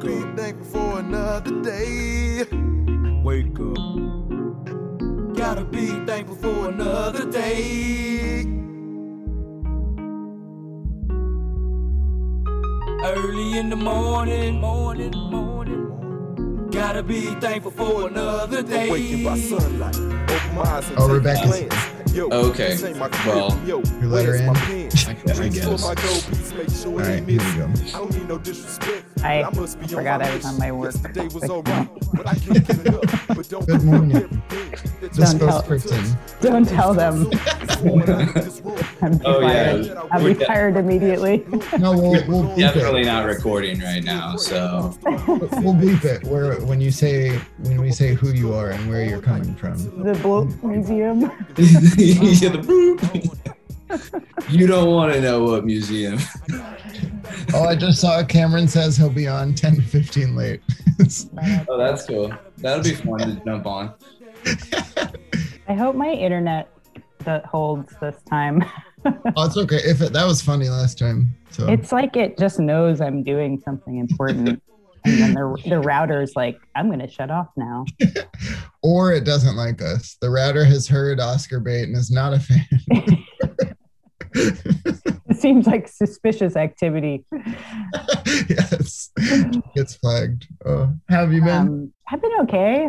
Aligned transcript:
Gotta 0.00 0.06
be 0.06 0.36
thankful 0.36 0.64
for 0.64 0.98
another 1.00 1.60
day. 1.62 2.44
Wake 3.24 3.58
up. 3.58 3.76
Gotta 5.36 5.64
be 5.64 5.86
thankful 6.06 6.36
for 6.36 6.68
another 6.68 7.28
day. 7.28 8.42
Early 13.04 13.58
in 13.58 13.70
the 13.70 13.76
morning, 13.76 14.60
morning, 14.60 15.12
morning. 15.16 16.68
Gotta 16.70 17.02
be 17.02 17.22
thankful 17.40 17.72
for 17.72 18.06
another 18.08 18.62
day. 18.62 18.88
Awakened 18.88 19.24
by 19.24 19.38
sunlight. 19.38 19.96
Open 19.96 20.54
my 20.54 20.62
eyes 20.62 20.88
and 20.90 20.98
Oh, 20.98 21.02
take 21.02 21.10
a 21.10 21.14
Rebecca's- 21.14 21.50
glance. 21.68 21.87
Yo, 22.18 22.28
Okay, 22.32 22.70
this 22.70 22.82
ain't 22.82 22.98
my 22.98 23.08
well. 23.24 23.56
Yo, 23.64 23.78
you 24.00 24.08
let 24.08 24.24
her 24.26 24.34
in? 24.34 24.46
my 24.46 24.52
pen? 24.54 24.90
I- 25.06 25.10
I 25.10 25.48
guess. 25.48 25.82
my 25.84 25.94
gold 25.94 26.26
piece, 26.26 26.52
make 26.52 26.68
sure 26.68 26.90
All 26.90 26.98
it 26.98 27.02
right, 27.02 27.10
ain't 27.18 27.28
here 27.30 27.38
we 27.38 27.56
go. 27.58 27.64
I 27.94 27.98
don't 28.00 28.12
need 28.12 28.28
no 28.28 28.38
disrespect. 28.38 29.04
I 29.22 29.42
but 29.44 29.54
must 29.54 29.78
be 29.78 29.84
on 29.84 29.88
forgot 29.90 30.20
my 30.20 30.28
I 30.28 30.34
was 30.34 30.44
on 30.46 30.58
my 30.58 30.72
work. 30.72 30.94
Was 31.32 31.48
alright, 31.48 31.88
but 32.12 32.26
I 32.26 32.34
can't 32.34 32.66
get 32.66 32.86
enough. 32.86 33.26
But 33.28 33.48
don't 33.48 33.66
Good 33.68 33.84
morning. 33.84 34.42
Everything 35.08 35.38
that 35.38 35.38
The 35.38 35.38
you 35.38 35.38
Don't 35.38 35.48
tell- 35.48 35.62
spokesperson. 35.62 36.40
Don't 36.40 36.68
tell 36.68 36.94
them. 36.94 37.30
I'm 39.02 39.20
Oh, 39.24 39.40
yeah. 39.40 40.04
I'll 40.10 40.22
We're 40.22 40.34
be 40.34 40.40
de- 40.40 40.46
fired 40.46 40.76
immediately. 40.76 41.44
No, 41.78 41.92
we'll 41.92 42.26
we'll 42.26 42.56
Definitely 42.56 43.02
it. 43.02 43.06
not 43.06 43.26
recording 43.26 43.80
right 43.80 44.02
now. 44.02 44.36
So 44.36 44.94
We'll 45.04 45.74
bleep 45.74 46.04
it. 46.04 46.24
Where 46.24 46.54
when 46.62 46.80
you 46.80 46.90
say 46.90 47.38
when 47.58 47.80
we 47.80 47.92
say 47.92 48.14
who 48.14 48.32
you 48.32 48.52
are 48.54 48.70
and 48.70 48.88
where 48.88 49.04
you're 49.04 49.20
coming 49.22 49.54
from. 49.54 49.76
the 50.02 50.14
Bloat 50.22 50.48
Museum. 50.62 51.20
Yeah, 51.56 52.50
the 52.50 52.58
boop. 52.58 54.50
you 54.50 54.66
don't 54.66 54.90
want 54.90 55.12
to 55.14 55.20
know 55.20 55.42
what 55.44 55.64
museum. 55.64 56.18
Oh, 57.54 57.64
I 57.64 57.74
just 57.74 58.00
saw 58.00 58.22
Cameron 58.24 58.68
says 58.68 58.96
he'll 58.96 59.08
be 59.10 59.26
on 59.26 59.54
10 59.54 59.76
to 59.76 59.82
15 59.82 60.36
late. 60.36 60.60
Oh, 61.68 61.78
that's 61.78 62.06
cool. 62.06 62.32
That'll 62.56 62.82
be 62.82 62.90
fun 62.90 63.18
to 63.20 63.42
jump 63.44 63.66
on. 63.66 63.94
I 65.68 65.74
hope 65.74 65.94
my 65.96 66.10
internet 66.10 66.70
that 67.24 67.44
holds 67.44 67.94
this 68.00 68.16
time. 68.28 68.64
oh, 69.04 69.44
it's 69.44 69.56
okay. 69.56 69.76
If 69.84 70.00
it, 70.00 70.12
that 70.12 70.26
was 70.26 70.40
funny 70.40 70.68
last 70.68 70.98
time. 70.98 71.34
So 71.50 71.68
It's 71.68 71.92
like 71.92 72.16
it 72.16 72.38
just 72.38 72.58
knows 72.58 73.00
I'm 73.00 73.22
doing 73.22 73.60
something 73.64 73.98
important. 73.98 74.62
And 75.04 75.18
then 75.20 75.34
the, 75.34 75.62
the 75.66 75.80
router's 75.80 76.34
like, 76.36 76.58
I'm 76.74 76.88
going 76.88 77.00
to 77.00 77.08
shut 77.08 77.30
off 77.30 77.48
now. 77.56 77.84
or 78.82 79.12
it 79.12 79.24
doesn't 79.24 79.56
like 79.56 79.80
us. 79.80 80.16
The 80.20 80.30
router 80.30 80.64
has 80.64 80.88
heard 80.88 81.20
Oscar 81.20 81.60
bait 81.60 81.84
and 81.84 81.96
is 81.96 82.10
not 82.10 82.34
a 82.34 82.40
fan. 82.40 82.66
It 84.34 85.36
seems 85.36 85.66
like 85.66 85.88
suspicious 85.88 86.56
activity. 86.56 87.24
yes, 88.48 89.10
gets 89.74 89.94
flagged. 89.96 90.46
Oh, 90.64 90.92
how 91.08 91.20
have 91.20 91.32
you 91.32 91.40
been? 91.42 91.50
Um, 91.50 91.92
I've 92.10 92.20
been 92.20 92.40
okay. 92.42 92.88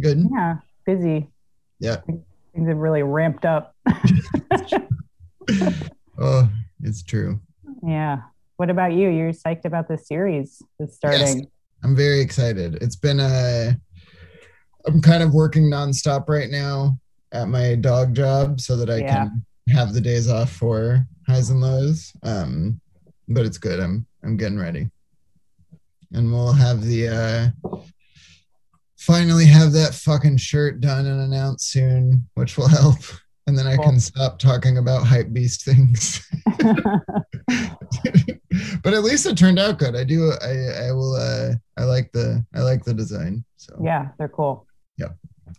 Good. 0.00 0.24
Yeah, 0.32 0.56
busy. 0.84 1.28
Yeah. 1.80 1.96
Things 2.54 2.68
have 2.68 2.76
really 2.76 3.02
ramped 3.02 3.44
up. 3.44 3.74
Oh, 6.18 6.48
it's 6.82 7.02
true. 7.02 7.40
yeah. 7.86 8.18
What 8.56 8.70
about 8.70 8.92
you? 8.92 9.08
You're 9.08 9.32
psyched 9.32 9.64
about 9.64 9.88
this 9.88 10.06
series 10.06 10.62
that's 10.78 10.94
starting. 10.94 11.38
Yes, 11.40 11.46
I'm 11.82 11.96
very 11.96 12.20
excited. 12.20 12.76
It's 12.80 12.94
been 12.96 13.18
a. 13.18 13.76
I'm 14.86 15.02
kind 15.02 15.22
of 15.24 15.34
working 15.34 15.64
nonstop 15.64 16.28
right 16.28 16.48
now 16.50 16.98
at 17.32 17.48
my 17.48 17.74
dog 17.74 18.14
job 18.14 18.60
so 18.60 18.76
that 18.76 18.88
I 18.90 18.98
Yeah. 18.98 19.24
can 19.24 19.44
have 19.74 19.92
the 19.92 20.00
days 20.00 20.28
off 20.30 20.52
for 20.52 21.04
highs 21.26 21.50
and 21.50 21.60
lows. 21.60 22.12
Um, 22.22 22.80
but 23.28 23.44
it's 23.44 23.58
good. 23.58 23.80
I'm 23.80 24.06
I'm 24.22 24.36
getting 24.36 24.58
ready, 24.58 24.88
and 26.12 26.30
we'll 26.32 26.52
have 26.52 26.84
the 26.84 27.08
uh, 27.08 27.76
finally 29.04 29.46
have 29.46 29.72
that 29.72 29.94
fucking 29.94 30.36
shirt 30.38 30.80
done 30.80 31.06
and 31.06 31.20
announced 31.20 31.70
soon, 31.70 32.26
which 32.34 32.56
will 32.56 32.68
help. 32.68 32.96
And 33.46 33.58
then 33.58 33.66
I 33.66 33.76
can 33.76 34.00
stop 34.00 34.38
talking 34.38 34.78
about 34.78 35.06
hype 35.06 35.32
beast 35.32 35.64
things. 35.64 36.26
but 38.82 38.94
at 38.94 39.04
least 39.04 39.26
it 39.26 39.36
turned 39.36 39.58
out 39.58 39.78
good. 39.78 39.94
I 39.94 40.04
do. 40.04 40.32
I 40.40 40.86
I 40.86 40.92
will. 40.92 41.14
Uh, 41.14 41.52
I 41.76 41.84
like 41.84 42.10
the. 42.12 42.42
I 42.54 42.60
like 42.60 42.84
the 42.84 42.94
design. 42.94 43.44
So 43.56 43.78
yeah, 43.84 44.08
they're 44.18 44.28
cool. 44.28 44.66
Yeah. 44.96 45.08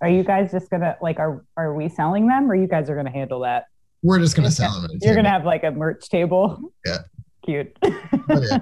Are 0.02 0.10
you 0.10 0.24
guys 0.24 0.52
just 0.52 0.72
gonna 0.72 0.98
like 1.00 1.20
are 1.20 1.46
are 1.58 1.76
we 1.76 1.88
selling 1.90 2.28
them 2.28 2.50
or 2.50 2.56
you 2.56 2.68
guys 2.68 2.90
are 2.90 2.96
gonna 2.96 3.12
handle 3.12 3.42
that? 3.42 3.66
we're 4.06 4.20
just 4.20 4.36
gonna 4.36 4.52
sell 4.52 4.80
them. 4.82 4.92
You're 5.02 5.16
gonna 5.16 5.30
have 5.30 5.46
like 5.46 5.64
a 5.64 5.72
merch 5.72 6.08
table. 6.10 6.72
Yeah. 6.86 7.00
Cute. 7.46 7.76
But 7.82 8.44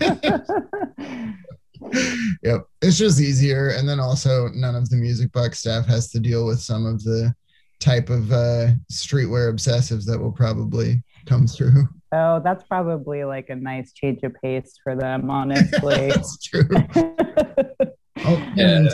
yeah. 0.00 1.32
Yep. 2.42 2.66
It's 2.82 2.98
just 2.98 3.20
easier, 3.20 3.70
and 3.70 3.88
then 3.88 4.00
also 4.00 4.48
none 4.54 4.74
of 4.74 4.88
the 4.90 4.96
music 4.96 5.32
box 5.32 5.58
staff 5.60 5.86
has 5.86 6.10
to 6.12 6.20
deal 6.20 6.46
with 6.46 6.60
some 6.60 6.86
of 6.86 7.02
the 7.04 7.34
type 7.80 8.10
of 8.10 8.30
uh, 8.32 8.68
streetwear 8.92 9.52
obsessives 9.52 10.04
that 10.06 10.18
will 10.18 10.32
probably 10.32 11.02
come 11.26 11.46
through. 11.46 11.88
oh, 12.12 12.40
that's 12.44 12.64
probably 12.64 13.24
like 13.24 13.48
a 13.50 13.54
nice 13.56 13.92
change 13.92 14.20
of 14.22 14.34
pace 14.42 14.74
for 14.82 14.94
them, 14.96 15.30
honestly. 15.30 16.08
That's 16.10 16.38
true. 16.42 16.68
Oh, 18.22 18.52
Yeah. 18.54 18.86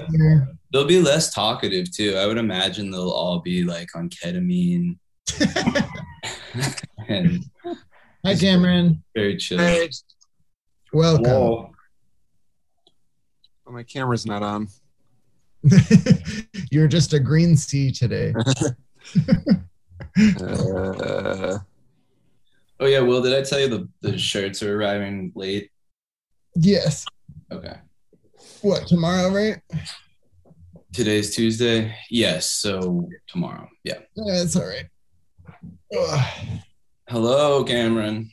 They'll 0.72 0.84
be 0.84 1.02
less 1.02 1.34
talkative 1.34 1.90
too. 1.90 2.14
I 2.16 2.26
would 2.26 2.38
imagine 2.38 2.92
they'll 2.92 3.10
all 3.10 3.40
be 3.40 3.64
like 3.64 3.88
on 3.96 4.08
ketamine 4.08 4.96
and 7.08 7.44
Hi, 8.24 8.34
Cameron. 8.36 9.02
very 9.16 9.36
chill. 9.36 9.58
Hey, 9.58 9.88
Welcome. 10.92 11.24
Whoa. 11.24 11.72
Oh, 13.66 13.72
my 13.72 13.82
camera's 13.82 14.26
not 14.26 14.42
on. 14.42 14.68
You're 16.70 16.88
just 16.88 17.12
a 17.12 17.20
green 17.20 17.56
sea 17.56 17.90
today. 17.92 18.34
Uh, 20.40 21.58
Oh 22.78 22.86
yeah, 22.86 23.00
Will, 23.00 23.22
did 23.22 23.34
I 23.34 23.42
tell 23.42 23.58
you 23.58 23.68
the, 23.68 23.88
the 24.02 24.18
shirts 24.18 24.62
are 24.62 24.76
arriving 24.78 25.32
late? 25.34 25.70
yes. 26.54 27.04
Okay. 27.50 27.76
What 28.60 28.86
tomorrow, 28.86 29.30
right? 29.30 29.60
Today's 30.92 31.34
Tuesday. 31.34 31.94
Yes, 32.10 32.50
so 32.50 33.08
tomorrow. 33.26 33.68
Yeah. 33.84 33.98
Yeah, 34.14 34.42
it's 34.42 34.56
all 34.56 34.66
right. 34.66 34.86
Ugh. 35.96 36.26
Hello, 37.08 37.64
Cameron. 37.64 38.30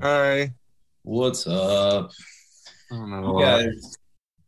hi. 0.00 0.52
What's 1.02 1.46
up? 1.46 2.10
I 2.90 2.94
don't 2.96 3.10
know. 3.10 3.38
You 3.38 3.44
guys. 3.44 3.98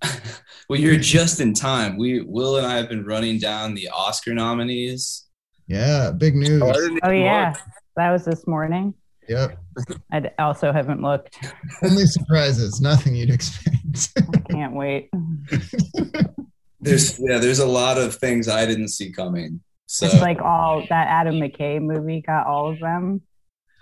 well, 0.69 0.79
you're 0.79 0.97
just 0.97 1.41
in 1.41 1.55
time. 1.55 1.97
We 1.97 2.23
Will 2.23 2.57
and 2.57 2.67
I 2.67 2.77
have 2.77 2.89
been 2.89 3.05
running 3.05 3.39
down 3.39 3.75
the 3.75 3.89
Oscar 3.89 4.35
nominees. 4.35 5.27
Yeah, 5.67 6.11
big 6.11 6.35
news. 6.35 6.63
Oh, 6.63 6.99
oh 7.05 7.11
yeah. 7.11 7.55
That 7.97 8.11
was 8.11 8.25
this 8.25 8.47
morning. 8.47 8.95
Yep. 9.29 9.59
I 10.11 10.31
also 10.39 10.73
haven't 10.73 11.01
looked. 11.01 11.39
Only 11.83 12.07
surprises, 12.07 12.81
nothing 12.81 13.15
you'd 13.15 13.31
expect. 13.31 14.11
I 14.35 14.53
can't 14.53 14.75
wait. 14.75 15.11
There's 16.81 17.17
yeah, 17.21 17.39
there's 17.39 17.61
a 17.61 17.67
lot 17.67 17.97
of 17.97 18.17
things 18.17 18.49
I 18.49 18.67
didn't 18.67 18.89
see 18.89 19.13
coming. 19.13 19.61
So 19.87 20.07
It's 20.07 20.17
like 20.17 20.41
all 20.43 20.81
that 20.89 21.07
Adam 21.07 21.37
McKay 21.37 21.81
movie 21.81 22.23
got 22.23 22.47
all 22.47 22.73
of 22.73 22.81
them. 22.81 23.21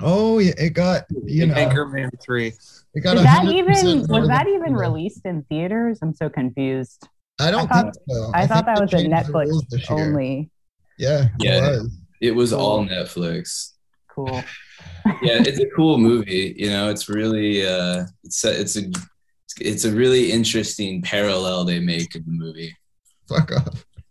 oh, 0.00 0.38
yeah, 0.38 0.52
it 0.58 0.70
got 0.74 1.04
you 1.24 1.46
know, 1.46 1.54
Anchorman 1.54 2.10
3. 2.20 2.52
It 2.94 3.00
got 3.00 3.16
Did 3.16 3.24
that 3.24 3.44
even 3.44 4.06
was 4.08 4.28
that 4.28 4.44
than- 4.44 4.54
even 4.54 4.74
released 4.74 5.24
in 5.24 5.42
theaters? 5.44 5.98
I'm 6.02 6.14
so 6.14 6.28
confused. 6.28 7.06
I 7.38 7.50
don't 7.50 7.70
I 7.72 7.82
think 7.82 7.94
so. 8.08 8.30
I, 8.34 8.46
thought 8.46 8.64
think 8.66 8.76
that 8.76 8.80
was 8.80 8.92
a 8.92 9.06
Netflix 9.06 9.46
rules 9.46 9.64
this 9.70 9.88
year. 9.88 9.98
only. 9.98 10.50
Yeah, 10.98 11.28
Yeah. 11.38 11.56
it 11.56 11.70
was. 11.70 11.98
it 12.20 12.30
was 12.32 12.52
all 12.52 12.84
Netflix. 12.84 13.72
Cool. 14.08 14.42
Yeah, 15.22 15.42
it's 15.46 15.58
a 15.60 15.66
cool 15.76 15.96
movie. 15.98 16.54
You 16.58 16.68
know, 16.70 16.88
it's 16.90 17.08
really 17.08 17.66
uh, 17.66 18.04
it's 18.24 18.44
a, 18.44 18.60
it's 18.60 18.76
a 18.76 18.82
it's 19.58 19.84
a 19.86 19.92
really 19.92 20.30
interesting 20.32 21.00
parallel 21.02 21.64
they 21.64 21.80
make 21.80 22.14
in 22.14 22.22
the 22.26 22.32
movie. 22.32 22.74
Fuck 23.28 23.50
off. 23.52 23.84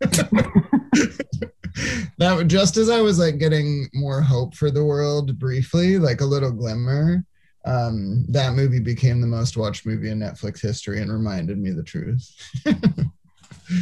that 2.18 2.44
just 2.46 2.76
as 2.76 2.88
I 2.90 3.00
was 3.00 3.18
like 3.18 3.38
getting 3.38 3.88
more 3.94 4.20
hope 4.20 4.54
for 4.56 4.70
the 4.70 4.84
world 4.84 5.38
briefly, 5.38 5.98
like 5.98 6.20
a 6.20 6.24
little 6.26 6.52
glimmer, 6.52 7.24
um, 7.64 8.24
that 8.28 8.54
movie 8.54 8.80
became 8.80 9.20
the 9.20 9.26
most 9.26 9.56
watched 9.56 9.84
movie 9.86 10.10
in 10.10 10.18
Netflix 10.18 10.60
history 10.60 11.00
and 11.02 11.12
reminded 11.12 11.58
me 11.58 11.70
the 11.70 11.82
truth. 11.82 12.30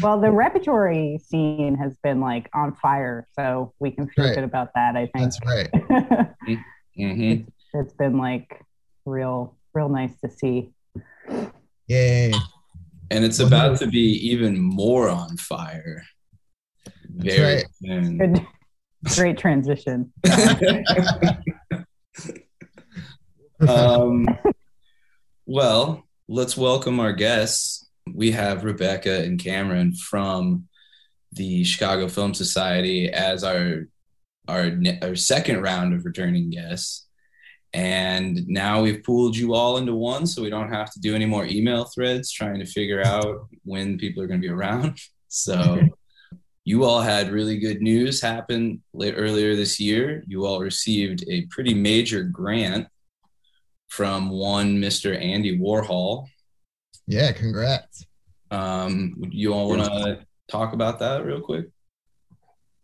Well, 0.03 0.21
the 0.21 0.31
repertory 0.31 1.19
scene 1.25 1.75
has 1.77 1.97
been 2.03 2.21
like 2.21 2.51
on 2.55 2.75
fire, 2.75 3.27
so 3.33 3.73
we 3.79 3.91
can 3.91 4.07
feel 4.09 4.27
Right. 4.27 4.35
good 4.35 4.45
about 4.45 4.69
that. 4.75 4.97
I 4.97 5.07
think 5.07 5.33
That's 5.33 5.41
right. 5.47 5.71
hmm 6.97 7.35
it's 7.75 7.93
been 7.95 8.19
like 8.19 8.61
real, 9.07 9.57
real 9.73 9.89
nice 9.89 10.19
to 10.21 10.31
see. 10.31 10.73
Yay. 11.87 12.35
And 13.11 13.25
it's 13.25 13.41
about 13.41 13.79
to 13.79 13.87
be 13.87 14.29
even 14.29 14.59
more 14.59 15.09
on 15.09 15.37
fire. 15.39 16.05
That's 17.17 17.35
Very 17.37 17.65
right. 17.83 18.19
Good, 18.19 18.47
great 19.15 19.39
transition. 19.39 20.13
um, 23.66 24.28
well, 25.46 26.06
let's 26.28 26.56
welcome 26.56 27.00
our 27.00 27.12
guests. 27.12 27.88
We 28.12 28.32
have 28.32 28.64
Rebecca 28.64 29.22
and 29.22 29.38
Cameron 29.38 29.94
from 29.94 30.69
the 31.32 31.64
Chicago 31.64 32.08
Film 32.08 32.34
Society 32.34 33.10
as 33.10 33.44
our 33.44 33.88
our, 34.49 34.72
our 35.02 35.14
second 35.14 35.60
round 35.62 35.93
of 35.93 36.05
returning 36.05 36.50
guests. 36.50 37.06
And 37.75 38.49
now 38.49 38.81
we've 38.81 39.05
pooled 39.05 39.37
you 39.37 39.52
all 39.52 39.76
into 39.76 39.94
one, 39.94 40.26
so 40.26 40.43
we 40.43 40.49
don't 40.49 40.72
have 40.72 40.90
to 40.93 41.00
do 41.00 41.14
any 41.14 41.26
more 41.26 41.44
email 41.44 41.84
threads 41.84 42.32
trying 42.32 42.58
to 42.60 42.64
figure 42.64 43.02
out 43.05 43.49
when 43.64 43.99
people 43.99 44.22
are 44.22 44.26
going 44.26 44.40
to 44.40 44.46
be 44.46 44.52
around. 44.52 44.99
So 45.31 45.82
you 46.64 46.84
all 46.84 47.02
had 47.02 47.31
really 47.31 47.58
good 47.58 47.82
news 47.82 48.22
happen 48.22 48.82
late, 48.94 49.12
earlier 49.14 49.55
this 49.55 49.78
year. 49.78 50.25
You 50.26 50.46
all 50.46 50.60
received 50.60 51.22
a 51.28 51.44
pretty 51.50 51.75
major 51.75 52.22
grant 52.22 52.88
from 53.88 54.31
one 54.31 54.79
Mr. 54.79 55.20
Andy 55.20 55.58
Warhol. 55.58 56.26
Yeah, 57.06 57.32
congrats. 57.32 58.06
Um, 58.50 59.14
would 59.19 59.35
you 59.35 59.52
all 59.52 59.69
want 59.69 59.85
to 59.85 60.26
talk 60.49 60.73
about 60.73 60.99
that 61.00 61.25
real 61.25 61.40
quick? 61.40 61.67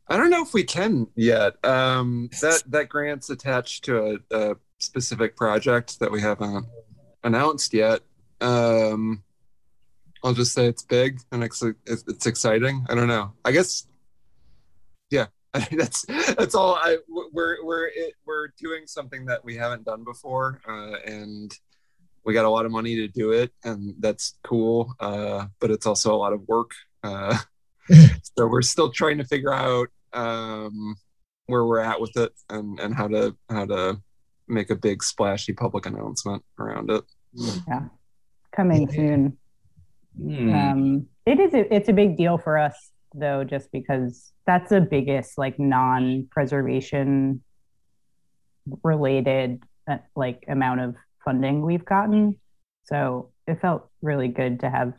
I 0.09 0.17
don't 0.17 0.31
know 0.31 0.43
if 0.43 0.53
we 0.53 0.65
can 0.65 1.07
yet. 1.15 1.65
Um, 1.65 2.29
that 2.43 2.63
that 2.69 2.89
grant's 2.89 3.31
attached 3.31 3.85
to 3.85 4.21
a, 4.31 4.37
a 4.37 4.57
specific 4.79 5.37
project 5.37 5.99
that 6.01 6.11
we 6.11 6.21
haven't 6.21 6.67
announced 7.23 7.73
yet. 7.73 8.01
Um, 8.41 9.23
I'll 10.23 10.35
just 10.35 10.53
say 10.53 10.67
it's 10.67 10.83
big 10.83 11.21
and 11.33 11.43
it's 11.43 11.63
it's, 11.87 12.05
it's 12.07 12.27
exciting. 12.27 12.85
I 12.89 12.95
don't 12.95 13.09
know. 13.09 13.33
I 13.45 13.53
guess, 13.53 13.87
yeah. 15.11 15.27
That's 15.71 16.05
that's 16.35 16.57
all. 16.57 16.75
I 16.75 16.97
we're 17.35 17.63
we're 17.65 17.89
it, 17.89 18.15
we're 18.25 18.49
doing 18.59 18.87
something 18.87 19.27
that 19.27 19.45
we 19.45 19.57
haven't 19.57 19.85
done 19.85 20.05
before, 20.05 20.61
uh, 20.67 20.97
and 21.05 21.53
we 22.25 22.33
got 22.33 22.45
a 22.45 22.51
lot 22.51 22.65
of 22.65 22.73
money 22.73 22.97
to 22.97 23.09
do 23.09 23.33
it, 23.33 23.53
and 23.65 23.95
that's 23.99 24.39
cool. 24.45 24.95
Uh, 25.01 25.47
but 25.61 25.71
it's 25.71 25.87
also 25.87 26.15
a 26.15 26.17
lot 26.17 26.33
of 26.33 26.47
work. 26.47 26.71
Uh, 27.03 27.37
so 28.23 28.47
we're 28.47 28.63
still 28.63 28.91
trying 28.91 29.19
to 29.19 29.25
figure 29.25 29.53
out 29.53 29.89
um, 30.13 30.95
where 31.47 31.67
we're 31.67 31.81
at 31.81 32.01
with 32.01 32.17
it 32.17 32.33
and, 32.49 32.79
and 32.81 32.95
how 32.95 33.09
to 33.09 33.37
how 33.51 33.67
to 33.67 34.01
make 34.49 34.71
a 34.71 34.77
big 34.77 35.03
splashy 35.03 35.53
public 35.53 35.87
announcement 35.87 36.43
around 36.59 36.91
it. 36.91 37.05
Yeah, 37.69 37.89
Coming 38.55 38.91
soon. 38.91 39.37
Hmm. 40.17 40.55
Um, 40.55 41.07
it 41.27 41.41
is. 41.41 41.53
A, 41.53 41.75
it's 41.75 41.89
a 41.89 41.93
big 41.93 42.17
deal 42.17 42.39
for 42.39 42.57
us 42.57 42.93
though, 43.15 43.45
just 43.45 43.71
because 43.73 44.33
that's 44.47 44.71
the 44.71 44.81
biggest 44.81 45.39
like 45.39 45.59
non-preservation 45.59 47.43
related 48.83 49.63
uh, 49.89 49.99
like 50.17 50.45
amount 50.49 50.81
of 50.81 50.97
funding 51.25 51.63
we've 51.63 51.85
gotten. 51.85 52.39
So 52.85 53.31
it 53.47 53.61
felt 53.61 53.89
really 54.03 54.29
good 54.29 54.61
to 54.61 54.71
have 54.71 54.93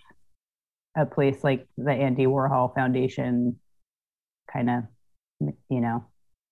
a 0.98 1.06
place 1.06 1.44
like 1.44 1.68
the 1.78 1.92
Andy 1.92 2.26
Warhol 2.26 2.74
Foundation 2.74 3.60
kind 4.52 4.70
of, 4.70 4.84
you 5.70 5.82
know, 5.82 6.06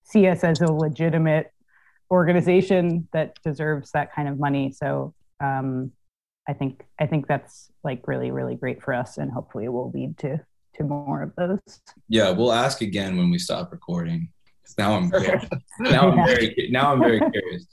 see 0.03 0.27
us 0.27 0.43
as 0.43 0.61
a 0.61 0.71
legitimate 0.71 1.51
organization 2.11 3.07
that 3.13 3.35
deserves 3.43 3.91
that 3.91 4.13
kind 4.13 4.27
of 4.27 4.39
money. 4.39 4.71
So 4.71 5.13
um, 5.39 5.91
I 6.47 6.53
think 6.53 6.85
I 6.99 7.07
think 7.07 7.27
that's 7.27 7.71
like 7.83 8.07
really 8.07 8.31
really 8.31 8.55
great 8.55 8.83
for 8.83 8.93
us, 8.93 9.17
and 9.17 9.31
hopefully 9.31 9.67
will 9.69 9.91
lead 9.91 10.17
to 10.19 10.41
to 10.75 10.83
more 10.83 11.21
of 11.23 11.31
those. 11.37 11.81
Yeah, 12.09 12.31
we'll 12.31 12.51
ask 12.53 12.81
again 12.81 13.17
when 13.17 13.29
we 13.29 13.37
stop 13.39 13.71
recording. 13.71 14.29
'Cause 14.65 14.75
Now 14.77 14.93
I'm 14.93 15.09
very, 15.09 15.39
now 15.79 16.09
I'm 16.09 16.25
very 16.25 16.67
now 16.71 16.93
I'm 16.93 16.99
very 17.01 17.19
curious. 17.19 17.67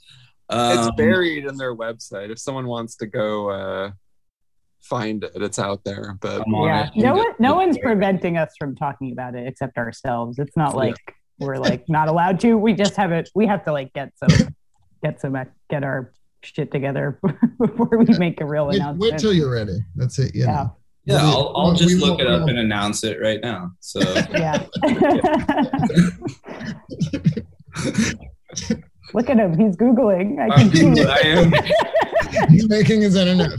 it's 0.51 0.87
Um, 0.87 0.91
buried 0.97 1.45
in 1.45 1.55
their 1.57 1.75
website. 1.75 2.29
If 2.29 2.39
someone 2.39 2.67
wants 2.67 2.95
to 2.97 3.07
go 3.07 3.49
uh, 3.49 3.91
find 4.81 5.23
it, 5.23 5.31
it's 5.35 5.59
out 5.59 5.83
there. 5.83 6.17
But 6.21 6.41
I'm 6.45 6.53
on 6.53 6.67
yeah, 6.67 6.87
it. 6.87 6.95
no 6.97 7.13
one 7.13 7.33
no 7.39 7.55
one's 7.55 7.77
preventing 7.77 8.37
us 8.37 8.51
from 8.59 8.75
talking 8.75 9.11
about 9.13 9.35
it 9.35 9.47
except 9.47 9.77
ourselves. 9.77 10.37
It's 10.39 10.57
not 10.57 10.75
like 10.75 10.97
we're 11.39 11.57
like 11.57 11.87
not 11.87 12.07
allowed 12.09 12.39
to. 12.41 12.57
We 12.57 12.73
just 12.73 12.95
have 12.97 13.11
it. 13.11 13.29
We 13.33 13.47
have 13.47 13.63
to 13.65 13.71
like 13.71 13.93
get 13.93 14.11
some 14.17 14.53
get 15.03 15.21
some 15.21 15.35
get 15.69 15.83
our 15.83 16.11
shit 16.43 16.71
together 16.71 17.19
before 17.59 17.97
we 17.97 18.17
make 18.17 18.41
a 18.41 18.45
real 18.45 18.67
Wait, 18.67 18.77
announcement. 18.77 19.13
wait 19.13 19.19
till 19.19 19.31
you're 19.33 19.51
ready. 19.51 19.77
That's 19.95 20.19
it. 20.19 20.35
You 20.35 20.41
Yeah. 20.45 20.51
know. 20.51 20.75
Yeah, 21.05 21.17
I'll, 21.21 21.51
I'll 21.55 21.71
We 21.71 21.77
just 21.77 21.97
look 21.97 22.19
it 22.19 22.27
up 22.27 22.47
and 22.47 22.59
announce 22.59 23.03
it 23.03 23.19
right 23.21 23.39
now. 23.41 23.71
So 23.79 23.99
yeah. 24.31 24.65
Look 29.13 29.29
at 29.29 29.37
him. 29.37 29.57
He's 29.57 29.75
googling. 29.75 30.39
I 30.39 30.53
I'm 30.53 30.69
can 30.69 30.71
see 30.71 30.85
Googling- 30.85 31.07
I 31.09 31.19
am. 31.27 32.49
He's 32.49 32.69
making 32.69 33.01
his 33.01 33.15
internet. 33.15 33.51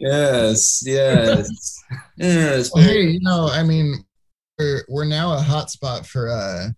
Yes, 0.00 0.82
yes, 0.84 1.84
yes. 2.16 2.70
Well, 2.74 2.82
hey, 2.82 3.02
you 3.02 3.20
know, 3.20 3.48
I 3.52 3.62
mean, 3.62 4.04
we're 4.58 4.82
we're 4.88 5.04
now 5.04 5.34
a 5.34 5.40
hotspot 5.40 6.04
for 6.04 6.28
uh 6.30 6.68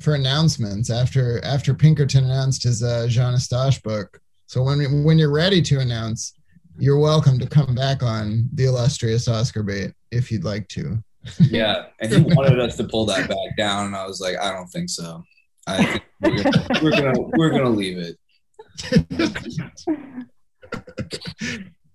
for 0.00 0.14
announcements 0.14 0.88
after 0.90 1.44
after 1.44 1.74
Pinkerton 1.74 2.24
announced 2.24 2.62
his 2.62 2.82
uh, 2.82 3.06
Jean 3.08 3.32
Eustache 3.32 3.80
book. 3.82 4.18
So 4.46 4.62
when 4.62 5.04
when 5.04 5.18
you're 5.18 5.30
ready 5.32 5.60
to 5.62 5.80
announce, 5.80 6.32
you're 6.78 6.98
welcome 6.98 7.38
to 7.38 7.46
come 7.46 7.74
back 7.74 8.02
on 8.02 8.48
the 8.54 8.64
illustrious 8.64 9.28
Oscar 9.28 9.62
bait 9.62 9.92
if 10.10 10.30
you'd 10.30 10.44
like 10.44 10.68
to. 10.68 11.02
Yeah, 11.38 11.86
and 12.00 12.12
he 12.12 12.20
wanted 12.20 12.58
us 12.58 12.76
to 12.78 12.84
pull 12.84 13.06
that 13.06 13.28
back 13.28 13.56
down, 13.56 13.86
and 13.86 13.96
I 13.96 14.06
was 14.06 14.20
like, 14.20 14.36
I 14.38 14.52
don't 14.52 14.66
think 14.68 14.90
so. 14.90 15.22
I 15.66 15.84
think 15.84 16.02
we're 16.20 16.42
gonna 16.42 16.66
we're 16.82 16.90
gonna, 16.90 17.20
we're 17.36 17.50
gonna 17.50 17.70
leave 17.70 17.98
it. 17.98 18.18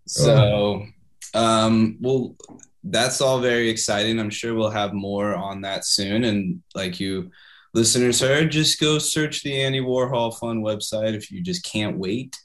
So, 0.07 0.85
um, 1.33 1.97
well, 1.99 2.35
that's 2.83 3.19
all 3.19 3.41
very 3.41 3.69
exciting. 3.69 4.19
I'm 4.19 4.29
sure 4.29 4.55
we'll 4.55 4.69
have 4.69 4.93
more 4.93 5.35
on 5.35 5.61
that 5.61 5.85
soon. 5.85 6.23
And 6.23 6.63
like 6.73 6.99
you 6.99 7.29
listeners 7.73 8.21
heard, 8.21 8.51
just 8.51 8.79
go 8.79 8.97
search 8.97 9.43
the 9.43 9.61
Andy 9.61 9.81
Warhol 9.81 10.37
Fund 10.39 10.63
website 10.63 11.13
if 11.13 11.29
you 11.29 11.41
just 11.41 11.65
can't 11.65 11.97
wait 11.97 12.35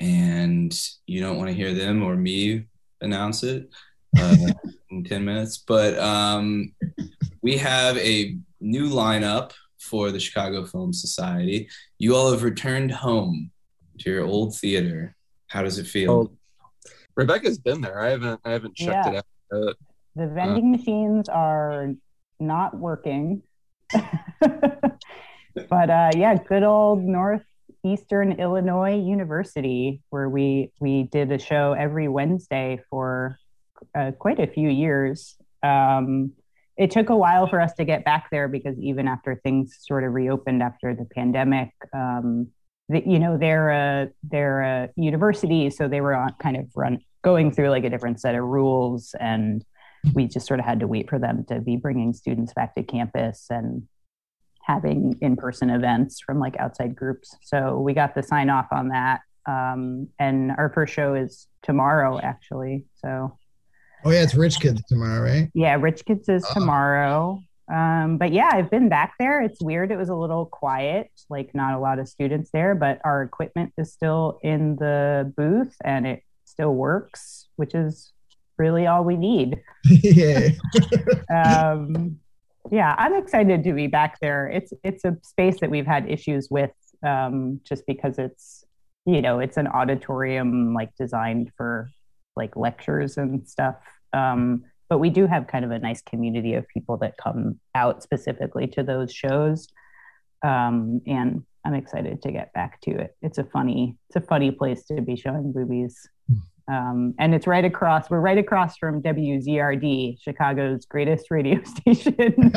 and 0.00 0.78
you 1.06 1.20
don't 1.20 1.36
want 1.36 1.48
to 1.48 1.54
hear 1.54 1.74
them 1.74 2.02
or 2.02 2.16
me 2.16 2.64
announce 3.00 3.42
it 3.42 3.68
uh, 4.18 4.36
in 4.90 5.04
10 5.04 5.24
minutes. 5.24 5.58
But 5.58 5.98
um, 5.98 6.72
we 7.42 7.56
have 7.58 7.96
a 7.98 8.36
new 8.60 8.88
lineup 8.88 9.52
for 9.78 10.10
the 10.10 10.20
Chicago 10.20 10.64
Film 10.64 10.92
Society. 10.92 11.68
You 11.98 12.14
all 12.16 12.30
have 12.30 12.42
returned 12.42 12.90
home 12.92 13.50
to 13.98 14.10
your 14.10 14.24
old 14.24 14.56
theater. 14.56 15.14
How 15.48 15.62
does 15.62 15.78
it 15.78 15.86
feel? 15.86 16.10
Oh, 16.12 16.30
Rebecca's 17.14 17.58
been 17.58 17.80
there. 17.80 18.00
I 18.00 18.10
haven't. 18.10 18.40
I 18.44 18.50
haven't 18.52 18.74
checked 18.74 19.06
Yeah. 19.06 19.12
it 19.12 19.24
out. 19.52 19.68
Uh, 19.68 19.72
The 20.16 20.28
vending 20.28 20.70
machines 20.70 21.28
are 21.28 21.88
not 22.40 22.76
working. 22.76 23.42
but 25.68 25.90
uh, 25.90 26.10
yeah, 26.16 26.34
good 26.48 26.62
old 26.62 27.02
Northeastern 27.84 28.32
Illinois 28.32 28.96
University, 28.96 30.02
where 30.10 30.28
we 30.28 30.70
we 30.80 31.04
did 31.04 31.32
a 31.32 31.38
show 31.38 31.72
every 31.72 32.08
Wednesday 32.08 32.80
for 32.88 33.38
uh, 33.94 34.12
quite 34.18 34.38
a 34.38 34.46
few 34.46 34.68
years. 34.68 35.36
Um, 35.62 36.32
it 36.76 36.90
took 36.90 37.10
a 37.10 37.16
while 37.16 37.48
for 37.48 37.60
us 37.60 37.72
to 37.74 37.84
get 37.84 38.04
back 38.04 38.28
there 38.30 38.48
because 38.48 38.78
even 38.78 39.08
after 39.08 39.34
things 39.34 39.76
sort 39.80 40.04
of 40.04 40.12
reopened 40.12 40.62
after 40.62 40.94
the 40.94 41.04
pandemic, 41.04 41.70
um, 41.92 42.48
the, 42.88 43.02
you 43.04 43.18
know 43.18 43.36
they're 43.36 43.70
a 43.70 44.08
they're 44.22 44.62
a 44.62 44.88
university, 44.96 45.68
so 45.70 45.88
they 45.88 46.00
were 46.00 46.14
on, 46.14 46.34
kind 46.40 46.56
of 46.56 46.66
run 46.76 47.00
going 47.22 47.50
through 47.50 47.70
like 47.70 47.84
a 47.84 47.90
different 47.90 48.20
set 48.20 48.34
of 48.34 48.44
rules 48.44 49.14
and 49.20 49.64
we 50.14 50.26
just 50.26 50.48
sort 50.48 50.58
of 50.58 50.66
had 50.66 50.80
to 50.80 50.88
wait 50.88 51.08
for 51.08 51.20
them 51.20 51.44
to 51.48 51.60
be 51.60 51.76
bringing 51.76 52.12
students 52.12 52.52
back 52.52 52.74
to 52.74 52.82
campus 52.82 53.46
and 53.50 53.86
having 54.64 55.16
in-person 55.20 55.70
events 55.70 56.20
from 56.20 56.38
like 56.38 56.56
outside 56.58 56.94
groups 56.94 57.34
so 57.42 57.78
we 57.80 57.92
got 57.92 58.14
the 58.14 58.22
sign 58.22 58.48
off 58.50 58.66
on 58.72 58.88
that 58.88 59.20
um, 59.46 60.08
and 60.18 60.52
our 60.52 60.70
first 60.72 60.92
show 60.94 61.14
is 61.14 61.48
tomorrow 61.62 62.18
actually 62.20 62.84
so 63.04 63.36
Oh 64.04 64.10
yeah, 64.10 64.22
it's 64.24 64.34
Rich 64.34 64.58
Kids 64.58 64.82
tomorrow, 64.88 65.20
right? 65.22 65.48
yeah 65.54 65.76
rich 65.80 66.04
kids 66.04 66.28
is 66.28 66.44
Oh. 66.50 66.54
tomorrow 66.54 67.40
um, 67.72 68.18
but 68.18 68.32
yeah 68.32 68.50
i've 68.52 68.70
been 68.70 68.88
back 68.88 69.14
there 69.20 69.40
it's 69.40 69.62
weird 69.62 69.90
it 69.92 69.96
was 69.96 70.08
a 70.08 70.14
little 70.16 70.46
quiet 70.46 71.10
like 71.30 71.54
not 71.54 71.74
a 71.74 71.78
lot 71.78 71.98
of 72.00 72.08
students 72.08 72.50
there 72.52 72.74
but 72.74 73.00
our 73.04 73.22
equipment 73.22 73.72
is 73.78 73.92
still 73.92 74.38
in 74.42 74.74
the 74.76 75.32
booth 75.36 75.74
and 75.84 76.06
it 76.06 76.22
still 76.44 76.74
works 76.74 77.48
which 77.56 77.74
is 77.74 78.12
really 78.58 78.86
all 78.86 79.02
we 79.04 79.16
need 79.16 79.60
yeah. 79.84 80.48
um, 81.34 82.18
yeah, 82.70 82.94
I'm 82.96 83.14
excited 83.14 83.64
to 83.64 83.72
be 83.72 83.86
back 83.86 84.18
there. 84.20 84.48
It's 84.48 84.72
it's 84.84 85.04
a 85.04 85.16
space 85.22 85.60
that 85.60 85.70
we've 85.70 85.86
had 85.86 86.08
issues 86.08 86.48
with 86.50 86.70
um, 87.04 87.60
just 87.64 87.84
because 87.86 88.18
it's 88.18 88.64
you 89.04 89.20
know 89.20 89.40
it's 89.40 89.56
an 89.56 89.66
auditorium 89.66 90.72
like 90.72 90.94
designed 90.96 91.50
for 91.56 91.90
like 92.36 92.56
lectures 92.56 93.16
and 93.16 93.48
stuff. 93.48 93.76
Um, 94.12 94.64
but 94.88 94.98
we 94.98 95.10
do 95.10 95.26
have 95.26 95.46
kind 95.46 95.64
of 95.64 95.70
a 95.70 95.78
nice 95.78 96.02
community 96.02 96.54
of 96.54 96.68
people 96.68 96.98
that 96.98 97.16
come 97.16 97.58
out 97.74 98.02
specifically 98.02 98.66
to 98.68 98.82
those 98.82 99.12
shows, 99.12 99.66
um, 100.44 101.00
and 101.06 101.42
I'm 101.64 101.74
excited 101.74 102.22
to 102.22 102.32
get 102.32 102.52
back 102.52 102.80
to 102.82 102.90
it. 102.92 103.16
It's 103.22 103.38
a 103.38 103.44
funny 103.44 103.96
it's 104.08 104.16
a 104.16 104.26
funny 104.26 104.52
place 104.52 104.84
to 104.84 105.00
be 105.00 105.16
showing 105.16 105.52
boobies. 105.52 106.08
Um, 106.68 107.14
and 107.18 107.34
it's 107.34 107.46
right 107.46 107.64
across, 107.64 108.08
we're 108.10 108.20
right 108.20 108.38
across 108.38 108.76
from 108.76 109.02
WZRD, 109.02 110.20
Chicago's 110.22 110.84
greatest 110.86 111.30
radio 111.30 111.60
station, 111.64 112.52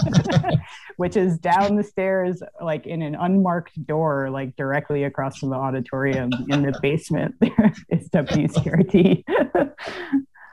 which 0.98 1.18
is 1.18 1.38
down 1.38 1.76
the 1.76 1.84
stairs, 1.84 2.42
like 2.62 2.88
in 2.88 3.02
an 3.02 3.16
unmarked 3.16 3.86
door, 3.86 4.30
like 4.30 4.56
directly 4.56 5.04
across 5.04 5.38
from 5.38 5.50
the 5.50 5.56
auditorium 5.56 6.30
in 6.50 6.64
the 6.64 6.78
basement. 6.82 7.36
There 7.46 7.74
is 7.90 8.10
WZRD. 8.10 9.24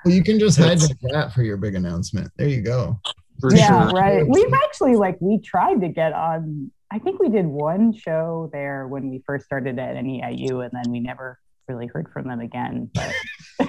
Well, 0.04 0.14
you 0.14 0.22
can 0.22 0.38
just 0.38 0.58
hijack 0.58 0.96
that 1.12 1.32
for 1.32 1.42
your 1.42 1.56
big 1.56 1.74
announcement. 1.74 2.30
There 2.36 2.48
you 2.48 2.60
go. 2.60 3.00
For 3.40 3.54
yeah, 3.54 3.88
sure. 3.88 3.98
right. 3.98 4.26
We've 4.26 4.52
actually 4.52 4.96
like 4.96 5.16
we 5.20 5.38
tried 5.38 5.80
to 5.80 5.88
get 5.88 6.12
on. 6.12 6.70
I 6.90 6.98
think 6.98 7.20
we 7.20 7.28
did 7.28 7.46
one 7.46 7.92
show 7.92 8.50
there 8.52 8.86
when 8.86 9.10
we 9.10 9.22
first 9.26 9.46
started 9.46 9.78
at 9.78 9.96
NEIU, 9.96 10.64
and 10.64 10.70
then 10.72 10.92
we 10.92 11.00
never 11.00 11.38
really 11.68 11.86
heard 11.86 12.08
from 12.12 12.28
them 12.28 12.40
again. 12.40 12.90
But 12.94 13.12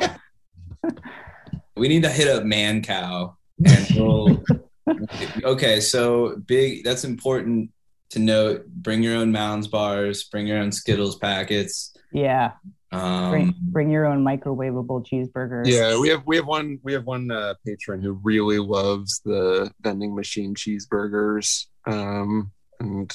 We 1.75 1.87
need 1.87 2.03
to 2.03 2.09
hit 2.09 2.27
up 2.27 2.43
Mancow. 2.43 3.35
And 3.65 3.87
we'll, 3.95 4.43
okay, 5.43 5.79
so 5.79 6.35
big. 6.45 6.83
That's 6.83 7.03
important 7.03 7.71
to 8.11 8.19
note. 8.19 8.67
Bring 8.67 9.01
your 9.01 9.15
own 9.15 9.31
Mounds 9.31 9.67
bars. 9.67 10.23
Bring 10.25 10.45
your 10.45 10.59
own 10.59 10.71
Skittles 10.71 11.15
packets. 11.17 11.95
yeah, 12.11 12.51
Um, 12.91 13.31
bring 13.31 13.55
bring 13.59 13.89
your 13.89 14.05
own 14.05 14.23
microwavable 14.23 15.03
cheeseburgers. 15.05 15.65
Yeah, 15.65 15.99
we 15.99 16.09
have 16.09 16.21
we 16.27 16.35
have 16.35 16.45
one 16.45 16.79
we 16.83 16.93
have 16.93 17.05
one 17.05 17.31
uh, 17.31 17.55
patron 17.65 18.03
who 18.03 18.19
really 18.23 18.59
loves 18.59 19.19
the 19.25 19.71
vending 19.81 20.13
machine 20.15 20.53
cheeseburgers, 20.53 21.65
um, 21.87 22.51
and 22.79 23.11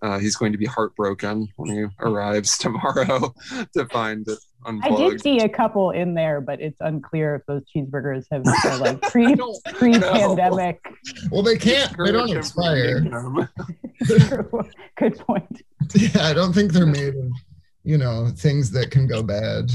uh, 0.00 0.18
he's 0.20 0.36
going 0.36 0.52
to 0.52 0.58
be 0.58 0.66
heartbroken 0.66 1.48
when 1.56 1.70
he 1.76 1.84
arrives 1.98 2.56
tomorrow 2.58 3.34
to 3.74 3.84
find 3.86 4.28
it 4.66 4.80
I 4.82 4.96
did 4.96 5.20
see 5.20 5.38
a 5.38 5.48
couple 5.48 5.90
in 5.90 6.14
there, 6.14 6.40
but 6.40 6.60
it's 6.60 6.76
unclear 6.80 7.36
if 7.36 7.46
those 7.46 7.62
cheeseburgers 7.74 8.26
have 8.30 8.42
are 8.64 8.78
like 8.78 9.00
pre 9.02 9.34
pre 9.74 9.98
pandemic. 9.98 10.80
Well, 11.30 11.42
they 11.42 11.56
can't. 11.56 11.94
They 11.96 12.12
don't 12.12 12.36
expire. 12.36 13.02
from. 13.04 13.48
Good 14.96 15.18
point. 15.18 15.62
Yeah, 15.94 16.26
I 16.26 16.32
don't 16.32 16.52
think 16.52 16.72
they're 16.72 16.86
made 16.86 17.14
of, 17.14 17.32
you 17.84 17.98
know, 17.98 18.30
things 18.36 18.70
that 18.72 18.90
can 18.90 19.06
go 19.06 19.22
bad. 19.22 19.70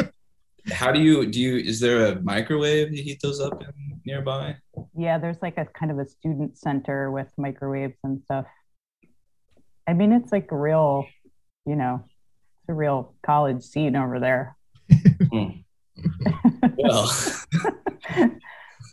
how 0.72 0.92
do 0.92 1.00
you 1.00 1.26
do? 1.26 1.40
You 1.40 1.56
is 1.56 1.80
there 1.80 2.06
a 2.06 2.20
microwave 2.20 2.90
to 2.90 3.02
heat 3.02 3.20
those 3.22 3.40
up 3.40 3.62
in 3.62 4.00
nearby? 4.04 4.56
Yeah, 4.96 5.18
there's 5.18 5.40
like 5.40 5.58
a 5.58 5.66
kind 5.66 5.90
of 5.90 5.98
a 5.98 6.06
student 6.06 6.58
center 6.58 7.10
with 7.10 7.28
microwaves 7.36 7.98
and 8.04 8.22
stuff. 8.22 8.46
I 9.86 9.92
mean, 9.92 10.12
it's 10.12 10.32
like 10.32 10.48
real, 10.50 11.06
you 11.66 11.76
know, 11.76 12.04
it's 12.64 12.70
a 12.70 12.74
real 12.74 13.14
college 13.22 13.62
scene 13.62 13.94
over 13.94 14.18
there. 14.18 14.56
Well, 16.78 17.14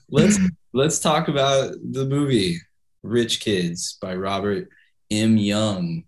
let's 0.10 0.40
let's 0.74 1.00
talk 1.00 1.30
about 1.30 1.74
the 1.92 2.06
movie 2.06 2.58
Rich 3.02 3.40
Kids 3.40 3.98
by 4.02 4.16
Robert 4.16 4.68
M. 5.10 5.38
Young. 5.38 6.04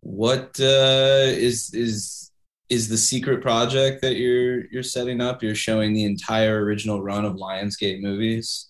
What 0.00 0.60
uh, 0.60 1.32
is 1.32 1.72
is 1.72 2.30
is 2.68 2.88
the 2.88 2.98
secret 2.98 3.40
project 3.40 4.02
that 4.02 4.16
you're 4.16 4.66
you're 4.66 4.82
setting 4.82 5.22
up? 5.22 5.42
You're 5.42 5.54
showing 5.54 5.94
the 5.94 6.04
entire 6.04 6.62
original 6.62 7.02
run 7.02 7.24
of 7.24 7.36
Lionsgate 7.36 8.02
movies. 8.02 8.68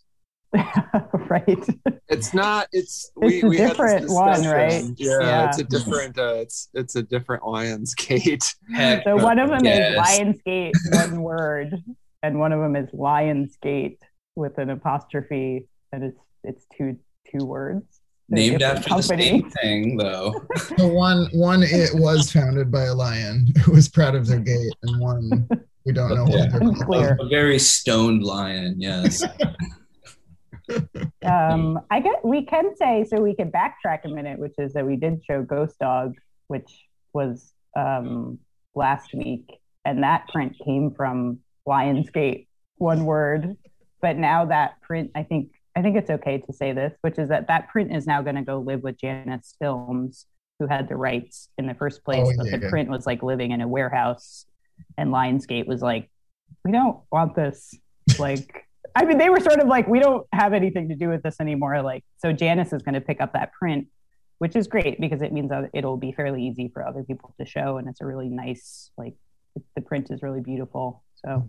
right. 1.31 1.67
It's 2.09 2.35
not. 2.35 2.69
It's 2.73 3.11
It's 3.23 3.43
a 3.43 3.47
had 3.47 3.51
this 3.53 3.59
different 3.71 4.11
one, 4.11 4.45
right? 4.45 4.85
Yeah, 4.97 5.19
Yeah. 5.21 5.49
it's 5.49 5.59
a 5.59 5.65
different. 5.65 6.19
Uh, 6.19 6.35
it's 6.37 6.69
it's 6.75 6.97
a 6.97 7.03
different 7.03 7.43
Lionsgate. 7.43 8.55
Heck, 8.75 9.05
So 9.05 9.17
one 9.17 9.39
of 9.39 9.49
them 9.49 9.65
yes. 9.65 9.93
is 9.93 10.19
Lionsgate, 10.21 10.73
one 10.93 11.23
word, 11.23 11.83
and 12.23 12.39
one 12.39 12.53
of 12.53 12.61
them 12.61 12.77
is 12.77 12.89
Lionsgate 12.91 13.99
with 14.37 14.59
an 14.59 14.71
apostrophe, 14.71 15.67
and 15.93 16.05
it's 16.05 16.21
it's 16.45 16.67
two 16.77 16.99
two 17.31 17.45
words. 17.47 17.85
They're 18.29 18.37
named 18.39 18.59
different 18.61 18.91
after 18.91 18.97
the 18.97 19.03
same 19.03 19.51
thing, 19.51 19.97
though. 19.97 20.35
The 20.79 20.87
one, 20.89 21.29
one, 21.33 21.63
it 21.63 21.91
was 21.95 22.31
founded 22.33 22.71
by 22.71 22.85
a 22.85 22.95
lion 22.95 23.47
who 23.65 23.73
was 23.73 23.89
proud 23.89 24.15
of 24.15 24.27
their 24.27 24.39
gate, 24.39 24.73
and 24.83 25.01
one 25.01 25.49
we 25.85 25.93
don't 25.93 26.15
know 26.15 26.25
what 26.25 26.51
they're 26.51 26.61
called. 26.87 27.21
A 27.21 27.29
very 27.29 27.59
stoned 27.59 28.23
lion, 28.23 28.81
yes. 28.81 29.25
Um, 31.25 31.81
I 31.90 32.00
guess 32.00 32.16
we 32.25 32.45
can 32.45 32.76
say 32.76 33.04
so. 33.09 33.21
We 33.21 33.35
can 33.35 33.50
backtrack 33.50 34.04
a 34.04 34.09
minute, 34.09 34.38
which 34.38 34.54
is 34.59 34.73
that 34.75 34.87
we 34.87 34.97
did 34.97 35.23
show 35.25 35.42
Ghost 35.42 35.78
Dog, 35.78 36.14
which 36.49 36.71
was 37.12 37.52
um, 37.76 38.38
last 38.75 39.14
week, 39.14 39.61
and 39.85 40.02
that 40.02 40.28
print 40.28 40.57
came 40.64 40.90
from 40.90 41.38
Lionsgate, 41.66 42.47
one 42.76 43.04
word. 43.04 43.57
But 44.00 44.16
now 44.16 44.47
that 44.47 44.81
print, 44.83 45.12
I 45.14 45.23
think, 45.23 45.52
I 45.76 45.83
think 45.83 45.97
it's 45.97 46.11
okay 46.11 46.38
to 46.38 46.52
say 46.52 46.73
this, 46.73 46.92
which 47.02 47.19
is 47.19 47.28
that 47.28 47.47
that 47.49 47.69
print 47.69 47.95
is 47.95 48.07
now 48.07 48.21
going 48.23 48.37
to 48.37 48.42
go 48.42 48.59
live 48.59 48.83
with 48.83 48.99
Janus 48.99 49.54
Films, 49.61 50.26
who 50.59 50.66
had 50.66 50.88
the 50.88 50.97
rights 50.97 51.49
in 51.59 51.66
the 51.66 51.75
first 51.75 52.04
place. 52.04 52.26
Oh, 52.26 52.35
but 52.37 52.50
the 52.50 52.59
yeah. 52.62 52.71
print 52.71 52.90
was 52.90 53.07
like 53.07 53.23
living 53.23 53.52
in 53.52 53.61
a 53.61 53.69
warehouse, 53.69 54.45
and 54.99 55.11
Lionsgate 55.11 55.66
was 55.66 55.83
like, 55.83 56.11
"We 56.64 56.73
don't 56.73 56.99
want 57.11 57.37
this." 57.37 57.75
Like, 58.19 58.66
I 58.95 59.05
mean, 59.05 59.19
they 59.19 59.31
were 59.31 59.41
sort 59.41 59.61
of 59.61 59.69
like, 59.69 59.87
"We 59.89 60.01
don't 60.01 60.27
have 60.33 60.53
anything 60.53 60.89
to 60.89 60.95
do 60.95 61.09
with 61.09 61.23
this 61.23 61.37
anymore." 61.41 61.81
Like, 61.83 62.05
so 62.19 62.33
Janus 62.33 62.73
is 62.73 62.83
going 62.83 62.95
to 62.95 63.01
pick 63.01 63.21
up 63.21 63.33
that 63.33 63.53
print, 63.53 63.89
which 64.39 64.57
is 64.57 64.67
great 64.67 65.01
because 65.01 65.23
it 65.23 65.33
means 65.33 65.51
that 65.51 65.71
it'll 65.73 65.97
be 65.97 66.13
fairly 66.13 66.43
easy 66.47 66.69
for 66.69 66.87
other 66.87 67.03
people 67.03 67.35
to 67.39 67.47
show, 67.47 67.79
and 67.79 67.89
it's 67.89 68.01
a 68.01 68.07
really 68.07 68.29
nice, 68.29 68.91
like, 68.97 69.15
the 69.75 69.83
print 69.83 70.11
is 70.11 70.23
really 70.23 70.41
beautiful. 70.41 71.03
So, 71.25 71.37
hmm. 71.37 71.47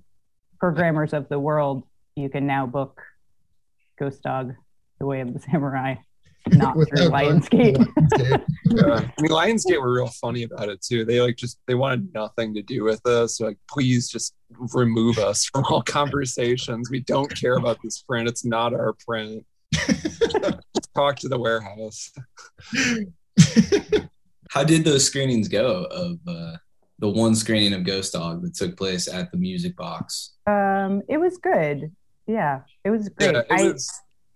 programmers 0.59 1.13
of 1.13 1.29
the 1.29 1.39
world, 1.39 1.83
you 2.15 2.29
can 2.29 2.47
now 2.47 2.65
book 2.65 3.01
Ghost 3.99 4.21
Dog, 4.23 4.53
The 4.99 5.05
Way 5.05 5.21
of 5.21 5.33
the 5.33 5.39
Samurai, 5.39 5.95
not 6.51 6.73
through 6.73 6.85
Without 6.91 7.11
going 7.11 7.41
to 7.41 7.49
Lionsgate. 7.49 7.75
Lionsgate. 7.77 8.45
Yeah. 8.73 8.95
I 8.95 9.21
mean, 9.21 9.29
Lionsgate 9.31 9.79
were 9.79 9.93
real 9.93 10.07
funny 10.07 10.43
about 10.43 10.67
it 10.67 10.81
too. 10.81 11.05
They 11.05 11.21
like 11.21 11.35
just 11.35 11.59
they 11.67 11.75
wanted 11.75 12.11
nothing 12.11 12.55
to 12.55 12.63
do 12.63 12.83
with 12.83 13.05
us. 13.05 13.39
Like, 13.39 13.57
please 13.69 14.09
just 14.09 14.33
remove 14.73 15.17
us 15.17 15.45
from 15.53 15.65
all 15.65 15.81
conversations. 15.81 16.89
We 16.89 17.01
don't 17.01 17.33
care 17.39 17.57
about 17.57 17.77
this 17.83 18.01
print. 18.01 18.27
It's 18.27 18.45
not 18.45 18.73
our 18.73 18.93
print. 19.05 19.45
Talk 20.95 21.15
to 21.17 21.27
the 21.27 21.39
warehouse. 21.39 22.11
How 24.51 24.63
did 24.63 24.85
those 24.85 25.05
screenings 25.05 25.47
go 25.47 25.85
of 25.85 26.19
uh, 26.27 26.57
the 26.99 27.09
one 27.09 27.35
screening 27.35 27.73
of 27.73 27.83
Ghost 27.83 28.13
Dog 28.13 28.43
that 28.43 28.53
took 28.53 28.77
place 28.77 29.07
at 29.07 29.31
the 29.31 29.37
Music 29.37 29.75
Box? 29.75 30.33
Um, 30.45 31.01
it 31.09 31.17
was 31.17 31.37
good. 31.37 31.91
Yeah, 32.27 32.61
it 32.83 32.91
was 32.91 33.09
great. 33.09 33.33
Yeah, 33.33 33.39
it 33.39 33.47
I, 33.49 33.63
was, 33.63 33.91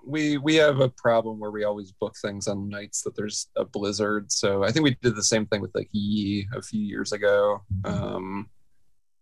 we 0.05 0.37
we 0.37 0.55
have 0.55 0.79
a 0.79 0.89
problem 0.89 1.39
where 1.39 1.51
we 1.51 1.63
always 1.65 1.91
book 1.91 2.15
things 2.21 2.47
on 2.47 2.69
nights 2.69 3.03
that 3.03 3.15
there's 3.15 3.47
a 3.55 3.65
blizzard. 3.65 4.31
So 4.31 4.63
I 4.63 4.71
think 4.71 4.83
we 4.83 4.97
did 5.01 5.15
the 5.15 5.23
same 5.23 5.45
thing 5.45 5.61
with 5.61 5.71
like 5.75 5.89
Yee 5.91 6.47
a 6.55 6.61
few 6.61 6.81
years 6.81 7.11
ago. 7.11 7.61
Um, 7.85 8.49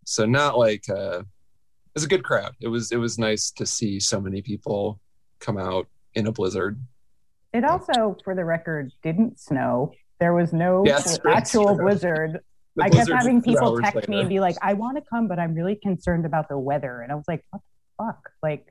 so 0.06 0.26
not 0.26 0.58
like 0.58 0.88
uh, 0.90 1.20
it 1.20 1.94
was 1.96 2.04
a 2.04 2.08
good 2.08 2.24
crowd. 2.24 2.54
It 2.62 2.68
was 2.70 2.92
it 2.92 2.98
was 2.98 3.20
nice 3.20 3.52
to 3.52 3.66
see 3.66 4.00
so 4.00 4.22
many 4.22 4.42
people 4.42 5.00
come 5.40 5.58
out 5.58 5.88
in 6.14 6.28
a 6.28 6.32
blizzard. 6.32 6.80
It 7.54 7.64
also, 7.64 8.18
for 8.24 8.36
the 8.36 8.44
record, 8.46 8.92
didn't 9.02 9.40
snow. 9.40 9.92
There 10.20 10.34
was 10.34 10.54
no 10.54 10.86
Yeah, 10.86 10.94
that's 11.00 11.04
true, 11.18 11.20
that's 11.24 11.50
actual 11.56 11.78
blizzard. 11.78 12.40
I 12.82 12.90
kept 12.90 13.10
having 13.10 13.42
people 13.42 13.70
hours 13.70 13.84
text 13.84 14.10
me 14.10 14.20
and 14.20 14.28
be 14.30 14.42
like, 14.42 14.58
I 14.62 14.74
want 14.74 14.98
to 14.98 15.04
come, 15.10 15.28
but 15.30 15.40
I'm 15.40 15.54
really 15.54 15.76
concerned 15.76 16.26
about 16.26 16.50
the 16.50 16.58
weather. 16.58 17.00
And 17.02 17.12
I 17.12 17.16
was 17.16 17.24
like, 17.28 17.44
what 17.52 17.62
the 17.98 18.06
fuck? 18.06 18.30
Like, 18.44 18.68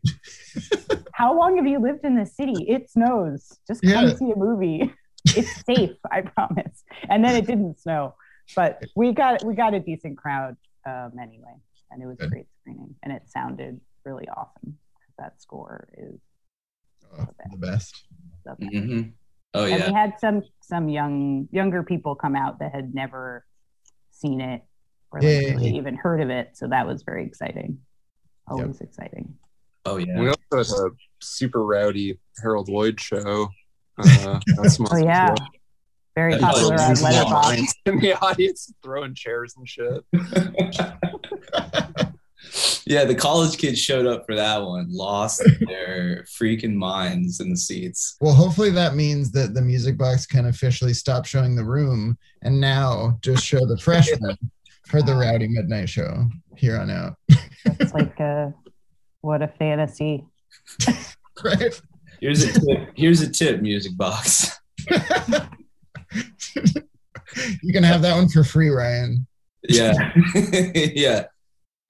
how 1.15 1.39
long 1.39 1.57
have 1.57 1.67
you 1.67 1.79
lived 1.79 2.05
in 2.05 2.15
this 2.15 2.37
city? 2.37 2.67
It 2.69 2.91
snows. 2.91 3.59
Just 3.67 3.83
come 3.83 4.09
Yeah. 4.09 4.15
see 4.15 4.31
a 4.31 4.37
movie. 4.37 4.93
It's 5.35 5.65
safe, 5.65 5.97
I 6.13 6.21
promise. 6.21 6.85
And 7.09 7.25
then 7.25 7.35
it 7.37 7.47
didn't 7.47 7.81
snow. 7.81 8.15
But 8.55 8.85
we 8.95 9.13
got 9.13 9.43
we 9.43 9.55
got 9.55 9.73
a 9.73 9.81
decent 9.81 10.19
crowd 10.19 10.57
um, 10.87 11.13
anyway. 11.21 11.55
And 11.91 12.03
it 12.03 12.07
was 12.07 12.19
a 12.21 12.29
great 12.29 12.47
screening. 12.61 12.95
And 13.03 13.13
it 13.13 13.23
sounded 13.29 13.81
really 14.05 14.29
awesome. 14.29 14.79
That 15.19 15.41
score 15.41 15.89
is 15.97 16.21
Oh, 17.17 17.27
the 17.51 17.59
best. 17.59 18.05
the 18.45 18.57
best. 18.57 18.73
hmm 18.73 19.03
Oh 19.57 19.67
yeah 19.67 19.75
and 19.75 19.81
yeah, 19.85 19.89
we 19.89 19.95
had 19.95 20.15
some 20.19 20.43
some 20.61 20.89
young 20.89 21.49
younger 21.53 21.85
people 21.85 22.17
come 22.17 22.35
out 22.35 22.59
that 22.59 22.75
had 22.75 22.93
never 22.93 23.45
seen 24.11 24.41
it 24.41 24.63
or 25.13 25.21
like 25.21 25.31
Yay. 25.31 25.55
really 25.55 25.77
even 25.77 25.95
heard 25.95 26.21
of 26.21 26.29
it 26.29 26.51
so 26.55 26.67
that 26.67 26.89
was 26.89 27.05
very 27.05 27.25
exciting 27.25 27.79
always 28.49 28.81
exciting 28.81 29.33
oh 29.85 29.99
yeah. 29.99 30.19
We 30.19 30.29
also 30.29 30.41
had 30.57 30.67
a 30.67 30.91
super 31.21 31.65
rowdy 31.65 32.19
Harold 32.43 32.69
Lloyd 32.69 33.01
show. 33.01 33.49
Uh, 33.97 34.41
that's 34.57 34.81
oh 34.81 34.97
yeah 34.97 35.35
very 36.15 36.39
popular 36.39 36.75
on 36.75 36.93
awesome. 36.93 37.07
Letterboxd 37.07 37.75
in 37.87 37.99
the 37.99 38.13
audience 38.21 38.73
throwing 38.83 39.15
chairs 39.15 39.57
and 39.57 39.69
shit. 39.69 40.05
yeah, 42.87 43.05
the 43.05 43.15
college 43.15 43.59
kids 43.59 43.79
showed 43.79 44.07
up 44.07 44.25
for 44.27 44.35
that 44.35 44.63
one, 44.63 44.87
lost 44.91 45.43
their 45.67 46.25
freaking 46.25 46.75
minds 46.75 47.41
in 47.41 47.51
the 47.51 47.57
seats. 47.57 48.17
Well, 48.21 48.35
hopefully 48.35 48.71
that 48.71 48.95
means 48.95 49.31
that 49.33 49.55
the 49.55 49.63
music 49.63 49.99
box 49.99 50.27
can 50.27 50.47
officially 50.47 50.95
stop 50.95 51.27
showing 51.27 51.57
the 51.57 51.65
room 51.65 52.17
and 52.43 52.61
now 52.61 53.19
just 53.23 53.45
show 53.45 53.67
the 53.67 53.79
freshmen 53.79 54.37
for 54.87 55.03
the 55.03 55.15
Rowdy 55.15 55.49
Midnight 55.49 55.89
Show 55.89 56.29
here 56.57 56.79
on 56.79 56.91
out. 56.91 57.15
It's 57.65 57.95
like 57.95 58.21
a 58.21 58.53
what 59.23 59.43
a 59.43 59.49
fantasy. 59.49 60.25
right? 61.45 61.81
Here's 62.21 62.45
a 62.45 62.53
tip. 62.53 62.91
Here's 62.95 63.23
a 63.23 63.31
tip, 63.31 63.63
music 63.63 63.97
box. 63.97 64.61
you 67.63 67.73
can 67.73 67.83
have 67.83 68.03
that 68.03 68.15
one 68.17 68.29
for 68.29 68.45
free, 68.45 68.69
Ryan. 68.71 69.27
Yeah. 69.67 69.95
yeah. 70.75 71.25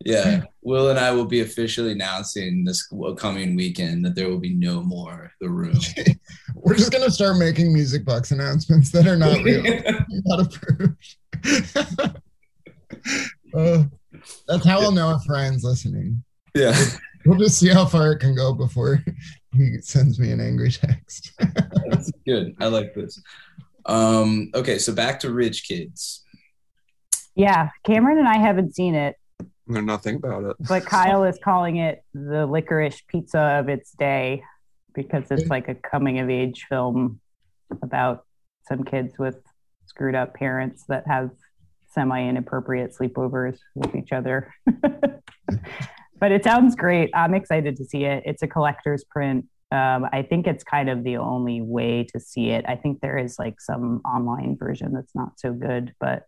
Yeah. 0.05 0.43
Will 0.63 0.91
and 0.91 0.99
I 0.99 1.11
will 1.11 1.25
be 1.25 1.41
officially 1.41 1.91
announcing 1.91 2.65
this 2.65 2.89
coming 3.17 3.57
weekend 3.57 4.05
that 4.05 4.15
there 4.15 4.29
will 4.29 4.39
be 4.39 4.55
no 4.55 4.81
more 4.81 5.33
The 5.41 5.49
Room. 5.51 5.77
We're 6.55 6.77
just 6.77 6.93
gonna 6.93 7.11
start 7.11 7.37
making 7.39 7.73
music 7.73 8.05
box 8.05 8.31
announcements 8.31 8.93
that 8.93 9.09
are 9.09 9.17
not 9.17 9.43
real, 9.43 9.65
not 10.25 10.47
approved. 10.47 11.17
Uh, 13.53 13.85
that's 14.47 14.65
how 14.65 14.81
we'll 14.81 14.93
know 14.93 15.11
if 15.15 15.29
Ryan's 15.29 15.65
listening. 15.65 16.23
yeah. 16.55 16.77
We'll 17.27 17.39
just 17.39 17.59
see 17.59 17.71
how 17.71 17.87
far 17.87 18.13
it 18.13 18.19
can 18.19 18.35
go 18.37 18.53
before 18.53 19.03
he 19.53 19.79
sends 19.81 20.19
me 20.21 20.31
an 20.31 20.41
angry 20.41 20.71
text. 20.71 21.33
That's 21.39 22.13
good. 22.27 22.55
I 22.61 22.67
like 22.67 22.95
this. 22.95 23.21
Um, 23.87 24.51
okay, 24.55 24.79
so 24.79 24.93
back 24.95 25.21
to 25.21 25.33
Rich 25.33 25.67
Kids. 25.69 26.23
Yeah, 27.35 27.71
Cameron 27.85 28.19
and 28.19 28.29
I 28.29 28.39
haven't 28.39 28.75
seen 28.75 28.95
it, 28.95 29.17
Know 29.67 29.81
nothing 29.81 30.17
about 30.17 30.45
it. 30.45 30.57
but 30.69 30.85
Kyle 30.85 31.25
is 31.25 31.39
calling 31.43 31.77
it 31.77 32.05
the 32.13 32.47
licorice 32.47 33.01
pizza 33.09 33.41
of 33.41 33.69
its 33.69 33.93
day 33.93 34.43
because 34.95 35.25
it's 35.31 35.49
like 35.49 35.69
a 35.69 35.75
coming 35.75 36.19
of 36.19 36.29
age 36.29 36.67
film 36.69 37.19
about 37.83 38.27
some 38.69 38.85
kids 38.85 39.19
with 39.19 39.37
screwed 39.87 40.15
up 40.15 40.35
parents 40.35 40.85
that 40.89 41.07
have 41.07 41.31
semi 41.93 42.29
inappropriate 42.29 42.95
sleepovers 42.95 43.59
with 43.75 43.95
each 43.95 44.13
other. 44.13 44.53
but 46.21 46.31
it 46.31 46.45
sounds 46.45 46.77
great. 46.77 47.11
I'm 47.15 47.35
excited 47.35 47.77
to 47.77 47.85
see 47.85 48.05
it. 48.05 48.23
It's 48.27 48.43
a 48.43 48.47
collector's 48.49 49.05
print. 49.05 49.47
Um, 49.73 50.07
I 50.13 50.23
think 50.23 50.47
it's 50.47 50.63
kind 50.63 50.89
of 50.89 51.03
the 51.03 51.17
only 51.17 51.61
way 51.61 52.05
to 52.13 52.21
see 52.21 52.51
it. 52.51 52.65
I 52.69 52.77
think 52.77 53.01
there 53.01 53.19
is 53.19 53.39
like 53.39 53.61
some 53.61 54.01
online 54.05 54.57
version 54.57 54.93
that's 54.93 55.15
not 55.15 55.41
so 55.41 55.53
good, 55.53 55.93
but 55.99 56.27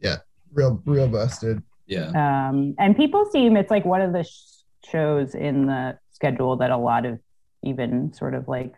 yeah, 0.00 0.16
real, 0.52 0.82
real 0.84 1.06
busted. 1.08 1.62
Yeah. 1.86 2.08
um, 2.48 2.74
and 2.78 2.96
people 2.96 3.28
seem 3.30 3.56
it's 3.56 3.70
like 3.70 3.84
one 3.84 4.00
of 4.00 4.12
the 4.12 4.22
sh- 4.24 4.62
shows 4.88 5.34
in 5.34 5.66
the 5.66 5.98
schedule 6.12 6.56
that 6.56 6.70
a 6.70 6.76
lot 6.76 7.04
of 7.04 7.18
even 7.64 8.12
sort 8.12 8.34
of 8.34 8.46
like 8.48 8.74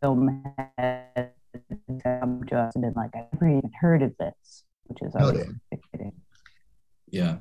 film 0.00 0.44
heads 0.78 1.30
us 2.52 2.72
and 2.74 2.82
been 2.82 2.92
like 2.94 3.10
I've 3.16 3.32
never 3.32 3.48
even 3.58 3.70
heard 3.80 4.02
of 4.02 4.14
this, 4.18 4.64
which 4.86 4.98
is 5.02 5.12
Oh, 5.18 5.32
yeah. 5.32 5.42
exciting. 5.72 6.12
Yeah. 7.10 7.36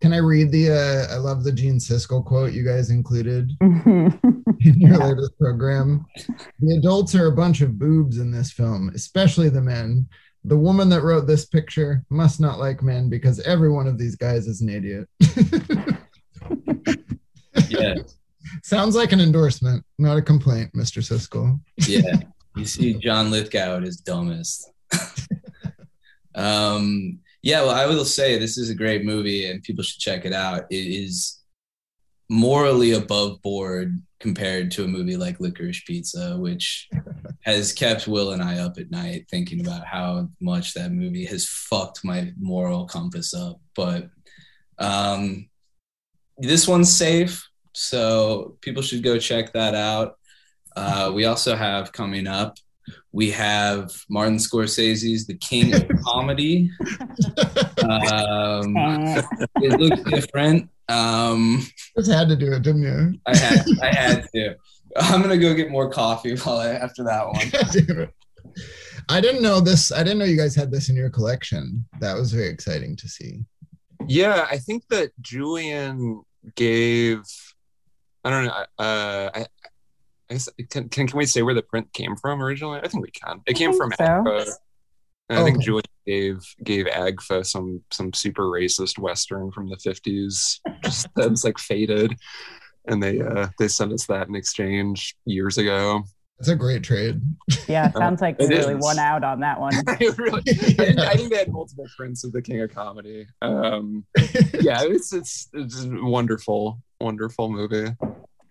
Can 0.00 0.12
I 0.12 0.18
read 0.18 0.52
the 0.52 0.70
uh, 0.70 1.14
I 1.14 1.16
love 1.16 1.42
the 1.42 1.52
Gene 1.52 1.78
Siskel 1.78 2.24
quote 2.24 2.52
you 2.52 2.64
guys 2.64 2.90
included 2.90 3.50
in 3.60 4.20
your 4.60 4.98
latest 4.98 5.38
program? 5.38 6.04
The 6.60 6.76
adults 6.76 7.14
are 7.14 7.26
a 7.26 7.32
bunch 7.32 7.62
of 7.62 7.78
boobs 7.78 8.18
in 8.18 8.30
this 8.30 8.52
film, 8.52 8.90
especially 8.94 9.48
the 9.48 9.62
men. 9.62 10.06
The 10.44 10.56
woman 10.56 10.88
that 10.90 11.02
wrote 11.02 11.26
this 11.26 11.46
picture 11.46 12.04
must 12.10 12.40
not 12.40 12.58
like 12.58 12.82
men 12.82 13.08
because 13.08 13.40
every 13.40 13.70
one 13.70 13.86
of 13.86 13.98
these 13.98 14.16
guys 14.16 14.46
is 14.46 14.60
an 14.60 14.68
idiot. 14.68 15.08
Yeah. 17.68 17.94
Sounds 18.62 18.94
like 18.94 19.12
an 19.12 19.20
endorsement, 19.20 19.84
not 19.98 20.16
a 20.18 20.22
complaint, 20.22 20.72
Mr. 20.74 21.02
Siskel. 21.02 21.60
Yeah. 21.86 22.16
You 22.56 22.64
see 22.64 22.94
John 22.94 23.30
Lithgow 23.30 23.76
at 23.76 23.82
his 23.82 23.98
dumbest. 23.98 24.70
um, 26.34 27.18
yeah, 27.46 27.62
well, 27.62 27.76
I 27.76 27.86
will 27.86 28.04
say 28.04 28.38
this 28.38 28.58
is 28.58 28.70
a 28.70 28.74
great 28.74 29.04
movie 29.04 29.48
and 29.48 29.62
people 29.62 29.84
should 29.84 30.00
check 30.00 30.24
it 30.24 30.32
out. 30.32 30.64
It 30.68 30.74
is 30.78 31.44
morally 32.28 32.90
above 32.90 33.40
board 33.40 34.02
compared 34.18 34.72
to 34.72 34.82
a 34.82 34.88
movie 34.88 35.16
like 35.16 35.38
Licorice 35.38 35.84
Pizza, 35.86 36.36
which 36.40 36.88
has 37.44 37.72
kept 37.72 38.08
Will 38.08 38.32
and 38.32 38.42
I 38.42 38.58
up 38.58 38.78
at 38.78 38.90
night 38.90 39.26
thinking 39.30 39.60
about 39.60 39.86
how 39.86 40.28
much 40.40 40.74
that 40.74 40.90
movie 40.90 41.24
has 41.26 41.46
fucked 41.46 42.04
my 42.04 42.32
moral 42.36 42.84
compass 42.84 43.32
up. 43.32 43.60
But 43.76 44.10
um, 44.80 45.48
this 46.38 46.66
one's 46.66 46.92
safe, 46.92 47.48
so 47.74 48.56
people 48.60 48.82
should 48.82 49.04
go 49.04 49.20
check 49.20 49.52
that 49.52 49.76
out. 49.76 50.16
Uh, 50.74 51.12
we 51.14 51.26
also 51.26 51.54
have 51.54 51.92
coming 51.92 52.26
up, 52.26 52.56
we 53.12 53.30
have 53.30 53.90
Martin 54.08 54.36
Scorsese's 54.36 55.26
The 55.26 55.36
King 55.38 55.74
of 55.74 55.88
Comedy. 56.04 56.70
Um, 57.82 58.74
it 59.56 59.80
looks 59.80 60.02
different. 60.10 60.68
Um, 60.88 61.66
Just 61.96 62.10
had 62.10 62.28
to 62.28 62.36
do 62.36 62.52
it, 62.52 62.62
didn't 62.62 62.82
you? 62.82 63.18
I 63.26 63.36
had, 63.36 63.64
I 63.82 63.94
had 63.94 64.28
to. 64.34 64.56
I'm 64.96 65.20
gonna 65.20 65.36
go 65.36 65.52
get 65.54 65.70
more 65.70 65.90
coffee 65.90 66.36
while 66.36 66.58
I, 66.58 66.70
after 66.70 67.04
that 67.04 67.26
one. 67.26 68.08
I 69.08 69.20
didn't 69.20 69.42
know 69.42 69.60
this. 69.60 69.92
I 69.92 70.02
didn't 70.02 70.18
know 70.18 70.24
you 70.24 70.36
guys 70.36 70.54
had 70.54 70.70
this 70.70 70.88
in 70.88 70.96
your 70.96 71.10
collection. 71.10 71.84
That 72.00 72.16
was 72.16 72.32
very 72.32 72.48
exciting 72.48 72.96
to 72.96 73.08
see. 73.08 73.44
Yeah, 74.06 74.46
I 74.50 74.58
think 74.58 74.84
that 74.90 75.10
Julian 75.20 76.22
gave. 76.54 77.22
I 78.24 78.30
don't 78.30 78.44
know. 78.46 78.64
Uh, 78.78 79.30
I, 79.34 79.46
I 80.30 80.34
guess 80.34 80.48
can, 80.70 80.88
can 80.88 81.06
can 81.06 81.18
we 81.18 81.26
say 81.26 81.42
where 81.42 81.54
the 81.54 81.62
print 81.62 81.92
came 81.92 82.16
from 82.16 82.42
originally? 82.42 82.80
I 82.82 82.88
think 82.88 83.04
we 83.04 83.10
can. 83.10 83.40
It 83.46 83.54
I 83.56 83.58
came 83.58 83.72
from 83.76 83.92
so. 83.96 84.04
Agfa. 84.04 84.52
And 85.28 85.38
I 85.40 85.44
think 85.44 85.56
Okay. 85.56 85.64
Julian 85.64 85.82
gave 86.06 86.38
gave 86.64 86.86
Agfa 86.86 87.44
some 87.44 87.82
some 87.92 88.12
super 88.12 88.44
racist 88.44 88.98
western 88.98 89.50
from 89.52 89.68
the 89.68 89.76
fifties, 89.76 90.60
just 90.84 91.08
that's 91.16 91.44
like 91.44 91.58
faded, 91.58 92.16
and 92.86 93.02
they 93.02 93.20
uh 93.20 93.48
they 93.58 93.68
sent 93.68 93.92
us 93.92 94.06
that 94.06 94.28
in 94.28 94.34
exchange 94.36 95.16
years 95.24 95.58
ago. 95.58 96.02
It's 96.38 96.48
a 96.48 96.54
great 96.54 96.82
trade. 96.84 97.20
yeah, 97.66 97.90
sounds 97.92 98.20
like 98.20 98.36
It 98.38 98.50
we 98.50 98.56
really 98.56 98.74
is. 98.74 98.82
won 98.84 98.98
out 98.98 99.24
on 99.24 99.40
that 99.40 99.58
one. 99.58 99.72
I 99.88 99.96
really, 100.18 100.42
I, 100.46 100.52
think, 100.52 100.98
I 100.98 101.14
think 101.14 101.30
they 101.30 101.38
had 101.38 101.50
multiple 101.50 101.86
prints 101.96 102.24
of 102.24 102.32
the 102.32 102.42
King 102.42 102.60
of 102.60 102.74
Comedy. 102.74 103.26
Um, 103.40 104.04
yeah, 104.60 104.82
it's 104.82 105.14
it's 105.14 105.48
it's 105.54 105.86
wonderful, 105.88 106.78
wonderful 107.00 107.50
movie. 107.50 107.90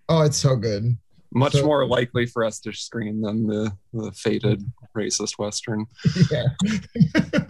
Oh, 0.09 0.21
it's 0.23 0.37
so 0.37 0.55
good. 0.55 0.97
Much 1.35 1.53
So- 1.53 1.65
more 1.65 1.85
likely 1.85 2.25
for 2.25 2.43
us 2.43 2.59
to 2.61 2.71
screen 2.73 3.21
than 3.21 3.45
the 3.45 3.71
the 3.93 4.11
faded 4.13 4.63
racist 4.97 5.37
western. 5.37 5.85
Yeah. 6.31 6.45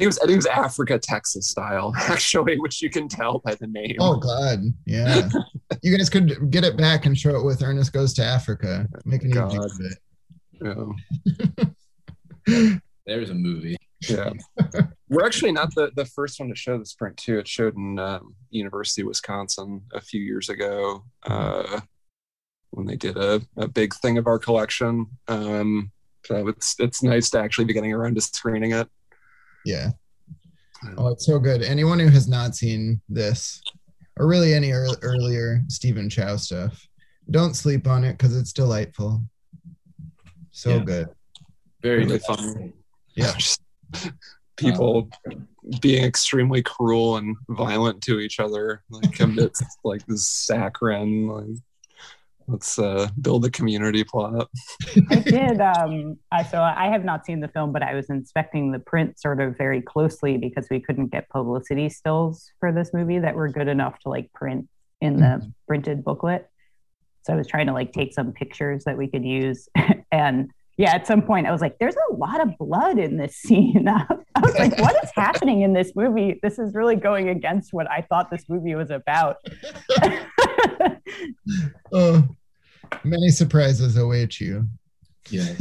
It 0.00 0.06
was 0.06 0.18
I 0.18 0.22
think 0.26 0.34
it 0.34 0.36
was 0.36 0.46
Africa 0.46 0.98
Texas 0.98 1.48
style 1.48 1.92
actually, 1.98 2.58
which 2.60 2.80
you 2.82 2.88
can 2.90 3.08
tell 3.08 3.40
by 3.40 3.54
the 3.56 3.66
name. 3.66 3.96
Oh 3.98 4.16
God. 4.16 4.60
Yeah. 4.86 5.28
You 5.82 5.96
guys 5.96 6.08
could 6.08 6.50
get 6.52 6.62
it 6.62 6.76
back 6.76 7.06
and 7.06 7.18
show 7.18 7.36
it 7.36 7.44
with 7.44 7.62
Ernest 7.62 7.92
Goes 7.92 8.12
to 8.14 8.22
Africa. 8.24 8.86
Make 9.04 9.22
an 9.24 9.30
God. 9.30 9.56
of 9.56 9.72
it. 9.80 9.98
Yeah. 12.46 12.78
There's 13.06 13.30
a 13.30 13.34
movie. 13.34 13.76
Yeah. 14.08 14.30
We're 15.08 15.26
actually 15.26 15.52
not 15.52 15.74
the, 15.74 15.90
the 15.96 16.04
first 16.04 16.38
one 16.38 16.50
to 16.50 16.54
show 16.54 16.78
this 16.78 16.92
print 16.92 17.16
too. 17.16 17.38
It 17.38 17.48
showed 17.48 17.76
in 17.76 17.98
um, 17.98 18.36
University 18.50 19.02
of 19.02 19.08
Wisconsin 19.08 19.82
a 19.92 20.00
few 20.00 20.20
years 20.20 20.48
ago 20.48 21.02
uh, 21.26 21.80
when 22.70 22.86
they 22.86 22.96
did 22.96 23.16
a, 23.16 23.40
a 23.56 23.66
big 23.68 23.94
thing 23.94 24.18
of 24.18 24.26
our 24.26 24.38
collection. 24.38 25.06
Um, 25.28 25.90
so 26.24 26.48
it's 26.48 26.76
it's 26.78 27.02
nice 27.02 27.30
to 27.30 27.38
actually 27.40 27.64
be 27.64 27.72
getting 27.72 27.92
around 27.92 28.14
to 28.16 28.20
screening 28.20 28.72
it. 28.72 28.88
Yeah. 29.64 29.90
Oh, 30.96 31.08
it's 31.08 31.26
so 31.26 31.38
good. 31.38 31.62
Anyone 31.62 31.98
who 31.98 32.08
has 32.08 32.28
not 32.28 32.54
seen 32.54 33.00
this, 33.08 33.60
or 34.18 34.26
really 34.28 34.54
any 34.54 34.68
ear- 34.68 34.86
earlier 35.02 35.62
Stephen 35.68 36.08
Chow 36.08 36.36
stuff, 36.36 36.86
don't 37.30 37.54
sleep 37.54 37.86
on 37.86 38.04
it 38.04 38.12
because 38.12 38.36
it's 38.36 38.52
delightful. 38.52 39.22
So 40.52 40.70
Yeah. 40.76 40.84
good. 40.84 41.08
Very 41.82 41.98
Really 42.04 42.18
good. 42.18 42.22
fun. 42.22 42.72
Yeah. 43.16 43.32
Just 43.38 43.60
people 44.56 45.08
being 45.80 46.04
extremely 46.04 46.62
cruel 46.62 47.16
and 47.16 47.36
violent 47.48 48.02
to 48.02 48.20
each 48.20 48.38
other, 48.40 48.82
like 48.90 49.18
amidst 49.20 49.64
like 49.84 50.04
this 50.06 50.28
saccharine. 50.28 51.26
Like, 51.28 51.46
let's 52.48 52.78
uh, 52.78 53.08
build 53.20 53.44
a 53.44 53.50
community 53.50 54.02
plot. 54.02 54.48
I 55.10 55.16
did. 55.16 55.60
Um, 55.60 56.18
I, 56.32 56.42
so 56.42 56.60
I 56.60 56.88
have 56.90 57.04
not 57.04 57.26
seen 57.26 57.40
the 57.40 57.48
film, 57.48 57.72
but 57.72 57.82
I 57.82 57.94
was 57.94 58.08
inspecting 58.10 58.72
the 58.72 58.78
print 58.78 59.20
sort 59.20 59.40
of 59.40 59.56
very 59.56 59.82
closely 59.82 60.38
because 60.38 60.66
we 60.70 60.80
couldn't 60.80 61.08
get 61.08 61.28
publicity 61.28 61.88
stills 61.88 62.50
for 62.58 62.72
this 62.72 62.90
movie 62.92 63.18
that 63.18 63.34
were 63.34 63.48
good 63.48 63.68
enough 63.68 63.98
to 64.00 64.08
like 64.08 64.32
print 64.32 64.68
in 65.00 65.16
the 65.16 65.52
printed 65.68 66.02
booklet. 66.02 66.48
So 67.24 67.34
I 67.34 67.36
was 67.36 67.46
trying 67.46 67.66
to 67.66 67.72
like 67.72 67.92
take 67.92 68.14
some 68.14 68.32
pictures 68.32 68.84
that 68.84 68.96
we 68.96 69.06
could 69.06 69.24
use. 69.24 69.68
and 70.12 70.50
yeah, 70.78 70.94
at 70.94 71.06
some 71.06 71.22
point 71.22 71.46
I 71.46 71.52
was 71.52 71.60
like, 71.60 71.78
there's 71.78 71.96
a 72.10 72.14
lot 72.14 72.40
of 72.40 72.56
blood 72.56 72.98
in 72.98 73.16
this 73.16 73.36
scene. 73.36 73.86
I 73.88 74.06
was 74.40 74.58
like, 74.58 74.78
what 74.78 74.96
is 75.04 75.10
happening 75.14 75.62
in 75.62 75.72
this 75.72 75.92
movie? 75.94 76.38
This 76.42 76.58
is 76.58 76.74
really 76.74 76.96
going 76.96 77.28
against 77.28 77.72
what 77.72 77.90
I 77.90 78.02
thought 78.02 78.30
this 78.30 78.48
movie 78.48 78.74
was 78.74 78.90
about. 78.90 79.36
Oh, 81.92 82.28
many 83.04 83.28
surprises 83.30 83.96
await 83.96 84.40
you. 84.40 84.66
Yeah. 85.30 85.54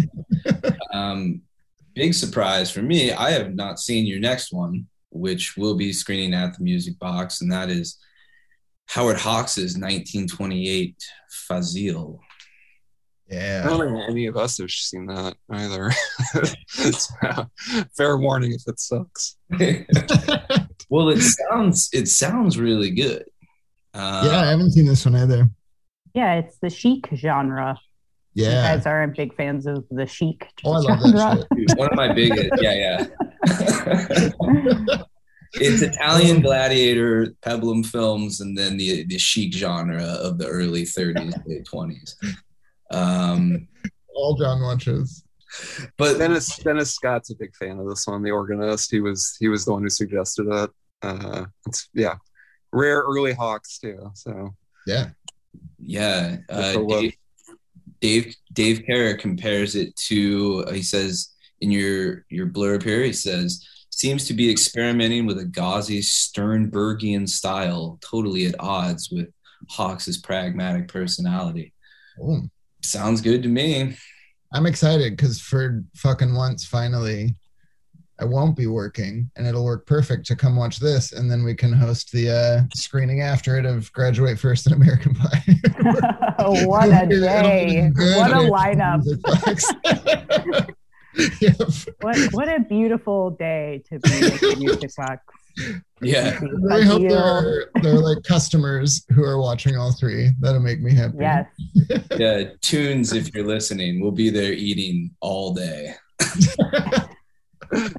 um, 0.93 1.41
big 1.95 2.13
surprise 2.13 2.71
for 2.71 2.81
me. 2.81 3.11
I 3.11 3.31
have 3.31 3.53
not 3.55 3.79
seen 3.79 4.05
your 4.05 4.19
next 4.19 4.51
one. 4.53 4.87
which 5.09 5.55
will 5.57 5.75
be 5.75 5.91
screening 5.93 6.33
at 6.33 6.55
the 6.57 6.63
Music 6.63 6.99
Box, 6.99 7.41
and 7.41 7.51
that 7.51 7.69
is 7.69 7.97
Howard 8.87 9.17
Hawks's 9.17 9.73
1928 9.75 10.95
Fazil. 11.47 12.19
Yeah. 13.29 13.63
I 13.65 13.69
Yeah. 13.71 13.77
don't 13.77 13.93
think 13.95 14.09
any 14.09 14.25
of 14.27 14.37
us 14.37 14.57
have 14.59 14.69
seen 14.69 15.07
that 15.07 15.35
either. 15.49 15.91
So, 16.67 17.49
fair 17.97 18.17
warning 18.17 18.53
if 18.53 18.61
it 18.67 18.79
sucks. 18.79 19.37
well, 20.89 21.09
it 21.09 21.21
sounds 21.21 21.89
it 21.93 22.07
sounds 22.07 22.57
really 22.59 22.91
good. 22.91 23.23
Uh, 23.93 24.23
yeah, 24.29 24.41
I 24.41 24.49
haven't 24.51 24.71
seen 24.71 24.85
this 24.85 25.05
one 25.05 25.15
either. 25.15 25.49
Yeah, 26.13 26.35
it's 26.35 26.57
the 26.59 26.69
sheik 26.69 27.07
genre. 27.15 27.77
You 28.33 28.45
Yeah. 28.45 28.75
guys 28.75 28.85
aren't 28.85 29.15
big 29.17 29.35
fans 29.35 29.65
of 29.65 29.85
the 29.89 30.05
sheik 30.05 30.47
Oh, 30.63 30.73
I 30.73 30.77
love 30.77 30.99
genre. 30.99 31.11
that 31.11 31.47
shit. 31.69 31.77
one 31.79 31.89
of 31.89 31.95
my 31.95 32.13
biggest. 32.13 32.49
Yeah, 32.61 32.73
yeah. 32.73 33.07
it's 35.53 35.81
Italian 35.81 36.41
gladiator 36.41 37.33
peplum 37.41 37.83
films, 37.83 38.41
and 38.41 38.57
then 38.57 38.77
the 38.77 39.03
the 39.05 39.17
sheik 39.17 39.53
genre 39.53 40.03
of 40.03 40.37
the 40.37 40.47
early 40.47 40.83
30s, 40.83 41.33
late 41.47 41.65
20s. 41.65 42.15
Um, 42.91 43.67
All 44.15 44.35
John 44.37 44.61
watches. 44.61 45.23
but 45.97 46.17
Dennis 46.17 46.57
Dennis 46.57 46.93
Scott's 46.93 47.31
a 47.31 47.35
big 47.35 47.55
fan 47.55 47.79
of 47.79 47.87
this 47.89 48.05
one. 48.05 48.21
The 48.21 48.31
organist, 48.31 48.91
he 48.91 48.99
was 48.99 49.35
he 49.39 49.47
was 49.47 49.65
the 49.65 49.73
one 49.73 49.81
who 49.83 49.89
suggested 49.89 50.47
it. 50.51 50.69
Uh, 51.01 51.45
it's 51.67 51.89
yeah, 51.93 52.15
rare 52.71 52.99
early 53.01 53.33
Hawks 53.33 53.79
too. 53.79 54.11
So 54.15 54.53
Yeah. 54.85 55.09
Yeah, 55.79 56.37
uh. 56.49 56.73
Dave, 56.87 57.15
Dave 58.01 58.35
Dave 58.53 58.83
Kehr 58.87 59.19
compares 59.19 59.75
it 59.75 59.95
to. 60.07 60.65
He 60.71 60.81
says 60.81 61.29
in 61.61 61.71
your 61.71 62.25
your 62.29 62.47
blurb 62.47 62.83
here, 62.83 63.03
he 63.03 63.13
says 63.13 63.65
seems 63.89 64.27
to 64.27 64.33
be 64.33 64.49
experimenting 64.49 65.25
with 65.25 65.39
a 65.39 65.45
gauzy 65.45 66.01
Sternbergian 66.01 67.27
style, 67.27 67.97
totally 67.99 68.45
at 68.45 68.55
odds 68.59 69.09
with 69.09 69.27
Hawks's 69.69 70.17
pragmatic 70.17 70.87
personality. 70.87 71.73
Oh. 72.21 72.41
Sounds 72.83 73.21
good 73.21 73.41
to 73.41 73.49
me. 73.49 73.97
I'm 74.53 74.67
excited 74.67 75.17
because 75.17 75.41
for 75.41 75.83
fucking 75.95 76.35
once, 76.35 76.63
finally, 76.63 77.35
I 78.19 78.25
won't 78.25 78.55
be 78.55 78.67
working 78.67 79.29
and 79.35 79.45
it'll 79.45 79.63
work 79.63 79.85
perfect 79.85 80.25
to 80.27 80.35
come 80.35 80.55
watch 80.55 80.79
this. 80.79 81.11
And 81.11 81.29
then 81.29 81.43
we 81.43 81.53
can 81.53 81.71
host 81.71 82.11
the 82.11 82.29
uh, 82.29 82.61
screening 82.75 83.21
after 83.21 83.57
it 83.57 83.65
of 83.65 83.91
Graduate 83.93 84.39
First 84.39 84.67
in 84.67 84.73
American 84.73 85.13
Pie. 85.15 85.43
what 86.65 86.89
a 86.89 87.05
day. 87.07 87.91
What 87.95 88.31
a 88.31 88.49
lineup. 88.49 89.03
yep. 91.41 91.55
What 92.01 92.33
what 92.33 92.49
a 92.49 92.59
beautiful 92.59 93.31
day 93.31 93.83
to 93.89 93.99
be 93.99 94.09
at 94.09 94.39
the 94.39 94.55
music 94.57 94.95
box. 94.95 95.23
Yeah, 96.01 96.39
I 96.71 96.81
hope 96.81 97.01
there 97.01 97.17
are, 97.17 97.71
there 97.81 97.95
are 97.95 97.99
like 97.99 98.21
customers 98.23 99.03
who 99.09 99.23
are 99.23 99.39
watching 99.39 99.75
all 99.75 99.91
three. 99.91 100.29
That'll 100.39 100.61
make 100.61 100.79
me 100.79 100.93
happy. 100.93 101.17
Yes. 101.19 101.47
yeah. 102.15 102.43
Tunes, 102.61 103.13
if 103.13 103.33
you're 103.33 103.47
listening, 103.47 103.99
we'll 103.99 104.11
be 104.11 104.29
there 104.29 104.53
eating 104.53 105.09
all 105.19 105.55
day. 105.55 105.95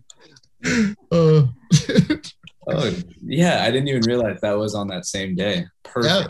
Uh, 1.12 1.42
Oh 2.70 2.92
yeah, 3.22 3.62
I 3.64 3.70
didn't 3.70 3.88
even 3.88 4.02
realize 4.02 4.40
that 4.42 4.58
was 4.58 4.74
on 4.74 4.88
that 4.88 5.06
same 5.06 5.34
day. 5.34 5.64
Perfect. 5.84 6.12
yeah. 6.12 6.26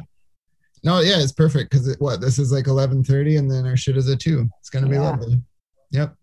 No, 0.84 1.00
yeah, 1.00 1.18
it's 1.18 1.32
perfect 1.32 1.68
because 1.70 1.88
it, 1.88 2.00
what 2.00 2.20
this 2.20 2.38
is 2.38 2.52
like 2.52 2.68
eleven 2.68 3.02
thirty, 3.02 3.36
and 3.36 3.50
then 3.50 3.66
our 3.66 3.76
shit 3.76 3.96
is 3.96 4.08
at 4.08 4.20
two. 4.20 4.48
It's 4.60 4.70
gonna 4.70 4.86
be 4.86 4.94
Yeah. 4.94 5.02
lovely. 5.02 5.42
Yep. 5.90 6.14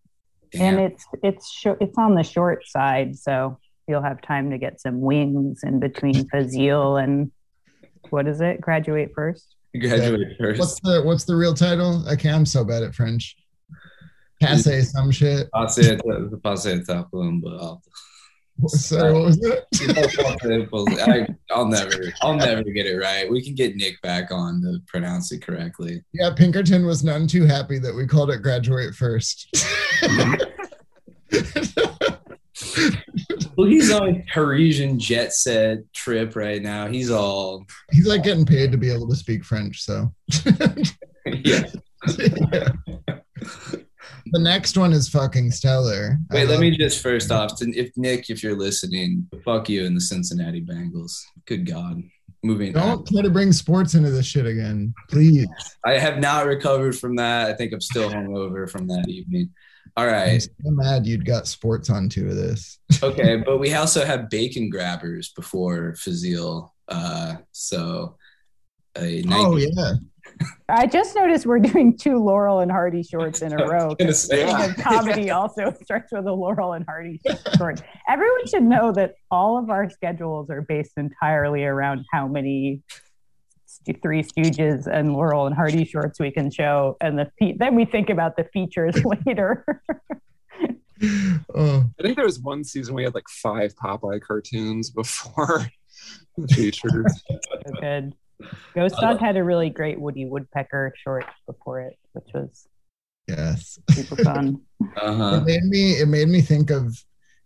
And 0.53 0.79
it's 0.79 1.05
it's 1.21 1.51
short, 1.51 1.79
it's 1.81 1.97
on 1.97 2.15
the 2.15 2.23
short 2.23 2.65
side, 2.65 3.17
so 3.17 3.57
you'll 3.89 4.03
have 4.03 4.21
time 4.21 4.51
to 4.51 4.57
get 4.57 4.79
some 4.79 5.01
wings 5.01 5.59
in 5.63 5.81
between 5.81 6.29
Fazil 6.29 6.95
and 6.95 7.29
what 8.09 8.25
is 8.25 8.39
it? 8.39 8.61
Graduate 8.61 9.11
first. 9.13 9.55
graduate 9.77 10.37
first. 10.39 10.59
What's 10.61 10.79
the 10.79 11.01
what's 11.03 11.25
the 11.25 11.35
real 11.35 11.53
title? 11.53 12.07
Okay, 12.09 12.29
I'm 12.29 12.45
so 12.45 12.63
bad 12.63 12.83
at 12.83 12.95
French. 12.95 13.35
Passe 14.45 14.81
some 14.83 15.11
shit. 15.11 15.49
Passe, 15.51 15.97
passe 16.43 16.79
tapumba. 16.81 17.79
Sorry, 18.67 19.11
what 19.13 19.23
was 19.23 19.37
it? 19.41 20.99
I, 21.07 21.27
I'll 21.53 21.67
never, 21.67 22.13
I'll 22.21 22.35
never 22.35 22.63
get 22.63 22.85
it 22.85 22.97
right. 22.97 23.29
We 23.29 23.43
can 23.43 23.53
get 23.53 23.75
Nick 23.75 24.01
back 24.01 24.31
on 24.31 24.61
to 24.61 24.79
pronounce 24.87 25.31
it 25.33 25.41
correctly. 25.41 26.03
Yeah, 26.13 26.31
Pinkerton 26.33 26.85
was 26.85 27.03
none 27.03 27.27
too 27.27 27.43
happy 27.45 27.79
that 27.79 27.93
we 27.93 28.07
called 28.07 28.31
it 28.31 28.41
graduate 28.41 28.95
first. 28.95 29.49
Well, 33.57 33.67
he's 33.67 33.91
on 33.91 34.09
a 34.09 34.25
Parisian 34.33 34.99
jet 34.99 35.33
set 35.33 35.79
trip 35.93 36.35
right 36.35 36.61
now. 36.61 36.87
He's 36.87 37.09
all, 37.09 37.65
He's 37.91 38.05
like 38.05 38.23
getting 38.23 38.45
paid 38.45 38.71
to 38.73 38.77
be 38.77 38.91
able 38.91 39.07
to 39.09 39.15
speak 39.15 39.45
French, 39.45 39.81
so 39.81 40.13
yeah. 41.25 41.63
Yeah. 42.51 42.69
The 44.31 44.39
next 44.39 44.77
one 44.77 44.93
is 44.93 45.07
fucking 45.07 45.51
stellar. 45.51 46.17
Wait, 46.31 46.47
let 46.47 46.59
me 46.59 46.75
just 46.75 47.01
first 47.01 47.31
off, 47.31 47.53
if 47.61 47.95
Nick, 47.95 48.29
if 48.29 48.43
you're 48.43 48.57
listening, 48.57 49.27
fuck 49.43 49.69
you 49.69 49.85
and 49.85 49.95
the 49.95 50.01
Cincinnati 50.01 50.61
Bengals. 50.61 51.21
Good 51.45 51.65
God. 51.65 52.03
Moving 52.43 52.73
don't 52.73 53.07
try 53.07 53.23
to 53.23 53.29
bring 53.31 53.51
sports 53.51 53.95
into 53.95 54.11
this 54.11 54.27
shit 54.27 54.45
again, 54.45 54.93
please. 55.09 55.47
I 55.83 55.93
have 55.93 56.19
not 56.19 56.45
recovered 56.45 56.95
from 56.95 57.15
that. 57.15 57.49
I 57.49 57.53
think 57.53 57.73
I'm 57.73 57.81
still 57.81 58.07
hungover 58.07 58.69
from 58.69 58.85
that 58.87 59.09
evening. 59.09 59.49
All 59.97 60.05
right. 60.05 60.33
I'm 60.33 60.39
so 60.39 60.49
mad 60.71 61.07
you'd 61.07 61.25
got 61.25 61.47
sports 61.47 61.89
on 61.89 62.09
two 62.09 62.27
of 62.27 62.35
this. 62.35 62.79
Okay, 63.03 63.37
but 63.37 63.57
we 63.57 63.73
also 63.73 64.05
have 64.05 64.29
bacon 64.29 64.69
grabbers 64.69 65.29
before 65.29 65.95
Fazil. 65.95 66.73
Uh, 66.87 67.37
so 67.51 68.15
a 68.97 69.23
Oh 69.29 69.57
yeah, 69.57 69.93
I 70.67 70.87
just 70.87 71.15
noticed 71.15 71.45
we're 71.45 71.59
doing 71.59 71.95
two 71.97 72.17
Laurel 72.17 72.59
and 72.59 72.71
Hardy 72.71 73.03
shorts 73.03 73.41
in 73.41 73.53
a 73.53 73.57
row. 73.67 73.95
gonna 73.95 74.13
say, 74.13 74.47
Speaking 74.47 74.69
of 74.71 74.77
comedy 74.77 75.29
also 75.31 75.73
starts 75.83 76.11
with 76.11 76.25
a 76.25 76.33
Laurel 76.33 76.73
and 76.73 76.85
Hardy 76.85 77.21
short. 77.57 77.81
Everyone 78.09 78.47
should 78.47 78.63
know 78.63 78.91
that 78.93 79.15
all 79.29 79.57
of 79.57 79.69
our 79.69 79.89
schedules 79.89 80.49
are 80.49 80.61
based 80.61 80.93
entirely 80.97 81.63
around 81.63 82.03
how 82.11 82.27
many 82.27 82.81
Three 84.01 84.23
Stooges 84.23 84.87
and 84.87 85.13
Laurel 85.13 85.45
and 85.45 85.55
Hardy 85.55 85.85
shorts 85.85 86.19
we 86.19 86.31
can 86.31 86.49
show, 86.49 86.97
and 87.01 87.19
the 87.19 87.29
fe- 87.37 87.55
then 87.59 87.75
we 87.75 87.85
think 87.85 88.09
about 88.09 88.35
the 88.35 88.45
features 88.45 88.95
later. 89.27 89.63
oh 91.53 91.83
I 91.99 92.03
think 92.03 92.15
there 92.15 92.25
was 92.25 92.39
one 92.39 92.63
season 92.63 92.95
we 92.95 93.03
had 93.03 93.13
like 93.13 93.29
five 93.29 93.75
Popeye 93.75 94.21
cartoons 94.21 94.89
before 94.89 95.67
the 96.37 96.47
features. 96.47 97.21
So 97.29 97.71
good. 97.81 98.15
Ghost 98.73 98.95
Dog 98.99 99.19
had 99.19 99.37
a 99.37 99.43
really 99.43 99.69
great 99.69 99.99
Woody 99.99 100.25
Woodpecker 100.25 100.93
short 101.01 101.25
before 101.47 101.81
it, 101.81 101.97
which 102.13 102.27
was 102.33 102.67
yes. 103.27 103.79
super 103.91 104.23
fun. 104.23 104.61
uh-huh. 105.01 105.37
It 105.41 105.45
made 105.45 105.63
me. 105.63 105.91
It 105.93 106.07
made 106.07 106.27
me 106.27 106.41
think 106.41 106.69
of 106.69 106.97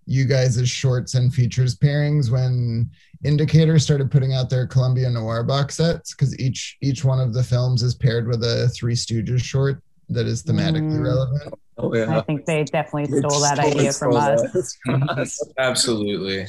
you 0.05 0.25
guys' 0.25 0.57
as 0.57 0.67
shorts 0.69 1.13
and 1.13 1.31
features 1.33 1.75
pairings 1.75 2.31
when 2.31 2.89
Indicator 3.23 3.77
started 3.77 4.09
putting 4.09 4.33
out 4.33 4.49
their 4.49 4.65
Columbia 4.65 5.09
Noir 5.09 5.43
box 5.43 5.75
sets 5.77 6.13
because 6.15 6.37
each 6.39 6.77
each 6.81 7.05
one 7.05 7.19
of 7.19 7.33
the 7.33 7.43
films 7.43 7.83
is 7.83 7.93
paired 7.93 8.27
with 8.27 8.43
a 8.43 8.69
Three 8.69 8.95
Stooges 8.95 9.41
short 9.41 9.83
that 10.09 10.25
is 10.25 10.41
thematically 10.41 10.97
Mm. 10.97 11.03
relevant. 11.03 11.53
Oh 11.77 11.93
I 11.93 12.19
think 12.21 12.45
they 12.45 12.63
definitely 12.65 13.05
They 13.05 13.19
stole 13.19 13.39
that 13.41 13.57
stole- 13.57 13.71
idea 13.77 13.93
from 13.93 14.15
us. 14.15 14.77
from 14.83 15.03
us. 15.09 15.39
Absolutely. 15.59 16.47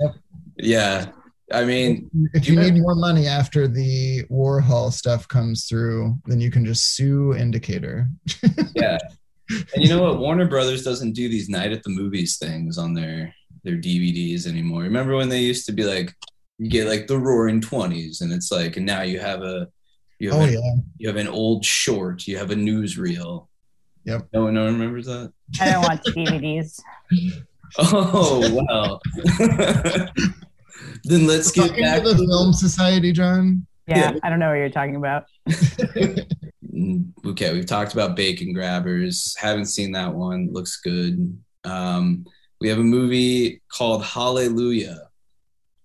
Yep. 0.00 0.14
Yeah. 0.56 1.06
I 1.52 1.64
mean, 1.64 2.10
If 2.32 2.48
you 2.48 2.58
need 2.58 2.74
more 2.74 2.94
money 2.94 3.26
after 3.26 3.68
the 3.68 4.24
Warhol 4.30 4.92
stuff 4.92 5.28
comes 5.28 5.66
through, 5.66 6.16
then 6.26 6.40
you 6.40 6.50
can 6.50 6.64
just 6.64 6.94
sue 6.94 7.34
Indicator. 7.34 8.08
yeah. 8.74 8.98
And 9.50 9.82
you 9.82 9.88
know 9.88 10.02
what? 10.02 10.18
Warner 10.18 10.46
Brothers 10.46 10.84
doesn't 10.84 11.12
do 11.12 11.28
these 11.28 11.50
night 11.50 11.72
at 11.72 11.82
the 11.82 11.90
movies 11.90 12.38
things 12.38 12.78
on 12.78 12.94
their 12.94 13.34
their 13.62 13.76
DVDs 13.76 14.46
anymore. 14.46 14.82
Remember 14.82 15.16
when 15.16 15.28
they 15.28 15.40
used 15.40 15.66
to 15.66 15.72
be 15.72 15.84
like 15.84 16.14
you 16.58 16.70
get 16.70 16.88
like 16.88 17.06
the 17.06 17.18
roaring 17.18 17.60
20s 17.60 18.20
and 18.20 18.32
it's 18.32 18.50
like 18.52 18.76
and 18.76 18.86
now 18.86 19.02
you 19.02 19.18
have 19.18 19.42
a 19.42 19.68
you 20.18 20.30
have 20.30 20.40
Oh 20.40 20.44
an, 20.44 20.52
yeah, 20.52 20.74
you 20.98 21.08
have 21.08 21.16
an 21.16 21.28
old 21.28 21.64
short, 21.64 22.26
you 22.26 22.38
have 22.38 22.52
a 22.52 22.54
newsreel. 22.54 23.48
Yep. 24.04 24.28
No 24.32 24.44
one, 24.44 24.54
no 24.54 24.64
one 24.64 24.74
remembers 24.74 25.06
that? 25.06 25.32
I 25.60 25.72
don't 25.72 25.82
watch 25.82 26.00
DVDs. 26.08 26.80
Oh 27.76 28.62
well. 28.68 29.00
then 31.04 31.26
let's 31.26 31.50
get 31.50 31.68
Talking 31.68 31.84
back 31.84 32.02
to 32.02 32.14
the 32.14 32.26
Film 32.26 32.52
Society, 32.52 33.12
John. 33.12 33.66
Yeah, 33.86 34.12
Yeah. 34.12 34.18
I 34.22 34.30
don't 34.30 34.38
know 34.38 34.48
what 34.48 34.54
you're 34.54 34.70
talking 34.70 34.96
about. 34.96 35.24
Mm, 36.74 37.12
okay 37.24 37.52
we've 37.52 37.66
talked 37.66 37.92
about 37.92 38.16
bacon 38.16 38.52
grabbers 38.52 39.36
haven't 39.38 39.66
seen 39.66 39.92
that 39.92 40.12
one 40.12 40.48
looks 40.50 40.80
good 40.80 41.38
um, 41.62 42.26
we 42.60 42.68
have 42.68 42.78
a 42.78 42.82
movie 42.82 43.62
called 43.70 44.02
hallelujah 44.02 44.98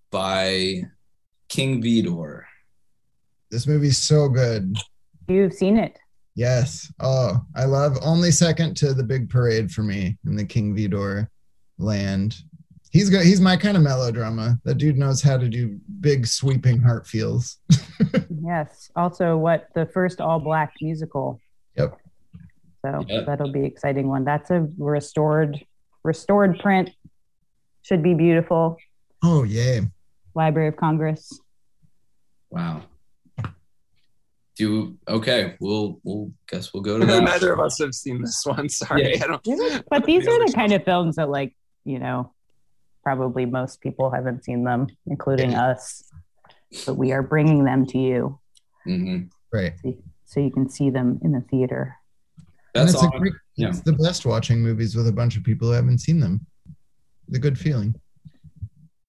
by 0.09 0.81
king 1.47 1.79
vidor 1.83 2.41
This 3.51 3.67
movie's 3.67 3.99
so 3.99 4.29
good. 4.29 4.77
You've 5.27 5.53
seen 5.53 5.77
it. 5.77 5.99
Yes. 6.35 6.91
Oh, 6.99 7.39
I 7.55 7.65
love 7.65 7.97
only 8.01 8.31
second 8.31 8.75
to 8.77 8.93
the 8.93 9.03
big 9.03 9.29
parade 9.29 9.71
for 9.71 9.83
me 9.83 10.17
in 10.25 10.35
the 10.35 10.45
King 10.45 10.75
Vidor 10.75 11.27
land. 11.77 12.35
He's 12.91 13.09
good. 13.09 13.23
He's 13.25 13.39
my 13.39 13.55
kind 13.55 13.77
of 13.77 13.83
melodrama. 13.83 14.59
That 14.63 14.75
dude 14.75 14.97
knows 14.97 15.21
how 15.21 15.37
to 15.37 15.47
do 15.47 15.79
big, 16.01 16.25
sweeping 16.25 16.79
heart 16.81 17.05
feels. 17.07 17.57
Yes. 18.41 18.89
Also, 18.95 19.35
what 19.37 19.67
the 19.75 19.85
first 19.87 20.21
all 20.21 20.39
black 20.39 20.73
musical. 20.81 21.39
Yep. 21.75 21.97
So 22.85 23.03
Yep. 23.07 23.25
that'll 23.25 23.51
be 23.51 23.65
exciting 23.65 24.07
one. 24.07 24.23
That's 24.23 24.49
a 24.49 24.67
restored 24.77 25.59
restored 26.03 26.57
print. 26.59 26.89
Should 27.83 28.01
be 28.01 28.13
beautiful. 28.13 28.77
Oh 29.21 29.43
yeah. 29.43 29.81
Library 30.33 30.69
of 30.69 30.77
Congress. 30.77 31.39
Wow. 32.49 32.83
Do 34.55 34.97
okay. 35.07 35.55
We'll 35.59 35.99
we'll 36.03 36.31
guess 36.49 36.73
we'll 36.73 36.83
go 36.83 36.97
to 36.99 37.05
that. 37.05 37.23
Neither 37.23 37.53
of 37.53 37.59
us 37.59 37.79
have 37.79 37.93
seen 37.93 38.21
this 38.21 38.41
one. 38.45 38.67
Sorry, 38.69 39.15
Yeah. 39.17 39.23
I 39.25 39.27
don't. 39.27 39.83
But 39.89 40.05
these 40.05 40.27
are 40.27 40.45
the 40.47 40.51
kind 40.53 40.73
of 40.73 40.83
films 40.85 41.17
that, 41.17 41.29
like, 41.29 41.55
you 41.85 41.99
know, 41.99 42.33
probably 43.09 43.43
most 43.47 43.81
people 43.81 44.11
haven't 44.11 44.43
seen 44.43 44.63
them, 44.63 44.85
including 45.07 45.55
us. 45.55 46.03
But 46.85 46.93
we 46.93 47.11
are 47.11 47.23
bringing 47.23 47.63
them 47.63 47.87
to 47.87 47.97
you 47.97 48.39
hmm 48.83 49.21
Right. 49.51 49.73
so 50.25 50.39
you 50.39 50.51
can 50.51 50.69
see 50.69 50.91
them 50.91 51.19
in 51.23 51.31
the 51.31 51.41
theater. 51.41 51.95
And 52.75 52.87
That's 52.87 52.93
it's, 52.93 53.03
a 53.03 53.17
great, 53.17 53.33
yeah. 53.55 53.69
it's 53.69 53.81
the 53.81 53.93
best 53.93 54.27
watching 54.27 54.59
movies 54.61 54.95
with 54.95 55.07
a 55.07 55.11
bunch 55.11 55.35
of 55.37 55.43
people 55.43 55.69
who 55.69 55.73
haven't 55.73 55.97
seen 55.97 56.19
them. 56.19 56.45
The 57.29 57.39
good 57.39 57.57
feeling. 57.57 57.95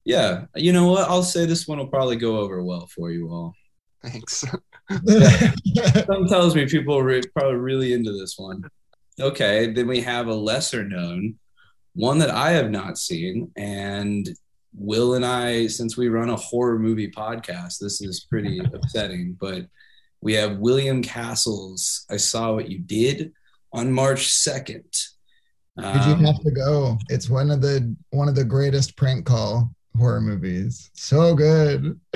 Yeah. 0.06 0.46
You 0.56 0.72
know 0.72 0.86
what? 0.88 1.10
I'll 1.10 1.22
say 1.22 1.44
this 1.44 1.68
one 1.68 1.76
will 1.76 1.88
probably 1.88 2.16
go 2.16 2.38
over 2.38 2.64
well 2.64 2.86
for 2.86 3.10
you 3.10 3.28
all. 3.28 3.52
Thanks. 4.02 4.36
Something 4.90 6.26
tells 6.26 6.54
me 6.54 6.64
people 6.66 6.96
are 6.96 7.04
re- 7.04 7.22
probably 7.36 7.56
really 7.58 7.92
into 7.92 8.12
this 8.12 8.36
one. 8.38 8.62
Okay, 9.20 9.70
then 9.74 9.86
we 9.86 10.00
have 10.00 10.28
a 10.28 10.34
lesser 10.34 10.84
known 10.84 11.38
one 11.94 12.18
that 12.18 12.30
I 12.30 12.50
have 12.50 12.70
not 12.70 12.98
seen, 12.98 13.50
and 13.56 14.28
Will 14.74 15.14
and 15.14 15.24
I, 15.24 15.66
since 15.66 15.96
we 15.96 16.08
run 16.08 16.30
a 16.30 16.36
horror 16.36 16.78
movie 16.78 17.10
podcast, 17.10 17.78
this 17.80 18.00
is 18.00 18.26
pretty 18.28 18.58
upsetting. 18.72 19.36
But 19.40 19.66
we 20.20 20.34
have 20.34 20.58
William 20.58 21.02
Castle's 21.02 22.06
"I 22.10 22.16
Saw 22.16 22.54
What 22.54 22.70
You 22.70 22.78
Did" 22.78 23.32
on 23.72 23.92
March 23.92 24.28
second. 24.28 24.84
Did 25.76 26.04
you 26.04 26.14
have 26.26 26.40
to 26.40 26.50
go? 26.50 26.98
It's 27.08 27.30
one 27.30 27.50
of 27.50 27.62
the 27.62 27.94
one 28.10 28.28
of 28.28 28.34
the 28.34 28.44
greatest 28.44 28.96
prank 28.96 29.24
call 29.24 29.70
horror 29.96 30.20
movies. 30.20 30.90
So 30.94 31.34
good. 31.34 31.98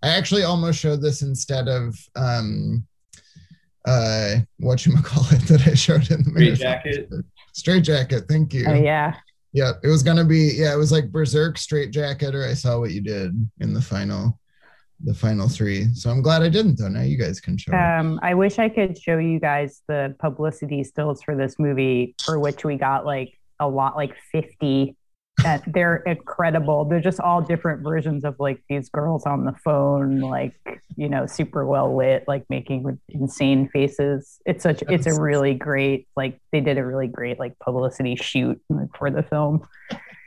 I 0.00 0.08
actually 0.08 0.44
almost 0.44 0.78
showed 0.78 1.02
this 1.02 1.22
instead 1.22 1.66
of 1.66 1.98
um 2.14 2.86
uh 3.88 4.36
what 4.58 4.84
you 4.84 4.94
call 5.02 5.24
it 5.30 5.40
that 5.48 5.66
I 5.66 5.74
showed 5.74 6.10
in 6.10 6.22
the 6.22 6.30
Straight 6.30 6.34
minute. 6.34 6.58
Jacket. 6.58 7.10
Straight 7.54 7.84
jacket, 7.84 8.24
thank 8.28 8.52
you. 8.52 8.66
Oh, 8.68 8.74
yeah. 8.74 9.14
Yeah, 9.52 9.72
it 9.82 9.88
was 9.88 10.02
gonna 10.02 10.24
be 10.24 10.52
yeah, 10.56 10.74
it 10.74 10.76
was 10.76 10.92
like 10.92 11.10
Berserk, 11.10 11.56
Straight 11.56 11.90
Jacket, 11.90 12.34
or 12.34 12.44
I 12.44 12.52
saw 12.54 12.78
what 12.78 12.90
you 12.90 13.00
did 13.00 13.32
in 13.60 13.72
the 13.72 13.80
final, 13.80 14.38
the 15.02 15.14
final 15.14 15.48
three. 15.48 15.86
So 15.94 16.10
I'm 16.10 16.20
glad 16.20 16.42
I 16.42 16.50
didn't 16.50 16.78
though. 16.78 16.88
Now 16.88 17.00
you 17.00 17.16
guys 17.16 17.40
can 17.40 17.56
show. 17.56 17.72
it. 17.72 17.74
Um, 17.74 18.20
I 18.22 18.34
wish 18.34 18.58
I 18.58 18.68
could 18.68 19.00
show 19.00 19.16
you 19.16 19.40
guys 19.40 19.80
the 19.88 20.14
publicity 20.18 20.84
stills 20.84 21.22
for 21.22 21.34
this 21.34 21.58
movie, 21.58 22.14
for 22.22 22.38
which 22.38 22.62
we 22.62 22.76
got 22.76 23.06
like 23.06 23.32
a 23.58 23.66
lot, 23.66 23.96
like 23.96 24.14
50. 24.32 24.94
And 25.44 25.62
they're 25.68 25.96
incredible. 25.98 26.84
They're 26.84 27.00
just 27.00 27.20
all 27.20 27.40
different 27.40 27.82
versions 27.82 28.24
of 28.24 28.36
like 28.38 28.62
these 28.68 28.88
girls 28.88 29.24
on 29.24 29.44
the 29.44 29.52
phone, 29.64 30.20
like, 30.20 30.54
you 30.96 31.08
know, 31.08 31.26
super 31.26 31.64
well 31.66 31.96
lit, 31.96 32.24
like 32.26 32.44
making 32.50 32.98
insane 33.08 33.68
faces. 33.68 34.40
It's 34.46 34.62
such, 34.62 34.82
it's 34.88 35.06
a 35.06 35.20
really 35.20 35.54
great, 35.54 36.08
like, 36.16 36.40
they 36.50 36.60
did 36.60 36.76
a 36.76 36.84
really 36.84 37.06
great, 37.06 37.38
like, 37.38 37.58
publicity 37.60 38.16
shoot 38.16 38.60
like, 38.68 38.88
for 38.98 39.10
the 39.10 39.22
film. 39.22 39.66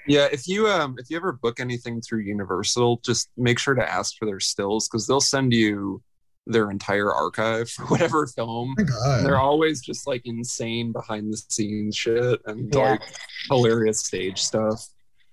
Yeah, 0.08 0.28
if 0.32 0.48
you 0.48 0.68
um 0.68 0.96
if 0.98 1.12
you 1.12 1.18
ever 1.18 1.34
book 1.34 1.60
anything 1.60 2.02
through 2.02 2.22
Universal, 2.22 3.02
just 3.06 3.30
make 3.38 3.60
sure 3.60 3.76
to 3.76 3.88
ask 3.88 4.18
for 4.18 4.26
their 4.26 4.40
stills 4.40 4.88
because 4.88 5.06
they'll 5.06 5.22
send 5.22 5.54
you 5.54 6.02
their 6.48 6.72
entire 6.72 7.14
archive 7.14 7.70
for 7.70 7.86
whatever 7.86 8.26
film. 8.26 8.74
Oh 8.80 8.82
my 8.82 8.84
God. 8.84 9.26
They're 9.26 9.40
always 9.40 9.80
just 9.80 10.08
like 10.08 10.24
insane 10.26 10.92
behind 10.92 11.32
the 11.32 11.38
scenes 11.38 11.96
shit 11.96 12.42
and 12.48 12.74
Yeah. 12.74 12.92
like 12.94 13.02
hilarious 13.50 14.00
stage 14.00 14.42
stuff. 14.42 14.84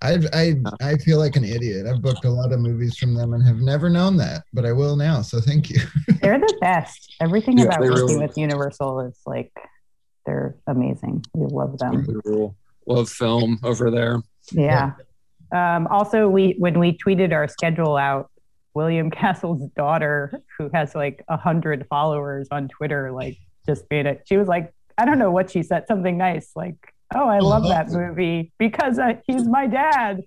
I 0.02 0.18
I 0.32 0.54
I 0.80 0.96
feel 0.96 1.18
like 1.18 1.36
an 1.36 1.44
idiot. 1.44 1.86
I've 1.86 2.00
booked 2.02 2.24
a 2.24 2.30
lot 2.30 2.52
of 2.52 2.60
movies 2.60 2.96
from 2.96 3.14
them 3.14 3.32
and 3.34 3.44
have 3.46 3.56
never 3.60 3.90
known 3.90 4.16
that, 4.18 4.44
but 4.52 4.64
I 4.64 4.72
will 4.72 4.94
now. 4.96 5.22
So 5.22 5.40
thank 5.40 5.70
you. 5.70 5.80
They're 6.22 6.38
the 6.38 6.58
best. 6.60 7.16
Everything 7.20 7.58
Yeah, 7.58 7.64
about 7.64 7.80
working 7.80 7.94
really- 7.96 8.18
with 8.18 8.36
Universal 8.38 9.00
is 9.00 9.18
like, 9.26 9.52
they're 10.26 10.56
amazing. 10.66 11.24
We 11.34 11.46
love 11.46 11.78
them. 11.78 12.02
Really 12.02 12.20
cool. 12.24 12.56
Love 12.86 13.08
film 13.08 13.58
over 13.64 13.90
there. 13.90 14.20
Yeah. 14.52 14.92
Um, 15.52 15.86
also, 15.88 16.28
we 16.28 16.54
when 16.58 16.78
we 16.78 16.96
tweeted 16.96 17.32
our 17.32 17.48
schedule 17.48 17.96
out, 17.96 18.30
William 18.74 19.10
Castle's 19.20 19.62
daughter, 19.76 20.40
who 20.58 20.70
has 20.74 20.94
like 20.94 21.24
a 21.28 21.36
hundred 21.36 21.86
followers 21.88 22.46
on 22.50 22.68
Twitter, 22.68 23.10
like 23.10 23.36
just 23.66 23.84
made 23.90 24.06
it. 24.06 24.22
She 24.26 24.36
was 24.36 24.46
like, 24.46 24.72
I 24.96 25.04
don't 25.04 25.18
know 25.18 25.30
what 25.30 25.50
she 25.50 25.62
said, 25.62 25.86
something 25.88 26.16
nice, 26.18 26.50
like, 26.54 26.94
"Oh, 27.14 27.28
I 27.28 27.38
love 27.38 27.64
that 27.68 27.88
movie 27.90 28.52
because 28.58 28.98
uh, 28.98 29.14
he's 29.26 29.46
my 29.46 29.66
dad." 29.66 30.22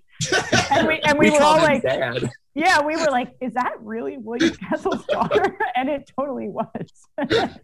And 0.72 0.88
we 0.88 1.00
and 1.00 1.18
we, 1.20 1.30
were 1.32 1.42
all 1.42 1.58
him 1.58 1.64
like, 1.64 1.82
dad. 1.84 2.30
"Yeah," 2.56 2.82
we 2.86 2.96
were 2.96 3.10
like, 3.12 3.34
"Is 3.42 3.54
that 3.54 3.74
really 3.82 4.18
William 4.18 4.56
Castle's 4.56 5.06
daughter?" 5.06 5.58
And 5.76 5.90
it 5.90 6.10
totally 6.18 6.48
was. 6.50 6.90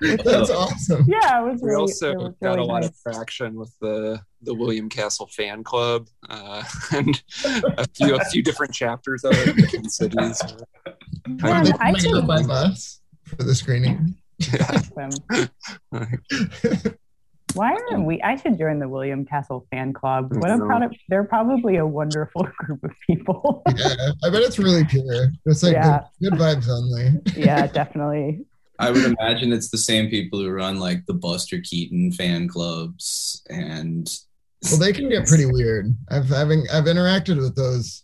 That's 0.00 0.50
awesome. 0.50 1.04
yeah, 1.08 1.40
it 1.40 1.50
was 1.50 1.60
We 1.60 1.70
really. 1.70 1.80
also 1.80 2.12
it 2.12 2.18
was 2.18 2.34
got 2.40 2.50
really 2.56 2.60
a 2.60 2.64
lot 2.64 2.84
of 2.84 2.94
traction 3.02 3.56
with 3.56 3.74
the 3.80 4.20
the 4.42 4.54
William 4.54 4.88
Castle 4.88 5.26
fan 5.26 5.64
club 5.64 6.06
uh, 6.30 6.62
and 6.92 7.20
a 7.78 7.84
few 7.88 8.14
a 8.14 8.24
few 8.26 8.42
different 8.42 8.72
chapters 8.72 9.24
of 9.24 9.32
it 9.32 9.48
in 9.48 9.56
different 9.56 9.92
cities. 9.92 10.40
Man, 11.26 11.42
Are 11.42 11.64
they 11.64 11.72
I 11.72 11.92
coming 11.92 12.00
could- 12.02 12.14
up 12.22 12.26
by 12.28 12.42
bus 12.44 13.00
for 13.24 13.42
the 13.42 13.54
screening? 13.54 14.14
Them. 14.94 15.10
Why 17.54 17.72
aren't 17.72 18.04
we? 18.04 18.20
I 18.22 18.36
should 18.36 18.58
join 18.58 18.78
the 18.78 18.88
William 18.88 19.24
Castle 19.24 19.66
fan 19.70 19.92
club. 19.92 20.34
What 20.34 20.50
a 20.50 20.56
No. 20.58 20.66
product! 20.66 20.96
They're 21.08 21.24
probably 21.24 21.76
a 21.76 21.86
wonderful 21.86 22.46
group 22.58 22.82
of 22.84 22.90
people. 23.06 23.62
yeah, 23.76 23.94
I 24.24 24.30
bet 24.30 24.42
it's 24.42 24.58
really 24.58 24.84
pure. 24.84 25.30
It's 25.46 25.62
like 25.62 25.72
Yeah. 25.74 26.02
good, 26.20 26.32
good 26.32 26.38
vibes 26.40 26.68
only. 26.68 27.20
yeah, 27.36 27.66
definitely. 27.66 28.44
I 28.78 28.90
would 28.90 29.04
imagine 29.04 29.52
it's 29.52 29.70
the 29.70 29.78
same 29.78 30.10
people 30.10 30.40
who 30.40 30.50
run 30.50 30.80
like 30.80 31.06
the 31.06 31.14
Buster 31.14 31.60
Keaton 31.62 32.10
fan 32.10 32.48
clubs 32.48 33.42
and 33.48 34.10
Well, 34.64 34.80
they 34.80 34.92
can 34.92 35.08
get 35.08 35.26
pretty 35.28 35.46
weird. 35.46 35.94
I've 36.10 36.28
having 36.28 36.64
I've 36.72 36.84
interacted 36.84 37.36
with 37.40 37.54
those 37.54 38.02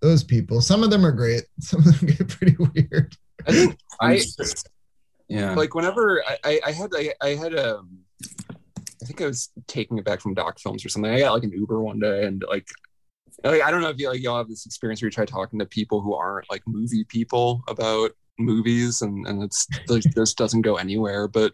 those 0.00 0.24
people. 0.24 0.60
Some 0.62 0.82
of 0.82 0.90
them 0.90 1.04
are 1.04 1.12
great. 1.12 1.42
Some 1.60 1.80
of 1.86 2.00
them 2.00 2.08
get 2.08 2.28
pretty 2.28 2.56
weird. 2.58 3.14
I 3.46 3.52
think 3.52 3.76
I 4.00 4.20
yeah. 5.28 5.54
like 5.54 5.74
whenever 5.74 6.22
I, 6.26 6.38
I, 6.44 6.60
I 6.68 6.72
had 6.72 6.90
I, 6.96 7.14
I 7.20 7.28
had 7.34 7.54
um 7.58 7.98
I 9.02 9.06
think 9.06 9.20
I 9.20 9.26
was 9.26 9.50
taking 9.66 9.98
it 9.98 10.04
back 10.04 10.20
from 10.20 10.34
doc 10.34 10.58
films 10.58 10.84
or 10.84 10.88
something. 10.88 11.10
I 11.10 11.20
got 11.20 11.34
like 11.34 11.44
an 11.44 11.52
Uber 11.52 11.80
one 11.82 12.00
day 12.00 12.24
and 12.24 12.44
like 12.48 12.68
like, 13.44 13.62
I 13.62 13.70
don't 13.70 13.82
know 13.82 13.90
if 13.90 13.98
you 13.98 14.08
like 14.08 14.22
y'all 14.22 14.38
have 14.38 14.48
this 14.48 14.66
experience 14.66 15.00
where 15.00 15.06
you 15.06 15.12
try 15.12 15.24
talking 15.24 15.58
to 15.58 15.66
people 15.66 16.00
who 16.00 16.14
aren't 16.14 16.50
like 16.50 16.62
movie 16.66 17.04
people 17.04 17.62
about 17.68 18.12
movies 18.38 19.02
and 19.02 19.26
and 19.26 19.42
it's 19.42 19.66
like 19.88 20.02
this 20.14 20.34
doesn't 20.34 20.62
go 20.62 20.76
anywhere. 20.76 21.28
But 21.28 21.52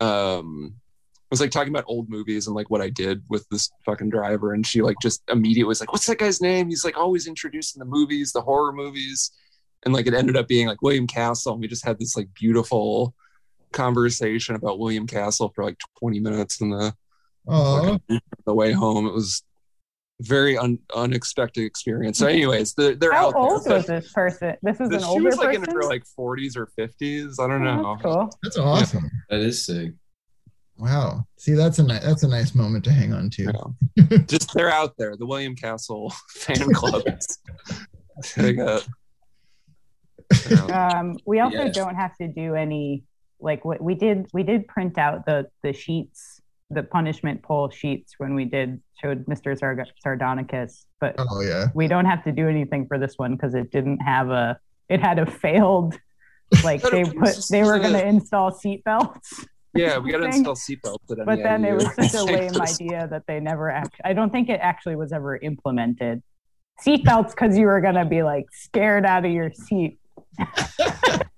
um 0.00 0.74
I 0.76 1.32
was 1.32 1.40
like 1.40 1.50
talking 1.50 1.72
about 1.72 1.84
old 1.86 2.10
movies 2.10 2.46
and 2.46 2.54
like 2.54 2.68
what 2.68 2.82
I 2.82 2.90
did 2.90 3.22
with 3.30 3.48
this 3.48 3.70
fucking 3.86 4.10
driver 4.10 4.52
and 4.52 4.66
she 4.66 4.82
like 4.82 4.96
just 5.00 5.22
immediately 5.30 5.64
was 5.68 5.80
like, 5.80 5.92
What's 5.92 6.06
that 6.06 6.18
guy's 6.18 6.40
name? 6.40 6.68
He's 6.68 6.84
like 6.84 6.98
always 6.98 7.26
introducing 7.26 7.80
the 7.80 7.86
movies, 7.86 8.32
the 8.32 8.42
horror 8.42 8.72
movies. 8.72 9.32
And 9.84 9.92
like 9.92 10.06
it 10.06 10.14
ended 10.14 10.36
up 10.36 10.46
being 10.46 10.68
like 10.68 10.82
William 10.82 11.08
Castle. 11.08 11.52
And 11.52 11.60
we 11.60 11.66
just 11.66 11.84
had 11.84 11.98
this 11.98 12.16
like 12.16 12.28
beautiful 12.34 13.14
conversation 13.72 14.54
about 14.54 14.78
William 14.78 15.06
Castle 15.06 15.50
for 15.54 15.64
like 15.64 15.78
20 15.98 16.20
minutes 16.20 16.60
in 16.60 16.70
the 16.70 16.94
Oh, 17.48 17.98
the 18.46 18.54
way 18.54 18.70
home. 18.72 19.06
It 19.06 19.12
was 19.12 19.42
very 20.20 20.56
un- 20.56 20.78
unexpected 20.94 21.64
experience. 21.64 22.18
So, 22.18 22.28
anyways, 22.28 22.74
they're, 22.74 22.94
they're 22.94 23.12
How 23.12 23.28
out 23.30 23.34
old 23.34 23.64
there. 23.64 23.74
was 23.78 23.86
this 23.86 24.12
person? 24.12 24.54
This 24.62 24.78
is 24.80 24.88
But 24.90 24.94
an 24.94 25.00
she 25.00 25.04
older 25.06 25.24
was 25.24 25.36
like 25.38 25.48
person. 25.56 25.64
in 25.68 25.74
her 25.74 25.82
like 25.82 26.04
40s 26.16 26.56
or 26.56 26.68
50s. 26.78 27.34
I 27.40 27.48
don't 27.48 27.66
Oh, 27.66 27.82
know. 27.82 27.92
that's 27.94 28.02
cool. 28.04 28.38
that's 28.44 28.58
awesome. 28.58 29.10
that 29.30 29.40
is 29.40 29.66
sick. 29.66 29.92
Wow. 30.78 31.26
See, 31.38 31.54
that's 31.54 31.80
a 31.80 31.82
nice 31.82 32.04
that's 32.04 32.22
a 32.22 32.28
nice 32.28 32.54
moment 32.54 32.84
to 32.84 32.92
hang 32.92 33.12
on 33.12 33.28
to. 33.30 33.52
Yeah. 33.96 34.16
Just 34.28 34.54
they're 34.54 34.70
out 34.70 34.94
there. 34.96 35.16
The 35.16 35.26
William 35.26 35.56
Castle 35.56 36.12
fan 36.30 36.72
club. 36.72 37.02
they 38.36 38.52
got. 38.54 38.86
Um, 40.72 41.16
we 41.26 41.40
also 41.40 41.56
Yes. 41.64 41.74
don't 41.74 41.94
have 41.96 42.16
to 42.18 42.28
do 42.28 42.54
any 42.54 43.04
like 43.42 43.64
what 43.64 43.80
we 43.82 43.94
did. 43.94 44.26
We 44.32 44.42
did 44.42 44.66
print 44.68 44.98
out 44.98 45.26
the 45.26 45.48
the 45.62 45.72
sheets, 45.72 46.40
the 46.70 46.82
punishment 46.82 47.42
poll 47.42 47.68
sheets 47.70 48.14
when 48.18 48.34
we 48.34 48.44
did 48.44 48.80
showed 49.00 49.26
Mr. 49.26 49.58
Sard- 49.58 49.90
Sardonicus, 50.04 50.84
but 51.00 51.16
Oh 51.18 51.40
yeah. 51.40 51.66
we 51.74 51.88
don't 51.88 52.04
have 52.06 52.22
to 52.24 52.32
do 52.32 52.48
anything 52.48 52.86
for 52.86 52.98
this 52.98 53.14
one 53.16 53.32
because 53.34 53.54
it 53.54 53.70
didn't 53.70 53.98
have 53.98 54.30
a. 54.30 54.58
It 54.88 55.00
had 55.00 55.18
a 55.18 55.26
failed. 55.26 55.98
Like 56.62 56.82
they 56.82 57.02
put, 57.04 57.34
they 57.50 57.62
were 57.62 57.78
going 57.78 57.94
to 57.94 58.06
install 58.06 58.50
seatbelts. 58.50 59.46
Yeah, 59.74 59.96
we 59.96 60.12
got 60.12 60.18
to 60.18 60.24
install 60.26 60.54
seatbelts 60.54 61.18
at 61.18 61.24
but 61.24 61.42
then 61.42 61.64
it 61.64 61.72
was 61.72 61.86
NEIU. 61.86 62.10
such 62.10 62.14
a 62.20 62.24
lame 62.24 62.60
idea 62.60 63.08
that 63.10 63.22
they 63.26 63.40
never 63.40 63.70
act 63.70 63.94
i 64.04 64.12
don't 64.12 64.30
think 64.30 64.50
it 64.50 64.60
actually 64.60 64.94
was 64.96 65.10
ever 65.12 65.36
implemented 65.38 66.22
seatbelts 66.86 67.30
because 67.30 67.56
you 67.56 67.64
were 67.64 67.80
going 67.80 67.94
to 67.94 68.04
be 68.04 68.22
like 68.22 68.44
scared 68.52 69.06
out 69.06 69.24
of 69.24 69.30
your 69.32 69.50
seat 69.50 69.98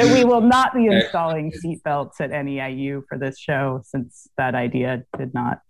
so 0.00 0.14
we 0.14 0.24
will 0.24 0.40
not 0.40 0.74
be 0.74 0.86
installing 0.86 1.52
seatbelts 1.52 2.20
at 2.20 2.30
neiu 2.30 3.02
for 3.08 3.18
this 3.18 3.38
show 3.38 3.80
since 3.84 4.28
that 4.36 4.54
idea 4.54 5.04
did 5.18 5.32
not 5.34 5.60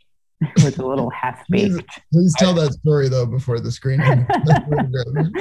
was 0.63 0.79
a 0.79 0.87
little 0.87 1.11
half 1.23 1.45
baked 1.49 2.01
Please 2.13 2.35
tell 2.39 2.55
that 2.55 2.73
story 2.73 3.09
though 3.09 3.27
before 3.27 3.61
the 3.61 3.71
screening. 3.71 4.27
That's 4.45 4.61
really 4.69 4.91
good. 4.91 5.33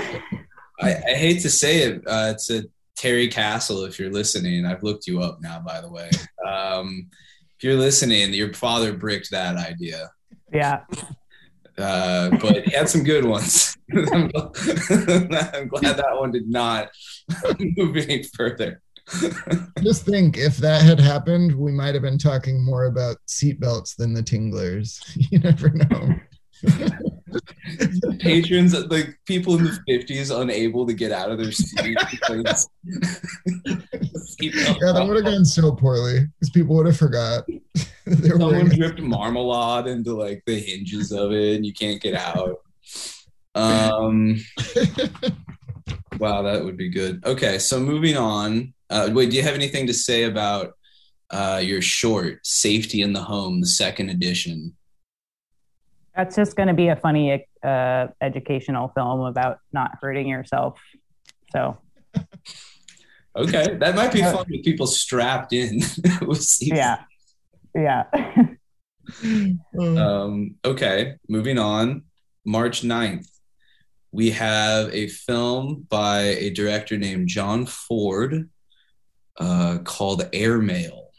I, 0.81 0.95
I 0.95 1.13
hate 1.15 1.41
to 1.41 1.49
say 1.49 1.83
it 1.83 2.03
uh, 2.07 2.33
to 2.47 2.69
Terry 2.95 3.27
Castle, 3.27 3.85
if 3.85 3.99
you're 3.99 4.11
listening. 4.11 4.65
I've 4.65 4.83
looked 4.83 5.07
you 5.07 5.21
up 5.21 5.39
now, 5.41 5.59
by 5.59 5.79
the 5.81 5.89
way. 5.89 6.09
Um, 6.45 7.07
if 7.57 7.63
you're 7.63 7.75
listening, 7.75 8.33
your 8.33 8.53
father 8.53 8.93
bricked 8.93 9.31
that 9.31 9.55
idea, 9.55 10.09
yeah 10.51 10.81
uh, 11.79 12.29
but 12.41 12.65
he 12.65 12.71
had 12.71 12.89
some 12.89 13.03
good 13.03 13.25
ones. 13.25 13.77
I'm 13.93 14.29
glad 14.29 15.97
that 15.97 16.15
one 16.17 16.31
did 16.31 16.47
not 16.47 16.89
move 17.59 17.97
any 17.97 18.23
further. 18.23 18.81
Just 19.81 20.05
think, 20.05 20.37
if 20.37 20.57
that 20.57 20.83
had 20.83 20.99
happened, 20.99 21.55
we 21.55 21.71
might 21.71 21.95
have 21.95 22.03
been 22.03 22.19
talking 22.19 22.63
more 22.63 22.85
about 22.85 23.17
seatbelts 23.27 23.95
than 23.95 24.13
the 24.13 24.21
tinglers. 24.21 25.01
You 25.31 25.39
never 25.39 25.69
know. 25.69 26.15
Patrons, 28.19 28.73
like 28.87 29.17
people 29.25 29.57
in 29.57 29.63
the 29.63 29.79
50s, 29.89 30.35
unable 30.37 30.85
to 30.87 30.93
get 30.93 31.11
out 31.11 31.31
of 31.31 31.37
their 31.37 31.51
seat. 31.51 31.97
because- 32.11 32.67
Yeah, 34.39 34.93
that 34.93 35.05
would 35.07 35.17
have 35.17 35.25
gone 35.25 35.45
so 35.45 35.71
poorly 35.71 36.27
because 36.39 36.49
people 36.51 36.75
would 36.75 36.85
have 36.85 36.97
forgot. 36.97 37.45
they 38.05 38.29
were 38.29 38.39
Someone 38.39 38.69
dripped 38.69 39.01
marmalade 39.01 39.87
into 39.87 40.13
like 40.13 40.43
the 40.45 40.59
hinges 40.59 41.11
of 41.11 41.31
it, 41.31 41.55
and 41.55 41.65
you 41.65 41.73
can't 41.73 42.01
get 42.01 42.15
out. 42.15 42.57
Um, 43.55 44.39
wow, 46.19 46.41
that 46.43 46.63
would 46.63 46.77
be 46.77 46.89
good. 46.89 47.23
Okay, 47.25 47.59
so 47.59 47.79
moving 47.79 48.17
on. 48.17 48.73
Uh, 48.89 49.09
wait, 49.13 49.29
do 49.29 49.35
you 49.35 49.43
have 49.43 49.55
anything 49.55 49.87
to 49.87 49.93
say 49.93 50.23
about 50.23 50.73
uh, 51.29 51.61
your 51.63 51.81
short 51.81 52.45
"Safety 52.45 53.01
in 53.01 53.13
the 53.13 53.21
Home," 53.21 53.61
the 53.61 53.67
second 53.67 54.09
edition? 54.09 54.75
That's 56.15 56.35
just 56.35 56.55
going 56.55 56.67
to 56.67 56.73
be 56.73 56.87
a 56.89 56.95
funny 56.95 57.45
uh, 57.63 58.07
educational 58.21 58.89
film 58.95 59.21
about 59.21 59.59
not 59.73 59.91
hurting 60.01 60.27
yourself 60.27 60.79
so 61.51 61.77
Okay, 63.35 63.75
that 63.79 63.95
might 63.95 64.11
be 64.11 64.21
fun 64.21 64.45
with 64.49 64.63
people 64.65 64.87
strapped 64.87 65.53
in. 65.53 65.81
with 66.21 66.41
seats. 66.41 66.75
yeah 66.75 67.03
yeah 67.75 68.03
Uh, 69.79 69.81
Um, 69.81 70.55
okay, 70.65 71.15
moving 71.27 71.57
on. 71.57 72.03
March 72.45 72.81
9th, 72.81 73.27
we 74.11 74.31
have 74.31 74.93
a 74.93 75.07
film 75.07 75.85
by 75.89 76.21
a 76.21 76.49
director 76.49 76.97
named 76.97 77.27
John 77.27 77.65
Ford 77.65 78.49
uh, 79.39 79.79
called 79.83 80.27
Airmail. 80.33 81.11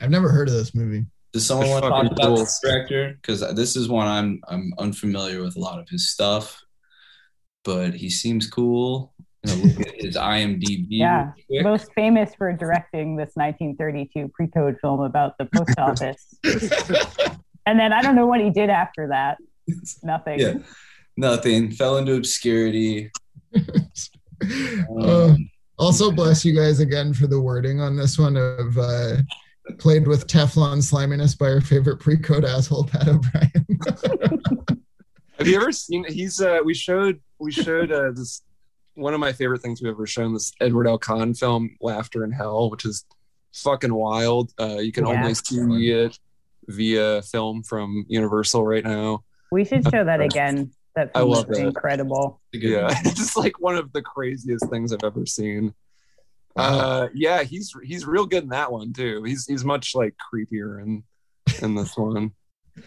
I've 0.00 0.10
never 0.10 0.28
heard 0.28 0.48
of 0.48 0.54
this 0.54 0.74
movie. 0.74 1.06
Does 1.32 1.46
someone 1.46 1.68
want 1.68 1.84
to 1.84 1.90
Fucking 1.90 2.08
talk 2.10 2.18
about 2.18 2.26
cool. 2.28 2.36
this 2.36 2.60
director? 2.62 3.18
Because 3.20 3.40
this 3.54 3.76
is 3.76 3.88
one 3.88 4.06
I'm 4.06 4.40
I'm 4.48 4.72
unfamiliar 4.78 5.42
with 5.42 5.56
a 5.56 5.60
lot 5.60 5.78
of 5.78 5.88
his 5.88 6.10
stuff, 6.10 6.62
but 7.64 7.94
he 7.94 8.08
seems 8.10 8.48
cool. 8.48 9.12
You 9.44 9.54
know, 9.56 9.62
look 9.64 9.80
at 9.86 9.94
his 10.02 10.16
IMDb. 10.16 10.86
Yeah. 10.88 11.32
quick. 11.48 11.62
most 11.62 11.92
famous 11.94 12.34
for 12.34 12.52
directing 12.52 13.16
this 13.16 13.32
1932 13.34 14.28
pre-code 14.34 14.76
film 14.80 15.00
about 15.00 15.36
the 15.38 15.46
post 15.54 15.78
office 15.78 16.34
and 17.66 17.78
then 17.78 17.92
i 17.92 18.00
don't 18.02 18.14
know 18.16 18.26
what 18.26 18.40
he 18.40 18.50
did 18.50 18.70
after 18.70 19.08
that 19.08 19.38
nothing 20.02 20.38
Yeah. 20.40 20.54
Nothing. 21.18 21.70
Fell 21.70 21.96
into 21.96 22.14
obscurity. 22.14 23.10
Uh, 25.00 25.34
also, 25.78 26.10
bless 26.10 26.44
you 26.44 26.54
guys 26.54 26.80
again 26.80 27.14
for 27.14 27.26
the 27.26 27.40
wording 27.40 27.80
on 27.80 27.96
this 27.96 28.18
one 28.18 28.36
of 28.36 28.76
uh, 28.76 29.16
played 29.78 30.06
with 30.06 30.26
Teflon 30.26 30.82
sliminess 30.82 31.34
by 31.36 31.46
our 31.46 31.60
favorite 31.60 31.98
pre-code 31.98 32.44
asshole, 32.44 32.84
Pat 32.84 33.08
O'Brien. 33.08 33.66
Have 35.38 35.46
you 35.48 35.56
ever 35.56 35.72
seen? 35.72 36.04
He's. 36.08 36.40
uh 36.40 36.60
We 36.64 36.74
showed. 36.74 37.20
We 37.38 37.52
showed 37.52 37.92
uh, 37.92 38.12
this. 38.12 38.42
One 38.94 39.12
of 39.12 39.20
my 39.20 39.32
favorite 39.32 39.60
things 39.60 39.82
we've 39.82 39.90
ever 39.92 40.06
shown. 40.06 40.32
This 40.32 40.52
Edward 40.60 40.86
L. 40.86 40.98
Cahn 40.98 41.34
film, 41.34 41.76
Laughter 41.82 42.24
in 42.24 42.32
Hell, 42.32 42.70
which 42.70 42.86
is 42.86 43.04
fucking 43.54 43.92
wild. 43.92 44.52
Uh, 44.58 44.78
you 44.78 44.92
can 44.92 45.06
Yeah. 45.06 45.20
only 45.20 45.34
see 45.34 45.90
it 45.90 46.18
via 46.68 47.20
film 47.22 47.62
from 47.62 48.06
Universal 48.08 48.64
right 48.66 48.82
now. 48.84 49.22
we 49.52 49.64
should 49.64 49.84
show 49.90 50.02
that 50.04 50.20
again 50.20 50.70
that 50.96 51.10
I 51.14 51.20
love 51.20 51.48
is 51.50 51.58
that. 51.58 51.66
incredible 51.66 52.40
It's 52.52 52.64
Yeah, 52.64 52.88
it's 53.04 53.14
just 53.14 53.36
like 53.36 53.60
one 53.60 53.76
of 53.76 53.92
the 53.92 54.00
craziest 54.02 54.68
things 54.70 54.92
I've 54.92 55.04
ever 55.04 55.26
seen. 55.26 55.74
Uh, 56.56 57.08
yeah, 57.14 57.42
he's 57.42 57.74
he's 57.84 58.06
real 58.06 58.26
good 58.26 58.44
in 58.44 58.48
that 58.48 58.72
one 58.72 58.92
too. 58.92 59.22
He's 59.24 59.46
he's 59.46 59.64
much 59.64 59.94
like 59.94 60.14
creepier 60.32 60.82
in 60.82 61.04
in 61.62 61.74
this 61.74 61.96
one. 61.96 62.32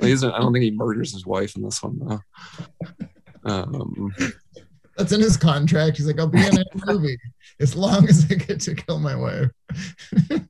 He's, 0.02 0.24
I 0.24 0.38
don't 0.40 0.54
think 0.54 0.64
he 0.64 0.72
murders 0.72 1.14
his 1.14 1.26
wife 1.26 1.56
in 1.56 1.64
this 1.64 1.82
one 1.82 2.00
though. 2.00 2.20
Um, 3.44 4.14
That's 4.98 5.12
in 5.12 5.22
his 5.22 5.38
contract. 5.38 5.98
He's 5.98 6.08
like, 6.08 6.20
I'll 6.20 6.28
be 6.28 6.46
in 6.46 6.58
a 6.58 6.66
movie 6.86 7.18
as 7.60 7.76
long 7.76 8.08
as 8.08 8.28
I 8.30 8.36
get 8.36 8.60
to 8.62 8.76
kill 8.76 9.00
my 9.00 9.16
wife. 9.16 9.50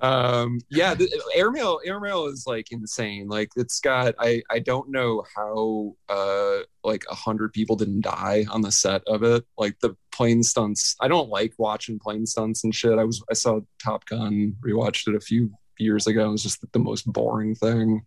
um, 0.00 0.58
yeah, 0.70 0.94
the, 0.94 1.08
airmail 1.34 1.80
airmail 1.84 2.26
is 2.26 2.44
like 2.46 2.72
insane. 2.72 3.28
Like 3.28 3.50
it's 3.56 3.80
got 3.80 4.14
I 4.18 4.42
I 4.50 4.58
don't 4.58 4.90
know 4.90 5.24
how 5.34 5.94
uh 6.08 6.64
like 6.84 7.04
a 7.10 7.14
hundred 7.14 7.52
people 7.52 7.76
didn't 7.76 8.02
die 8.02 8.44
on 8.50 8.60
the 8.60 8.72
set 8.72 9.02
of 9.06 9.22
it. 9.22 9.44
Like 9.56 9.78
the 9.80 9.96
plane 10.12 10.42
stunts. 10.42 10.96
I 11.00 11.08
don't 11.08 11.28
like 11.28 11.54
watching 11.58 11.98
plane 11.98 12.26
stunts 12.26 12.64
and 12.64 12.74
shit. 12.74 12.98
I 12.98 13.04
was 13.04 13.22
I 13.30 13.34
saw 13.34 13.60
Top 13.82 14.04
Gun, 14.06 14.56
rewatched 14.64 15.08
it 15.08 15.14
a 15.14 15.20
few 15.20 15.50
years 15.78 16.06
ago. 16.06 16.28
It 16.28 16.32
was 16.32 16.42
just 16.42 16.64
the 16.72 16.78
most 16.78 17.10
boring 17.10 17.54
thing. 17.54 18.06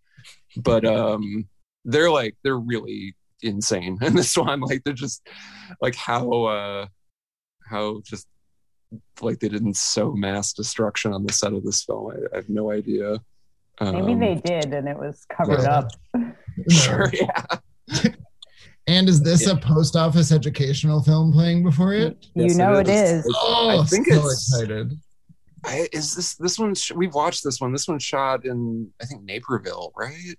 But 0.57 0.85
um 0.85 1.47
they're 1.83 2.11
like 2.11 2.35
they're 2.43 2.57
really 2.57 3.15
insane 3.41 3.97
in 4.01 4.15
this 4.15 4.37
one. 4.37 4.61
Like 4.61 4.83
they're 4.83 4.93
just 4.93 5.27
like 5.81 5.95
how 5.95 6.43
uh 6.43 6.87
how 7.67 8.01
just 8.05 8.27
like 9.21 9.39
they 9.39 9.49
didn't 9.49 9.75
sow 9.75 10.13
mass 10.13 10.53
destruction 10.53 11.13
on 11.13 11.25
the 11.25 11.33
set 11.33 11.53
of 11.53 11.63
this 11.63 11.83
film. 11.83 12.11
I, 12.11 12.33
I 12.33 12.37
have 12.37 12.49
no 12.49 12.71
idea. 12.71 13.19
maybe 13.81 14.13
Um, 14.13 14.19
they 14.19 14.35
did 14.35 14.73
and 14.73 14.87
it 14.87 14.97
was 14.97 15.25
covered 15.29 15.63
yeah. 15.63 15.79
up 15.79 15.91
Sure, 16.69 17.11
yeah. 17.13 17.43
And 18.87 19.09
is 19.09 19.21
this 19.21 19.47
a 19.47 19.55
post 19.55 19.95
office 19.95 20.31
educational 20.31 21.01
film 21.01 21.31
playing 21.31 21.63
before 21.63 21.93
it? 21.93 22.27
you 22.35 22.43
Yes, 22.43 22.55
know 22.55 22.73
it 22.75 22.87
it 22.87 22.93
is. 22.93 23.25
is 23.25 23.35
Oh, 23.41 23.79
I 23.81 23.85
think 23.85 24.07
so 24.07 24.13
it's- 24.15 24.51
excited. 24.53 24.93
I, 25.67 25.87
is 25.91 26.15
this 26.15 26.35
this 26.35 26.59
one? 26.59 26.75
We've 26.95 27.15
watched 27.15 27.43
this 27.43 27.59
one. 27.59 27.71
This 27.71 27.87
one 27.87 27.97
shot 27.97 28.45
in 28.45 28.91
I 29.01 29.05
think 29.05 29.23
Naperville, 29.23 29.91
right? 29.97 30.35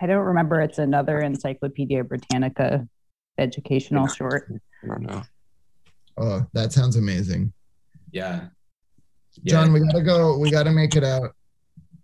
i 0.00 0.06
don't 0.06 0.24
remember 0.24 0.60
it's 0.60 0.78
another 0.78 1.18
encyclopedia 1.20 2.02
britannica 2.04 2.86
educational 3.36 4.06
short 4.06 4.50
I 4.82 4.86
don't 4.86 5.02
know. 5.02 5.22
Oh, 6.18 6.46
that 6.54 6.72
sounds 6.72 6.96
amazing. 6.96 7.52
Yeah. 8.10 8.48
John, 9.44 9.72
we 9.72 9.80
gotta 9.80 10.02
go. 10.02 10.36
We 10.38 10.50
gotta 10.50 10.70
make 10.70 10.94
it 10.96 11.04
out 11.04 11.34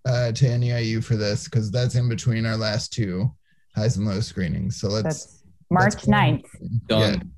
uh, 0.07 0.33
to 0.33 0.45
NEIU 0.47 1.05
for 1.05 1.17
this 1.17 1.45
because 1.45 1.71
that's 1.71 1.95
in 1.95 2.09
between 2.09 2.47
our 2.47 2.57
last 2.57 2.93
two 2.93 3.31
highs 3.77 3.97
and 3.99 4.07
lows 4.07 4.27
screenings. 4.27 4.81
So 4.81 4.89
let's. 4.89 5.05
that's 5.05 5.38
march 5.71 5.95
let's- 5.95 6.07
9th 6.07 6.45
Done. 6.89 7.33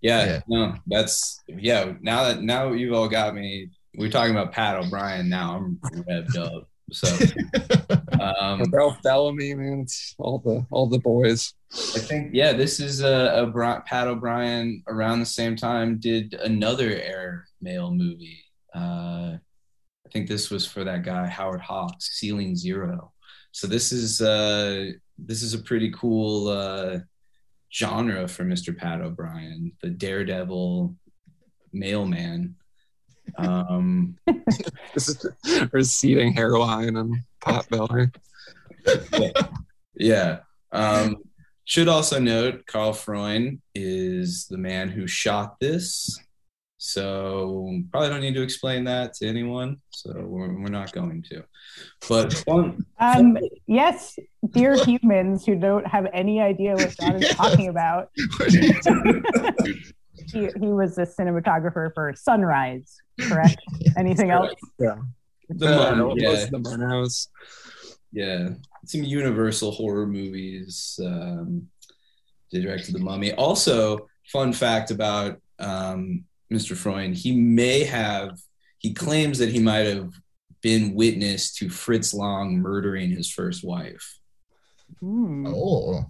Yeah. 0.00 0.24
Yeah. 0.26 0.40
no, 0.48 0.74
that's 0.88 1.40
yeah. 1.46 1.92
Now 2.00 2.24
that 2.24 2.42
now 2.42 2.72
you've 2.72 2.92
all 2.92 3.08
got 3.08 3.34
me. 3.34 3.70
We're 3.96 4.10
talking 4.10 4.32
about 4.34 4.50
Pat 4.52 4.76
O'Brien 4.76 5.28
now. 5.28 5.56
I'm 5.56 5.78
revved 6.02 6.36
up. 6.36 6.68
So 6.90 7.06
um, 8.20 8.64
Ralph 8.72 9.00
Bellamy, 9.02 9.54
man, 9.54 9.80
it's 9.80 10.14
all 10.18 10.38
the 10.40 10.66
all 10.70 10.88
the 10.88 10.98
boys. 10.98 11.54
I 11.72 12.00
think 12.00 12.30
yeah, 12.34 12.52
this 12.52 12.80
is 12.80 13.00
a, 13.02 13.42
a 13.42 13.46
Bri- 13.46 13.80
Pat 13.86 14.08
O'Brien 14.08 14.82
around 14.88 15.20
the 15.20 15.26
same 15.26 15.54
time 15.54 15.98
did 15.98 16.34
another 16.34 16.90
air 16.90 17.46
mail 17.60 17.92
movie. 17.92 18.42
Uh, 18.74 19.36
I 20.04 20.08
think 20.12 20.28
this 20.28 20.50
was 20.50 20.66
for 20.66 20.82
that 20.84 21.04
guy 21.04 21.26
Howard 21.28 21.60
Hawks, 21.60 22.18
Ceiling 22.18 22.56
Zero. 22.56 23.12
So 23.52 23.66
this 23.68 23.92
is 23.92 24.20
uh, 24.20 24.90
this 25.16 25.42
is 25.42 25.54
a 25.54 25.58
pretty 25.60 25.92
cool 25.92 26.48
uh, 26.48 26.98
genre 27.72 28.28
for 28.28 28.44
Mr. 28.44 28.76
Pat 28.76 29.00
O'Brien, 29.00 29.72
the 29.82 29.90
daredevil 29.90 30.94
mailman. 31.72 32.56
Um, 33.38 34.18
receding 35.72 36.32
hairline 36.32 36.96
and 36.96 37.16
pot 37.40 37.68
belly. 37.70 38.10
Yeah. 39.94 40.40
Um, 40.72 41.18
should 41.64 41.88
also 41.88 42.18
note 42.18 42.66
Karl 42.66 42.92
Freund 42.92 43.60
is 43.74 44.46
the 44.48 44.58
man 44.58 44.88
who 44.88 45.06
shot 45.06 45.60
this. 45.60 46.18
So 46.92 47.72
probably 47.92 48.08
don't 48.08 48.20
need 48.22 48.34
to 48.34 48.42
explain 48.42 48.82
that 48.84 49.14
to 49.14 49.28
anyone. 49.28 49.76
So 49.90 50.10
we're, 50.26 50.52
we're 50.52 50.68
not 50.68 50.90
going 50.90 51.22
to. 51.30 51.44
But 52.08 52.32
fun, 52.46 52.84
Um, 52.98 53.38
yes, 53.68 54.18
dear 54.50 54.74
humans 54.84 55.46
who 55.46 55.54
don't 55.54 55.86
have 55.86 56.08
any 56.12 56.40
idea 56.40 56.74
what 56.74 56.92
John 56.98 57.14
is 57.14 57.22
Yes. 57.22 57.36
talking 57.36 57.68
about. 57.68 58.08
he, 60.32 60.48
he 60.60 60.66
was 60.72 60.96
the 60.96 61.02
cinematographer 61.02 61.94
for 61.94 62.12
Sunrise, 62.16 62.96
correct? 63.20 63.62
Anything 63.96 64.30
else? 64.30 64.50
Yeah. 64.80 64.96
the 65.50 65.68
Uh, 65.88 65.94
Mummy, 65.94 66.20
yeah, 66.20 66.46
the 66.50 66.58
Murnhouse. 66.58 67.28
yeah, 68.10 68.48
some 68.86 69.04
Universal 69.04 69.70
horror 69.70 70.08
movies. 70.08 70.98
Um, 71.00 71.68
directed 72.50 72.92
the 72.94 72.98
Mummy. 72.98 73.32
Also, 73.34 74.08
fun 74.32 74.52
fact 74.52 74.90
about 74.90 75.40
um, 75.60 76.24
Mr. 76.52 76.76
Freund: 76.76 77.16
he 77.16 77.32
may 77.32 77.84
have. 77.84 78.38
He 78.78 78.92
claims 78.92 79.38
that 79.38 79.50
he 79.50 79.60
might 79.60 79.86
have 79.86 80.12
been 80.60 80.94
witness 80.94 81.52
to 81.54 81.68
Fritz 81.68 82.12
Lang 82.14 82.58
murdering 82.60 83.10
his 83.10 83.30
first 83.30 83.64
wife. 83.64 84.18
Hmm. 85.00 85.46
Oh, 85.48 86.06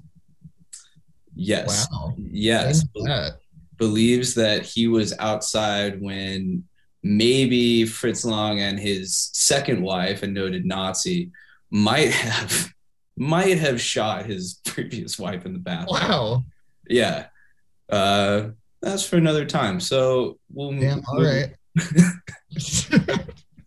Yes. 1.34 1.88
wow. 1.90 2.14
Yes. 2.18 2.84
That. 2.94 3.38
believes 3.78 4.34
that 4.34 4.64
he 4.66 4.86
was 4.88 5.14
outside 5.18 6.00
when 6.00 6.64
maybe 7.02 7.84
Fritz 7.86 8.24
Lang 8.24 8.60
and 8.60 8.78
his 8.78 9.30
second 9.32 9.82
wife, 9.82 10.22
a 10.22 10.26
noted 10.26 10.64
Nazi, 10.66 11.30
might 11.70 12.10
have 12.10 12.70
might 13.16 13.58
have 13.58 13.80
shot 13.80 14.26
his 14.26 14.60
previous 14.64 15.18
wife 15.18 15.44
in 15.46 15.52
the 15.52 15.58
bathroom. 15.58 16.00
Wow. 16.00 16.44
Yeah. 16.88 17.26
Uh 17.88 18.50
that's 18.82 19.06
for 19.06 19.16
another 19.16 19.44
time. 19.44 19.80
So 19.80 20.38
we'll 20.52 20.72
Damn. 20.72 21.02
All 21.08 21.22
right. 21.22 21.54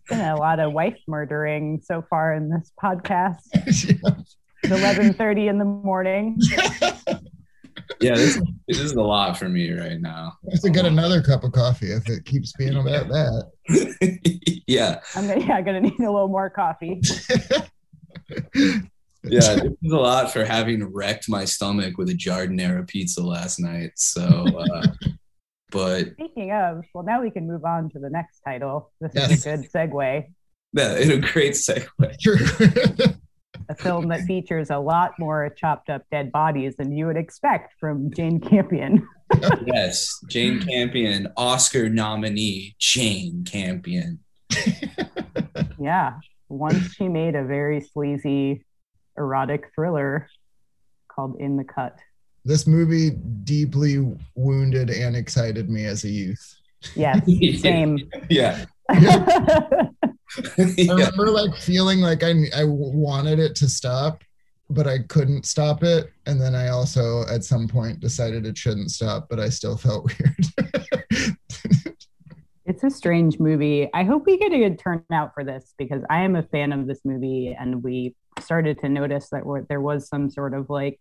Been 0.08 0.20
a 0.20 0.36
lot 0.36 0.60
of 0.60 0.72
wife 0.72 0.98
murdering 1.08 1.80
so 1.82 2.04
far 2.08 2.34
in 2.34 2.48
this 2.48 2.70
podcast. 2.80 3.40
It's 3.54 3.86
eleven 4.64 5.12
thirty 5.14 5.48
in 5.48 5.58
the 5.58 5.64
morning. 5.64 6.38
Yeah, 8.00 8.14
this, 8.14 8.40
this 8.68 8.78
is 8.78 8.92
a 8.92 9.00
lot 9.00 9.38
for 9.38 9.48
me 9.48 9.72
right 9.72 10.00
now. 10.00 10.32
I 10.46 10.52
have 10.52 10.60
to 10.62 10.70
get 10.70 10.84
another 10.84 11.22
cup 11.22 11.44
of 11.44 11.52
coffee 11.52 11.92
if 11.92 12.08
it 12.08 12.24
keeps 12.24 12.52
being 12.52 12.76
about 12.76 13.08
that. 13.08 14.62
yeah. 14.66 15.00
I'm 15.14 15.26
gonna, 15.26 15.40
yeah, 15.40 15.60
gonna 15.62 15.80
need 15.80 15.98
a 16.00 16.10
little 16.10 16.28
more 16.28 16.50
coffee. 16.50 17.00
Yeah, 19.26 19.54
this 19.56 19.72
is 19.82 19.92
a 19.92 19.96
lot 19.96 20.32
for 20.32 20.44
having 20.44 20.84
wrecked 20.92 21.28
my 21.28 21.44
stomach 21.44 21.98
with 21.98 22.08
a 22.10 22.14
giardiniera 22.14 22.86
pizza 22.86 23.22
last 23.22 23.58
night. 23.60 23.92
So, 23.96 24.22
uh, 24.22 24.86
but 25.70 26.12
Speaking 26.12 26.52
of, 26.52 26.84
well, 26.94 27.04
now 27.04 27.22
we 27.22 27.30
can 27.30 27.46
move 27.46 27.64
on 27.64 27.90
to 27.90 27.98
the 27.98 28.10
next 28.10 28.40
title. 28.40 28.92
This 29.00 29.12
Yes. 29.14 29.30
is 29.32 29.46
a 29.46 29.56
good 29.56 29.70
segue. 29.72 30.26
yeah, 30.72 30.96
in 30.98 31.10
a 31.10 31.18
great 31.18 31.52
segue. 31.54 32.18
True. 32.20 32.36
A 33.68 33.74
film 33.74 34.08
that 34.08 34.20
features 34.22 34.70
a 34.70 34.78
lot 34.78 35.12
more 35.18 35.48
chopped 35.56 35.90
up 35.90 36.02
dead 36.12 36.30
bodies 36.30 36.76
than 36.76 36.92
you 36.92 37.06
would 37.06 37.16
expect 37.16 37.74
from 37.80 38.12
Jane 38.14 38.38
Campion. 38.38 39.08
Yes, 39.66 40.08
Jane 40.28 40.60
Campion, 40.60 41.26
Oscar 41.36 41.88
nominee, 41.88 42.76
Jane 42.78 43.42
Campion. 43.44 44.20
Yeah. 45.80 46.14
Once 46.48 46.92
she 46.94 47.08
made 47.08 47.34
a 47.34 47.42
very 47.44 47.80
sleazy 47.80 48.64
erotic 49.18 49.70
thriller 49.74 50.28
called 51.08 51.36
In 51.40 51.56
the 51.56 51.64
Cut. 51.64 51.98
this 52.44 52.66
movie 52.66 53.10
deeply 53.44 54.16
wounded 54.34 54.90
and 54.90 55.16
excited 55.16 55.68
me 55.70 55.84
as 55.86 56.04
a 56.04 56.08
youth. 56.08 56.54
Yes, 56.94 57.20
same. 57.60 57.98
Yeah. 58.30 58.64
I 58.88 59.90
yeah. 60.58 60.92
remember 60.92 61.30
like 61.30 61.54
feeling 61.56 62.00
like 62.00 62.22
I 62.22 62.32
I 62.54 62.64
wanted 62.64 63.38
it 63.38 63.54
to 63.56 63.68
stop, 63.68 64.22
but 64.70 64.86
I 64.86 64.98
couldn't 65.08 65.46
stop 65.46 65.82
it. 65.82 66.12
And 66.26 66.40
then 66.40 66.54
I 66.54 66.68
also 66.68 67.24
at 67.28 67.44
some 67.44 67.66
point 67.68 68.00
decided 68.00 68.46
it 68.46 68.58
shouldn't 68.58 68.90
stop, 68.90 69.28
but 69.28 69.40
I 69.40 69.48
still 69.48 69.76
felt 69.76 70.04
weird. 70.06 71.36
It's 72.66 72.82
a 72.82 72.90
strange 72.90 73.38
movie. 73.38 73.88
I 73.94 74.02
hope 74.02 74.26
we 74.26 74.38
get 74.38 74.52
a 74.52 74.58
good 74.58 74.78
turnout 74.78 75.34
for 75.34 75.44
this 75.44 75.72
because 75.78 76.02
I 76.10 76.22
am 76.22 76.34
a 76.34 76.42
fan 76.42 76.72
of 76.72 76.88
this 76.88 77.00
movie, 77.04 77.56
and 77.58 77.82
we 77.82 78.16
started 78.40 78.78
to 78.80 78.88
notice 78.88 79.28
that 79.30 79.42
there 79.68 79.80
was 79.80 80.08
some 80.08 80.30
sort 80.30 80.54
of 80.54 80.68
like, 80.70 80.98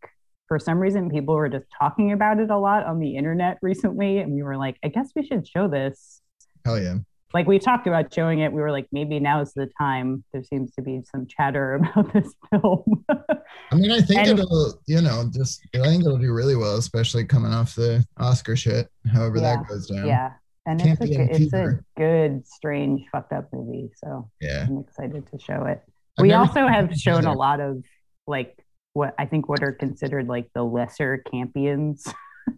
for 0.47 0.59
some 0.59 0.77
reason, 0.79 1.09
people 1.09 1.35
were 1.35 1.49
just 1.49 1.65
talking 1.79 2.11
about 2.11 2.39
it 2.39 2.49
a 2.51 2.57
lot 2.57 2.85
on 2.85 2.99
the 2.99 3.15
internet 3.17 3.57
recently, 3.61 4.19
and 4.19 4.31
we 4.33 4.43
were 4.43 4.57
like, 4.57 4.77
I 4.83 4.89
guess 4.89 5.09
we 5.15 5.25
should 5.25 5.47
show 5.47 5.67
this. 5.67 6.21
Hell 6.63 6.79
yeah. 6.79 6.95
Like 7.33 7.47
we 7.47 7.59
talked 7.59 7.85
about 7.87 8.13
showing 8.13 8.39
it, 8.39 8.53
we 8.53 8.61
were 8.61 8.71
like, 8.71 8.87
maybe 8.93 9.19
now's 9.19 9.53
the 9.53 9.67
time. 9.77 10.23
There 10.31 10.43
seems 10.43 10.71
to 10.75 10.81
be 10.81 11.01
some 11.11 11.25
chatter 11.27 11.73
about 11.93 12.13
this 12.13 12.33
film. 12.49 13.03
I 13.09 13.75
mean, 13.75 13.91
I 13.91 13.99
think 14.01 14.19
And- 14.21 14.39
it'll, 14.39 14.79
you 14.85 15.01
know, 15.01 15.29
just 15.33 15.61
I 15.73 15.79
think 15.81 16.05
it'll 16.05 16.17
do 16.19 16.31
really 16.31 16.55
well, 16.55 16.77
especially 16.77 17.25
coming 17.25 17.51
off 17.51 17.75
the 17.75 18.05
Oscar 18.17 18.55
shit. 18.55 18.87
However 19.11 19.37
Yeah. 19.37 19.57
that 19.57 19.67
goes 19.67 19.87
down. 19.87 20.05
yeah, 20.07 20.33
and 20.65 20.79
Can't 20.79 20.97
it's 21.01 21.11
a, 21.17 21.43
it's 21.43 21.53
a 21.53 21.79
good, 21.97 22.47
strange, 22.47 23.03
fucked 23.11 23.33
up 23.33 23.49
movie. 23.51 23.89
So 23.95 24.29
Yeah. 24.39 24.65
I'm 24.69 24.77
excited 24.77 25.27
to 25.31 25.39
show 25.39 25.65
it. 25.65 25.81
I've 26.17 26.23
we 26.23 26.33
also 26.33 26.67
have 26.67 26.93
shown 26.95 27.25
a 27.25 27.33
lot 27.33 27.59
of 27.59 27.83
like 28.27 28.57
what 28.93 29.13
I 29.17 29.25
think 29.25 29.49
what 29.49 29.61
are 29.63 29.71
considered 29.73 30.27
like 30.27 30.49
the 30.53 30.63
lesser 30.63 31.21
campions. 31.31 32.07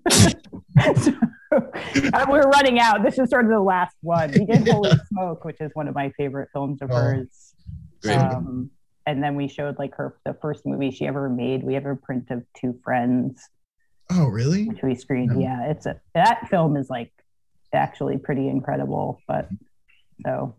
So, 1.01 1.13
uh, 2.13 2.25
we're 2.29 2.41
running 2.49 2.77
out. 2.79 3.03
This 3.03 3.17
is 3.17 3.29
sort 3.29 3.45
of 3.45 3.51
the 3.51 3.59
last 3.59 3.95
one. 4.01 4.31
We 4.31 4.45
did 4.45 4.67
Holy 4.67 4.91
Smoke, 5.09 5.45
which 5.45 5.61
is 5.61 5.71
one 5.73 5.87
of 5.87 5.95
my 5.95 6.11
favorite 6.17 6.49
films 6.53 6.81
of 6.81 6.91
Oh, 6.91 6.95
hers. 6.95 7.53
Great. 8.01 8.17
Um, 8.17 8.69
and 9.05 9.23
then 9.23 9.35
we 9.35 9.47
showed 9.47 9.79
like 9.79 9.95
her 9.95 10.17
the 10.25 10.33
first 10.41 10.65
movie 10.65 10.91
she 10.91 11.07
ever 11.07 11.29
made. 11.29 11.63
We 11.63 11.73
have 11.75 11.85
a 11.85 11.95
print 11.95 12.29
of 12.31 12.43
Two 12.53 12.77
Friends, 12.83 13.41
Oh, 14.11 14.27
really? 14.27 14.67
which 14.67 14.81
we 14.83 14.93
screened. 14.93 15.31
Oh. 15.35 15.39
Yeah, 15.39 15.71
it's 15.71 15.85
a 15.85 15.99
that 16.13 16.47
film 16.49 16.75
is 16.75 16.89
like 16.89 17.11
actually 17.73 18.17
pretty 18.17 18.49
incredible. 18.49 19.19
But 19.27 19.47
so, 20.25 20.53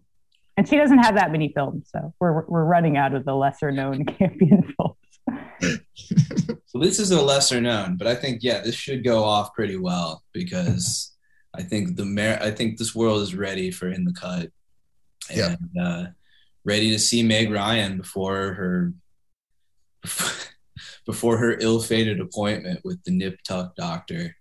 and 0.59 0.69
she 0.69 0.77
doesn't 0.77 0.99
have 0.99 1.15
that 1.15 1.31
many 1.31 1.53
films, 1.55 1.89
so 1.95 2.13
we're 2.19 2.45
we're 2.47 2.65
running 2.65 2.97
out 2.97 3.15
of 3.15 3.25
the 3.25 3.33
lesser 3.35 3.71
known 3.71 4.05
Campion 4.19 4.75
films. 4.77 5.79
So 6.67 6.79
this 6.81 6.99
is 6.99 7.13
a 7.13 7.23
lesser 7.23 7.61
known, 7.61 7.97
but 7.97 8.09
I 8.09 8.15
think 8.17 8.41
yeah, 8.43 8.61
this 8.61 8.75
should 8.75 9.05
go 9.05 9.23
off 9.23 9.55
pretty 9.55 9.77
well 9.77 10.25
because 10.33 11.15
I 11.55 11.63
think 11.63 11.97
the 11.97 12.05
mer- 12.05 12.41
I 12.43 12.51
think 12.51 12.77
this 12.77 12.93
world 12.95 13.23
is 13.23 13.35
ready 13.37 13.71
for 13.71 13.89
in 13.89 14.05
the 14.05 14.13
cut, 14.13 14.51
Yeah. 15.31 15.55
and 15.77 15.81
uh, 15.87 16.07
ready 16.65 16.91
to 16.91 16.99
see 16.99 17.23
Meg 17.23 17.53
Ryan 17.53 17.97
before 17.99 18.55
her 18.55 18.93
before 21.07 21.39
her 21.39 21.57
ill-fated 21.61 22.21
appointment 22.21 22.81
with 22.85 23.03
the 23.05 23.13
nip 23.13 23.39
tuck 23.47 23.77
doctor. 23.77 24.35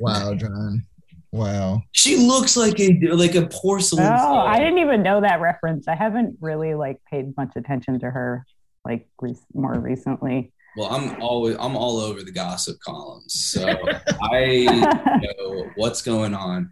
Wow, 0.00 0.34
John. 0.34 0.86
Wow. 1.32 1.82
She 1.92 2.16
looks 2.16 2.56
like 2.56 2.78
a 2.78 2.98
like 3.12 3.34
a 3.34 3.46
porcelain. 3.46 4.06
Oh, 4.06 4.16
doll. 4.16 4.46
I 4.46 4.58
didn't 4.58 4.78
even 4.78 5.02
know 5.02 5.22
that 5.22 5.40
reference. 5.40 5.88
I 5.88 5.94
haven't 5.94 6.36
really 6.40 6.74
like 6.74 6.98
paid 7.10 7.34
much 7.36 7.52
attention 7.56 7.98
to 8.00 8.10
her 8.10 8.46
like 8.84 9.08
re- 9.20 9.34
more 9.54 9.78
recently. 9.78 10.52
Well, 10.76 10.92
I'm 10.92 11.20
always 11.22 11.56
I'm 11.58 11.76
all 11.76 11.98
over 11.98 12.22
the 12.22 12.32
gossip 12.32 12.78
columns, 12.80 13.32
so 13.32 13.66
I 14.22 15.20
know 15.38 15.70
what's 15.76 16.02
going 16.02 16.34
on. 16.34 16.70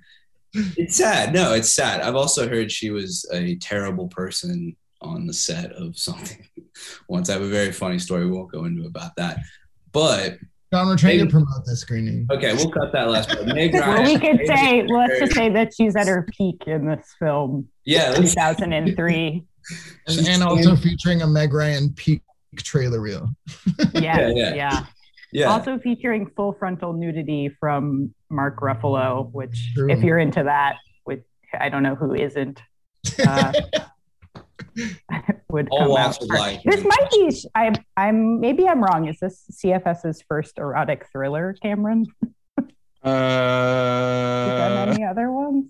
It's 0.53 0.97
sad. 0.97 1.33
No, 1.33 1.55
it's 1.55 1.71
sad. 1.71 2.01
I've 2.01 2.17
also 2.17 2.49
heard 2.49 2.71
she 2.71 2.91
was 2.91 3.29
a 3.33 3.57
terrible 3.57 4.09
person 4.09 4.77
on 5.01 5.27
the 5.27 5.33
set 5.33 5.73
of 5.73 5.97
something. 5.97 6.47
Once 7.09 7.31
I 7.31 7.35
have 7.35 7.43
a 7.43 7.49
very 7.49 7.73
funny 7.73 7.99
story. 7.99 8.27
We 8.27 8.33
won't 8.33 8.53
go 8.53 8.65
into 8.65 8.87
about 8.87 9.17
that. 9.17 9.39
But 9.93 10.39
John, 10.73 10.87
we're 10.87 10.97
trying 10.97 11.16
Maybe- 11.16 11.29
to 11.29 11.33
promote 11.33 11.64
this 11.66 11.81
screening. 11.81 12.27
okay, 12.31 12.55
we'll 12.55 12.71
cut 12.71 12.93
that 12.93 13.11
last 13.11 13.29
part. 13.29 13.45
Meg 13.47 13.73
well, 13.75 13.89
Ryan, 13.89 14.05
we 14.05 14.12
could 14.18 14.37
maybe- 14.37 14.47
say 14.47 14.87
let's 14.87 15.18
just 15.18 15.33
say 15.35 15.49
that 15.51 15.75
she's 15.75 15.97
at 15.97 16.07
her 16.07 16.27
peak 16.37 16.62
in 16.66 16.87
this 16.87 17.14
film, 17.18 17.68
yeah, 17.85 18.12
2003. 18.14 19.45
And, 20.07 20.29
and 20.29 20.43
also 20.43 20.77
featuring 20.77 21.23
a 21.23 21.27
Meg 21.27 21.53
Ryan 21.53 21.93
peak 21.95 22.23
trailer 22.57 23.01
reel. 23.01 23.29
Yeah, 23.95 24.29
yeah. 24.29 24.55
yeah. 24.55 24.87
yeah. 25.33 25.51
Also 25.51 25.79
featuring 25.79 26.31
full 26.37 26.53
frontal 26.53 26.93
nudity 26.93 27.51
from 27.61 28.14
Mark 28.31 28.59
Ruffalo, 28.61 29.31
which, 29.33 29.73
True. 29.75 29.91
if 29.91 30.03
you're 30.03 30.18
into 30.18 30.43
that, 30.45 30.77
which 31.05 31.23
I 31.59 31.68
don't 31.68 31.83
know 31.83 31.95
who 31.97 32.14
isn't, 32.14 32.61
uh, 33.27 33.53
would 35.51 35.68
All 35.71 35.79
come 35.81 35.89
walks 35.89 36.16
out. 36.18 36.23
of 36.23 36.29
life. 36.29 36.61
This 36.64 36.85
might 36.85 37.11
be. 37.11 37.31
I, 37.55 37.73
I'm 37.97 38.41
maybe 38.41 38.66
I'm 38.68 38.83
wrong. 38.83 39.09
Is 39.09 39.18
this 39.21 39.45
CFS's 39.53 40.23
first 40.29 40.59
erotic 40.59 41.07
thriller, 41.12 41.55
Cameron? 41.62 42.07
Have 43.03 43.12
Uh, 43.12 44.87
any 44.93 45.05
other 45.05 45.31
ones? 45.33 45.66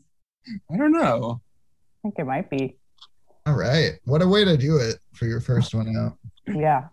I 0.73 0.77
don't 0.77 0.93
know. 0.93 1.41
I 1.43 2.09
think 2.09 2.15
it 2.19 2.25
might 2.25 2.51
be. 2.51 2.77
All 3.47 3.55
right. 3.55 3.93
What 4.05 4.21
a 4.23 4.27
way 4.29 4.45
to 4.45 4.57
do 4.57 4.77
it 4.79 4.97
for 5.13 5.27
your 5.27 5.41
first 5.41 5.75
one 5.75 5.95
out. 5.97 6.17
Yeah, 6.53 6.89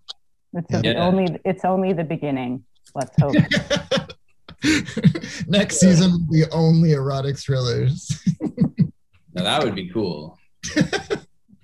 it's 0.54 0.74
a- 0.74 0.82
Yeah. 0.84 1.06
only 1.06 1.40
it's 1.44 1.66
only 1.66 1.94
the 1.94 2.04
beginning. 2.04 2.64
Let's 2.96 3.16
hope. 3.20 3.36
Next 5.48 5.80
season 5.80 6.12
will 6.12 6.32
be 6.32 6.44
only 6.52 6.94
erotic 6.94 7.38
thrillers. 7.38 8.22
Now 9.34 9.44
that 9.44 9.64
would 9.64 9.76
be 9.76 9.90
cool. 9.90 10.38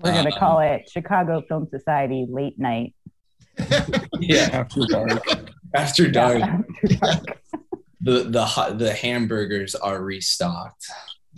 We're 0.04 0.12
gonna 0.14 0.32
Um, 0.32 0.38
call 0.40 0.60
it 0.60 0.90
Chicago 0.92 1.42
Film 1.48 1.68
Society 1.70 2.26
Late 2.30 2.60
Night. 2.60 2.94
Yeah, 4.20 4.50
After 4.52 4.82
dark. 4.88 5.24
after 5.76 6.10
dark, 6.12 6.42
After 6.42 6.88
dark. 7.00 7.40
the 8.02 8.24
the 8.24 8.46
hot- 8.46 8.78
the 8.80 8.94
hamburgers 8.94 9.76
are 9.76 10.02
restocked. 10.04 10.86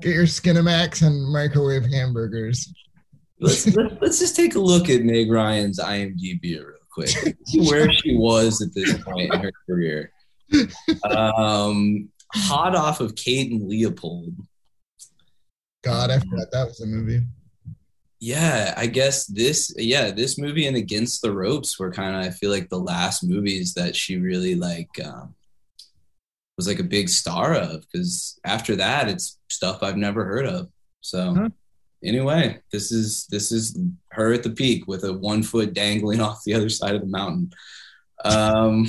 Get 0.00 0.14
your 0.14 0.24
Skinamax 0.26 1.02
and 1.06 1.32
microwave 1.32 1.84
hamburgers. 1.86 2.72
Let's 3.40 3.66
let, 3.74 4.00
let's 4.02 4.18
just 4.18 4.36
take 4.36 4.54
a 4.54 4.58
look 4.60 4.88
at 4.90 5.02
Meg 5.02 5.30
Ryan's 5.30 5.78
IMDb 5.80 6.42
real 6.58 6.74
quick. 6.92 7.08
See 7.46 7.66
where 7.68 7.90
she 7.92 8.16
was 8.16 8.60
at 8.60 8.74
this 8.74 8.96
point 9.02 9.32
in 9.32 9.40
her 9.40 9.52
career. 9.66 10.12
Um, 11.04 12.10
hot 12.34 12.74
off 12.76 13.00
of 13.00 13.14
Kate 13.14 13.50
and 13.50 13.66
Leopold. 13.68 14.34
God, 15.82 16.10
I 16.10 16.18
forgot 16.18 16.50
that 16.52 16.66
was 16.66 16.80
a 16.80 16.86
movie. 16.86 17.22
Yeah, 18.20 18.74
I 18.76 18.86
guess 18.86 19.24
this 19.26 19.72
yeah, 19.78 20.10
this 20.10 20.36
movie 20.38 20.66
and 20.66 20.76
Against 20.76 21.22
the 21.22 21.32
Ropes 21.32 21.78
were 21.78 21.90
kind 21.90 22.14
of 22.16 22.22
I 22.22 22.30
feel 22.30 22.50
like 22.50 22.68
the 22.68 22.78
last 22.78 23.24
movies 23.24 23.72
that 23.74 23.96
she 23.96 24.18
really 24.18 24.54
like 24.54 24.90
um 25.02 25.34
was 26.58 26.68
like 26.68 26.80
a 26.80 26.84
big 26.84 27.08
star 27.08 27.54
of 27.54 27.80
because 27.80 28.38
after 28.44 28.76
that 28.76 29.08
it's 29.08 29.38
stuff 29.48 29.82
I've 29.82 29.96
never 29.96 30.26
heard 30.26 30.44
of. 30.44 30.68
So 31.00 31.34
Huh. 31.34 31.48
anyway, 32.04 32.60
this 32.70 32.92
is 32.92 33.26
this 33.30 33.50
is 33.50 33.78
her 34.10 34.34
at 34.34 34.42
the 34.42 34.50
peak 34.50 34.86
with 34.86 35.04
a 35.04 35.14
one 35.14 35.42
foot 35.42 35.72
dangling 35.72 36.20
off 36.26 36.44
the 36.44 36.52
other 36.54 36.68
side 36.68 36.94
of 36.94 37.00
the 37.00 37.06
mountain. 37.06 37.50
Um 38.22 38.86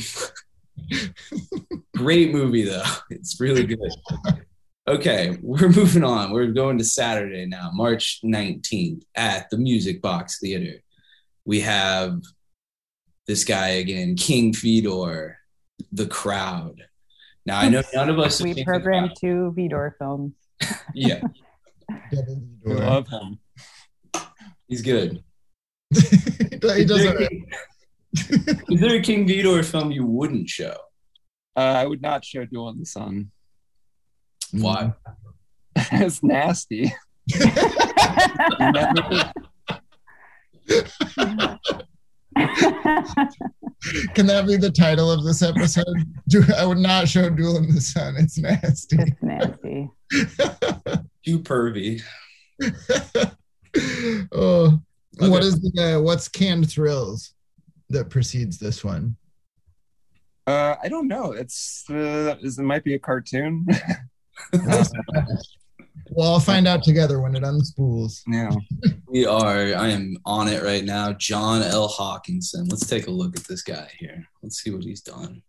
great 1.96 2.34
movie 2.34 2.64
though. 2.64 2.84
It's 3.10 3.40
really 3.40 3.66
good. 3.66 3.80
Okay, 4.88 5.38
we're 5.42 5.70
moving 5.70 6.04
on. 6.04 6.32
We're 6.32 6.48
going 6.48 6.78
to 6.80 6.84
Saturday 6.84 7.46
now, 7.46 7.70
March 7.74 8.20
19th 8.24 9.04
at 9.16 9.50
the 9.50 9.58
Music 9.58 10.02
Box 10.02 10.40
Theater. 10.40 10.82
We 11.46 11.62
have 11.62 12.22
this 13.28 13.44
guy 13.44 13.70
again, 13.70 14.16
King 14.16 14.54
Vidor, 14.54 15.36
The 15.92 16.08
Crowd. 16.08 16.82
Now, 17.46 17.60
I 17.60 17.70
know 17.70 17.82
none 17.94 18.10
of 18.10 18.20
us 18.20 18.38
have 18.40 18.46
We 18.46 18.54
seen 18.54 18.66
The 18.66 18.72
programmed 18.72 19.10
Crowd. 19.10 19.18
two 19.20 19.54
Vidor 19.58 19.92
films. 19.98 20.34
Yeah, 20.94 21.22
Double 22.12 22.42
I 22.68 22.70
love 22.74 23.08
him. 23.08 23.40
he's 24.68 24.82
good. 24.84 25.24
he 25.92 25.98
Is 26.00 26.60
does 26.88 27.04
there, 27.04 27.20
it. 27.22 27.32
is 28.70 28.80
there 28.80 28.96
a 28.98 29.02
King 29.02 29.28
Vidor 29.28 29.66
film 29.66 29.92
you 29.92 30.06
wouldn't 30.06 30.50
show? 30.50 30.76
Uh, 31.56 31.60
I 31.62 31.86
would 31.88 32.02
not 32.02 32.24
show 32.24 32.46
Duel 32.46 32.70
in 32.70 32.80
the 32.80 32.86
Sun. 32.86 33.32
Why? 34.54 34.94
it's 35.92 36.22
nasty. 36.24 36.94
Can 44.14 44.28
that 44.28 44.46
be 44.48 44.58
the 44.58 44.72
title 44.72 45.12
of 45.12 45.24
this 45.24 45.42
episode? 45.42 45.86
Do, 46.28 46.44
I 46.58 46.66
would 46.66 46.78
not 46.78 47.08
show 47.08 47.30
Duel 47.30 47.58
in 47.58 47.74
the 47.74 47.82
Sun. 47.82 48.16
It's 48.18 48.38
nasty. 48.38 48.98
it's 49.00 49.22
nasty. 49.22 49.90
Too 51.26 51.40
pervy. 51.40 52.02
oh, 54.32 54.80
what 55.18 55.30
Okay. 55.40 55.48
is 55.48 55.60
the 55.62 55.96
uh, 55.98 56.02
what's 56.02 56.28
canned 56.28 56.70
thrills 56.70 57.34
that 57.90 58.10
precedes 58.10 58.58
this 58.60 58.84
one? 58.84 59.16
Uh, 60.48 60.76
I 60.82 60.90
don't 60.90 61.08
know. 61.08 61.32
It's 61.32 61.86
uh, 61.90 62.36
is 62.42 62.60
it 62.60 62.64
might 62.64 62.84
be 62.84 62.94
a 62.96 63.00
cartoon. 63.00 63.66
Well, 66.14 66.34
I'll 66.34 66.40
find 66.42 66.68
out 66.68 66.84
together 66.84 67.22
when 67.22 67.36
it 67.36 67.44
unspools. 67.44 68.22
yeah. 68.28 68.50
We 69.08 69.26
are, 69.26 69.58
I 69.76 69.90
am 69.90 70.18
on 70.26 70.48
it 70.48 70.64
right 70.64 70.84
now. 70.86 71.12
John 71.14 71.62
L. 71.62 71.88
Hawkinson. 71.90 72.66
Let's 72.70 72.86
take 72.88 73.08
a 73.08 73.12
look 73.12 73.36
at 73.38 73.44
this 73.46 73.62
guy 73.62 73.90
here. 74.00 74.26
Let's 74.42 74.62
see 74.62 74.72
what 74.72 74.84
he's 74.84 75.02
done. 75.02 75.42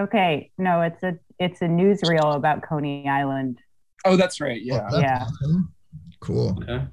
Okay, 0.00 0.50
no, 0.58 0.82
it's 0.82 1.02
a 1.04 1.16
it's 1.38 1.62
a 1.62 1.66
newsreel 1.66 2.34
about 2.34 2.62
Coney 2.62 3.08
Island. 3.08 3.60
Oh, 4.04 4.16
that's 4.16 4.40
right. 4.40 4.60
Yeah. 4.60 4.88
Oh, 4.90 5.00
that's 5.00 5.02
Yeah. 5.02 5.22
awesome. 5.22 5.72
Cool. 6.20 6.58
Okay. 6.62 6.84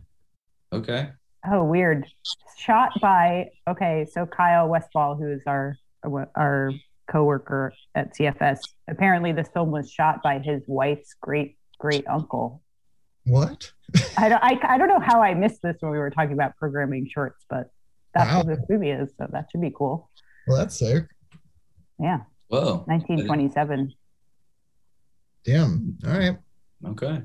Okay. 0.72 1.10
Oh, 1.52 1.64
weird. 1.64 2.06
Shot 2.58 2.92
by 3.02 3.50
okay, 3.68 4.06
so 4.12 4.26
Kyle 4.28 4.68
Westphal, 4.70 5.16
who 5.16 5.32
is 5.32 5.42
our 5.48 5.78
our 6.36 6.72
coworker 7.12 7.74
at 7.96 8.16
CFS. 8.16 8.60
Apparently, 8.90 9.32
this 9.32 9.48
film 9.54 9.72
was 9.72 9.92
shot 9.92 10.22
by 10.24 10.40
his 10.40 10.64
wife's 10.68 11.16
great 11.22 11.58
great 11.80 12.08
uncle. 12.08 12.62
What? 13.26 13.72
I 14.18 14.30
don't 14.30 14.44
I, 14.44 14.60
I 14.64 14.78
don't 14.78 14.88
know 14.88 15.00
how 15.00 15.22
I 15.22 15.34
missed 15.34 15.62
this 15.62 15.78
when 15.80 15.92
we 15.92 15.98
were 15.98 16.10
talking 16.10 16.34
about 16.34 16.56
programming 16.58 17.08
shorts, 17.14 17.46
but 17.50 17.70
that's 18.14 18.30
Wow. 18.32 18.38
what 18.40 18.48
this 18.48 18.60
movie 18.70 18.90
is. 18.92 19.10
So 19.18 19.28
that 19.32 19.48
should 19.52 19.62
be 19.62 19.72
cool. 19.76 20.10
Well, 20.48 20.58
that's 20.58 20.78
sick. 20.78 21.06
Yeah, 22.00 22.20
Whoa. 22.48 22.84
1927. 22.88 23.94
Damn. 25.46 25.98
All 26.06 26.12
right. 26.18 26.38
Okay. 26.86 27.22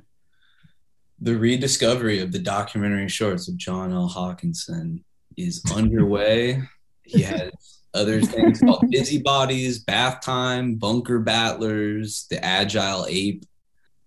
The 1.21 1.37
rediscovery 1.37 2.21
of 2.21 2.33
the 2.33 2.39
documentary 2.39 3.09
shorts 3.09 3.49
of 3.49 3.57
John 3.57 3.93
L. 3.93 4.07
Hawkinson 4.09 5.05
is 5.37 5.63
underway. 5.75 6.63
He 7.05 7.23
has 7.23 7.51
other 7.99 8.21
things 8.35 8.61
called 8.61 8.89
busybodies, 8.91 9.81
bath 9.81 10.21
time, 10.23 10.77
bunker 10.77 11.19
battlers, 11.19 12.27
the 12.31 12.43
agile 12.45 13.07
ape. 13.09 13.45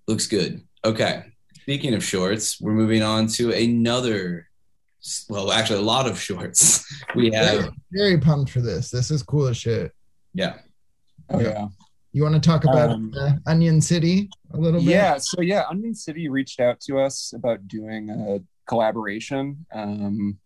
Looks 0.07 0.27
good. 0.27 0.61
Okay. 0.83 1.23
Speaking 1.61 1.93
of 1.93 2.03
shorts, 2.03 2.59
we're 2.59 2.73
moving 2.73 3.03
on 3.03 3.27
to 3.37 3.51
another. 3.51 4.47
Well, 5.29 5.51
actually, 5.51 5.79
a 5.79 5.83
lot 5.83 6.07
of 6.09 6.19
shorts. 6.19 6.85
We 7.15 7.31
have, 7.31 7.59
Very, 7.59 7.69
very 7.91 8.17
pumped 8.19 8.51
for 8.51 8.61
this. 8.61 8.89
This 8.89 9.11
is 9.11 9.21
cool 9.23 9.47
as 9.47 9.57
shit. 9.57 9.91
yeah. 10.33 10.57
Oh 11.29 11.39
yeah. 11.39 11.67
You 12.13 12.23
want 12.23 12.35
to 12.35 12.41
talk 12.41 12.63
about 12.65 12.89
Um, 12.91 13.13
uh, 13.17 13.31
Onion 13.47 13.79
City 13.81 14.29
a 14.53 14.57
little 14.57 14.79
bit? 14.81 14.89
Yeah, 14.89 15.17
so 15.17 15.41
yeah, 15.41 15.63
Onion 15.69 15.95
City 15.95 16.27
reached 16.29 16.59
out 16.59 16.79
to 16.81 16.99
us 16.99 17.31
about 17.33 17.67
doing 17.67 18.09
a 18.09 18.39
collaboration 18.67 19.65
um, 19.73 20.37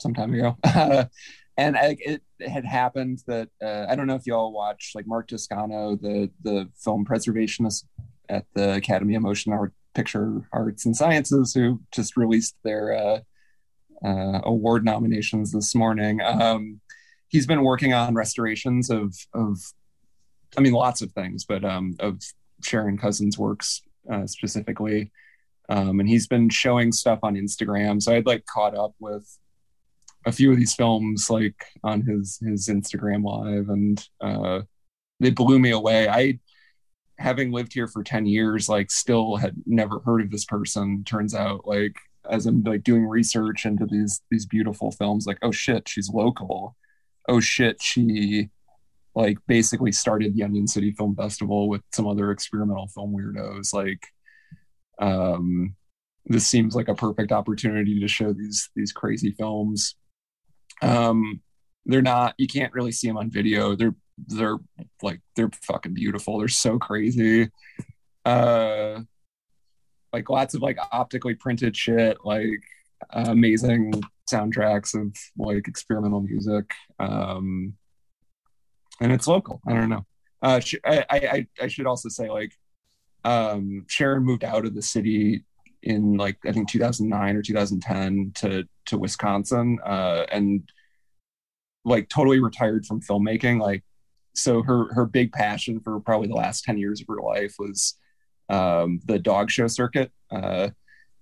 some 0.00 0.12
time 0.14 0.34
ago, 0.34 0.56
and 1.56 1.76
I, 1.76 1.96
it 2.00 2.22
had 2.46 2.64
happened 2.64 3.22
that 3.26 3.48
uh, 3.62 3.86
I 3.88 3.96
don't 3.96 4.06
know 4.06 4.14
if 4.14 4.26
y'all 4.26 4.52
watch 4.52 4.92
like 4.94 5.06
Mark 5.06 5.28
Toscano, 5.28 5.96
the 5.96 6.30
the 6.42 6.68
film 6.76 7.04
preservationist 7.04 7.84
at 8.28 8.44
the 8.54 8.74
Academy 8.74 9.14
of 9.14 9.22
Motion 9.22 9.52
Art 9.52 9.72
Picture 9.94 10.42
Arts 10.52 10.84
and 10.84 10.96
Sciences, 10.96 11.54
who 11.54 11.80
just 11.92 12.16
released 12.16 12.56
their 12.62 12.92
uh, 12.92 13.20
uh, 14.06 14.40
award 14.44 14.84
nominations 14.84 15.52
this 15.52 15.74
morning. 15.74 16.20
Um, 16.20 16.80
he's 17.28 17.46
been 17.46 17.62
working 17.62 17.94
on 17.94 18.14
restorations 18.14 18.90
of 18.90 19.14
of 19.32 19.58
I 20.56 20.60
mean, 20.60 20.72
lots 20.72 21.02
of 21.02 21.12
things, 21.12 21.44
but 21.44 21.64
um, 21.64 21.96
of 22.00 22.20
Sharon 22.62 22.98
Couzin's 22.98 23.38
works 23.38 23.82
uh, 24.10 24.26
specifically. 24.26 25.10
Um, 25.68 26.00
and 26.00 26.08
he's 26.08 26.26
been 26.26 26.48
showing 26.48 26.92
stuff 26.92 27.18
on 27.22 27.34
Instagram. 27.34 28.00
So 28.00 28.14
I'd 28.14 28.26
like 28.26 28.46
caught 28.46 28.76
up 28.76 28.94
with 29.00 29.38
a 30.26 30.32
few 30.32 30.50
of 30.50 30.58
these 30.58 30.74
films 30.74 31.30
like 31.30 31.64
on 31.84 32.02
his 32.02 32.38
his 32.44 32.68
Instagram 32.68 33.24
live, 33.24 33.68
and 33.68 34.06
uh, 34.20 34.62
they 35.20 35.30
blew 35.30 35.58
me 35.58 35.70
away. 35.70 36.08
I, 36.08 36.40
having 37.18 37.52
lived 37.52 37.72
here 37.72 37.88
for 37.88 38.02
ten 38.02 38.26
years, 38.26 38.68
like 38.68 38.90
still 38.90 39.36
had 39.36 39.54
never 39.64 40.00
heard 40.00 40.20
of 40.22 40.30
this 40.30 40.44
person. 40.44 41.04
Turns 41.04 41.34
out, 41.34 41.66
like 41.66 41.96
as 42.28 42.46
I'm 42.46 42.62
like 42.64 42.82
doing 42.82 43.06
research 43.06 43.64
into 43.64 43.86
these 43.86 44.20
these 44.30 44.46
beautiful 44.46 44.90
films, 44.90 45.26
like 45.26 45.38
oh 45.42 45.52
shit, 45.52 45.88
she's 45.88 46.10
local. 46.10 46.76
Oh 47.28 47.40
shit, 47.40 47.80
she 47.80 48.50
like 49.14 49.38
basically 49.46 49.92
started 49.92 50.34
the 50.34 50.42
Onion 50.42 50.66
City 50.66 50.92
Film 50.92 51.16
Festival 51.16 51.68
with 51.68 51.82
some 51.92 52.06
other 52.06 52.30
experimental 52.32 52.88
film 52.88 53.14
weirdos. 53.16 53.72
Like, 53.72 54.06
um, 55.00 55.74
this 56.26 56.46
seems 56.46 56.74
like 56.74 56.88
a 56.88 56.94
perfect 56.94 57.32
opportunity 57.32 58.00
to 58.00 58.08
show 58.08 58.32
these 58.32 58.70
these 58.74 58.92
crazy 58.92 59.30
films. 59.30 59.94
Um, 60.82 61.40
they're 61.84 62.02
not 62.02 62.34
you 62.38 62.46
can't 62.46 62.72
really 62.72 62.92
see 62.92 63.06
them 63.06 63.16
on 63.16 63.30
video. 63.30 63.76
They're 63.76 63.94
they're 64.26 64.58
like 65.02 65.20
they're 65.34 65.50
fucking 65.62 65.94
beautiful. 65.94 66.38
They're 66.38 66.48
so 66.48 66.78
crazy. 66.78 67.50
Uh, 68.24 69.00
like 70.12 70.28
lots 70.30 70.54
of 70.54 70.62
like 70.62 70.78
optically 70.92 71.34
printed 71.34 71.76
shit. 71.76 72.18
Like 72.24 72.60
amazing 73.10 73.92
soundtracks 74.30 74.94
of 75.00 75.16
like 75.36 75.68
experimental 75.68 76.20
music. 76.20 76.72
Um, 76.98 77.74
and 79.00 79.12
it's 79.12 79.26
local. 79.26 79.60
I 79.66 79.74
don't 79.74 79.90
know. 79.90 80.06
Uh, 80.42 80.60
sh- 80.60 80.76
I, 80.84 81.04
I 81.10 81.46
I 81.62 81.66
should 81.68 81.86
also 81.86 82.08
say 82.08 82.30
like 82.30 82.52
um, 83.24 83.84
Sharon 83.88 84.24
moved 84.24 84.44
out 84.44 84.64
of 84.64 84.74
the 84.74 84.82
city 84.82 85.44
in 85.86 86.16
like 86.16 86.36
I 86.44 86.52
think 86.52 86.68
2009 86.68 87.36
or 87.36 87.42
2010 87.42 88.32
to 88.36 88.64
to 88.86 88.98
Wisconsin, 88.98 89.78
uh, 89.86 90.26
and 90.30 90.68
like 91.84 92.08
totally 92.08 92.40
retired 92.40 92.84
from 92.84 93.00
filmmaking. 93.00 93.60
Like 93.60 93.84
so, 94.34 94.62
her 94.62 94.92
her 94.92 95.06
big 95.06 95.32
passion 95.32 95.80
for 95.80 96.00
probably 96.00 96.28
the 96.28 96.34
last 96.34 96.64
10 96.64 96.76
years 96.76 97.00
of 97.00 97.06
her 97.08 97.22
life 97.22 97.54
was 97.58 97.94
um, 98.48 99.00
the 99.06 99.18
dog 99.18 99.50
show 99.50 99.68
circuit, 99.68 100.10
uh, 100.30 100.70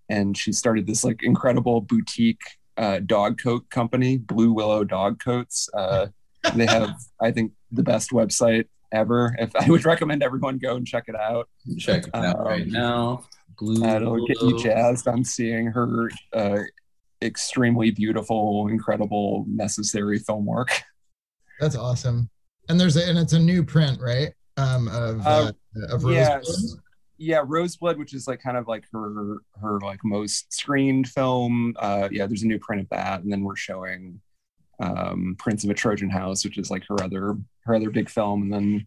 and 0.08 0.36
she 0.36 0.50
started 0.50 0.86
this 0.86 1.04
like 1.04 1.22
incredible 1.22 1.82
boutique 1.82 2.42
uh, 2.78 3.00
dog 3.04 3.38
coat 3.40 3.68
company, 3.70 4.16
Blue 4.16 4.52
Willow 4.52 4.82
Dog 4.82 5.22
Coats. 5.22 5.68
Uh, 5.74 6.06
they 6.54 6.66
have, 6.66 6.94
I 7.20 7.30
think, 7.32 7.52
the 7.70 7.82
best 7.82 8.10
website 8.10 8.66
ever. 8.92 9.34
If 9.38 9.54
I 9.56 9.68
would 9.68 9.84
recommend 9.84 10.22
everyone 10.22 10.58
go 10.58 10.76
and 10.76 10.86
check 10.86 11.04
it 11.08 11.16
out. 11.16 11.48
Check 11.78 12.06
it 12.06 12.14
out 12.14 12.44
right 12.44 12.62
Um, 12.62 12.70
now. 12.70 13.24
Blue. 13.56 13.76
That'll 13.76 14.26
get 14.26 14.40
you 14.40 14.48
Willow. 14.48 14.62
jazzed 14.62 15.08
on 15.08 15.24
seeing 15.24 15.66
her 15.66 16.10
uh, 16.32 16.60
extremely 17.22 17.90
beautiful, 17.90 18.68
incredible, 18.68 19.44
necessary 19.48 20.18
film 20.18 20.46
work. 20.46 20.70
That's 21.60 21.76
awesome. 21.76 22.28
And 22.68 22.80
there's 22.80 22.96
a, 22.96 23.08
and 23.08 23.18
it's 23.18 23.32
a 23.32 23.38
new 23.38 23.64
print, 23.64 24.00
right? 24.00 24.32
Um, 24.56 24.88
of 24.88 25.26
uh, 25.26 25.52
of 25.90 26.02
yes. 26.10 26.46
Rosebud? 26.46 26.80
Yeah, 27.16 27.42
Roseblood, 27.44 27.96
which 27.96 28.12
is 28.12 28.26
like 28.26 28.42
kind 28.42 28.56
of 28.56 28.66
like 28.66 28.84
her 28.92 29.38
her 29.60 29.78
like 29.80 30.00
most 30.04 30.52
screened 30.52 31.08
film. 31.08 31.74
Uh, 31.78 32.08
yeah, 32.10 32.26
there's 32.26 32.42
a 32.42 32.46
new 32.46 32.58
print 32.58 32.82
of 32.82 32.88
that, 32.90 33.22
and 33.22 33.32
then 33.32 33.42
we're 33.42 33.56
showing 33.56 34.20
um, 34.80 35.36
Prince 35.38 35.64
of 35.64 35.70
a 35.70 35.74
Trojan 35.74 36.10
House, 36.10 36.44
which 36.44 36.58
is 36.58 36.70
like 36.70 36.84
her 36.88 37.02
other 37.02 37.36
her 37.64 37.74
other 37.74 37.90
big 37.90 38.10
film, 38.10 38.42
and 38.42 38.52
then 38.52 38.86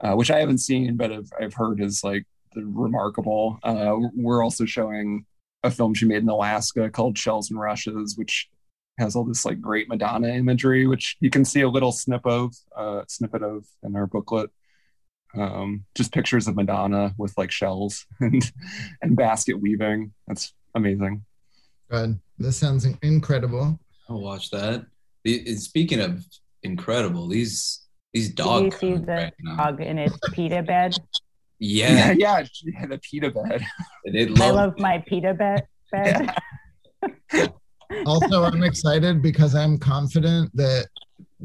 uh, 0.00 0.14
which 0.14 0.30
I 0.30 0.38
haven't 0.38 0.58
seen, 0.58 0.96
but 0.96 1.12
I've 1.12 1.30
I've 1.40 1.54
heard 1.54 1.80
is 1.80 2.04
like 2.04 2.24
the 2.24 2.37
remarkable. 2.56 3.58
Uh, 3.62 3.96
we're 4.14 4.42
also 4.42 4.64
showing 4.64 5.24
a 5.64 5.70
film 5.70 5.94
she 5.94 6.06
made 6.06 6.22
in 6.22 6.28
Alaska 6.28 6.88
called 6.90 7.18
Shells 7.18 7.50
and 7.50 7.58
Rushes, 7.60 8.16
which 8.16 8.48
has 8.98 9.14
all 9.16 9.24
this 9.24 9.44
like 9.44 9.60
great 9.60 9.88
Madonna 9.88 10.28
imagery, 10.28 10.86
which 10.86 11.16
you 11.20 11.30
can 11.30 11.44
see 11.44 11.60
a 11.60 11.68
little 11.68 11.92
snip 11.92 12.24
of 12.26 12.54
uh, 12.76 13.02
snippet 13.08 13.42
of 13.42 13.64
in 13.82 13.94
our 13.96 14.06
booklet 14.06 14.50
um, 15.36 15.84
just 15.94 16.12
pictures 16.12 16.48
of 16.48 16.56
Madonna 16.56 17.14
with 17.18 17.34
like 17.36 17.50
shells 17.50 18.06
and 18.20 18.50
and 19.02 19.16
basket 19.16 19.60
weaving. 19.60 20.12
That's 20.26 20.52
amazing. 20.74 21.24
Good. 21.90 22.18
this 22.38 22.56
sounds 22.56 22.86
incredible. 23.02 23.78
I'll 24.08 24.20
watch 24.20 24.50
that. 24.50 24.86
The- 25.24 25.44
and 25.46 25.60
Speaking 25.60 26.00
of 26.00 26.24
incredible, 26.62 27.28
these 27.28 27.84
these 28.14 28.30
Did 28.30 28.46
you 28.46 28.70
see 28.70 28.94
the 28.94 29.12
right 29.12 29.34
now. 29.42 29.56
dog 29.56 29.80
in 29.82 29.98
its 29.98 30.18
pita 30.32 30.62
bed? 30.62 30.96
Yeah, 31.58 32.12
yeah, 32.16 32.44
she 32.50 32.72
had 32.72 32.92
a 32.92 32.98
pita 32.98 33.30
bed. 33.30 33.64
I 34.06 34.24
love. 34.24 34.54
love 34.54 34.78
my 34.78 35.02
pita 35.06 35.34
bed. 35.42 35.66
bed. 35.90 36.30
also 38.04 38.44
i'm 38.44 38.62
excited 38.62 39.22
because 39.22 39.54
i'm 39.54 39.78
confident 39.78 40.54
that 40.54 40.86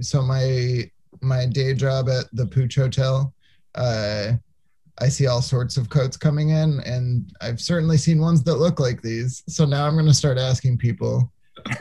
so 0.02 0.22
my 0.22 0.84
my 1.22 1.46
day 1.46 1.74
job 1.74 2.10
at 2.10 2.26
the 2.34 2.46
pooch 2.46 2.76
hotel 2.76 3.34
uh 3.76 4.34
i 5.00 5.08
see 5.08 5.26
all 5.28 5.42
sorts 5.42 5.78
of 5.78 5.90
coats 5.90 6.18
coming 6.18 6.50
in 6.50 6.82
and 6.86 7.32
i've 7.40 7.62
certainly 7.62 7.98
seen 7.98 8.20
ones 8.20 8.44
that 8.44 8.56
look 8.56 8.80
like 8.80 9.02
these 9.02 9.42
so 9.48 9.64
now 9.64 9.88
i'm 9.88 9.94
going 9.94 10.06
to 10.06 10.14
start 10.14 10.38
asking 10.38 10.78
people 10.78 11.32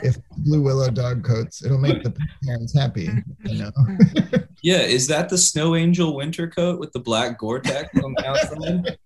if 0.01 0.17
blue 0.37 0.61
willow 0.61 0.89
dog 0.89 1.23
coats 1.23 1.63
it'll 1.63 1.77
make 1.77 2.03
the 2.03 2.13
parents 2.45 2.73
happy 2.77 3.09
you 3.45 3.57
know 3.59 3.71
Yeah, 4.63 4.79
is 4.79 5.07
that 5.07 5.27
the 5.27 5.37
Snow 5.37 5.75
Angel 5.75 6.15
winter 6.15 6.47
coat 6.47 6.79
with 6.79 6.93
the 6.93 6.99
black 6.99 7.37
Gore-Tex 7.37 7.89
on 8.01 8.15
the 8.15 8.25
outside? 8.25 8.97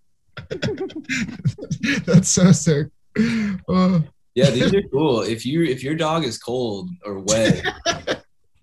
that's 2.05 2.29
so 2.29 2.51
sick 2.51 2.87
oh, 3.67 4.03
Yeah, 4.35 4.51
these 4.51 4.71
are 4.75 4.83
cool. 4.93 5.21
If 5.21 5.47
you 5.47 5.63
if 5.63 5.83
your 5.83 5.95
dog 5.95 6.23
is 6.25 6.37
cold 6.37 6.91
or 7.03 7.21
wet, 7.21 7.65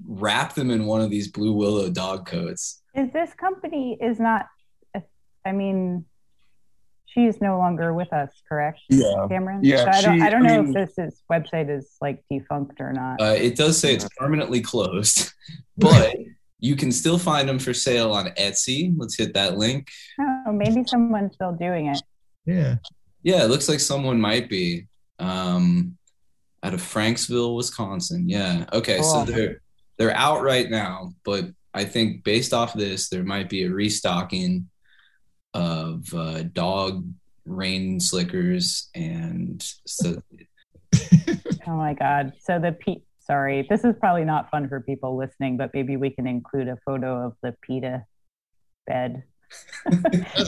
wrap 0.07 0.55
them 0.55 0.71
in 0.71 0.87
one 0.87 1.01
of 1.01 1.11
these 1.11 1.33
blue 1.33 1.53
willow 1.53 1.91
dog 1.91 2.27
coats. 2.27 2.81
Is 2.95 3.12
this 3.12 3.35
company 3.35 3.99
is 4.01 4.21
not? 4.21 4.47
I 5.45 5.51
mean, 5.51 6.05
she 7.15 7.27
is 7.27 7.41
no 7.41 7.57
longer 7.59 7.95
with 7.95 8.12
us, 8.12 8.31
correct? 8.49 8.81
Yeah. 8.91 9.27
Cameron. 9.29 9.61
Yeah, 9.62 9.85
So 9.85 9.89
I 9.91 10.03
don't. 10.03 10.19
she- 10.19 10.25
I 10.25 10.31
don't 10.31 10.45
I 10.47 10.49
know 10.57 10.62
mean- 10.62 10.77
if 10.77 10.97
this 10.97 10.99
is 11.15 11.23
website 11.31 11.71
is 11.71 11.97
like 12.01 12.23
defunct 12.31 12.81
or 12.81 12.93
not. 12.93 13.21
Uh, 13.23 13.35
it 13.37 13.57
does 13.57 13.79
say 13.79 13.95
it's 13.95 14.09
permanently 14.19 14.61
closed, 14.61 15.33
but 15.79 16.15
you 16.59 16.77
can 16.77 16.91
still 16.91 17.19
find 17.19 17.49
them 17.49 17.59
for 17.59 17.73
sale 17.75 18.12
on 18.12 18.27
Etsy. 18.39 18.93
Let's 18.97 19.17
hit 19.17 19.35
that 19.35 19.57
link. 19.59 19.89
oh, 20.21 20.53
maybe 20.53 20.83
someone's 20.87 21.35
still 21.35 21.53
doing 21.53 21.87
it. 21.87 22.03
yeah 22.47 22.77
Yeah, 23.23 23.45
it 23.45 23.49
looks 23.51 23.69
like 23.69 23.81
someone 23.81 24.21
might 24.21 24.49
be 24.49 24.87
um, 25.19 25.97
out 26.62 26.75
of 26.75 26.81
Franksville, 26.81 27.57
Wisconsin. 27.57 28.29
Yeah. 28.29 28.65
Okay, 28.73 29.01
so 29.03 29.25
they're 29.25 29.61
they're 29.99 30.17
out 30.17 30.43
right 30.43 30.69
now, 30.69 31.12
but 31.25 31.45
I 31.73 31.85
think 31.85 32.25
based 32.25 32.53
off 32.53 32.75
this, 32.75 33.09
there 33.09 33.23
might 33.25 33.49
be 33.49 33.65
a 33.65 33.71
restocking 33.71 34.69
of 35.55 36.13
uh, 36.15 36.43
dog 36.53 37.07
rain 37.47 38.01
slickers 38.01 38.89
and 38.95 39.63
so 39.87 40.21
Oh 41.67 41.77
my 41.77 41.95
god. 41.95 42.33
So 42.41 42.59
the 42.59 42.73
P. 42.73 43.03
Sorry, 43.21 43.67
this 43.71 43.85
is 43.85 43.95
probably 43.99 44.25
not 44.25 44.51
fun 44.51 44.69
for 44.69 44.81
people 44.81 45.17
listening, 45.17 45.57
but 45.57 45.71
maybe 45.73 45.97
we 45.97 46.11
can 46.11 46.27
include 46.27 46.69
a 46.69 46.77
photo 46.85 47.27
of 47.27 47.37
the 47.43 47.55
pita 47.63 48.05
bed 48.87 49.23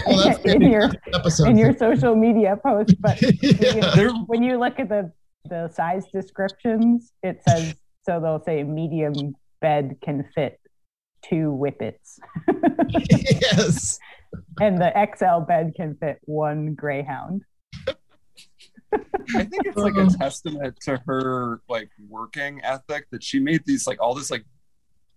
well, 0.07 0.25
that's 0.25 0.39
in 0.45 0.63
your 0.63 0.91
episode 1.15 1.49
in 1.49 1.57
your 1.57 1.77
social 1.77 2.15
media 2.15 2.59
post. 2.63 2.95
But 3.01 3.21
yeah. 3.43 3.95
There, 3.95 4.11
when 4.27 4.43
you 4.43 4.59
look 4.59 4.79
at 4.79 4.89
the 4.89 5.13
the 5.49 5.69
size 5.69 6.05
descriptions, 6.13 7.13
it 7.23 7.41
says 7.49 7.75
so 8.05 8.21
they'll 8.21 8.43
say 8.45 8.63
medium 8.63 9.35
bed 9.61 9.97
can 10.03 10.25
fit 10.35 10.61
two 11.25 11.51
whippets, 11.51 12.19
yes 13.41 13.99
and 14.61 14.79
the 14.79 14.93
XL 15.17 15.45
bed 15.47 15.73
can 15.77 15.97
fit 15.97 16.19
one 16.25 16.75
greyhound. 16.75 17.43
I 18.93 19.45
think 19.45 19.67
it's 19.67 19.77
like 19.77 19.97
a 19.97 20.07
testament 20.19 20.79
to 20.83 21.01
her 21.07 21.61
like 21.69 21.91
working 22.09 22.61
ethic 22.63 23.07
that 23.11 23.23
she 23.23 23.41
made 23.41 23.63
these 23.67 23.87
like 23.87 24.01
all 24.01 24.15
this 24.15 24.31
like 24.31 24.45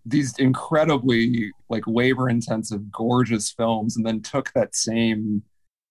these 0.06 0.38
incredibly 0.40 1.52
like 1.70 1.84
labor 1.86 2.30
intensive 2.30 2.92
gorgeous 2.92 3.52
films 3.52 3.98
and 3.98 4.06
then 4.06 4.22
took 4.22 4.52
that 4.54 4.76
same 4.76 5.44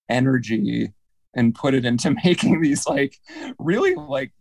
energy 0.09 0.91
and 1.35 1.55
put 1.55 1.73
it 1.73 1.85
into 1.85 2.15
making 2.23 2.61
these 2.61 2.85
like 2.85 3.15
really 3.57 3.95
like 3.95 4.31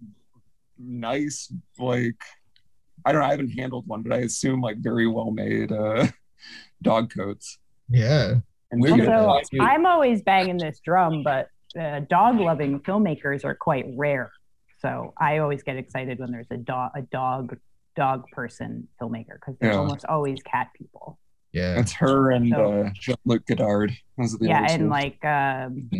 nice 0.78 1.52
like 1.78 2.16
I 3.04 3.12
don't 3.12 3.20
know 3.20 3.26
I 3.26 3.30
haven't 3.30 3.50
handled 3.50 3.86
one 3.86 4.02
but 4.02 4.12
I 4.12 4.18
assume 4.18 4.60
like 4.60 4.78
very 4.78 5.06
well 5.06 5.30
made 5.30 5.72
uh 5.72 6.08
dog 6.82 7.12
coats 7.14 7.58
yeah 7.88 8.36
and 8.70 8.80
We're 8.82 8.92
Also, 8.92 9.40
I'm 9.60 9.86
always 9.86 10.22
banging 10.22 10.58
this 10.58 10.80
drum, 10.84 11.22
but 11.22 11.48
uh, 11.80 12.00
dog 12.08 12.38
loving 12.40 12.80
filmmakers 12.80 13.44
are 13.44 13.54
quite 13.54 13.86
rare. 13.96 14.30
So 14.80 15.12
I 15.18 15.38
always 15.38 15.62
get 15.62 15.76
excited 15.76 16.18
when 16.18 16.30
there's 16.30 16.46
a 16.50 16.56
dog 16.56 16.92
a 16.94 17.02
dog 17.02 17.56
dog 17.96 18.24
person 18.32 18.86
filmmaker 19.00 19.34
because 19.40 19.56
there's 19.60 19.74
Yeah. 19.74 19.80
almost 19.80 20.04
always 20.04 20.40
cat 20.42 20.68
people. 20.78 21.18
yeah 21.52 21.80
it's 21.80 21.92
her 21.92 22.30
and 22.30 22.50
So- 22.50 22.82
uh 22.82 22.90
Jean-Luc 22.94 23.46
Godard 23.46 23.92
Those 24.16 24.34
are 24.34 24.38
the 24.38 24.46
yeah, 24.48 24.66
and 24.70 24.82
two. 24.82 24.88
like 24.88 25.24
um, 25.24 25.90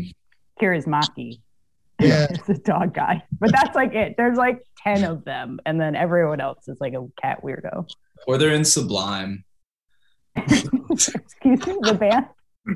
Kaurismäki 0.60 1.40
yeah 2.00 2.26
is 2.30 2.48
a 2.48 2.54
dog 2.62 2.94
guy, 2.94 3.22
but 3.40 3.50
that's 3.50 3.74
like 3.74 3.94
it. 3.94 4.14
There's 4.16 4.38
like 4.38 4.62
ten 4.84 5.02
of 5.04 5.24
them, 5.24 5.58
and 5.66 5.80
then 5.80 5.96
everyone 5.96 6.40
else 6.40 6.68
is 6.68 6.78
like 6.80 6.92
a 6.94 7.04
cat 7.20 7.42
weirdo. 7.42 7.88
or 8.28 8.38
they're 8.38 8.52
in 8.52 8.64
Sublime. 8.64 9.44
Excuse 10.36 11.66
me, 11.66 11.76
the 11.82 11.96
band. 11.98 12.26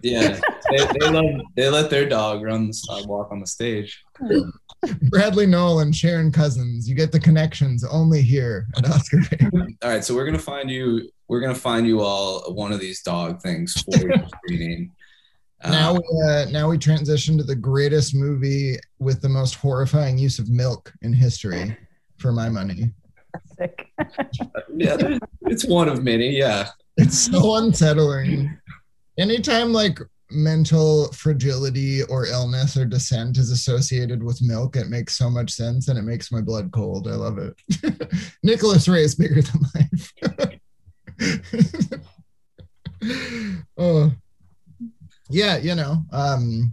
Yeah, 0.03 0.41
they, 0.71 0.87
they 1.01 1.11
love 1.11 1.41
they 1.57 1.69
let 1.69 1.91
their 1.91 2.09
dog 2.09 2.43
run 2.43 2.69
the 2.69 2.73
sidewalk 2.73 3.29
on 3.31 3.41
the 3.41 3.47
stage. 3.47 4.03
Bradley 5.11 5.47
Nowell 5.47 5.81
and 5.81 5.95
Sharon 5.95 6.33
Couzin. 6.33 6.81
You 6.87 6.95
get 6.95 7.13
the 7.13 7.21
connections 7.21 7.85
only 7.85 8.23
here 8.23 8.67
at 8.77 8.89
Oscar. 8.89 9.19
All 9.83 9.91
right, 9.91 10.05
so 10.05 10.15
we're 10.15 10.25
gonna 10.25 10.39
find 10.39 10.71
you. 10.71 11.09
We're 11.29 11.41
gonna 11.41 11.55
find 11.55 11.87
you 11.87 12.01
all 12.01 12.53
one 12.55 12.73
of 12.73 12.81
these 12.81 13.03
dog 13.03 13.41
things 13.43 13.75
for 13.83 13.99
your 13.99 14.27
screening. 14.45 14.91
now, 15.65 15.91
Um, 15.91 15.97
we, 15.97 16.23
uh, 16.31 16.45
now 16.51 16.69
we 16.69 16.79
transition 16.79 17.39
to 17.39 17.45
the 17.45 17.55
greatest 17.57 18.15
movie 18.15 18.77
with 18.99 19.21
the 19.23 19.29
most 19.29 19.55
horrifying 19.55 20.19
use 20.19 20.39
of 20.39 20.49
milk 20.49 20.93
in 21.03 21.13
history, 21.13 21.77
for 22.19 22.33
my 22.33 22.49
money. 22.49 22.93
Sick. 23.57 23.89
yeah, 24.77 25.19
it's 25.43 25.65
one 25.65 25.89
of 25.89 26.03
many. 26.03 26.37
Yeah, 26.37 26.69
It's 26.97 27.17
so 27.19 27.55
unsettling. 27.57 28.59
Anytime 29.19 29.73
like 29.73 29.99
mental 30.31 31.13
fragility 31.13 32.03
or 32.05 32.27
illness 32.27 32.77
or 32.77 32.87
dissent 32.87 33.37
is 33.37 33.51
associated 33.51 34.23
with 34.23 34.43
milk, 34.43 34.77
it 34.77 34.89
makes 34.89 35.17
so 35.17 35.29
much 35.29 35.51
sense 35.51 35.89
and 35.89 35.99
it 35.99 36.03
makes 36.03 36.33
my 36.33 36.41
blood 36.41 36.73
cold. 36.73 37.09
I 37.09 37.13
love 37.13 37.39
it. 37.39 37.55
Nicholas 38.43 38.89
Ray 38.89 39.05
is 39.05 39.15
bigger 39.15 39.43
than 39.43 39.61
life. 39.75 40.13
oh, 43.79 44.13
yeah, 45.29 45.57
you 45.59 45.75
know. 45.75 46.03
Um, 46.13 46.73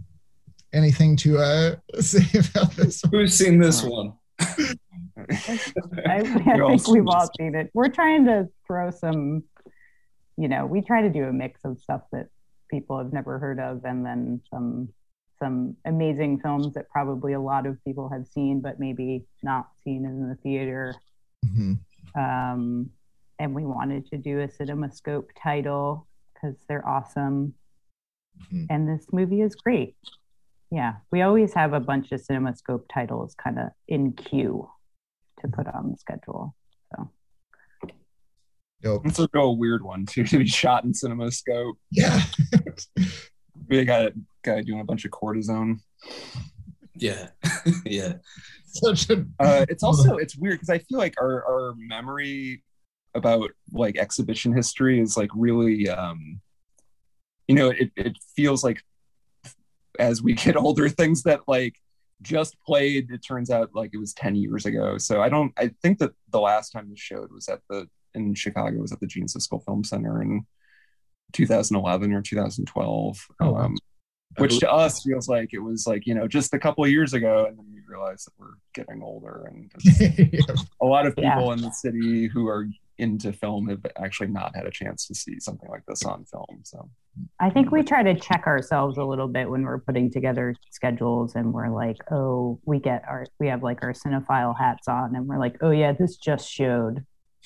anything 0.72 1.16
to 1.16 1.38
uh, 1.38 1.76
say 2.00 2.24
about 2.38 2.72
this? 2.72 3.02
one? 3.02 3.12
who's 3.12 3.34
seen 3.34 3.58
this 3.58 3.82
one? 3.82 4.14
I, 4.38 4.76
I 6.06 6.22
think 6.22 6.88
we've 6.88 7.06
all 7.06 7.28
seen 7.38 7.54
it. 7.54 7.70
We're 7.74 7.88
trying 7.88 8.24
to 8.26 8.48
throw 8.66 8.90
some, 8.90 9.44
you 10.40 10.48
know, 10.48 10.64
we 10.64 10.80
try 10.80 11.02
to 11.02 11.10
do 11.10 11.24
a 11.24 11.32
mix 11.32 11.60
of 11.66 11.78
stuff 11.78 12.00
that 12.12 12.28
people 12.70 12.96
have 12.96 13.12
never 13.12 13.38
heard 13.38 13.60
of 13.60 13.84
and 13.84 14.06
then 14.06 14.40
some 14.50 14.88
some 15.38 15.76
amazing 15.84 16.38
films 16.38 16.74
that 16.74 16.88
probably 16.90 17.32
a 17.32 17.40
lot 17.40 17.66
of 17.66 17.82
people 17.84 18.08
have 18.10 18.26
seen, 18.26 18.60
but 18.60 18.78
maybe 18.78 19.24
not 19.42 19.68
seen 19.82 20.04
in 20.04 20.28
the 20.28 20.34
theater. 20.36 20.94
Mhm. 21.46 21.78
Um, 22.14 22.90
and 23.38 23.54
we 23.54 23.64
wanted 23.64 24.06
to 24.08 24.18
do 24.18 24.40
a 24.40 24.48
CinemaScope 24.48 25.28
title 25.42 26.06
because 26.34 26.56
they're 26.68 26.86
awesome. 26.86 27.54
Mhm. 28.50 28.66
And 28.68 28.88
this 28.88 29.06
movie 29.12 29.40
is 29.40 29.54
great. 29.54 29.96
Yeah, 30.70 30.96
we 31.10 31.22
always 31.22 31.54
have 31.54 31.72
a 31.72 31.80
bunch 31.80 32.12
of 32.12 32.20
CinemaScope 32.20 32.84
titles 32.92 33.34
kind 33.34 33.58
of 33.58 33.70
in 33.88 34.12
queue 34.12 34.70
to 35.40 35.48
put 35.48 35.66
on 35.66 35.92
the 35.92 35.96
schedule. 35.96 36.54
So 36.94 37.10
Dope. 38.82 39.06
It's 39.06 39.18
a 39.18 39.28
real 39.32 39.56
weird 39.56 39.84
one 39.84 40.06
too 40.06 40.24
to 40.24 40.38
be 40.38 40.46
shot 40.46 40.84
in 40.84 40.92
CinemaScope. 40.92 41.74
Yeah. 41.90 42.20
We 43.68 43.84
got 43.84 44.06
a 44.06 44.12
guy 44.42 44.62
doing 44.62 44.80
a 44.80 44.84
bunch 44.84 45.04
of 45.04 45.12
cortisone. 45.12 45.78
Yeah. 46.96 47.28
yeah. 47.86 48.14
Such 48.66 49.10
a 49.10 49.24
Uh, 49.38 49.64
it's 49.68 49.84
also 49.84 50.16
it's 50.16 50.36
weird 50.36 50.54
because 50.54 50.70
I 50.70 50.78
feel 50.78 50.98
like 50.98 51.14
our 51.20 51.44
our 51.44 51.74
memory 51.76 52.64
about 53.14 53.50
like 53.72 53.96
exhibition 53.96 54.52
history 54.52 55.00
is 55.00 55.16
like 55.16 55.30
really 55.34 55.88
um 55.88 56.40
you 57.48 57.54
know 57.54 57.70
it, 57.70 57.90
it 57.96 58.16
feels 58.36 58.62
like 58.62 58.82
as 59.98 60.22
we 60.22 60.34
get 60.34 60.56
older 60.56 60.88
things 60.88 61.22
that 61.24 61.40
like 61.48 61.74
just 62.22 62.56
played 62.64 63.10
it 63.10 63.18
turns 63.18 63.50
out 63.50 63.70
like 63.74 63.90
it 63.92 63.98
was 63.98 64.12
10 64.14 64.36
years 64.36 64.66
ago 64.66 64.98
so 64.98 65.20
i 65.20 65.28
don't 65.28 65.52
i 65.56 65.68
think 65.82 65.98
that 65.98 66.12
the 66.30 66.40
last 66.40 66.70
time 66.70 66.88
this 66.88 67.00
showed 67.00 67.32
was 67.32 67.48
at 67.48 67.60
the 67.68 67.88
in 68.14 68.34
chicago 68.34 68.78
was 68.78 68.92
at 68.92 69.00
the 69.00 69.06
gene 69.06 69.26
siskel 69.26 69.64
film 69.64 69.82
center 69.84 70.22
in 70.22 70.42
2011 71.32 72.12
or 72.12 72.22
2012 72.22 73.26
Oh, 73.40 73.50
wow. 73.52 73.60
um, 73.60 73.76
which 74.38 74.58
to 74.60 74.70
us 74.70 75.02
feels 75.02 75.28
like 75.28 75.50
it 75.52 75.58
was 75.58 75.86
like 75.86 76.06
you 76.06 76.14
know 76.14 76.28
just 76.28 76.54
a 76.54 76.58
couple 76.58 76.84
of 76.84 76.90
years 76.90 77.14
ago 77.14 77.46
and 77.48 77.58
then 77.58 77.66
we 77.72 77.80
realize 77.86 78.24
that 78.24 78.32
we're 78.38 78.54
getting 78.74 79.02
older 79.02 79.50
and 79.50 79.70
a 80.82 80.86
lot 80.86 81.06
of 81.06 81.14
Yeah. 81.16 81.34
people 81.34 81.52
in 81.52 81.60
the 81.60 81.70
city 81.72 82.28
who 82.28 82.46
are 82.48 82.68
into 82.98 83.32
film 83.32 83.68
have 83.68 83.84
actually 84.00 84.28
not 84.28 84.54
had 84.54 84.66
a 84.66 84.70
chance 84.70 85.06
to 85.06 85.14
see 85.14 85.40
something 85.40 85.68
like 85.70 85.82
this 85.88 86.04
on 86.04 86.24
film 86.26 86.60
so 86.64 86.88
I 87.40 87.50
think 87.50 87.72
we 87.72 87.82
try 87.82 88.04
to 88.04 88.14
check 88.14 88.46
ourselves 88.46 88.96
a 88.98 89.04
little 89.04 89.26
bit 89.26 89.50
when 89.50 89.62
we're 89.62 89.80
putting 89.80 90.12
together 90.12 90.54
schedules 90.70 91.34
and 91.34 91.52
we're 91.52 91.68
like, 91.68 91.96
oh, 92.12 92.60
we 92.66 92.78
get 92.78 93.02
our, 93.08 93.26
we 93.40 93.48
have 93.48 93.64
like 93.64 93.82
our 93.82 93.92
cinephile 93.92 94.56
hats 94.56 94.86
on 94.86 95.16
and 95.16 95.26
we're 95.26 95.40
like, 95.40 95.56
oh 95.60 95.70
yeah, 95.72 95.92
this 95.92 96.16
just 96.16 96.48
showed. 96.48 97.04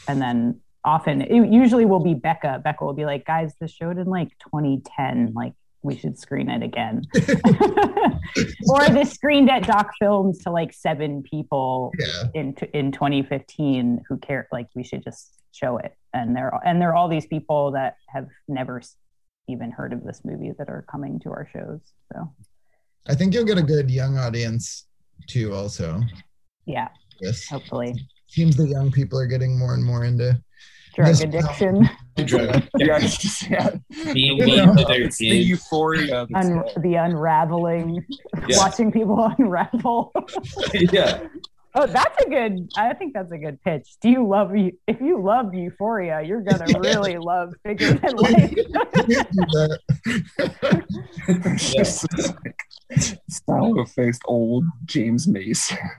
And 0.09 0.21
then 0.21 0.61
often, 0.85 1.23
it 1.23 1.53
usually 1.53 1.85
will 1.85 2.03
be 2.03 2.15
Becca. 2.15 2.61
Becca 2.63 2.85
will 2.85 2.95
be 2.95 3.05
like, 3.05 3.25
guys, 3.25 3.55
this 3.61 3.73
showed 3.73 3.99
in 3.99 4.07
like 4.07 4.31
2010. 4.51 5.33
Like, 5.35 5.55
we 5.85 5.97
should 5.97 6.19
screen 6.19 6.49
it 6.49 6.63
again. 6.63 7.03
or 8.69 8.89
this 8.89 9.13
screened 9.13 9.51
at 9.51 9.67
Doc 9.67 9.93
Films 10.01 10.39
to 10.41 10.51
like 10.51 10.73
seven 10.73 11.23
people 11.23 11.93
yeah. 11.99 12.25
in 12.35 12.55
in 12.73 12.91
2015 12.91 14.03
who 14.09 14.17
care 14.19 14.49
like 14.51 14.69
we 14.75 14.83
should 14.83 15.05
just 15.05 15.43
show 15.53 15.77
it 15.77 15.95
and 16.13 16.35
there 16.35 16.59
and 16.65 16.81
there 16.81 16.89
are 16.91 16.95
all 16.95 17.09
these 17.09 17.27
people 17.27 17.71
that 17.73 17.97
have 18.09 18.27
never 18.49 18.83
even 19.47 19.71
heard 19.71 19.93
of 19.93 20.03
this 20.03 20.23
movie 20.25 20.53
that 20.59 20.69
are 20.69 20.85
coming 20.91 21.21
to 21.21 21.31
our 21.31 21.47
shows 21.53 21.81
so 22.13 22.33
I 23.07 23.15
think 23.15 23.35
you'll 23.35 23.45
get 23.45 23.59
a 23.59 23.63
good 23.63 23.91
young 23.91 24.17
audience 24.17 24.87
too, 25.29 25.55
also. 25.55 26.01
yeah 26.67 26.89
Yes. 27.21 27.47
hopefully 27.47 27.95
Seems 28.35 28.57
the 28.57 28.67
young 28.67 28.91
people 28.91 29.17
are 29.21 29.27
getting 29.29 29.57
more 29.57 29.75
and 29.75 29.85
more 29.85 30.05
into 30.05 30.37
drug 30.95 31.09
Yes. 31.09 31.21
addiction. 31.23 31.89
Drug- 32.25 32.65
yeah, 32.79 32.99
yeah. 33.49 33.71
Being 34.13 34.39
You 34.39 34.57
know, 34.57 34.75
to 34.75 34.85
their 34.85 35.03
it's 35.03 35.19
the 35.19 35.27
euphoria 35.29 36.27
that's, 36.33 36.47
un- 36.49 36.65
the 36.83 36.95
unraveling. 36.97 38.05
Yeah. 38.49 38.59
watching 38.59 38.91
people 38.91 39.33
unravel. 39.39 40.13
Yeah. 40.75 41.29
oh 41.77 41.87
that's 41.87 42.25
a 42.25 42.29
good 42.29 42.69
i 42.77 42.93
think 42.95 43.15
that's 43.15 43.31
a 43.33 43.39
good 43.39 43.63
pitch. 43.63 43.87
Do 44.01 44.09
you 44.11 44.27
love 44.27 44.57
you 44.57 44.73
if 44.89 45.01
you 45.01 45.23
love 45.23 45.55
euphoria 45.55 46.23
you're 46.23 46.43
gonna 46.43 46.67
really 46.81 47.19
love 47.19 47.53
bigger 47.65 47.93
than 47.95 48.17
life. 48.17 48.55
It's 51.29 51.73
just 51.73 52.07
like 52.45 52.57
sallow 53.29 53.85
faced 53.87 54.23
old 54.27 54.65
James 54.85 55.27
Mason. 55.27 55.79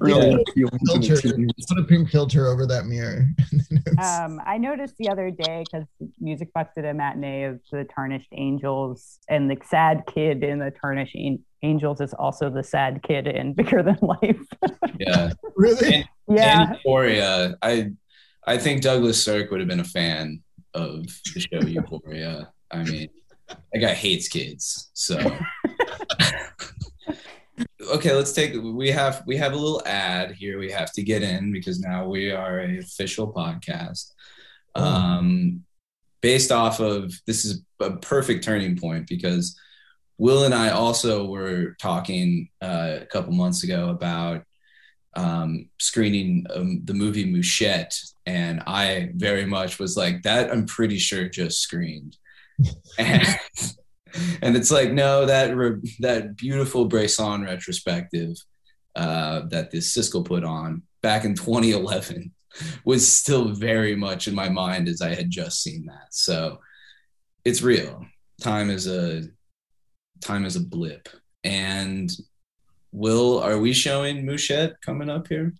really 0.00 0.30
Yeah. 0.30 0.36
appealing 0.48 0.78
to 0.86 0.92
filter. 1.00 1.28
the 1.28 1.34
teens. 1.36 1.52
Put 1.68 1.78
a 1.78 1.84
pink 1.84 2.10
filter 2.10 2.46
over 2.48 2.66
that 2.66 2.86
mirror. 2.86 3.26
Um, 4.02 4.40
I 4.44 4.58
noticed 4.58 4.96
the 4.98 5.08
other 5.10 5.30
day 5.30 5.64
because 5.70 5.86
Music 6.18 6.52
Box 6.52 6.70
did 6.74 6.84
a 6.84 6.94
matinee 6.94 7.44
of 7.44 7.60
the 7.70 7.84
Tarnished 7.84 8.28
Angels, 8.32 9.18
and 9.28 9.50
the 9.50 9.56
sad 9.64 10.04
kid 10.12 10.42
in 10.42 10.58
the 10.58 10.70
Tarnished 10.72 11.14
An- 11.14 11.44
Angels 11.62 12.00
is 12.00 12.12
also 12.14 12.48
the 12.50 12.62
sad 12.64 13.02
kid 13.02 13.26
in 13.26 13.52
Bigger 13.54 13.82
Than 13.82 13.98
Life. 14.02 14.40
Yeah. 14.98 15.32
really? 15.56 16.06
yeah, 16.28 16.62
And 16.62 16.74
Euphoria. 16.76 17.56
I 17.62 17.90
I 18.46 18.56
think 18.58 18.82
Douglas 18.82 19.22
Sirk 19.22 19.50
would 19.50 19.60
have 19.60 19.68
been 19.68 19.80
a 19.80 19.84
fan 19.84 20.42
of 20.74 21.06
the 21.34 21.40
show 21.40 21.60
Euphoria. 21.66 22.50
I 22.70 22.82
mean, 22.84 23.08
that 23.48 23.78
guy 23.80 23.94
hates 23.94 24.28
kids. 24.28 24.90
So 24.94 25.16
okay, 27.94 28.14
let's 28.14 28.32
take 28.32 28.54
we 28.62 28.90
have 28.90 29.22
we 29.26 29.36
have 29.36 29.52
a 29.52 29.56
little 29.56 29.82
ad 29.86 30.32
here 30.32 30.58
we 30.58 30.70
have 30.70 30.92
to 30.92 31.02
get 31.02 31.22
in 31.22 31.52
because 31.52 31.80
now 31.80 32.06
we 32.06 32.30
are 32.30 32.60
a 32.60 32.78
official 32.78 33.32
podcast. 33.32 34.12
Um 34.74 35.64
based 36.22 36.52
off 36.52 36.80
of 36.80 37.12
this 37.26 37.44
is 37.44 37.62
a 37.80 37.90
perfect 37.96 38.44
turning 38.44 38.78
point 38.78 39.06
because 39.08 39.58
Will 40.18 40.44
and 40.44 40.54
I 40.54 40.70
also 40.70 41.26
were 41.26 41.74
talking 41.80 42.48
uh, 42.62 42.98
a 43.00 43.06
couple 43.06 43.32
months 43.32 43.64
ago 43.64 43.88
about 43.88 44.44
um, 45.16 45.68
screening 45.80 46.46
um, 46.54 46.82
the 46.84 46.94
movie 46.94 47.24
Mouchette, 47.24 47.98
and 48.24 48.62
I 48.66 49.10
very 49.16 49.44
much 49.44 49.78
was 49.78 49.96
like, 49.96 50.22
"That 50.22 50.50
I'm 50.50 50.66
pretty 50.66 50.98
sure 50.98 51.28
just 51.28 51.60
screened," 51.60 52.16
and, 52.98 53.26
and 54.42 54.56
it's 54.56 54.70
like, 54.70 54.92
no, 54.92 55.26
that 55.26 55.56
re- 55.56 55.96
that 56.00 56.36
beautiful 56.36 56.86
Bresson 56.86 57.42
retrospective 57.42 58.36
uh, 58.96 59.42
that 59.48 59.70
this 59.70 59.96
Siskel 59.96 60.24
put 60.24 60.44
on 60.44 60.82
back 61.02 61.24
in 61.24 61.34
2011 61.34 62.32
was 62.84 63.10
still 63.10 63.48
very 63.48 63.96
much 63.96 64.28
in 64.28 64.34
my 64.34 64.48
mind 64.48 64.88
as 64.88 65.00
I 65.00 65.14
had 65.14 65.30
just 65.30 65.62
seen 65.62 65.86
that. 65.86 66.08
So 66.10 66.60
it's 67.44 67.62
real. 67.62 68.04
Time 68.40 68.70
is 68.70 68.86
a 68.86 69.22
time 70.20 70.44
is 70.44 70.56
a 70.56 70.60
blip, 70.60 71.08
and 71.44 72.10
Will, 72.92 73.38
are 73.38 73.58
we 73.58 73.72
showing 73.72 74.26
Mouchette 74.26 74.80
coming 74.82 75.08
up 75.08 75.28
here? 75.28 75.54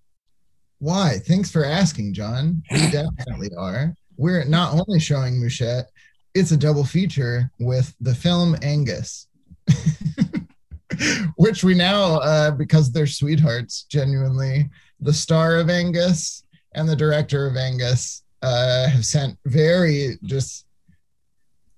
Why? 0.79 1.19
Thanks 1.27 1.51
for 1.51 1.65
asking, 1.65 2.13
John. 2.13 2.63
We 2.71 2.79
definitely 2.91 3.51
are. 3.57 3.95
We're 4.17 4.45
not 4.45 4.75
only 4.75 5.01
showing 5.01 5.41
Mouchette, 5.41 5.91
it's 6.35 6.53
a 6.53 6.57
double 6.57 6.85
feature 6.85 7.51
with 7.59 7.95
the 8.01 8.15
film 8.15 8.57
Angus, 8.63 9.29
which 11.37 11.63
we 11.63 11.75
now, 11.75 12.17
uh, 12.17 12.51
because 12.51 12.91
they're 12.91 13.07
sweethearts, 13.07 13.85
genuinely, 13.85 14.71
the 15.01 15.13
star 15.13 15.57
of 15.57 15.69
Angus 15.69 16.45
and 16.75 16.89
the 16.89 16.97
director 16.97 17.47
of 17.47 17.57
Angus 17.57 18.23
uh, 18.43 18.89
have 18.89 19.05
sent 19.05 19.37
very 19.45 20.19
just, 20.25 20.67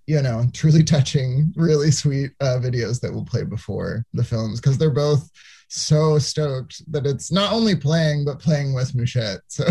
you 0.06 0.22
know, 0.22 0.46
truly 0.52 0.84
touching, 0.84 1.52
really 1.56 1.90
sweet 1.90 2.32
uh, 2.40 2.58
videos 2.60 3.00
that 3.00 3.12
we'll 3.12 3.24
play 3.24 3.42
before 3.42 4.04
the 4.12 4.24
films 4.24 4.60
because 4.60 4.78
they're 4.78 4.90
both 4.90 5.30
so 5.68 6.18
stoked 6.18 6.82
that 6.92 7.06
it's 7.06 7.32
not 7.32 7.52
only 7.52 7.74
playing 7.74 8.24
but 8.24 8.38
playing 8.38 8.74
with 8.74 8.94
Mouchette. 8.94 9.40
So 9.48 9.66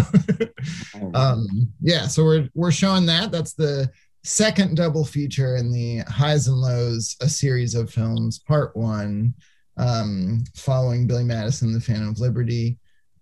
um 1.14 1.48
yeah, 1.82 2.08
so 2.08 2.24
we're 2.24 2.50
we're 2.54 2.72
showing 2.72 3.06
that. 3.06 3.32
That's 3.32 3.54
the 3.54 3.90
second 4.24 4.78
double 4.78 5.06
feature 5.06 5.58
in 5.58 5.72
the 5.72 6.00
highs 6.08 6.48
and 6.48 6.58
lows, 6.58 7.16
a 7.22 7.30
series 7.30 7.76
of 7.76 7.92
films, 7.92 8.40
part 8.40 8.76
one, 8.76 9.34
um, 9.78 10.44
following 10.56 11.08
Billy 11.08 11.24
Madison, 11.24 11.74
the 11.74 11.80
Phantom 11.80 12.10
of 12.10 12.20
Liberty, 12.20 12.78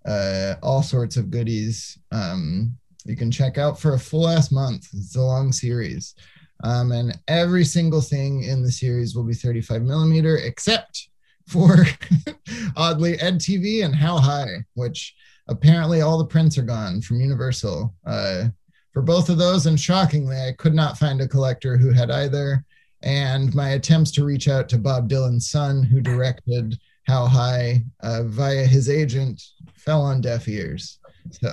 uh, 0.05 0.55
all 0.61 0.83
sorts 0.83 1.17
of 1.17 1.31
goodies. 1.31 1.97
Um, 2.11 2.77
you 3.05 3.15
can 3.15 3.31
check 3.31 3.57
out 3.57 3.79
for 3.79 3.93
a 3.93 3.99
full 3.99 4.27
ass 4.27 4.51
month. 4.51 4.87
It's 4.93 5.15
a 5.15 5.21
long 5.21 5.51
series. 5.51 6.15
Um, 6.63 6.91
and 6.91 7.17
every 7.27 7.65
single 7.65 8.01
thing 8.01 8.43
in 8.43 8.61
the 8.61 8.71
series 8.71 9.15
will 9.15 9.23
be 9.23 9.33
35 9.33 9.81
millimeter, 9.81 10.37
except 10.37 11.09
for 11.47 11.85
oddly 12.75 13.19
Ed 13.19 13.39
TV 13.39 13.83
and 13.83 13.95
How 13.95 14.17
High, 14.17 14.63
which 14.75 15.15
apparently 15.47 16.01
all 16.01 16.19
the 16.19 16.25
prints 16.25 16.59
are 16.59 16.63
gone 16.63 17.01
from 17.01 17.19
Universal. 17.19 17.93
Uh, 18.05 18.45
for 18.93 19.01
both 19.01 19.29
of 19.29 19.37
those, 19.37 19.65
and 19.65 19.79
shockingly, 19.79 20.35
I 20.37 20.53
could 20.57 20.73
not 20.73 20.97
find 20.97 21.21
a 21.21 21.27
collector 21.27 21.77
who 21.77 21.91
had 21.91 22.11
either. 22.11 22.63
And 23.03 23.53
my 23.55 23.69
attempts 23.69 24.11
to 24.11 24.25
reach 24.25 24.47
out 24.47 24.69
to 24.69 24.77
Bob 24.77 25.09
Dylan's 25.09 25.49
son, 25.49 25.81
who 25.83 26.01
directed 26.01 26.77
How 27.07 27.25
High 27.25 27.83
uh, 28.01 28.23
via 28.25 28.65
his 28.65 28.89
agent, 28.89 29.41
fell 29.73 30.01
on 30.01 30.21
deaf 30.21 30.47
ears. 30.47 30.99
So 31.31 31.49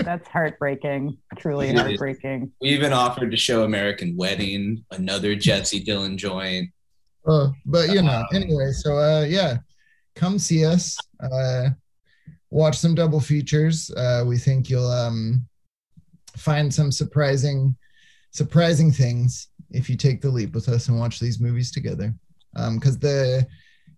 that's 0.00 0.26
heartbreaking. 0.28 1.18
Truly 1.36 1.68
It 1.68 1.74
is. 1.74 1.80
heartbreaking. 1.80 2.50
We 2.60 2.70
even 2.70 2.92
offered 2.92 3.30
to 3.30 3.36
show 3.36 3.64
American 3.64 4.16
Wedding, 4.16 4.84
another 4.90 5.34
Jesse 5.34 5.84
Dylan 5.84 6.16
joint. 6.16 6.70
Uh, 7.26 7.50
but 7.66 7.90
you 7.90 8.02
know, 8.02 8.24
anyway, 8.32 8.70
so 8.72 8.96
uh, 8.98 9.24
yeah, 9.28 9.58
come 10.14 10.38
see 10.38 10.64
us. 10.64 10.96
Uh, 11.20 11.70
watch 12.50 12.78
some 12.78 12.94
double 12.94 13.20
features. 13.20 13.90
Uh, 13.96 14.24
we 14.26 14.38
think 14.38 14.70
you'll 14.70 14.86
um, 14.90 15.46
find 16.36 16.72
some 16.72 16.90
surprising, 16.92 17.76
surprising 18.30 18.92
things 18.92 19.48
if 19.70 19.88
you 19.88 19.96
take 19.96 20.20
the 20.20 20.30
leap 20.30 20.54
with 20.54 20.68
us 20.68 20.88
and 20.88 20.98
watch 20.98 21.20
these 21.20 21.40
movies 21.40 21.70
together. 21.70 22.14
Because 22.54 22.98
the 22.98 23.46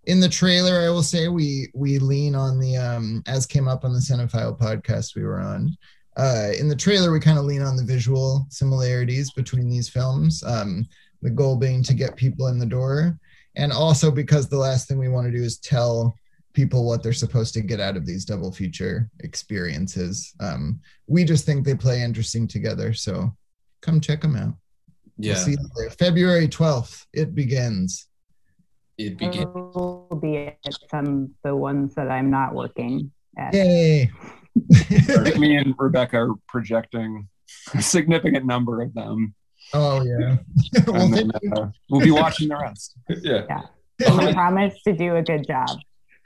in 0.07 0.21
the 0.21 0.29
trailer, 0.29 0.81
I 0.81 0.89
will 0.89 1.03
say 1.03 1.29
we 1.29 1.69
we 1.75 1.99
lean 1.99 2.35
on 2.35 2.59
the 2.59 2.77
um, 2.77 3.23
as 3.27 3.45
came 3.45 3.69
up 3.69 3.85
on 3.85 3.93
the 3.93 3.99
Cinephile 3.99 4.59
podcast 4.59 5.15
we 5.15 5.25
were 5.25 5.41
on. 5.41 5.77
Uh, 6.17 6.51
in 6.59 6.69
the 6.69 6.77
trailer, 6.77 7.13
we 7.13 7.21
kind 7.21 7.39
of 7.39 7.45
lean 7.45 7.61
on 7.61 7.77
the 7.77 7.85
visual 7.85 8.47
similarities 8.49 9.31
between 9.33 9.69
these 9.69 9.89
films. 9.89 10.43
Um, 10.45 10.87
the 11.23 11.31
goal 11.31 11.57
being 11.57 11.83
to 11.83 11.95
get 11.95 12.17
people 12.17 12.47
in 12.47 12.59
the 12.59 12.67
door, 12.67 13.19
and 13.57 13.73
also 13.73 14.11
because 14.11 14.49
the 14.49 14.57
last 14.57 14.89
thing 14.89 14.99
we 14.99 15.09
want 15.09 15.27
to 15.27 15.37
do 15.37 15.43
is 15.43 15.59
tell 15.59 16.17
people 16.57 16.87
what 16.87 17.03
they're 17.03 17.13
supposed 17.13 17.53
to 17.55 17.61
get 17.61 17.79
out 17.79 17.97
of 17.97 18.07
these 18.07 18.25
double 18.25 18.51
feature 18.51 19.09
experiences. 19.21 20.35
Um, 20.41 20.81
we 21.07 21.23
just 21.23 21.45
think 21.45 21.65
they 21.65 21.75
play 21.77 22.03
interesting 22.03 22.49
together, 22.49 22.95
so 22.95 23.37
come 23.83 24.01
check 24.01 24.23
them 24.23 24.35
out. 24.35 24.55
We'll 25.19 25.29
Yeah, 25.29 25.35
see 25.35 25.53
you 25.53 25.59
there. 25.77 25.91
February 25.91 26.49
twelfth, 26.49 27.07
it 27.13 27.35
begins. 27.35 28.09
it 28.99 29.19
began. 29.19 29.53
will 29.53 30.19
be 30.21 30.39
at 30.39 30.57
some 30.91 31.35
the 31.45 31.55
ones 31.55 31.95
that 31.95 32.11
I'm 32.11 32.31
not 32.31 32.55
working 32.55 33.13
at. 33.39 33.53
Yay! 33.55 34.11
Me 35.39 35.57
and 35.59 35.75
Rebecca 35.79 36.17
are 36.17 36.35
projecting 36.49 37.29
a 37.75 37.83
significant 37.83 38.47
number 38.47 38.81
of 38.81 38.95
them. 38.95 39.35
oh 39.75 40.03
yeah. 40.03 40.37
well, 40.87 41.09
then, 41.09 41.31
uh, 41.55 41.69
we'll 41.91 42.01
be 42.01 42.11
watching 42.11 42.49
the 42.49 42.57
rest. 42.57 42.97
Yeah. 43.23 43.45
I 44.07 44.33
promise 44.33 44.75
to 44.85 44.93
do 44.95 45.17
a 45.17 45.23
good 45.23 45.47
job. 45.47 45.69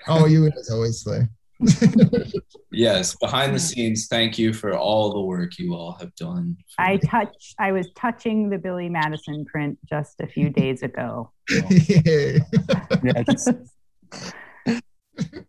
Oh, 0.09 0.27
you 0.27 0.47
as 0.47 0.71
always, 0.71 1.01
Slay. 1.01 1.29
Yes, 2.73 3.17
behind 3.17 3.55
the 3.55 3.59
scenes, 3.59 4.07
thank 4.07 4.39
you 4.39 4.53
for 4.53 4.77
all 4.77 5.13
the 5.13 5.21
work 5.21 5.59
you 5.59 5.75
all 5.75 5.97
have 5.99 6.15
done. 6.15 6.57
I 6.79 6.93
me. 6.93 6.99
touch. 6.99 7.55
I 7.59 7.73
was 7.73 7.91
touching 7.97 8.49
the 8.49 8.59
Billy 8.59 8.89
Madison 8.89 9.45
print 9.45 9.77
just 9.89 10.21
a 10.21 10.27
few 10.29 10.51
days 10.51 10.83
ago. 10.83 11.33
Yay. 11.51 12.41
Yeah, 13.03 13.23
just 13.29 13.51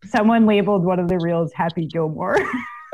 Someone 0.06 0.47
labeled 0.47 0.84
one 0.84 0.99
of 0.99 1.08
the 1.08 1.20
reels 1.20 1.54
Happy 1.54 1.86
Gilmore. 1.86 2.38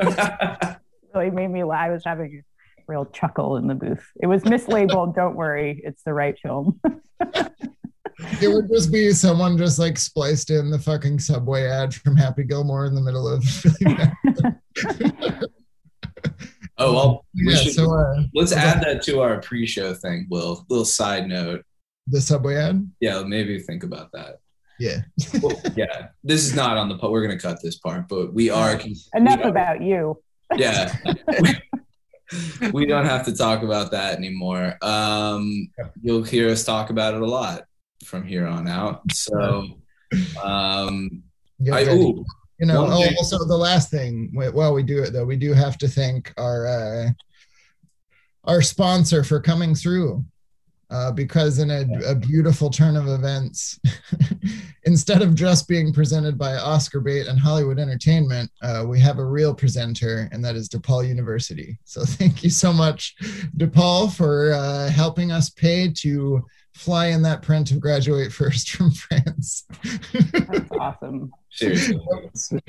really 1.14 1.30
made 1.30 1.48
me 1.48 1.64
laugh. 1.64 1.86
I 1.86 1.90
was 1.90 2.02
having 2.04 2.42
a 2.78 2.82
real 2.86 3.06
chuckle 3.06 3.56
in 3.56 3.66
the 3.66 3.74
booth. 3.74 4.06
It 4.22 4.26
was 4.26 4.42
mislabeled. 4.42 5.14
Don't 5.14 5.36
worry, 5.36 5.80
it's 5.84 6.02
the 6.02 6.12
right 6.12 6.36
film. 6.40 6.80
It 8.42 8.48
would 8.48 8.68
just 8.68 8.92
be 8.92 9.12
someone 9.12 9.56
just 9.56 9.78
like 9.78 9.98
spliced 9.98 10.50
in 10.50 10.70
the 10.70 10.78
fucking 10.78 11.18
subway 11.20 11.64
ad 11.66 11.94
from 11.94 12.16
Happy 12.16 12.44
Gilmore 12.44 12.86
in 12.86 12.94
the 12.94 13.00
middle 13.00 13.28
of 13.28 13.44
oh 16.78 16.92
well, 16.92 17.26
we 17.34 17.52
yeah, 17.52 17.56
should, 17.58 17.72
so 17.74 17.94
uh, 17.94 18.22
let's 18.34 18.52
add 18.52 18.82
that 18.82 19.02
to 19.04 19.20
our 19.20 19.40
pre-show 19.40 19.94
thing. 19.94 20.26
Will 20.30 20.64
little 20.68 20.84
side 20.84 21.28
note. 21.28 21.64
the 22.06 22.20
subway 22.20 22.56
ad. 22.56 22.90
Yeah, 23.00 23.22
maybe 23.22 23.58
think 23.60 23.82
about 23.84 24.10
that. 24.12 24.36
Yeah. 24.80 25.00
Well, 25.42 25.60
yeah, 25.76 26.08
this 26.22 26.44
is 26.46 26.54
not 26.54 26.76
on 26.76 26.88
the. 26.88 26.96
po- 26.98 27.10
We're 27.10 27.22
gonna 27.22 27.38
cut 27.38 27.60
this 27.62 27.78
part, 27.78 28.08
but 28.08 28.32
we 28.32 28.50
are. 28.50 28.80
Enough 29.14 29.38
we 29.38 29.44
are- 29.44 29.48
about 29.48 29.82
you. 29.82 30.20
yeah 30.56 30.94
we 32.72 32.86
don't 32.86 33.04
have 33.04 33.22
to 33.26 33.36
talk 33.36 33.62
about 33.62 33.90
that 33.90 34.16
anymore 34.16 34.78
um 34.80 35.68
you'll 36.00 36.22
hear 36.22 36.48
us 36.48 36.64
talk 36.64 36.88
about 36.88 37.12
it 37.12 37.20
a 37.20 37.26
lot 37.26 37.64
from 38.08 38.24
here 38.24 38.46
on 38.46 38.66
out. 38.66 39.02
So 39.12 39.66
um 40.42 41.22
Get 41.62 41.74
I, 41.74 41.82
ooh, 41.92 42.24
you 42.58 42.66
know 42.66 42.86
oh, 42.86 43.02
thing- 43.02 43.14
also 43.18 43.44
the 43.44 43.56
last 43.56 43.90
thing 43.90 44.30
while 44.32 44.72
we 44.72 44.82
do 44.82 45.02
it 45.02 45.12
though 45.12 45.24
we 45.24 45.36
do 45.36 45.52
have 45.52 45.76
to 45.78 45.88
thank 45.88 46.32
our 46.38 46.66
uh 46.66 47.10
our 48.44 48.62
sponsor 48.62 49.22
for 49.22 49.40
coming 49.40 49.74
through 49.74 50.24
uh, 50.90 51.12
because 51.12 51.58
in 51.58 51.70
a, 51.70 51.84
a 52.06 52.14
beautiful 52.14 52.70
turn 52.70 52.96
of 52.96 53.08
events 53.08 53.78
instead 54.84 55.20
of 55.20 55.34
just 55.34 55.68
being 55.68 55.92
presented 55.92 56.38
by 56.38 56.54
oscar 56.54 57.00
bait 57.00 57.26
and 57.26 57.38
hollywood 57.38 57.78
entertainment 57.78 58.50
uh, 58.62 58.82
we 58.86 58.98
have 58.98 59.18
a 59.18 59.24
real 59.24 59.54
presenter 59.54 60.30
and 60.32 60.42
that 60.42 60.56
is 60.56 60.68
depaul 60.68 61.06
university. 61.06 61.78
So 61.84 62.04
thank 62.06 62.42
you 62.42 62.48
so 62.48 62.72
much 62.72 63.16
depaul 63.58 64.10
for 64.10 64.52
uh, 64.52 64.88
helping 64.88 65.30
us 65.30 65.50
pay 65.50 65.92
to 65.98 66.42
fly 66.78 67.06
in 67.08 67.22
that 67.22 67.42
print 67.42 67.70
of 67.72 67.80
graduate 67.80 68.32
first 68.32 68.70
from 68.76 68.90
france 68.90 69.66
That's 70.12 70.70
awesome. 70.72 71.30
seriously 71.50 72.00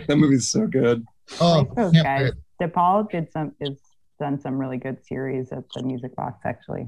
that 0.07 0.18
movie's 0.18 0.47
so 0.49 0.66
good. 0.68 1.05
oh 1.39 1.60
like 1.60 1.76
those 1.76 1.93
guys. 1.93 2.32
DePaul 2.62 3.10
did 3.10 3.32
some 3.32 3.53
is 3.62 3.78
done 4.20 4.39
some 4.41 4.57
really 4.57 4.78
good 4.78 4.97
series 5.05 5.51
at 5.51 5.64
the 5.76 5.84
Music 5.84 6.14
Box 6.16 6.41
actually. 6.45 6.88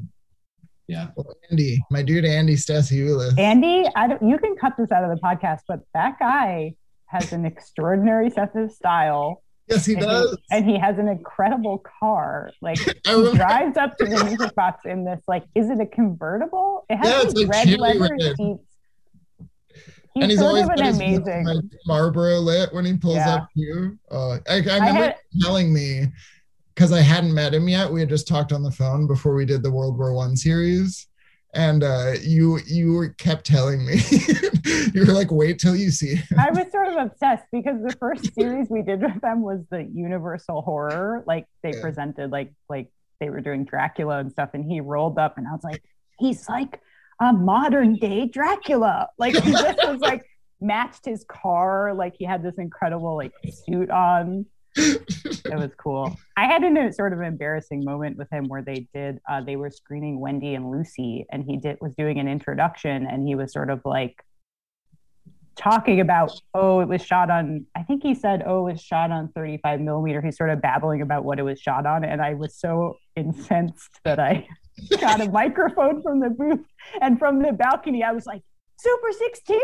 yeah 0.87 1.07
Well, 1.15 1.33
Andy, 1.49 1.79
my 1.89 2.01
dude 2.01 2.25
Andy 2.25 2.55
Stasiulis. 2.55 3.37
Andy, 3.39 3.87
I 3.95 4.07
don't, 4.07 4.21
you 4.27 4.37
can 4.37 4.55
cut 4.57 4.73
this 4.77 4.91
out 4.91 5.03
of 5.03 5.09
the 5.11 5.21
podcast, 5.21 5.59
but 5.67 5.79
that 5.93 6.17
guy 6.19 6.75
has 7.05 7.31
an 7.31 7.45
extraordinary 7.45 8.29
sense 8.31 8.51
of 8.55 8.71
style. 8.71 9.43
Yes, 9.71 9.85
he 9.85 9.93
and 9.93 10.01
does. 10.03 10.37
and 10.51 10.65
he 10.69 10.77
has 10.77 10.97
an 10.99 11.07
incredible 11.07 11.79
car. 11.99 12.51
Like 12.61 12.77
he 13.05 13.31
drives 13.33 13.77
up 13.77 13.97
to 13.97 14.05
the 14.05 14.23
music 14.25 14.53
box 14.55 14.85
in 14.85 15.03
this 15.05 15.21
like 15.27 15.43
is 15.55 15.69
it 15.69 15.79
a 15.81 15.85
convertible? 15.85 16.85
It 16.89 16.97
has 16.97 17.33
Yeah, 17.35 17.45
red 17.47 17.69
leather 17.79 18.17
seats. 18.19 18.39
and 19.39 19.49
He's, 20.13 20.25
he's 20.31 20.41
always 20.41 20.67
an 20.67 20.81
amazing. 20.81 21.45
like, 21.45 21.63
Marlboro 21.87 22.39
lit 22.39 22.73
when 22.73 22.83
he 22.85 22.97
pulls 22.97 23.15
Yeah. 23.15 23.35
up 23.35 23.47
to 23.55 23.59
you. 23.61 23.99
Uh, 24.11 24.37
I, 24.49 24.55
I 24.55 24.57
remember 24.59 25.01
had- 25.03 25.15
telling 25.41 25.73
me 25.73 26.07
because 26.75 26.91
I 26.91 26.99
hadn't 27.01 27.33
met 27.33 27.53
him 27.53 27.67
yet. 27.69 27.91
We 27.91 27.99
had 28.01 28.09
just 28.09 28.27
talked 28.27 28.51
on 28.51 28.63
the 28.63 28.71
phone 28.71 29.07
before 29.07 29.35
we 29.35 29.45
did 29.45 29.63
the 29.63 29.71
World 29.71 29.97
War 29.97 30.13
One 30.13 30.35
series, 30.35 31.07
and 31.53 31.83
uh, 31.83 32.13
you 32.21 32.59
you 32.65 32.93
were 32.93 33.09
kept 33.09 33.45
telling 33.45 33.85
me 33.85 33.95
you 34.93 35.05
were 35.05 35.13
like, 35.13 35.31
wait 35.31 35.59
till 35.59 35.75
you 35.75 35.91
see. 35.91 36.15
him." 36.15 36.39
I 36.39 36.49
was 36.51 36.71
sort 36.71 36.87
of 36.87 36.95
obsessed 36.97 37.45
because 37.51 37.81
the 37.83 37.95
first 37.99 38.33
series 38.33 38.67
we 38.69 38.81
did 38.81 39.01
with 39.01 39.19
them 39.21 39.41
was 39.41 39.61
the 39.69 39.83
Universal 39.93 40.61
horror. 40.61 41.23
Like 41.27 41.45
they 41.63 41.71
Yeah. 41.73 41.81
presented 41.81 42.31
like 42.31 42.53
like 42.69 42.89
they 43.19 43.29
were 43.29 43.41
doing 43.41 43.65
Dracula 43.65 44.19
and 44.19 44.31
stuff, 44.31 44.49
and 44.53 44.63
he 44.65 44.81
rolled 44.81 45.17
up, 45.19 45.37
and 45.37 45.47
I 45.47 45.51
was 45.51 45.63
like, 45.63 45.83
he's 46.19 46.47
like 46.49 46.79
a 47.19 47.31
modern 47.33 47.95
day 47.95 48.27
Dracula. 48.27 49.09
Like 49.17 49.35
he 49.35 49.51
just 49.51 49.77
was 49.87 49.99
like 49.99 50.23
matched 50.59 51.05
his 51.05 51.23
car. 51.27 51.93
Like 51.93 52.15
he 52.17 52.25
had 52.25 52.41
this 52.43 52.55
incredible 52.57 53.15
like 53.15 53.33
suit 53.65 53.89
on. 53.89 54.45
It 54.75 55.57
was 55.57 55.71
cool. 55.77 56.15
I 56.37 56.45
had 56.45 56.63
a 56.63 56.93
sort 56.93 57.13
of 57.13 57.21
embarrassing 57.21 57.83
moment 57.83 58.17
with 58.17 58.29
him 58.31 58.45
where 58.47 58.61
they 58.61 58.87
did 58.93 59.19
uh, 59.29 59.41
they 59.41 59.55
were 59.55 59.69
screening 59.69 60.19
Wendy 60.19 60.55
and 60.55 60.71
Lucy, 60.71 61.25
and 61.31 61.43
he 61.43 61.57
did 61.57 61.77
was 61.81 61.93
doing 61.95 62.19
an 62.19 62.27
introduction, 62.27 63.05
and 63.05 63.27
he 63.27 63.35
was 63.35 63.51
sort 63.51 63.69
of 63.69 63.81
like 63.83 64.23
talking 65.55 65.99
about 65.99 66.31
oh 66.53 66.79
it 66.79 66.87
was 66.87 67.03
shot 67.03 67.29
on 67.29 67.65
i 67.75 67.83
think 67.83 68.01
he 68.01 68.15
said 68.15 68.41
oh 68.45 68.67
it 68.67 68.73
was 68.73 68.81
shot 68.81 69.11
on 69.11 69.27
35 69.35 69.81
millimeter 69.81 70.21
he's 70.21 70.37
sort 70.37 70.49
of 70.49 70.61
babbling 70.61 71.01
about 71.01 71.25
what 71.25 71.39
it 71.39 71.43
was 71.43 71.59
shot 71.59 71.85
on 71.85 72.05
and 72.05 72.21
i 72.21 72.33
was 72.33 72.55
so 72.55 72.97
incensed 73.15 73.99
that 74.05 74.17
i 74.17 74.47
got 75.01 75.19
a 75.19 75.29
microphone 75.29 76.01
from 76.01 76.19
the 76.19 76.29
booth 76.29 76.65
and 77.01 77.19
from 77.19 77.41
the 77.41 77.51
balcony 77.51 78.03
i 78.03 78.11
was 78.11 78.25
like 78.25 78.41
super 78.79 79.11
16 79.11 79.59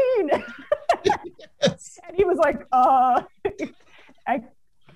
Yes. 1.05 1.99
and 2.07 2.17
he 2.17 2.25
was 2.25 2.37
like 2.37 2.65
uh 2.71 3.21
i 4.27 4.41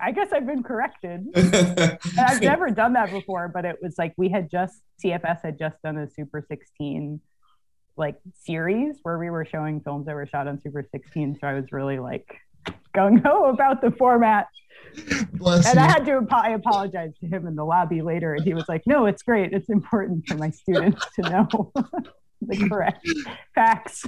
i 0.02 0.12
guess 0.12 0.28
i've 0.34 0.46
been 0.46 0.64
corrected 0.64 1.28
I've 2.18 2.42
never 2.42 2.70
done 2.70 2.94
that 2.94 3.12
before, 3.12 3.48
but 3.48 3.66
it 3.66 3.78
was 3.82 3.96
like 3.98 4.14
we 4.18 4.30
had 4.30 4.50
just 4.50 4.82
CFS 5.04 5.42
had 5.44 5.58
just 5.58 5.82
done 5.82 5.98
a 5.98 6.10
Super 6.10 6.44
16 6.48 7.20
like 7.98 8.16
series 8.44 8.98
where 9.04 9.18
we 9.18 9.30
were 9.30 9.46
showing 9.46 9.82
films 9.82 10.06
that 10.06 10.16
were 10.16 10.26
shot 10.26 10.48
on 10.48 10.60
Super 10.62 10.84
16. 10.90 11.38
So 11.40 11.48
I 11.48 11.54
was 11.54 11.72
really 11.72 12.00
like 12.00 12.28
gung 12.96 13.24
ho 13.24 13.46
about 13.46 13.82
the 13.82 13.92
format, 13.92 14.48
Bless 15.34 15.68
and 15.68 15.76
you. 15.76 15.82
I 15.82 15.88
had 15.88 16.06
to 16.06 16.26
I 16.32 16.50
apologize 16.52 17.12
to 17.22 17.28
him 17.28 17.48
in 17.48 17.56
the 17.56 17.66
lobby 17.66 18.02
later, 18.02 18.34
and 18.34 18.44
he 18.44 18.54
was 18.54 18.66
like, 18.68 18.84
"No, 18.86 19.06
it's 19.06 19.24
great. 19.24 19.54
It's 19.54 19.70
important 19.70 20.28
for 20.28 20.36
my 20.36 20.50
students 20.50 21.06
to 21.16 21.30
know 21.30 21.72
the 22.42 22.70
correct 22.70 23.08
facts." 23.56 24.06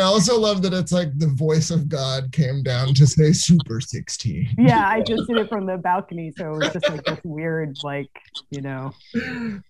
I 0.00 0.04
also 0.04 0.38
love 0.38 0.62
that 0.62 0.72
it's 0.72 0.92
like 0.92 1.16
the 1.18 1.28
voice 1.28 1.70
of 1.70 1.88
God 1.88 2.32
came 2.32 2.62
down 2.62 2.94
to 2.94 3.06
say 3.06 3.32
Super 3.32 3.80
16. 3.80 4.48
Yeah, 4.58 4.86
I 4.88 5.00
just 5.02 5.26
did 5.28 5.36
it 5.36 5.48
from 5.48 5.66
the 5.66 5.76
balcony, 5.78 6.32
so 6.36 6.54
it 6.54 6.58
was 6.58 6.72
just 6.72 6.88
like 6.88 7.04
this 7.04 7.18
weird, 7.24 7.76
like 7.84 8.10
you 8.50 8.60
know, 8.62 8.92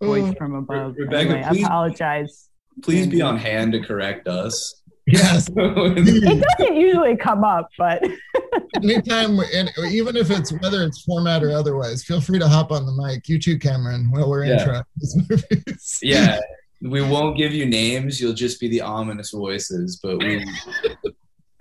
voice 0.02 0.24
Oh, 0.30 0.34
from 0.38 0.54
above. 0.54 0.94
Rebecca, 0.96 1.30
anyway, 1.38 1.42
I 1.42 1.66
apologize. 1.66 2.48
please 2.82 3.06
be 3.06 3.20
on 3.22 3.36
hand 3.36 3.72
to 3.72 3.80
correct 3.80 4.28
us 4.28 4.80
yes. 5.06 5.48
It 5.56 6.44
doesn't 6.58 6.76
usually 6.76 7.16
come 7.16 7.44
up, 7.44 7.68
but 7.76 8.02
Anytime, 8.76 9.38
and 9.54 9.70
even 9.90 10.16
if 10.16 10.30
it's 10.30 10.52
whether 10.60 10.82
it's 10.84 11.02
format 11.02 11.42
or 11.42 11.50
otherwise, 11.50 12.04
feel 12.04 12.20
free 12.20 12.38
to 12.38 12.48
hop 12.48 12.70
on 12.72 12.86
the 12.86 12.92
mic. 12.92 13.28
You 13.28 13.38
too, 13.38 13.58
Cameron, 13.58 14.10
while 14.10 14.28
we're 14.28 14.44
Yeah. 14.44 14.58
intro 14.60 14.82
these 14.96 15.16
movies. 15.28 15.98
yeah 16.02 16.38
we 16.80 17.02
won't 17.02 17.36
give 17.36 17.52
you 17.52 17.66
names. 17.66 18.20
You'll 18.20 18.32
just 18.32 18.60
be 18.60 18.68
the 18.68 18.80
ominous 18.80 19.30
voices, 19.30 19.98
but 20.02 20.18
we. 20.18 20.44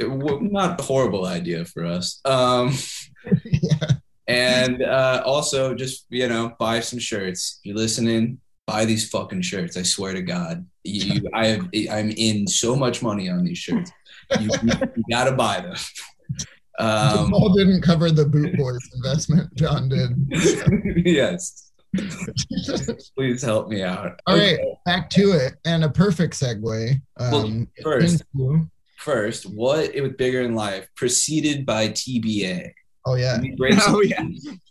It, 0.02 0.08
not 0.42 0.80
a 0.80 0.84
horrible 0.84 1.26
idea 1.26 1.66
for 1.66 1.84
us. 1.86 2.22
Um, 2.24 2.74
yeah. 3.44 3.90
and 4.30 4.82
uh, 4.82 5.22
also, 5.26 5.76
just 5.76 6.06
you 6.10 6.30
know, 6.30 6.54
buy 6.58 6.80
some 6.80 7.00
shirts. 7.00 7.60
If 7.60 7.68
you're 7.68 7.76
listening, 7.76 8.40
buy 8.66 8.86
these 8.86 9.10
fucking 9.10 9.42
shirts. 9.42 9.76
I 9.76 9.84
swear 9.84 10.14
to 10.14 10.22
God, 10.22 10.66
you, 10.86 11.16
you- 11.16 11.30
I 11.34 11.48
have, 11.48 11.68
I'm 11.92 12.12
in 12.12 12.48
so 12.48 12.78
much 12.78 13.02
money 13.04 13.30
on 13.30 13.44
these 13.44 13.58
shirts. 13.58 13.92
You, 14.40 14.50
you, 14.64 14.72
you 14.96 15.04
gotta 15.12 15.34
buy 15.34 15.60
them. 15.60 15.76
Um, 16.80 17.30
Paul 17.32 17.54
didn't 17.56 17.82
cover 17.82 18.10
the 18.10 18.26
boot 18.26 18.56
boys 18.56 18.80
investment. 18.96 19.54
John 19.56 19.90
did. 19.90 20.12
yes, 21.06 21.69
please 23.18 23.42
help 23.42 23.68
me 23.70 23.84
out. 23.84 24.20
All 24.28 24.36
right, 24.38 24.54
Okay. 24.60 24.74
back 24.86 25.10
to 25.12 25.32
it, 25.32 25.54
and 25.66 25.84
a 25.84 25.90
perfect 25.90 26.34
segue. 26.40 26.94
Um, 27.18 27.32
Well, 27.32 27.66
first- 27.84 28.24
into- 28.36 28.70
First, 28.98 29.46
what 29.46 29.96
it 29.96 30.02
was 30.02 30.12
bigger 30.18 30.42
in 30.42 30.56
life, 30.56 30.86
preceded 30.98 31.66
by 31.66 31.88
TBA. 31.88 32.70
oh 33.06 33.16
yeah, 33.16 33.40
we 33.42 33.56
Oh 33.88 34.02
yeah, 34.02 34.24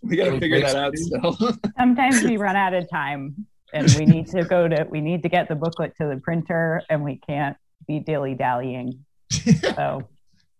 we 0.02 0.16
got 0.16 0.26
to 0.26 0.38
figure 0.38 0.60
that 0.60 0.76
out 0.76 0.94
still. 0.98 1.34
Sometimes 1.78 2.22
we 2.22 2.36
run 2.36 2.54
out 2.54 2.74
of 2.74 2.90
time 2.90 3.46
and 3.72 3.90
we 3.98 4.04
need 4.04 4.26
to 4.28 4.44
go 4.44 4.68
to 4.68 4.86
we 4.90 5.00
need 5.00 5.22
to 5.22 5.30
get 5.30 5.48
the 5.48 5.54
booklet 5.54 5.94
to 5.96 6.08
the 6.08 6.20
printer 6.22 6.82
and 6.90 7.02
we 7.02 7.16
can't 7.26 7.56
be 7.86 8.00
dilly 8.00 8.34
dallying. 8.34 9.02
So 9.30 10.02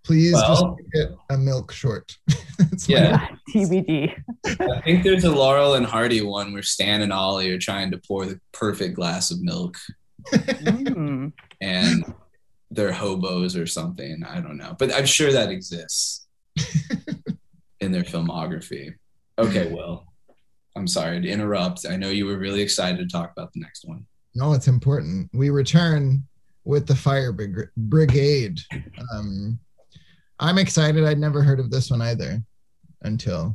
please 0.08 0.32
Well- 0.32 0.48
just 0.48 0.64
make 0.94 1.04
it 1.04 1.10
a 1.28 1.36
milk 1.36 1.70
short. 1.70 2.16
That's 2.58 2.88
my- 2.88 2.94
Yeah. 2.96 3.28
TBD. 3.54 4.14
I 4.46 4.80
think 4.80 5.04
there's 5.04 5.24
a 5.24 5.30
Laurel 5.30 5.74
and 5.74 5.84
Hardy 5.84 6.22
one 6.22 6.54
where 6.54 6.62
Stan 6.62 7.02
and 7.02 7.12
Ollie 7.12 7.50
are 7.50 7.58
trying 7.58 7.90
to 7.90 7.98
pour 7.98 8.24
the 8.24 8.40
perfect 8.52 8.94
glass 8.96 9.30
of 9.30 9.40
milk, 9.42 9.76
Mm. 10.32 11.32
and 11.60 12.14
they're 12.70 12.92
hobos 12.92 13.54
or 13.54 13.66
something. 13.66 14.22
I 14.26 14.40
don't 14.40 14.56
know, 14.56 14.74
but 14.78 14.92
I'm 14.94 15.04
sure 15.06 15.30
that 15.32 15.50
exists 15.50 16.26
in 17.80 17.92
their 17.92 18.02
filmography. 18.02 18.94
Okay, 19.38 19.70
well, 19.72 20.06
I'm 20.74 20.86
sorry 20.88 21.20
to 21.20 21.28
interrupt. 21.28 21.86
I 21.88 21.96
know 21.96 22.08
you 22.10 22.24
were 22.26 22.38
really 22.38 22.60
excited 22.62 22.98
to 22.98 23.06
talk 23.06 23.30
about 23.32 23.52
the 23.52 23.60
next 23.60 23.84
one. 23.84 24.06
No, 24.34 24.52
it's 24.54 24.68
important. 24.68 25.28
We 25.34 25.50
return 25.50 26.24
with 26.64 26.86
the 26.86 26.94
fire 26.96 27.32
brig- 27.32 27.70
brigade. 27.76 28.58
Um, 29.14 29.58
I'm 30.40 30.58
excited. 30.58 31.04
I'd 31.04 31.18
never 31.18 31.42
heard 31.42 31.60
of 31.60 31.70
this 31.70 31.90
one 31.90 32.00
either 32.02 32.42
until 33.02 33.54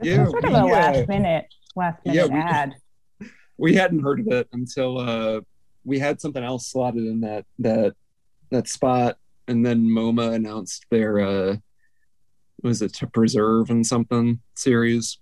This 0.00 0.08
Yeah, 0.14 0.22
was 0.22 0.30
sort 0.30 0.44
of 0.44 0.50
we, 0.50 0.56
a 0.56 0.60
uh, 0.62 0.66
last 0.66 1.08
minute 1.08 1.46
last 1.74 2.00
yeah, 2.04 2.12
minute 2.26 2.32
we- 2.32 2.38
ad. 2.40 2.74
we 3.58 3.74
hadn't 3.74 4.00
heard 4.00 4.20
of 4.20 4.28
it 4.28 4.48
until 4.52 4.98
uh, 4.98 5.40
we 5.84 5.98
had 5.98 6.20
something 6.20 6.42
else 6.44 6.68
slotted 6.70 7.04
in 7.04 7.20
that 7.20 7.44
that 7.58 7.94
that 8.50 8.68
spot, 8.68 9.16
and 9.48 9.66
then 9.66 9.84
MoMA 9.84 10.34
announced 10.34 10.86
their 10.90 11.20
uh, 11.20 11.56
was 12.62 12.82
it 12.82 12.94
to 12.94 13.06
preserve 13.08 13.70
and 13.70 13.84
something 13.86 14.40
series. 14.54 15.18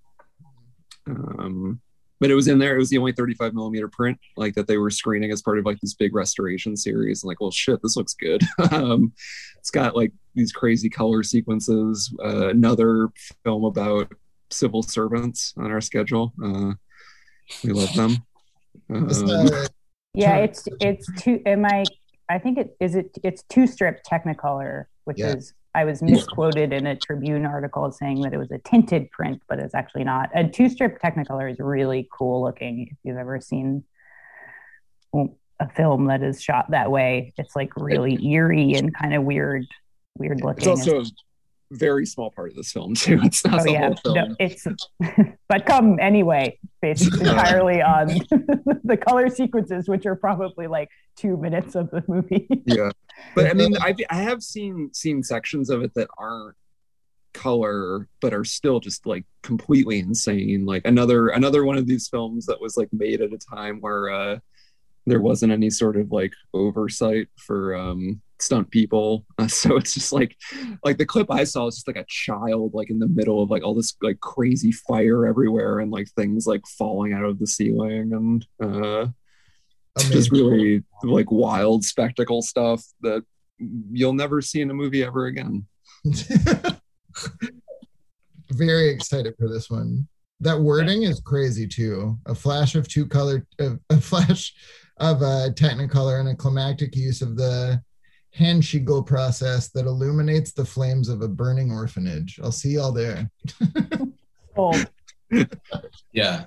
Um, 1.07 1.81
but 2.21 2.31
it 2.31 2.35
was 2.35 2.49
in 2.49 2.59
there. 2.59 2.75
It 2.75 2.79
was 2.79 2.91
the 2.91 2.99
only 2.99 3.13
35 3.13 3.55
millimeter 3.55 3.89
print, 3.89 4.19
like 4.37 4.55
that 4.55 4.67
they 4.67 4.79
were 4.79 4.91
screening 4.91 5.31
as 5.33 5.43
part 5.43 5.59
of 5.59 5.65
like 5.67 5.81
this 5.81 5.95
big 5.95 6.15
restoration 6.15 6.77
series. 6.77 7.23
And 7.23 7.29
like, 7.29 7.41
well, 7.41 7.51
shit, 7.51 7.81
this 7.83 7.97
looks 7.97 8.15
good. 8.15 8.43
um, 8.73 9.13
it's 9.59 9.71
got 9.71 9.97
like 9.97 10.13
these 10.35 10.53
crazy 10.53 10.89
color 10.89 11.23
sequences. 11.23 12.15
Uh, 12.25 12.49
another 12.49 13.09
film 13.43 13.65
about 13.65 14.13
civil 14.51 14.83
servants 14.83 15.55
on 15.57 15.71
our 15.71 15.81
schedule. 15.81 16.33
Uh, 16.43 16.73
we 17.63 17.71
love 17.73 17.93
them. 17.95 18.17
Um, 18.91 19.09
uh, 19.11 19.67
Yeah, 20.17 20.37
it's 20.37 20.69
it's 20.81 21.09
two. 21.21 21.43
Am 21.45 21.65
I? 21.65 21.83
I 22.29 22.39
think 22.39 22.57
it 22.57 22.77
is 22.79 22.95
it. 22.95 23.19
It's 23.25 23.43
two 23.49 23.67
strip 23.67 24.05
Technicolor, 24.05 24.85
which 25.07 25.19
Yeah. 25.19 25.35
is 25.35 25.53
I 25.75 25.85
was 25.85 26.03
misquoted 26.03 26.73
in 26.73 26.87
a 26.87 26.95
Tribune 26.95 27.45
article 27.45 27.91
saying 27.91 28.21
that 28.23 28.33
it 28.33 28.39
was 28.39 28.51
a 28.53 28.59
tinted 28.59 29.11
print, 29.11 29.43
but 29.49 29.59
it's 29.59 29.75
actually 29.75 30.05
not. 30.05 30.31
A 30.35 30.47
two 30.47 30.69
strip 30.69 31.01
Technicolor 31.03 31.51
is 31.51 31.59
really 31.59 32.09
cool 32.13 32.43
looking. 32.43 32.89
If 32.91 32.97
you've 33.03 33.17
ever 33.17 33.41
seen 33.41 33.83
a 35.15 35.69
film 35.75 36.07
that 36.07 36.23
is 36.23 36.41
shot 36.41 36.71
that 36.71 36.91
way, 36.91 37.35
it's 37.37 37.57
like 37.57 37.71
really 37.77 38.25
eerie 38.25 38.75
and 38.75 38.95
kind 38.95 39.15
of 39.15 39.25
weird, 39.25 39.67
weird 40.17 40.39
it's 40.39 40.45
looking. 40.45 40.69
also 40.69 41.01
a 41.01 41.05
very 41.75 42.07
small 42.07 42.31
part 42.31 42.51
of 42.51 42.57
this 42.57 42.73
film 42.73 42.95
too. 42.95 43.21
It's 43.23 43.45
not 43.45 43.61
oh 43.61 43.65
the 43.65 43.73
yeah, 43.73 43.87
whole 43.87 43.97
film. 43.97 44.15
no, 44.15 44.37
it's 44.39 44.67
but 45.49 45.67
come 45.67 45.99
anyway, 46.01 46.59
based 46.81 47.13
entirely 47.21 47.83
on 47.83 48.09
the 48.85 48.97
color 48.97 49.29
sequences, 49.29 49.89
which 49.89 50.07
are 50.07 50.17
probably 50.17 50.67
like 50.67 50.89
two 51.17 51.37
minutes 51.37 51.75
of 51.75 51.91
the 51.91 52.03
movie. 52.09 52.49
yeah 52.67 52.91
but 53.35 53.47
i 53.47 53.53
mean 53.53 53.77
I've, 53.77 53.97
i 54.11 54.17
have 54.17 54.43
seen 54.43 54.91
seen 54.93 55.23
sections 55.23 55.71
of 55.71 55.83
it 55.83 55.95
that 55.95 56.09
aren't 56.19 56.57
color 57.33 58.09
but 58.21 58.33
are 58.33 58.45
still 58.45 58.81
just 58.81 59.07
like 59.07 59.25
completely 59.43 59.99
insane 59.99 60.65
like 60.65 60.83
another 60.87 61.29
another 61.29 61.65
one 61.65 61.77
of 61.77 61.87
these 61.87 62.09
films 62.09 62.47
that 62.47 62.61
was 62.61 62.77
like 62.77 62.89
made 62.93 63.21
at 63.21 63.33
a 63.33 63.39
time 63.39 63.81
where 63.81 64.09
uh 64.09 64.39
there 65.07 65.21
wasn't 65.21 65.53
any 65.53 65.69
sort 65.69 65.97
of 65.97 66.13
like 66.13 66.33
oversight 66.55 67.29
for 67.37 67.75
um 67.75 68.23
stunt 68.45 68.71
people 68.71 69.25
uh, 69.39 69.49
so 69.49 69.77
it's 69.77 69.95
just 69.95 70.13
like 70.13 70.37
like 70.85 70.99
the 70.99 71.07
clip 71.07 71.31
i 71.31 71.45
saw 71.45 71.65
was 71.65 71.77
just 71.77 71.89
like 71.89 71.97
a 71.97 72.07
child 72.09 72.73
like 72.75 72.91
in 72.91 72.99
the 72.99 73.09
middle 73.09 73.43
of 73.43 73.51
like 73.51 73.63
all 73.63 73.75
this 73.75 73.95
like 74.03 74.21
crazy 74.21 74.71
fire 74.73 75.27
everywhere 75.27 75.81
and 75.81 75.91
like 75.91 76.09
things 76.11 76.47
like 76.47 76.63
falling 76.67 77.13
out 77.13 77.25
of 77.25 77.39
the 77.39 77.47
ceiling 77.47 78.13
and 78.13 78.47
uh 78.63 79.07
just 79.97 80.31
really 80.31 80.83
like 81.05 81.31
wild 81.31 81.85
spectacle 81.85 82.43
stuff 82.43 82.85
that 83.01 83.23
you'll 83.59 84.13
never 84.13 84.41
see 84.41 84.61
in 84.61 84.71
a 84.71 84.75
movie 84.75 85.05
ever 85.05 85.27
again. 85.27 85.67
Very 88.51 88.91
excited 88.91 89.35
for 89.39 89.49
this 89.49 89.71
one. 89.71 90.07
That 90.41 90.61
wording 90.61 91.05
is 91.05 91.21
crazy 91.21 91.67
too. 91.67 92.19
A 92.27 92.35
flash 92.35 92.75
of 92.75 92.89
two 92.89 93.07
color, 93.07 93.47
a, 93.59 93.79
a 93.91 94.01
flash 94.01 94.53
of 94.99 95.23
a 95.23 95.51
Technicolor, 95.55 96.21
and 96.21 96.29
a 96.29 96.35
climactic 96.35 96.95
use 96.97 97.23
of 97.23 97.37
the 97.37 97.81
Handschiegl 98.39 99.07
process 99.07 99.69
that 99.71 99.87
illuminates 99.87 100.53
the 100.53 100.65
flames 100.65 101.09
of 101.09 101.23
a 101.23 101.29
burning 101.29 101.71
orphanage. 101.71 102.41
I'll 102.43 102.53
see 102.53 102.71
y'all 102.71 102.93
there. 102.93 103.31
Old. 104.57 104.87
Oh. 105.33 105.45
Yeah, 106.13 106.45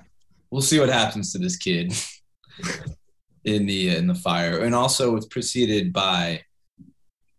we'll 0.50 0.62
see 0.62 0.80
what 0.80 0.88
happens 0.88 1.32
to 1.32 1.38
this 1.38 1.56
kid 1.56 1.92
in 3.44 3.66
the 3.66 3.96
in 3.96 4.06
the 4.06 4.14
fire, 4.14 4.60
and 4.60 4.74
also 4.74 5.16
it's 5.16 5.26
preceded 5.26 5.92
by 5.92 6.42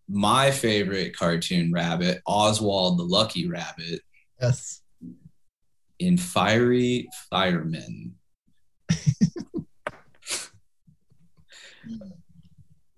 my 0.07 0.51
favorite 0.51 1.15
cartoon 1.15 1.71
rabbit, 1.71 2.21
Oswald 2.25 2.99
the 2.99 3.03
Lucky 3.03 3.47
Rabbit, 3.47 4.01
Yes. 4.41 4.81
in 5.99 6.17
Fiery 6.17 7.09
Firemen. 7.29 8.15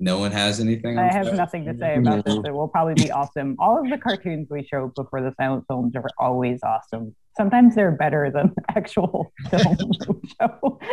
no 0.02 0.18
one 0.18 0.32
has 0.32 0.60
anything. 0.60 0.98
I 0.98 1.14
have 1.14 1.28
Fire- 1.28 1.36
nothing 1.36 1.64
to 1.66 1.78
say 1.78 1.96
about 1.98 2.26
this. 2.26 2.36
It 2.44 2.52
will 2.54 2.68
probably 2.68 2.96
be 2.96 3.12
awesome. 3.12 3.56
All 3.60 3.80
of 3.80 3.90
the 3.90 3.98
cartoons 4.00 4.48
we 4.50 4.64
show 4.64 4.92
before 4.96 5.22
the 5.22 5.32
silent 5.40 5.66
films 5.68 5.96
are 5.96 6.08
always 6.18 6.60
awesome. 6.64 7.16
Sometimes 7.38 7.76
they're 7.76 7.92
better 7.92 8.32
than 8.32 8.52
the 8.56 8.64
actual 8.76 9.32
films 9.50 9.98
show. 10.40 10.80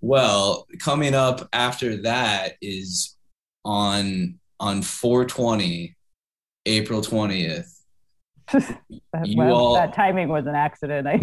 Well, 0.00 0.66
coming 0.80 1.14
up 1.14 1.48
after 1.52 1.96
that 2.02 2.54
is 2.60 3.16
on 3.64 4.38
on 4.60 4.82
420, 4.82 5.94
April 6.66 7.00
20th. 7.00 7.70
You 9.24 9.36
well, 9.38 9.54
all- 9.54 9.74
that 9.74 9.94
timing 9.94 10.28
was 10.28 10.46
an 10.46 10.54
accident. 10.56 11.06
I 11.08 11.18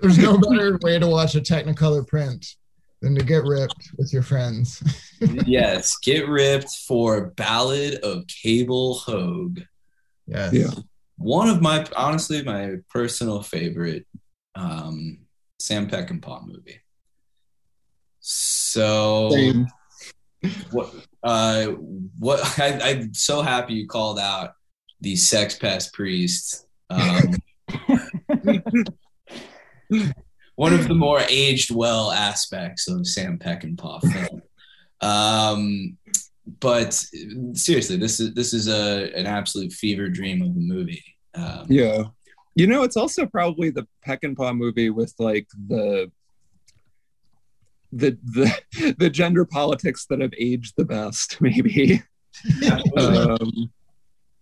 There's 0.00 0.18
no 0.18 0.38
better 0.38 0.78
way 0.82 0.98
to 0.98 1.06
watch 1.06 1.34
a 1.34 1.40
Technicolor 1.40 2.06
print 2.08 2.56
than 3.00 3.14
to 3.14 3.24
get 3.24 3.44
ripped 3.44 3.90
with 3.96 4.12
your 4.12 4.22
friends. 4.22 4.82
yes, 5.46 5.96
get 5.98 6.28
ripped 6.28 6.70
for 6.86 7.30
Ballad 7.30 7.94
of 8.02 8.26
Cable 8.26 8.94
Hogue. 8.94 9.60
Yes. 10.26 10.52
Yeah. 10.52 10.70
One 11.16 11.48
of 11.48 11.60
my 11.60 11.86
honestly 11.96 12.42
my 12.42 12.76
personal 12.90 13.42
favorite 13.42 14.06
um 14.54 15.18
Sam 15.58 15.88
Peckinpah 15.88 16.46
movie. 16.46 16.80
So 18.20 19.30
Same. 19.30 19.66
what 20.70 20.94
uh 21.22 21.66
what 22.18 22.40
I, 22.58 22.80
I'm 22.82 23.14
so 23.14 23.42
happy 23.42 23.74
you 23.74 23.86
called 23.88 24.18
out 24.18 24.52
the 25.00 25.16
sex 25.16 25.56
pest 25.56 25.92
priest. 25.92 26.66
Um, 26.90 27.34
one 30.60 30.74
of 30.74 30.88
the 30.88 30.94
more 30.94 31.20
aged 31.30 31.70
well 31.74 32.12
aspects 32.12 32.86
of 32.86 33.06
Sam 33.06 33.38
Peckinpah 33.38 34.00
film. 34.12 34.42
Um, 35.00 35.96
but 36.60 36.92
seriously, 37.54 37.96
this 37.96 38.20
is 38.20 38.34
this 38.34 38.52
is 38.52 38.68
a 38.68 39.10
an 39.18 39.26
absolute 39.26 39.72
fever 39.72 40.10
dream 40.10 40.42
of 40.42 40.48
a 40.50 40.60
movie. 40.60 41.02
Um, 41.34 41.64
Yeah. 41.70 42.04
You 42.56 42.66
know, 42.66 42.82
it's 42.82 42.98
also 42.98 43.24
probably 43.24 43.70
the 43.70 43.86
Peckinpah 44.06 44.54
movie 44.54 44.90
with 44.90 45.14
like 45.18 45.46
the 45.68 46.10
the 47.92 48.18
the 48.36 48.94
the 48.98 49.08
gender 49.08 49.46
politics 49.46 50.04
that 50.10 50.20
have 50.20 50.34
aged 50.38 50.74
the 50.76 50.84
best, 50.84 51.40
maybe. 51.46 52.02
um, 52.98 53.72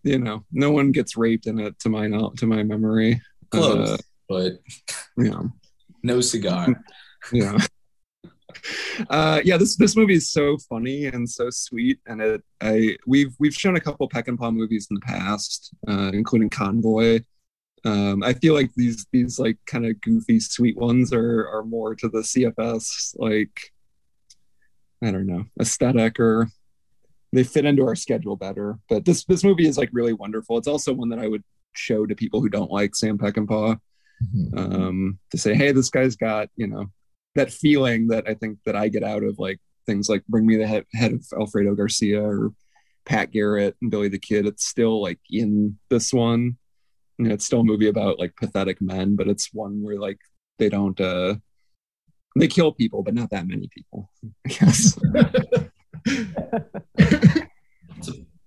you 0.02 0.18
know, 0.18 0.44
no 0.50 0.72
one 0.72 0.90
gets 0.90 1.16
raped 1.16 1.46
in 1.46 1.60
it 1.60 1.78
to 1.78 1.88
my 1.88 2.08
know- 2.08 2.32
to 2.38 2.46
my 2.46 2.64
memory. 2.64 3.20
Close, 3.50 3.90
Uh, 3.90 3.96
but 4.28 4.52
yeah, 5.16 5.42
no 6.02 6.20
cigar. 6.20 6.68
yeah. 7.32 7.58
Uh, 9.10 9.40
yeah, 9.44 9.56
this 9.56 9.76
this 9.76 9.96
movie 9.96 10.14
is 10.14 10.30
so 10.30 10.56
funny 10.68 11.06
and 11.06 11.28
so 11.28 11.50
sweet, 11.50 11.98
and 12.06 12.20
it 12.20 12.42
I 12.60 12.96
we've 13.06 13.34
we've 13.38 13.54
shown 13.54 13.76
a 13.76 13.80
couple 13.80 14.08
Peckinpah 14.08 14.54
movies 14.54 14.88
in 14.90 14.94
the 14.94 15.00
past, 15.00 15.74
uh, 15.86 16.10
including 16.12 16.50
Convoy. 16.50 17.20
Um, 17.84 18.22
I 18.22 18.32
feel 18.32 18.54
like 18.54 18.70
these 18.74 19.06
these 19.12 19.38
like 19.38 19.58
kind 19.66 19.86
of 19.86 20.00
goofy 20.00 20.40
sweet 20.40 20.76
ones 20.76 21.12
are 21.12 21.48
are 21.48 21.62
more 21.62 21.94
to 21.94 22.08
the 22.08 22.20
CFS 22.20 23.14
like 23.18 23.72
I 25.02 25.10
don't 25.10 25.26
know 25.26 25.44
aesthetic 25.60 26.18
or 26.18 26.48
they 27.32 27.44
fit 27.44 27.66
into 27.66 27.86
our 27.86 27.94
schedule 27.94 28.36
better. 28.36 28.78
But 28.88 29.04
this 29.04 29.24
this 29.24 29.44
movie 29.44 29.68
is 29.68 29.78
like 29.78 29.90
really 29.92 30.12
wonderful. 30.12 30.58
It's 30.58 30.68
also 30.68 30.92
one 30.92 31.10
that 31.10 31.18
I 31.18 31.28
would 31.28 31.44
show 31.74 32.06
to 32.06 32.14
people 32.14 32.40
who 32.40 32.48
don't 32.48 32.70
like 32.70 32.96
Sam 32.96 33.18
Peckinpah 33.18 33.78
Mhm. 34.24 34.58
um, 34.58 35.18
to 35.30 35.38
say, 35.38 35.54
hey, 35.54 35.72
this 35.72 35.90
guy's 35.90 36.16
got 36.16 36.48
you 36.56 36.66
know 36.66 36.86
that 37.34 37.52
feeling 37.52 38.08
that 38.08 38.24
I 38.28 38.34
think 38.34 38.58
that 38.66 38.74
I 38.76 38.88
get 38.88 39.04
out 39.04 39.22
of 39.22 39.38
like 39.38 39.58
things 39.86 40.08
like 40.08 40.24
Bring 40.26 40.46
Me 40.46 40.56
the 40.56 40.66
Head, 40.66 40.84
head 40.94 41.12
of 41.12 41.24
Alfredo 41.38 41.74
Garcia 41.74 42.22
or 42.22 42.52
Pat 43.06 43.30
Garrett 43.30 43.76
and 43.80 43.90
Billy 43.90 44.08
the 44.08 44.18
Kid. 44.18 44.44
It's 44.46 44.66
still 44.66 45.00
like 45.00 45.20
in 45.30 45.78
this 45.88 46.12
one. 46.12 46.56
You 47.18 47.28
know, 47.28 47.34
it's 47.34 47.44
still 47.46 47.60
a 47.60 47.64
movie 47.64 47.88
about 47.88 48.18
like 48.18 48.34
pathetic 48.36 48.80
men, 48.80 49.16
but 49.16 49.28
it's 49.28 49.52
one 49.52 49.82
where 49.82 49.98
like 49.98 50.18
they 50.58 50.68
don't 50.68 51.00
uh 51.00 51.36
they 52.38 52.48
kill 52.48 52.72
people, 52.72 53.02
but 53.02 53.14
not 53.14 53.30
that 53.30 53.46
many 53.46 53.68
people. 53.68 54.10
I 54.46 54.48
guess. 54.48 54.98
A- 56.98 57.48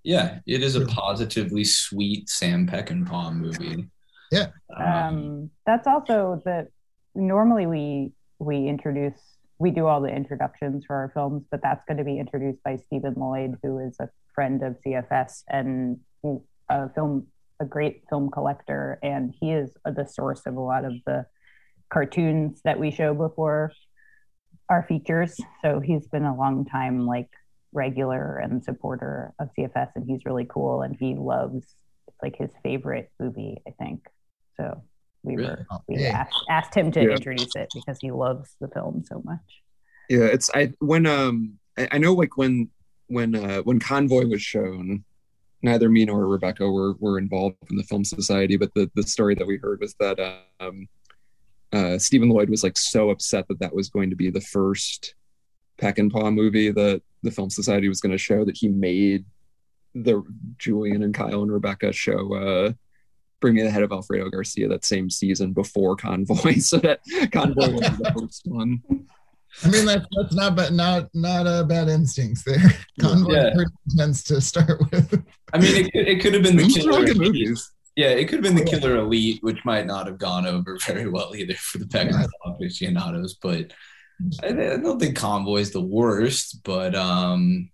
yeah, 0.04 0.40
it 0.48 0.64
is 0.64 0.76
a 0.76 0.86
positively 0.86 1.64
sweet 1.64 2.28
Sam 2.30 2.68
Peckinpah 2.68 3.36
movie. 3.36 3.88
Yeah. 4.32 4.48
um, 4.78 5.50
that's 5.66 5.88
also 5.88 6.42
the 6.46 6.68
normally 7.16 7.68
we 7.68 8.12
we 8.40 8.68
introduce 8.68 9.20
we 9.60 9.72
do 9.72 9.86
all 9.86 10.02
the 10.02 10.10
introductions 10.10 10.86
for 10.86 10.96
our 10.96 11.12
films 11.14 11.44
but 11.52 11.62
that's 11.62 11.84
going 11.86 11.98
to 11.98 12.04
be 12.04 12.18
introduced 12.18 12.64
by 12.64 12.78
stephen 12.78 13.14
lloyd 13.18 13.58
who 13.62 13.80
is 13.80 13.98
a 14.00 14.10
friend 14.34 14.64
of 14.64 14.78
cfs 14.86 15.44
and 15.50 16.00
a 16.70 16.90
film 16.94 17.28
a 17.60 17.66
great 17.66 18.04
film 18.10 18.30
collector 18.32 18.98
and 19.04 19.34
he 19.40 19.52
is 19.52 19.72
the 19.86 20.06
source 20.06 20.42
of 20.46 20.56
a 20.56 20.60
lot 20.60 20.86
of 20.86 20.94
the 21.06 21.26
cartoons 21.90 22.62
that 22.64 22.80
we 22.80 22.90
show 22.90 23.14
before 23.14 23.72
our 24.70 24.84
features 24.84 25.38
so 25.62 25.80
he's 25.80 26.08
been 26.08 26.24
a 26.24 26.36
long 26.36 26.66
time 26.66 27.06
like 27.06 27.30
regular 27.74 28.38
and 28.38 28.64
supporter 28.64 29.34
of 29.40 29.50
cfs 29.58 29.90
and 29.96 30.06
he's 30.08 30.26
really 30.26 30.46
cool 30.50 30.82
and 30.82 30.96
he 31.00 31.16
loves 31.16 31.76
it's 32.08 32.18
like 32.24 32.36
his 32.38 32.52
favorite 32.64 33.12
movie 33.20 33.62
i 33.68 33.72
think 33.72 34.08
so 34.58 34.84
we 35.24 35.36
Really? 35.36 35.50
were 35.50 35.66
we 35.88 35.98
Yeah. 35.98 36.18
asked, 36.22 36.44
asked 36.50 36.76
him 36.76 36.92
to 36.94 37.02
Yeah. 37.02 37.16
introduce 37.16 37.56
it 37.56 37.70
because 37.74 38.00
he 38.02 38.12
loves 38.12 38.56
the 38.60 38.68
film 38.68 39.04
so 39.06 39.22
much. 39.24 39.40
Yeah, 40.10 40.26
it's 40.26 40.50
I 40.54 40.74
when 40.80 41.06
um 41.06 41.60
I, 41.78 41.88
I 41.94 41.98
know 41.98 42.14
like 42.14 42.38
when 42.38 42.70
when 43.08 43.36
uh 43.36 43.62
when 43.62 43.80
Convoy 43.80 44.26
was 44.26 44.42
shown, 44.42 45.04
neither 45.62 45.90
me 45.90 46.06
nor 46.06 46.28
Rebecca 46.28 46.70
were 46.70 46.94
were 47.00 47.18
involved 47.18 47.58
in 47.70 47.78
the 47.78 47.84
film 47.84 48.04
society, 48.04 48.58
but 48.58 48.74
the 48.74 48.90
the 48.96 49.04
story 49.04 49.36
that 49.36 49.48
we 49.48 49.58
heard 49.58 49.80
was 49.80 49.96
that 50.00 50.20
um 50.60 50.88
uh 51.72 51.98
Stephen 51.98 52.30
Lloyd 52.30 52.50
was 52.50 52.64
like 52.64 52.78
so 52.78 53.10
upset 53.10 53.48
that 53.48 53.60
that 53.60 53.74
was 53.76 53.90
going 53.90 54.10
to 54.10 54.16
be 54.16 54.30
the 54.30 54.42
first 54.42 55.16
Peckinpah 55.78 56.34
movie 56.34 56.72
that 56.72 57.02
the 57.24 57.32
film 57.32 57.50
society 57.50 57.88
was 57.88 58.02
going 58.02 58.12
to 58.12 58.18
show 58.18 58.44
that 58.46 58.58
he 58.58 58.68
made 58.68 59.26
the 59.94 60.24
Julian 60.58 61.04
and 61.04 61.14
Kyle 61.14 61.44
and 61.44 61.52
Rebecca 61.52 61.92
show 61.94 62.34
uh 62.34 62.74
Bring 63.42 63.56
Me 63.56 63.64
the 63.64 63.70
Head 63.72 63.84
of 63.84 63.92
Alfredo 63.92 64.30
Garcia 64.30 64.68
that 64.70 64.86
same 64.86 65.10
season 65.10 65.52
before 65.52 65.96
Convoy, 65.98 66.54
so 66.60 66.78
that 66.78 67.02
Convoy 67.34 67.72
was 67.72 67.82
the 67.98 68.14
first 68.18 68.44
one. 68.46 68.82
I 69.66 69.70
mean, 69.70 69.86
that's 69.86 70.06
that's 70.16 70.34
not 70.34 70.56
but 70.56 70.72
not 70.72 71.10
not 71.14 71.46
a 71.46 71.66
bad 71.66 71.90
instincts 71.90 72.44
there. 72.44 72.62
Convoy 73.02 73.34
Yeah. 73.34 73.54
pretty 73.54 73.72
intense 73.92 74.24
to 74.26 74.40
start 74.40 74.80
with. 74.92 75.22
I 75.54 75.58
mean, 75.60 75.76
it, 75.76 75.92
could- 75.92 76.08
it 76.08 76.22
could 76.22 76.34
have 76.34 76.44
been 76.44 76.56
the 76.56 76.68
killer. 76.68 77.00
good 77.06 77.18
Elite. 77.18 77.34
movies. 77.34 77.72
Yeah, 77.98 78.08
it 78.12 78.30
could 78.30 78.36
have 78.36 78.56
been 78.56 78.64
the 78.64 78.70
killer 78.72 78.96
elite, 78.96 79.40
which 79.44 79.66
might 79.66 79.86
not 79.86 80.08
have 80.08 80.18
gone 80.18 80.46
over 80.48 80.78
very 80.88 81.10
well 81.10 81.36
either 81.36 81.56
for 81.56 81.78
the 81.80 81.84
Peckinpah 81.86 82.30
aficionados. 82.46 83.34
But 83.34 83.74
I, 84.42 84.48
I 84.48 84.78
don't 84.78 84.98
think 84.98 85.18
Convoy's 85.18 85.72
the 85.72 85.82
worst. 85.82 86.64
But 86.64 86.96
um, 86.96 87.70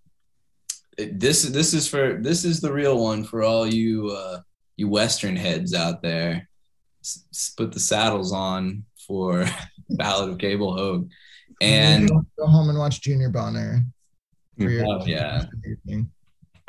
this 0.97 1.43
this 1.43 1.75
is 1.75 1.87
for 1.87 2.17
this 2.19 2.43
is 2.45 2.59
the 2.61 2.73
real 2.73 2.97
one 3.03 3.23
for 3.23 3.43
all 3.43 3.67
you 3.71 4.09
uh, 4.09 4.39
you 4.77 4.87
Western 4.87 5.35
heads 5.35 5.73
out 5.73 6.01
there. 6.01 6.47
S- 7.03 7.25
s- 7.33 7.53
put 7.57 7.71
the 7.71 7.79
saddles 7.79 8.31
on 8.31 8.83
for 9.07 9.45
Ballad 9.89 10.29
of 10.29 10.37
Cable 10.37 10.75
Hogue, 10.75 11.09
and 11.61 12.09
go 12.09 12.45
home 12.47 12.69
and 12.69 12.77
watch 12.77 13.01
Junior 13.01 13.29
Bonner. 13.29 13.83
for 14.57 14.69
your- 14.69 14.85
Oh, 14.87 15.05
yeah. 15.05 15.45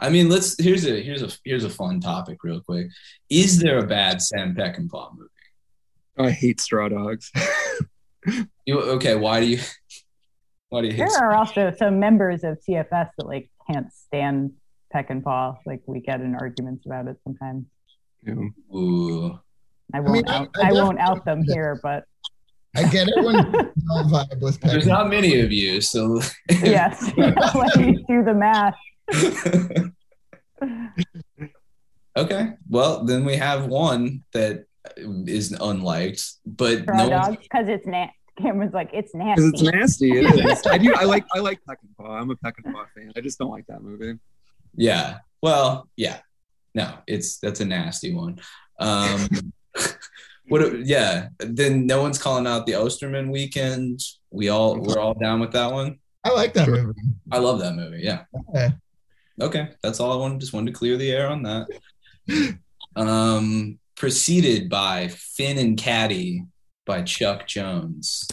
I 0.01 0.11
mean, 0.11 0.29
let's 0.29 0.57
here's 0.63 0.85
a 0.87 1.03
here's 1.03 1.23
a 1.23 1.31
here's 1.45 1.65
a 1.65 1.71
fun 1.71 2.01
topic 2.01 2.39
real 2.45 2.61
quick. 2.61 2.87
Is 3.31 3.59
there 3.59 3.79
a 3.79 3.87
bad 3.87 4.23
Sam 4.23 4.55
Peckinpah 4.55 5.15
movie? 5.17 5.29
Oh, 6.19 6.25
I 6.27 6.31
hate 6.31 6.61
Straw 6.61 6.89
Dogs. 6.89 7.31
You 8.67 8.81
okay? 8.81 9.15
Why 9.15 9.41
do 9.41 9.47
you 9.47 9.59
why 10.69 10.83
do 10.83 10.89
you 10.89 10.93
hate? 10.93 11.09
There 11.09 11.25
are 11.31 11.35
also 11.35 11.73
some 11.79 11.99
members 11.99 12.45
of 12.45 12.59
CFS 12.69 13.11
that 13.17 13.27
like 13.27 13.49
can't 13.71 13.91
stand 13.93 14.53
Peckinpah. 14.95 15.57
Like 15.65 15.81
we 15.87 16.01
get 16.01 16.21
in 16.21 16.35
arguments 16.35 16.85
about 16.85 17.07
it 17.09 17.17
sometimes. 17.25 17.65
You 18.23 18.51
Ooh, 18.75 19.39
I 19.95 20.01
won't 20.01 20.13
mean, 20.13 20.29
I- 20.29 20.37
out, 20.39 20.49
I 20.63 20.69
I, 20.69 20.73
won't 20.73 20.99
out 20.99 21.25
them 21.25 21.41
it. 21.41 21.47
here, 21.53 21.79
but 21.83 22.05
I 22.77 22.85
get 22.89 23.09
it 23.09 23.25
when 23.25 23.37
vibe 24.11 24.41
with 24.41 24.61
there's 24.61 24.87
not 24.87 25.09
many 25.09 25.41
of 25.41 25.51
you, 25.53 25.81
so 25.81 26.21
yes, 26.51 27.11
let 27.17 27.77
me 27.77 28.05
do 28.09 28.23
the 28.25 28.35
math. 28.35 28.75
okay. 32.17 32.51
Well, 32.69 33.05
then 33.05 33.25
we 33.25 33.37
have 33.37 33.67
one 33.67 34.25
that 34.33 34.65
is 34.97 35.53
unliked, 35.53 36.23
but 36.47 36.83
Straw 36.83 36.97
no 36.97 37.09
dogs 37.11 37.37
because 37.43 37.69
it's 37.69 37.87
nasty. 37.87 38.15
Cameron's 38.39 38.73
like 38.75 38.91
it's 38.93 39.13
because 39.13 39.53
nasty. 39.53 39.69
it's 39.69 39.75
nasty. 39.75 40.11
It 40.13 40.45
is. 40.47 40.67
I 40.67 40.79
do. 40.79 40.95
I 40.95 41.05
like. 41.05 41.25
I 41.35 41.41
like 41.41 41.59
Peckinpah. 41.69 42.09
I'm 42.21 42.31
a 42.31 42.37
Peck 42.37 42.55
and 42.65 42.73
Paw 42.73 42.85
fan. 42.95 43.13
I 43.17 43.21
just 43.21 43.39
don't 43.39 43.51
like 43.51 43.67
that 43.67 43.83
movie. 43.83 44.19
Yeah. 44.77 45.19
Well, 45.43 45.89
yeah. 45.97 46.19
No, 46.75 46.95
it's 47.07 47.39
that's 47.39 47.61
a 47.61 47.65
nasty 47.65 48.15
one. 48.15 48.39
Um 48.81 49.29
what 50.47 50.87
yeah, 50.87 51.29
then 51.41 51.85
no 51.87 52.01
one's 52.01 52.19
calling 52.23 52.47
out 52.47 52.65
the 52.65 52.75
Osterman 52.77 53.29
weekend. 53.31 54.01
We 54.31 54.51
all 54.51 54.79
we're 54.81 55.01
all 55.01 55.15
down 55.15 55.41
with 55.41 55.51
that 55.53 55.73
one. 55.73 55.99
I 56.23 56.31
like 56.31 56.55
that 56.55 56.67
Sure. 56.67 56.83
movie. 56.83 57.01
I 57.33 57.39
love 57.39 57.59
that 57.59 57.75
movie. 57.75 58.01
Yeah. 58.03 58.23
Yeah. 58.55 58.71
Okay. 59.41 59.71
That's 59.83 59.99
all 59.99 60.13
I 60.13 60.17
wanted. 60.17 60.39
Just 60.41 60.53
wanted 60.53 60.73
to 60.73 60.79
clear 60.79 60.97
the 60.97 61.11
air 61.11 61.29
on 61.29 61.43
that. 61.43 61.67
Um 62.97 63.79
preceded 63.97 64.69
by 64.69 65.09
Fin 65.09 65.59
'n 65.59 65.75
Catty 65.77 66.45
by 66.87 67.03
Chuck 67.03 67.47
Jones. 67.49 68.29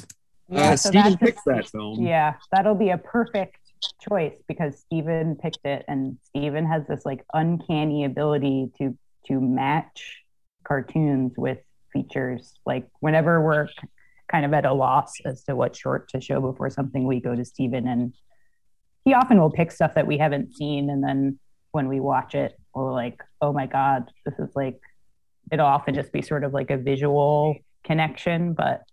Yeah, 0.48 0.74
uh, 0.74 0.76
so 0.76 0.90
Steven 0.90 1.04
that's 1.14 1.16
picked 1.24 1.46
that 1.48 1.68
film. 1.70 2.06
Yeah, 2.06 2.36
that'll 2.52 2.76
be 2.76 2.90
a 2.92 3.00
perfect 3.00 3.58
choice 4.02 4.36
because 4.48 4.80
Steven 4.80 5.36
picked 5.36 5.66
it 5.66 5.86
and 5.88 6.18
Steven 6.24 6.66
has 6.66 6.84
this 6.88 7.06
like 7.06 7.24
uncanny 7.34 8.06
ability 8.06 8.72
to 8.78 8.98
to 9.28 9.42
match 9.42 10.24
cartoons 10.64 11.34
with 11.38 11.60
features. 11.92 12.54
Like 12.66 12.88
whenever 13.00 13.42
we're 13.42 13.68
kind 14.32 14.46
of 14.46 14.54
at 14.54 14.66
a 14.66 14.74
loss 14.74 15.14
as 15.26 15.44
to 15.44 15.56
what 15.56 15.76
short 15.76 16.10
to 16.10 16.22
show 16.22 16.42
before 16.42 16.70
something, 16.70 17.06
we 17.06 17.20
go 17.20 17.36
to 17.36 17.46
Steven 17.46 17.88
and 17.88 18.14
he 19.04 19.14
often 19.14 19.40
will 19.40 19.52
pick 19.52 19.72
stuff 19.72 19.96
that 19.96 20.08
we 20.08 20.18
haven't 20.18 20.56
seen 20.56 20.90
and 20.90 21.04
then 21.04 21.40
when 21.72 21.90
we 21.90 22.00
watch 22.00 22.36
it, 22.36 22.58
we're 22.74 22.94
like, 22.94 23.22
oh 23.42 23.52
my 23.52 23.66
God, 23.66 24.10
this 24.26 24.36
is 24.40 24.50
like 24.56 24.80
it'll 25.52 25.66
often 25.66 25.94
just 25.94 26.12
be 26.12 26.22
sort 26.22 26.44
of 26.44 26.54
like 26.54 26.72
a 26.72 26.78
visual 26.78 27.58
connection, 27.84 28.54
but 28.54 28.84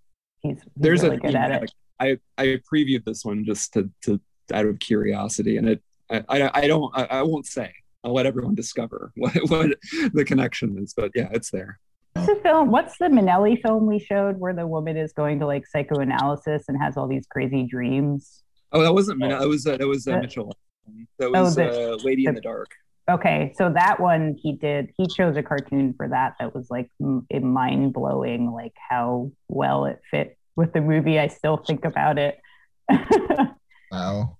he's, 0.41 0.57
he's 0.57 0.65
There's 0.77 1.03
really 1.03 1.17
a 1.17 1.21
good 1.21 1.35
at 1.35 1.63
it. 1.63 1.73
I 2.01 2.19
I 2.37 2.61
previewed 2.71 3.05
this 3.05 3.25
one 3.25 3.45
just 3.45 3.73
to 3.75 3.91
to 4.03 4.21
out 4.53 4.67
of 4.67 4.79
curiosity, 4.79 5.57
and 5.57 5.69
it 5.69 5.83
I 6.11 6.23
I, 6.29 6.51
I 6.63 6.67
don't 6.67 6.91
I, 6.97 7.05
I 7.05 7.23
won't 7.23 7.47
say. 7.47 7.73
I'll 8.05 8.15
let 8.15 8.27
everyone 8.27 8.55
discover 8.55 9.13
what 9.17 9.33
what 9.49 9.71
the 10.13 10.25
connection 10.25 10.79
is. 10.79 10.95
But 10.95 11.13
yeah, 11.15 11.29
it's 11.33 11.51
there. 11.51 11.79
What's 12.15 12.29
the 12.29 12.41
film? 12.43 12.71
What's 12.71 12.99
the 12.99 13.07
Minnelli 13.07 13.61
film 13.63 13.87
we 13.87 13.99
showed 13.99 14.39
where 14.39 14.53
the 14.53 14.67
woman 14.67 14.97
is 14.97 15.13
going 15.13 15.41
to 15.41 15.47
like 15.47 15.67
psychoanalysis 15.67 16.65
and 16.69 16.81
has 16.83 16.97
all 16.97 17.09
these 17.09 17.27
crazy 17.27 17.63
dreams? 17.65 18.43
Oh, 18.73 18.83
that 18.83 18.93
wasn't. 18.93 19.21
Minnelli. 19.21 19.41
That 19.41 19.49
was 19.49 19.67
uh, 19.67 19.77
that 19.77 19.87
was 19.89 20.07
uh, 20.09 20.19
Mitchell. 20.19 20.57
That 21.19 21.31
oh, 21.35 21.43
was 21.43 21.55
the- 21.55 21.93
uh, 21.93 21.97
Lady 22.03 22.27
in 22.27 22.35
the- 22.35 22.41
the 22.41 22.43
Dark. 22.43 22.69
Okay, 23.11 23.53
so 23.57 23.69
that 23.73 23.99
one 23.99 24.37
he 24.41 24.53
did. 24.53 24.93
He 24.97 25.09
chose 25.09 25.37
a 25.37 25.43
cartoon 25.43 25.93
for 25.97 26.09
that 26.09 26.35
that 26.39 26.55
was 26.55 26.71
like 26.71 26.89
a 27.33 27.41
mind 27.41 27.93
blowing, 27.93 28.53
like 28.53 28.75
how 28.77 29.33
well 29.49 29.87
it 29.87 30.01
fit 30.09 30.39
with 30.55 30.73
the 30.73 30.81
movie. 30.81 31.19
I 31.19 31.27
still 31.27 31.57
think 31.57 31.85
about 31.85 32.17
it 32.19 32.39
Wow. 33.91 34.39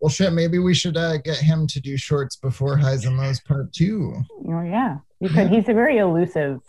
Well, 0.00 0.10
shit. 0.10 0.32
Maybe 0.32 0.58
we 0.58 0.74
should 0.74 0.96
uh, 0.96 1.18
get 1.18 1.36
him 1.36 1.66
to 1.68 1.80
do 1.80 1.96
shorts 1.96 2.36
before 2.36 2.76
Highs 2.76 3.04
and 3.04 3.16
Lows 3.16 3.40
Part 3.40 3.72
Two. 3.72 4.22
oh 4.48 4.62
yeah, 4.62 4.98
you 5.20 5.28
could. 5.28 5.48
He's 5.48 5.68
a 5.68 5.74
very 5.74 5.98
elusive. 5.98 6.60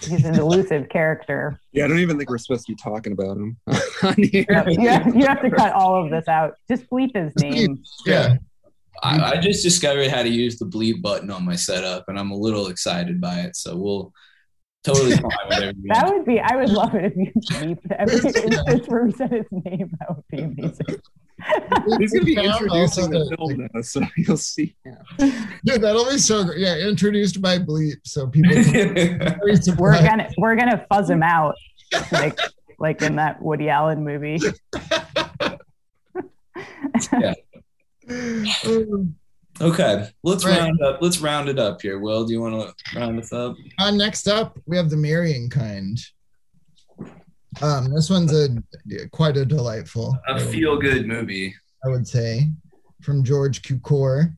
He's 0.00 0.24
an 0.24 0.38
elusive 0.38 0.88
character. 0.90 1.58
Yeah, 1.72 1.86
I 1.86 1.88
don't 1.88 2.00
even 2.00 2.18
think 2.18 2.28
we're 2.28 2.38
supposed 2.38 2.66
to 2.66 2.72
be 2.72 2.76
talking 2.76 3.12
about 3.12 3.38
him 3.38 3.56
on 4.02 4.14
here. 4.22 4.44
You 4.68 4.88
have, 4.88 5.16
you 5.16 5.26
have 5.26 5.40
to 5.40 5.50
cut 5.50 5.72
all 5.72 6.04
of 6.04 6.10
this 6.10 6.28
out. 6.28 6.54
Just 6.68 6.88
bleep 6.90 7.16
his 7.16 7.34
name. 7.42 7.82
Yeah. 8.04 8.36
I, 9.02 9.32
I 9.32 9.40
just 9.40 9.62
discovered 9.62 10.10
how 10.10 10.22
to 10.22 10.28
use 10.28 10.58
the 10.58 10.66
bleep 10.66 11.02
button 11.02 11.30
on 11.30 11.44
my 11.44 11.56
setup, 11.56 12.04
and 12.08 12.18
I'm 12.18 12.30
a 12.30 12.36
little 12.36 12.68
excited 12.68 13.20
by 13.20 13.40
it. 13.40 13.56
So 13.56 13.76
we'll 13.76 14.12
totally 14.84 15.16
fine 15.16 15.30
with 15.48 15.58
everything. 15.58 15.82
That 15.88 16.12
would 16.12 16.24
be. 16.24 16.40
I 16.40 16.56
would 16.56 16.70
love 16.70 16.94
it 16.94 17.12
if 17.14 17.16
you 17.16 17.32
bleeped 17.32 17.90
every 17.92 18.16
instance 18.16 18.88
where 18.88 19.04
we 19.04 19.12
said 19.12 19.32
his 19.32 19.46
name. 19.50 19.90
That 20.00 20.16
would 20.16 20.24
be 20.30 20.38
amazing. 20.42 21.00
He's 21.98 22.12
going 22.12 22.20
to 22.20 22.24
be 22.24 22.36
introducing 22.36 23.10
the 23.10 23.34
film 23.36 23.68
now, 23.72 23.80
so 23.82 24.00
you'll 24.16 24.36
see. 24.36 24.74
Dude, 25.18 25.82
that'll 25.82 26.06
be 26.06 26.18
so 26.18 26.44
great. 26.44 26.58
Yeah, 26.60 26.76
introduced 26.78 27.40
by 27.42 27.58
Bleep, 27.58 27.96
so 28.04 28.26
people 28.26 28.54
can 28.54 28.94
be 28.94 29.08
very 29.18 29.56
we're 29.76 29.92
gonna 30.02 30.30
we're 30.38 30.56
gonna 30.56 30.84
fuzz 30.88 31.10
him 31.10 31.22
out, 31.22 31.54
like 32.10 32.38
like 32.78 33.02
in 33.02 33.16
that 33.16 33.40
Woody 33.42 33.68
Allen 33.68 34.02
movie. 34.02 34.38
okay, 39.60 40.08
let's 40.22 40.44
Right. 40.44 40.58
round 40.58 40.80
up. 40.82 40.98
Let's 41.00 41.18
round 41.20 41.48
it 41.48 41.58
up 41.58 41.82
here. 41.82 41.98
Will, 41.98 42.24
do 42.24 42.32
you 42.32 42.40
want 42.40 42.54
to 42.54 42.98
round 42.98 43.18
us 43.18 43.32
up? 43.32 43.56
Uh, 43.78 43.90
next 43.90 44.26
up, 44.28 44.58
we 44.66 44.76
have 44.76 44.90
the 44.90 44.96
marrying 44.96 45.48
kind. 45.50 45.98
Um, 47.62 47.92
this 47.94 48.10
one's 48.10 48.32
a 48.32 48.48
quite 49.12 49.36
a 49.36 49.44
delightful, 49.46 50.16
A 50.28 50.38
feel-good 50.38 51.06
movie. 51.06 51.54
I 51.84 51.88
would 51.88 52.06
say, 52.06 52.50
from 53.02 53.24
George 53.24 53.62
Cukor. 53.62 54.36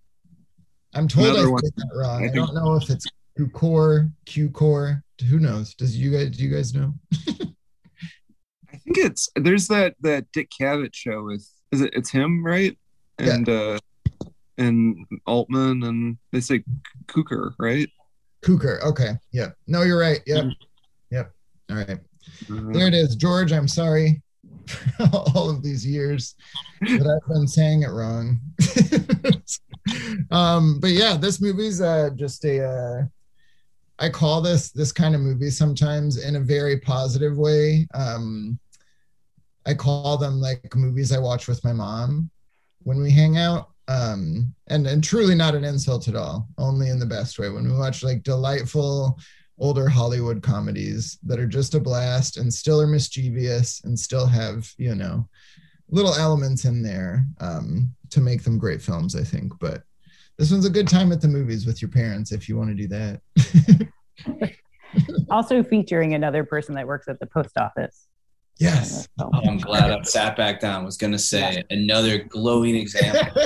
I'm 0.94 1.08
told 1.08 1.28
Another 1.28 1.48
I 1.48 1.50
one. 1.50 1.62
that 1.64 1.90
wrong. 1.94 2.24
I 2.24 2.28
I, 2.30 2.34
don't 2.34 2.54
know 2.54 2.74
if 2.76 2.88
it's 2.90 3.06
Cukor, 3.38 4.10
Cukor. 4.26 5.02
Who 5.28 5.38
knows? 5.38 5.74
Does 5.74 5.96
you 5.96 6.10
guys? 6.12 6.36
Do 6.36 6.44
you 6.44 6.54
guys 6.54 6.74
know? 6.74 6.94
I 8.72 8.76
think 8.76 8.98
it's 8.98 9.28
there's 9.36 9.68
that 9.68 9.94
that 10.02 10.30
Dick 10.32 10.50
Cavett 10.58 10.94
show 10.94 11.24
with 11.24 11.46
is 11.72 11.80
it 11.80 11.90
it's 11.94 12.10
him 12.10 12.44
right 12.44 12.76
Yeah. 13.20 13.34
and 13.34 13.48
uh 13.48 13.78
and 14.58 14.96
Altman 15.26 15.82
and 15.82 16.18
they 16.32 16.40
say 16.40 16.62
Cooker 17.06 17.54
right. 17.58 17.88
Cooker. 18.42 18.80
Okay. 18.84 19.12
Yep. 19.32 19.56
No, 19.66 19.82
you're 19.82 19.98
right. 19.98 20.20
Yep. 20.26 20.44
Mm. 20.44 20.52
Yep. 21.10 21.32
All 21.70 21.76
right. 21.76 21.98
Uh, 22.50 22.72
There 22.72 22.86
it 22.88 22.94
is, 22.94 23.16
George. 23.16 23.52
I'm 23.52 23.68
sorry 23.68 24.22
for 24.66 25.04
all 25.34 25.50
of 25.50 25.62
these 25.62 25.86
years 25.86 26.34
that 26.80 27.06
I've 27.06 27.28
been 27.28 27.48
saying 27.48 27.82
it 27.82 27.90
wrong. 27.90 28.40
um, 30.30 30.80
but 30.80 30.90
yeah, 30.90 31.16
this 31.16 31.40
movie's 31.40 31.80
uh, 31.80 32.10
just 32.14 32.44
a. 32.44 32.64
Uh, 32.64 33.02
I 34.00 34.08
call 34.08 34.40
this 34.40 34.70
this 34.70 34.92
kind 34.92 35.14
of 35.14 35.20
movie 35.20 35.50
sometimes 35.50 36.22
in 36.24 36.36
a 36.36 36.40
very 36.40 36.78
positive 36.78 37.36
way. 37.36 37.88
Um, 37.94 38.58
I 39.66 39.74
call 39.74 40.16
them 40.16 40.40
like 40.40 40.74
movies 40.74 41.12
I 41.12 41.18
watch 41.18 41.48
with 41.48 41.62
my 41.64 41.72
mom 41.72 42.30
when 42.84 43.00
we 43.00 43.10
hang 43.10 43.36
out. 43.36 43.70
Um, 43.88 44.54
and 44.68 44.86
and 44.86 45.02
truly 45.02 45.34
not 45.34 45.54
an 45.54 45.64
insult 45.64 46.08
at 46.08 46.16
all, 46.16 46.46
only 46.58 46.90
in 46.90 46.98
the 46.98 47.06
best 47.06 47.38
way. 47.38 47.48
When 47.48 47.64
we 47.64 47.76
watch 47.76 48.02
like 48.02 48.22
delightful 48.22 49.18
older 49.58 49.88
Hollywood 49.88 50.42
comedies 50.42 51.18
that 51.24 51.38
are 51.38 51.46
just 51.46 51.74
a 51.74 51.80
blast 51.80 52.36
and 52.36 52.52
still 52.52 52.80
are 52.80 52.86
mischievous 52.86 53.82
and 53.84 53.98
still 53.98 54.26
have, 54.26 54.72
you 54.78 54.94
know, 54.94 55.28
little 55.90 56.14
elements 56.14 56.64
in 56.64 56.82
there 56.82 57.24
um, 57.40 57.94
to 58.10 58.20
make 58.20 58.42
them 58.42 58.58
great 58.58 58.82
films, 58.82 59.16
I 59.16 59.22
think. 59.22 59.52
But 59.58 59.82
this 60.36 60.52
one's 60.52 60.66
a 60.66 60.70
good 60.70 60.88
time 60.88 61.10
at 61.12 61.20
the 61.20 61.28
movies 61.28 61.66
with 61.66 61.82
your 61.82 61.90
parents 61.90 62.30
if 62.32 62.48
you 62.48 62.56
want 62.56 62.70
to 62.70 62.74
do 62.74 62.88
that. 62.88 63.20
Also 65.30 65.62
featuring 65.62 66.14
another 66.14 66.44
person 66.44 66.74
that 66.74 66.86
works 66.86 67.08
at 67.08 67.20
the 67.20 67.26
post 67.26 67.58
office. 67.58 68.08
yes. 68.58 69.06
Oh, 69.20 69.30
I'm 69.46 69.58
glad 69.58 69.90
I 69.90 70.00
sat 70.02 70.36
back 70.36 70.60
down. 70.60 70.80
I 70.80 70.84
was 70.84 70.96
gonna 70.96 71.18
say 71.18 71.62
another 71.68 72.18
glowing 72.18 72.74
example 72.76 73.42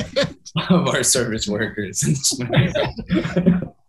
of 0.71 0.87
our 0.89 1.03
service 1.03 1.49
workers. 1.49 2.05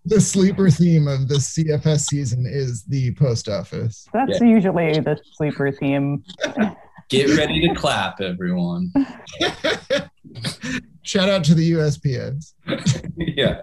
in 0.05 0.09
this 0.09 0.35
movie. 0.35 0.49
the 0.49 0.55
sleeper 0.55 0.69
theme 0.69 1.07
of 1.07 1.27
the 1.27 1.35
CFS 1.35 2.05
season 2.05 2.45
is 2.47 2.83
the 2.83 3.13
post 3.15 3.49
office. 3.49 4.07
that's 4.13 4.39
usually 4.39 4.99
the 4.99 5.19
sleeper 5.33 5.71
theme. 5.71 6.23
Get 7.09 7.37
ready 7.37 7.67
to 7.67 7.75
clap, 7.75 8.21
everyone. 8.21 8.91
Shout 11.03 11.29
out 11.29 11.43
to 11.45 11.53
the 11.53 11.73
USPS. 11.73 12.53
yeah. 13.17 13.61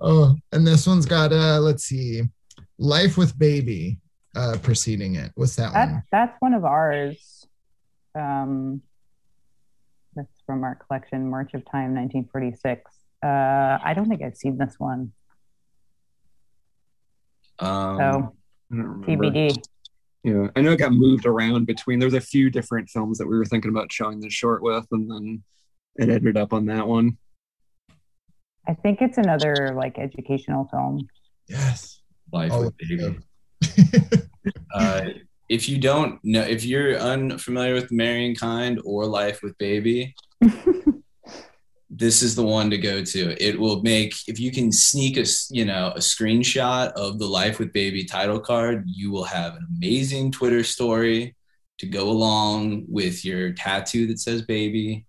oh, 0.00 0.34
and 0.52 0.66
this 0.66 0.86
one's 0.86 1.04
got 1.04 1.32
uh 1.32 1.58
let's 1.60 1.84
see, 1.84 2.22
Life 2.78 3.16
with 3.16 3.38
Baby 3.38 3.98
uh 4.36 4.56
preceding 4.62 5.16
it. 5.16 5.32
What's 5.34 5.56
that 5.56 5.72
That's 5.74 5.90
one? 5.92 6.02
that's 6.12 6.36
one 6.40 6.54
of 6.54 6.64
ours. 6.64 7.46
Um, 8.14 8.82
that's 10.14 10.42
from 10.46 10.64
our 10.64 10.74
collection, 10.76 11.28
March 11.28 11.54
of 11.54 11.64
Time, 11.70 11.94
1946. 11.94 12.90
Uh, 13.24 13.78
I 13.82 13.92
don't 13.94 14.08
think 14.08 14.22
I've 14.22 14.36
seen 14.36 14.58
this 14.58 14.74
one. 14.78 15.12
Um, 17.58 17.96
So 17.98 18.02
I 18.02 18.12
don't 18.12 18.32
remember. 18.70 19.06
TBD. 19.30 19.62
Yeah, 20.24 20.48
I 20.56 20.60
know 20.62 20.72
it 20.72 20.78
got 20.78 20.92
moved 20.92 21.26
around 21.26 21.66
between. 21.66 21.98
There's 21.98 22.14
a 22.14 22.20
few 22.20 22.50
different 22.50 22.90
films 22.90 23.18
that 23.18 23.26
we 23.26 23.36
were 23.38 23.44
thinking 23.44 23.70
about 23.70 23.92
showing 23.92 24.20
this 24.20 24.32
short 24.32 24.62
with, 24.62 24.86
and 24.90 25.10
then 25.10 25.42
it 25.96 26.08
ended 26.08 26.36
up 26.36 26.52
on 26.52 26.66
that 26.66 26.86
one. 26.86 27.16
I 28.66 28.74
think 28.74 29.00
it's 29.00 29.16
another 29.16 29.72
like 29.74 29.98
educational 29.98 30.66
film. 30.70 31.08
Yes. 31.46 32.00
Life 32.32 32.50
Oh, 32.52 32.64
with 32.64 32.74
baby. 32.78 33.18
Uh, 34.74 35.02
if 35.48 35.68
you 35.68 35.78
don't 35.78 36.18
know, 36.24 36.42
if 36.42 36.64
you're 36.64 36.96
unfamiliar 36.96 37.74
with 37.74 37.90
Marrying 37.90 38.34
Kind 38.34 38.80
or 38.84 39.04
Life 39.06 39.42
with 39.42 39.56
Baby, 39.58 40.14
this 41.90 42.22
is 42.22 42.34
the 42.34 42.44
one 42.44 42.70
to 42.70 42.78
go 42.78 43.02
to. 43.02 43.42
It 43.42 43.58
will 43.58 43.82
make 43.82 44.14
if 44.28 44.38
you 44.38 44.50
can 44.50 44.70
sneak 44.70 45.16
a 45.16 45.24
you 45.50 45.64
know 45.64 45.92
a 45.96 46.00
screenshot 46.00 46.92
of 46.92 47.18
the 47.18 47.26
Life 47.26 47.58
with 47.58 47.72
Baby 47.72 48.04
title 48.04 48.40
card, 48.40 48.84
you 48.86 49.10
will 49.10 49.24
have 49.24 49.56
an 49.56 49.66
amazing 49.76 50.32
Twitter 50.32 50.62
story 50.62 51.34
to 51.78 51.86
go 51.86 52.10
along 52.10 52.84
with 52.88 53.24
your 53.24 53.52
tattoo 53.52 54.06
that 54.08 54.18
says 54.18 54.42
baby. 54.42 55.06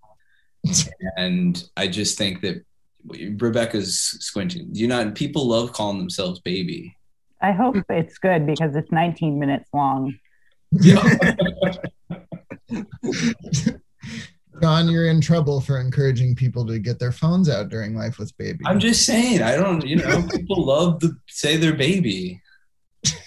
And 1.17 1.61
I 1.75 1.87
just 1.87 2.17
think 2.17 2.41
that 2.41 2.63
Rebecca's 3.07 3.97
squinting. 3.97 4.69
You 4.73 4.87
know, 4.87 5.11
people 5.11 5.47
love 5.47 5.73
calling 5.73 5.97
themselves 5.97 6.39
baby. 6.39 6.95
I 7.41 7.53
hope 7.53 7.77
it's 7.89 8.17
good 8.17 8.45
because 8.45 8.75
it's 8.75 8.91
19 8.91 9.39
minutes 9.39 9.69
long. 9.73 10.19
John, 14.61 14.89
you're 14.89 15.07
in 15.07 15.21
trouble 15.21 15.61
for 15.61 15.79
encouraging 15.79 16.35
people 16.35 16.65
to 16.67 16.79
get 16.79 16.99
their 16.99 17.11
phones 17.11 17.49
out 17.49 17.69
during 17.69 17.95
Life 17.95 18.19
with 18.19 18.35
Baby. 18.37 18.65
I'm 18.65 18.79
just 18.79 19.05
saying, 19.05 19.41
I 19.41 19.55
don't, 19.55 19.85
you 19.85 19.97
know, 19.97 20.27
people 20.31 20.65
love 20.65 20.99
to 20.99 21.15
say 21.27 21.57
they're 21.57 21.75
baby. 21.75 22.41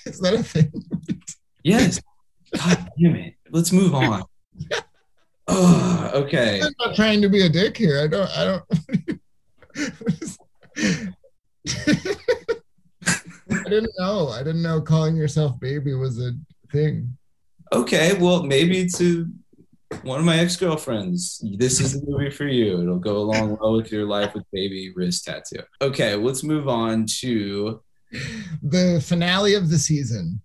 Is 0.04 0.18
that 0.20 0.34
a 0.34 0.42
thing? 0.42 0.72
Yes. 1.64 2.00
God 2.56 2.90
damn 3.00 3.16
it. 3.16 3.34
Let's 3.50 3.72
move 3.72 3.94
on. 3.94 4.24
Oh, 5.48 6.10
okay. 6.14 6.60
I'm 6.62 6.72
not 6.78 6.94
trying 6.94 7.20
to 7.20 7.28
be 7.28 7.44
a 7.44 7.48
dick 7.48 7.76
here. 7.76 8.00
I 8.00 8.06
don't. 8.06 8.30
I 8.38 8.44
don't. 8.44 8.64
I 13.50 13.68
didn't 13.68 13.92
know. 13.98 14.28
I 14.28 14.38
didn't 14.38 14.62
know 14.62 14.80
calling 14.80 15.16
yourself 15.16 15.58
baby 15.58 15.94
was 15.94 16.20
a 16.20 16.30
thing. 16.70 17.18
Okay. 17.72 18.16
Well, 18.18 18.44
maybe 18.44 18.88
to 18.90 19.28
one 20.02 20.18
of 20.18 20.24
my 20.24 20.38
ex 20.38 20.56
girlfriends, 20.56 21.44
this 21.58 21.80
is 21.80 22.00
the 22.00 22.06
movie 22.10 22.30
for 22.30 22.46
you. 22.46 22.80
It'll 22.82 22.98
go 22.98 23.16
along 23.18 23.58
well 23.60 23.74
with 23.74 23.92
your 23.92 24.04
life 24.06 24.34
with 24.34 24.44
baby 24.52 24.92
wrist 24.94 25.24
tattoo. 25.24 25.62
Okay. 25.80 26.14
Let's 26.14 26.42
move 26.42 26.68
on 26.68 27.06
to. 27.20 27.82
The 28.62 29.02
finale 29.06 29.54
of 29.54 29.70
the 29.70 29.78
season. 29.78 30.42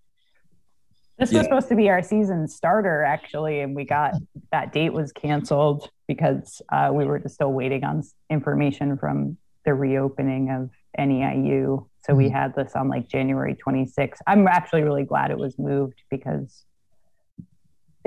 This 1.19 1.31
Yeah. 1.31 1.39
was 1.39 1.45
supposed 1.47 1.69
to 1.69 1.75
be 1.75 1.89
our 1.89 2.01
season 2.03 2.47
starter, 2.47 3.03
actually, 3.03 3.59
and 3.61 3.75
we 3.75 3.83
got 3.85 4.13
that 4.51 4.71
date 4.71 4.93
was 4.93 5.11
canceled 5.11 5.89
because 6.07 6.61
uh, 6.71 6.91
we 6.93 7.05
were 7.05 7.19
just 7.19 7.35
still 7.35 7.51
waiting 7.51 7.83
on 7.83 8.03
information 8.29 8.97
from 8.97 9.37
the 9.65 9.73
reopening 9.73 10.49
of 10.51 10.69
NEIU. 10.97 11.87
So 12.05 12.15
we 12.15 12.27
Mhm. 12.29 12.31
had 12.31 12.55
this 12.55 12.73
on 12.75 12.87
like 12.87 13.09
January 13.09 13.55
26th. 13.55 14.21
I'm 14.27 14.47
actually 14.47 14.83
really 14.83 15.03
glad 15.03 15.31
it 15.31 15.37
was 15.37 15.57
moved 15.59 16.01
because 16.09 16.63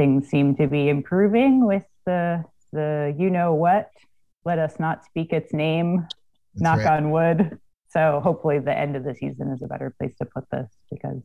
things 0.01 0.29
seem 0.31 0.57
to 0.57 0.67
be 0.67 0.89
improving 0.89 1.67
with 1.67 1.85
the 2.07 2.43
the 2.73 3.15
you 3.19 3.29
know 3.29 3.53
what. 3.53 3.91
Let 4.47 4.59
us 4.59 4.81
not 4.81 5.05
speak 5.05 5.31
its 5.35 5.53
name. 5.53 6.07
That's 6.55 6.63
knock 6.63 6.79
right. 6.79 6.97
on 6.97 7.11
wood. 7.11 7.59
So 7.91 8.21
hopefully 8.25 8.61
the 8.61 8.77
end 8.77 8.97
of 8.97 9.05
the 9.05 9.15
season 9.15 9.51
is 9.51 9.61
a 9.61 9.67
better 9.67 9.95
place 9.99 10.15
to 10.19 10.25
put 10.25 10.45
this 10.51 10.71
because 10.91 11.21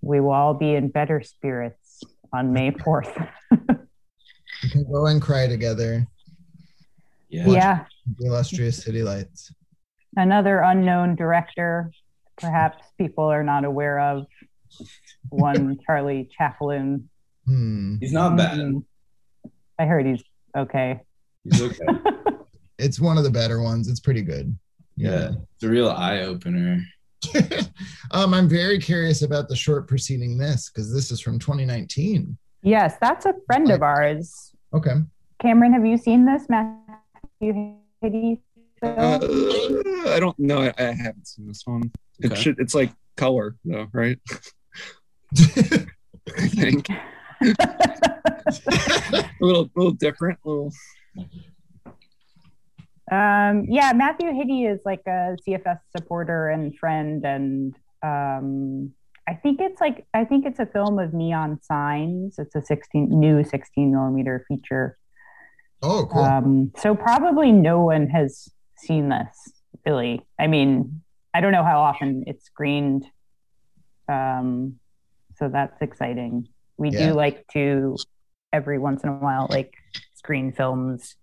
we 0.00 0.20
will 0.20 0.30
all 0.32 0.54
be 0.54 0.74
in 0.74 0.88
better 0.88 1.20
spirits 1.22 2.02
on 2.32 2.54
May 2.54 2.70
4th. 2.86 3.28
We 3.50 4.70
can 4.70 4.90
go 4.90 5.04
and 5.06 5.20
cry 5.20 5.46
together. 5.46 6.06
Yeah. 7.28 7.48
yeah, 7.48 7.84
The 8.18 8.28
illustrious 8.28 8.82
city 8.82 9.02
lights. 9.02 9.52
another 10.16 10.60
unknown 10.60 11.16
director, 11.16 11.90
perhaps 12.38 12.82
people 12.96 13.24
are 13.24 13.42
not 13.42 13.64
aware 13.66 13.98
of. 14.00 14.26
One 15.28 15.78
Charlie 15.86 16.30
Chaplin. 16.38 17.10
Hmm. 17.46 17.96
He's 18.00 18.12
not 18.12 18.36
bad. 18.36 18.58
Mm, 18.58 18.84
I 19.78 19.84
heard 19.86 20.06
he's 20.06 20.22
okay. 20.56 21.00
He's 21.44 21.62
okay. 21.62 21.84
It's 22.78 23.00
one 23.00 23.16
of 23.16 23.24
the 23.24 23.30
better 23.30 23.62
ones. 23.62 23.88
It's 23.88 24.00
pretty 24.00 24.20
good. 24.20 24.54
yeah. 24.96 25.30
It's 25.54 25.62
a 25.64 25.68
real 25.68 25.88
eye 25.88 26.20
opener. 26.20 26.78
um, 28.10 28.34
I'm 28.34 28.50
very 28.50 28.78
curious 28.78 29.22
about 29.22 29.48
the 29.48 29.56
short 29.56 29.88
preceding 29.88 30.36
this 30.36 30.68
because 30.68 30.92
this 30.92 31.10
is 31.10 31.18
from 31.22 31.38
2019. 31.38 32.36
Yes, 32.62 32.96
that's 33.00 33.24
a 33.24 33.32
friend 33.46 33.70
of 33.70 33.82
ours. 33.82 34.52
Okay. 34.74 34.92
Cameron, 35.40 35.72
have 35.72 35.86
you 35.86 35.96
seen 35.96 36.26
this 36.26 36.42
Matthew 36.50 37.76
Hitty 38.02 38.42
film? 38.78 38.98
Uh, 38.98 39.18
I 40.10 40.18
don't 40.20 40.38
know. 40.38 40.60
I, 40.60 40.74
I 40.78 40.92
haven't 40.92 41.26
seen 41.28 41.48
this 41.48 41.62
one. 41.64 41.90
It 42.20 42.30
Okay. 42.32 42.40
should. 42.42 42.58
It's 42.58 42.74
like 42.74 42.92
color 43.16 43.56
though, 43.64 43.86
right? 43.94 44.18
I 45.38 46.48
think 46.48 46.88
a 47.60 49.24
little, 49.40 49.70
little 49.74 49.92
different. 49.92 50.38
little. 50.44 50.72
Um, 53.10 53.66
yeah, 53.68 53.92
Matthew 53.94 54.32
Hitty 54.34 54.64
is 54.64 54.80
like 54.84 55.02
a 55.06 55.36
CFS 55.46 55.78
supporter 55.96 56.48
and 56.48 56.76
friend, 56.76 57.24
and 57.24 57.76
um, 58.02 58.92
I 59.28 59.34
think 59.34 59.60
it's 59.60 59.80
like 59.80 60.06
I 60.12 60.24
think 60.24 60.44
it's 60.44 60.58
a 60.58 60.66
film 60.66 60.98
of 60.98 61.14
neon 61.14 61.60
signs. 61.62 62.38
It's 62.38 62.54
a 62.56 62.62
sixteen 62.62 63.08
new 63.08 63.44
sixteen 63.44 63.92
millimeter 63.92 64.44
feature. 64.48 64.98
oh, 65.82 66.08
cool. 66.10 66.22
Um, 66.22 66.72
so 66.76 66.94
probably 66.94 67.52
no 67.52 67.80
one 67.82 68.08
has 68.08 68.48
seen 68.76 69.08
this. 69.08 69.52
Really, 69.84 70.22
I 70.38 70.48
mean, 70.48 71.02
I 71.32 71.40
don't 71.40 71.52
know 71.52 71.64
how 71.64 71.80
often 71.80 72.24
it's 72.26 72.44
screened. 72.46 73.06
Um, 74.08 74.80
so 75.36 75.48
that's 75.48 75.80
exciting. 75.80 76.48
We 76.78 76.90
Yeah. 76.90 77.08
do 77.08 77.14
like 77.14 77.46
to 77.52 77.96
every 78.52 78.78
once 78.78 79.02
in 79.02 79.08
a 79.10 79.14
while 79.14 79.46
like 79.50 79.74
screen 80.14 80.52
films 80.52 81.16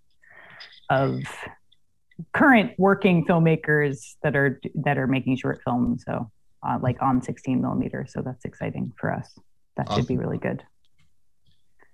of 0.89 1.23
current 2.33 2.73
working 2.77 3.25
filmmakers 3.25 4.15
that 4.23 4.35
are 4.35 4.59
that 4.75 4.97
are 4.97 5.07
making 5.07 5.37
short 5.37 5.61
films. 5.63 6.03
So 6.05 6.29
uh, 6.67 6.79
like 6.81 7.01
on 7.01 7.21
16 7.21 7.61
millimeter. 7.61 8.05
So 8.07 8.21
that's 8.21 8.45
exciting 8.45 8.93
for 8.97 9.11
us. 9.11 9.33
That 9.77 9.91
should 9.91 10.07
be 10.07 10.17
really 10.17 10.37
good. 10.37 10.63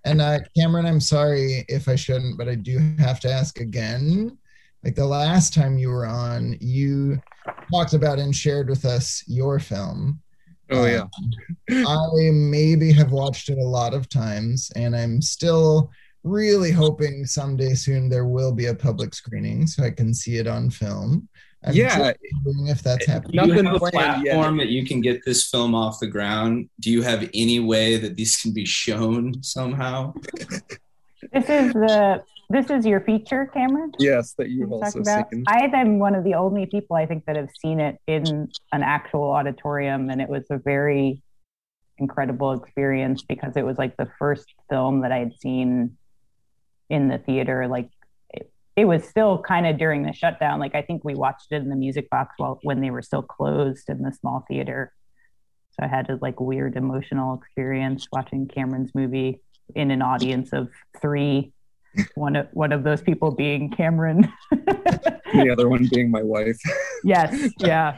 And 0.05 0.21
uh, 0.21 0.39
Cameron, 0.57 0.85
I'm 0.85 1.01
sorry 1.01 1.65
if 1.67 1.87
I 1.87 1.95
shouldn't, 1.95 2.37
but 2.37 2.47
I 2.47 2.55
do 2.55 2.77
have 2.99 3.19
to 3.21 3.31
ask 3.31 3.59
again. 3.59 4.37
Like 4.83 4.95
the 4.95 5.05
last 5.05 5.53
time 5.53 5.77
you 5.77 5.89
were 5.89 6.05
on, 6.05 6.55
you 6.61 7.19
talked 7.71 7.93
about 7.93 8.17
and 8.19 8.33
shared 8.33 8.69
with 8.69 8.85
us 8.85 9.23
your 9.27 9.59
film. 9.59 10.21
Oh 10.71 10.85
yeah. 10.85 11.05
Um, 11.85 11.87
I 11.87 12.29
maybe 12.31 12.91
have 12.93 13.11
watched 13.11 13.49
it 13.49 13.57
a 13.57 13.63
lot 13.63 13.93
of 13.93 14.09
times, 14.09 14.71
and 14.75 14.95
I'm 14.95 15.21
still 15.21 15.91
really 16.23 16.71
hoping 16.71 17.25
someday 17.25 17.73
soon 17.73 18.09
there 18.09 18.25
will 18.25 18.51
be 18.51 18.65
a 18.67 18.75
public 18.75 19.13
screening 19.15 19.65
so 19.67 19.83
I 19.83 19.89
can 19.89 20.13
see 20.13 20.37
it 20.37 20.47
on 20.47 20.69
film. 20.69 21.27
I'm 21.63 21.73
Yeah. 21.73 22.13
wondering 22.45 22.67
if 22.67 22.81
that's 22.83 23.05
happening. 23.05 23.31
Do 23.43 23.47
you 23.49 23.53
Nothing 23.63 23.65
have 23.65 23.75
a 23.75 23.79
planned 23.79 24.25
yet. 24.25 24.33
platform 24.35 24.57
that 24.57 24.69
you 24.69 24.85
can 24.85 25.01
get 25.01 25.23
this 25.25 25.49
film 25.49 25.75
off 25.75 25.99
the 25.99 26.07
ground? 26.07 26.69
Do 26.79 26.89
you 26.91 27.01
have 27.01 27.29
any 27.33 27.59
way 27.59 27.97
that 27.97 28.15
these 28.15 28.37
can 28.37 28.53
be 28.53 28.65
shown 28.65 29.41
somehow? 29.43 30.13
This 31.33 31.49
is 31.49 31.73
the 31.73 32.23
this 32.49 32.69
is 32.69 32.85
your 32.85 33.01
feature, 33.01 33.45
Cameron. 33.45 33.91
Yes, 33.99 34.33
that 34.33 34.49
you've 34.49 34.71
also 34.71 35.03
seen. 35.03 35.43
I 35.47 35.69
am 35.73 35.99
one 35.99 36.15
of 36.15 36.23
the 36.23 36.33
only 36.33 36.65
people 36.65 36.95
I 36.95 37.05
think 37.05 37.25
that 37.25 37.35
have 37.35 37.49
seen 37.59 37.79
it 37.79 37.97
in 38.07 38.49
an 38.71 38.83
actual 38.83 39.29
auditorium, 39.29 40.09
and 40.09 40.21
it 40.21 40.29
was 40.29 40.45
a 40.49 40.57
very 40.57 41.21
incredible 41.99 42.53
experience 42.53 43.21
because 43.21 43.55
it 43.55 43.65
was 43.65 43.77
like 43.77 43.97
the 43.97 44.09
first 44.17 44.53
film 44.69 45.01
that 45.01 45.11
I 45.11 45.17
had 45.17 45.33
seen 45.39 45.97
in 46.89 47.07
the 47.07 47.19
theater. 47.19 47.67
Like 47.67 47.89
it, 48.29 48.51
it 48.75 48.85
was 48.85 49.03
still 49.03 49.41
kind 49.41 49.67
of 49.67 49.77
during 49.77 50.03
the 50.03 50.13
shutdown. 50.13 50.59
Like 50.59 50.75
I 50.75 50.81
think 50.81 51.03
we 51.03 51.13
watched 51.13 51.51
it 51.51 51.57
in 51.57 51.69
the 51.69 51.75
music 51.75 52.09
box 52.09 52.33
while 52.37 52.59
when 52.63 52.81
they 52.81 52.89
were 52.89 53.01
still 53.01 53.21
closed 53.21 53.89
in 53.89 54.01
the 54.01 54.11
small 54.11 54.45
theater. 54.47 54.91
So 55.71 55.85
I 55.85 55.87
had 55.87 56.09
a 56.09 56.17
like 56.21 56.39
weird 56.39 56.75
emotional 56.75 57.35
experience 57.35 58.07
watching 58.11 58.47
Cameron's 58.47 58.95
movie 58.95 59.41
in 59.75 59.91
an 59.91 60.01
audience 60.01 60.51
of 60.51 60.69
three. 60.99 61.53
One 62.15 62.35
of 62.35 62.47
one 62.53 62.71
of 62.71 62.83
those 62.83 63.01
people 63.01 63.31
being 63.31 63.69
Cameron. 63.71 64.31
The 65.31 65.51
other 65.51 65.69
one 65.69 65.87
being 65.93 66.09
my 66.09 66.23
wife. 66.23 66.57
yes, 67.03 67.51
yeah. 67.59 67.97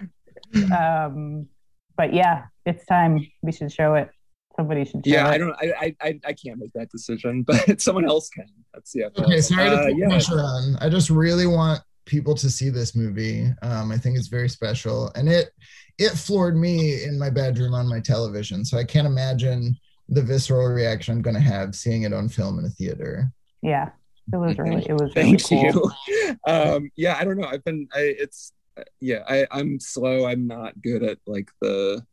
Um, 0.78 1.48
but 1.96 2.14
yeah, 2.14 2.44
it's 2.66 2.86
time. 2.86 3.26
We 3.42 3.52
should 3.54 3.72
show 3.72 3.94
it. 3.96 4.10
Somebody 4.58 4.84
should 4.84 5.06
show 5.06 5.12
Yeah, 5.14 5.28
it. 5.30 5.32
I 5.32 5.38
don't. 5.38 5.56
I, 5.62 5.74
I- 5.80 5.96
I, 6.02 6.20
I 6.26 6.34
can't 6.34 6.60
make 6.60 6.74
that 6.74 6.90
decision, 6.92 7.44
but 7.48 7.80
someone 7.80 8.06
else 8.06 8.30
can. 8.30 8.48
That's 8.74 8.92
yeah. 8.94 9.08
Okay, 9.18 9.40
sorry 9.40 9.70
to 9.70 9.76
Uh, 9.78 9.86
put 9.86 9.98
yeah. 9.98 10.08
pressure 10.10 10.40
on. 10.40 10.76
I 10.82 10.90
just 10.90 11.10
really 11.10 11.48
want 11.48 11.80
people 12.06 12.36
to 12.36 12.50
see 12.50 12.70
this 12.70 12.96
movie. 12.98 13.48
Um, 13.62 13.92
I 13.94 13.98
think 13.98 14.18
it's 14.18 14.28
very 14.28 14.50
special, 14.50 15.10
and 15.16 15.30
it 15.30 15.52
it 15.98 16.10
floored 16.12 16.58
me 16.58 17.04
in 17.06 17.18
my 17.18 17.30
bedroom 17.30 17.74
on 17.74 17.88
my 17.88 18.02
television. 18.02 18.66
So 18.66 18.78
I 18.78 18.84
can't 18.84 19.08
imagine 19.08 19.78
the 20.10 20.22
visceral 20.22 20.68
reaction 20.68 21.14
I'm 21.16 21.22
going 21.22 21.36
to 21.36 21.40
have 21.40 21.76
seeing 21.76 22.02
it 22.04 22.12
on 22.14 22.28
film 22.28 22.60
in 22.60 22.66
a 22.66 22.70
theater. 22.70 23.32
Yeah, 23.62 23.90
it 24.32 24.38
was 24.38 24.58
really, 24.58 24.86
it 24.90 24.94
was 24.94 25.16
really 25.16 25.38
Thank 25.38 25.74
cool. 25.74 25.92
you. 26.08 26.38
Um, 26.48 26.90
yeah, 26.96 27.18
I 27.20 27.24
don't 27.24 27.38
know. 27.38 27.48
I've 27.48 27.64
been. 27.64 27.88
I, 27.94 28.16
it's 28.18 28.54
yeah. 29.00 29.24
I, 29.28 29.46
I'm 29.52 29.80
slow. 29.80 30.26
I'm 30.26 30.48
not 30.48 30.82
good 30.82 31.04
at 31.04 31.20
like 31.28 31.50
the 31.62 32.06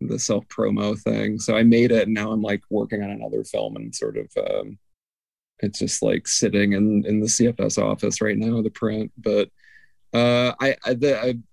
the 0.00 0.18
self 0.18 0.46
promo 0.48 0.98
thing. 0.98 1.38
So 1.38 1.56
I 1.56 1.62
made 1.62 1.92
it, 1.92 2.04
and 2.04 2.14
now 2.14 2.32
I'm 2.32 2.42
like 2.42 2.62
working 2.70 3.02
on 3.02 3.10
another 3.10 3.44
film, 3.44 3.76
and 3.76 3.94
sort 3.94 4.16
of. 4.16 4.28
Um, 4.36 4.78
it's 5.60 5.78
just 5.78 6.02
like 6.02 6.26
sitting 6.26 6.72
in 6.72 7.04
in 7.06 7.20
the 7.20 7.26
CFS 7.26 7.82
office 7.82 8.20
right 8.20 8.36
now, 8.36 8.60
the 8.62 8.70
print. 8.70 9.12
But 9.18 9.48
uh, 10.12 10.54
I 10.60 10.76
I 10.84 10.94
the, 10.94 11.20
I'm 11.22 11.44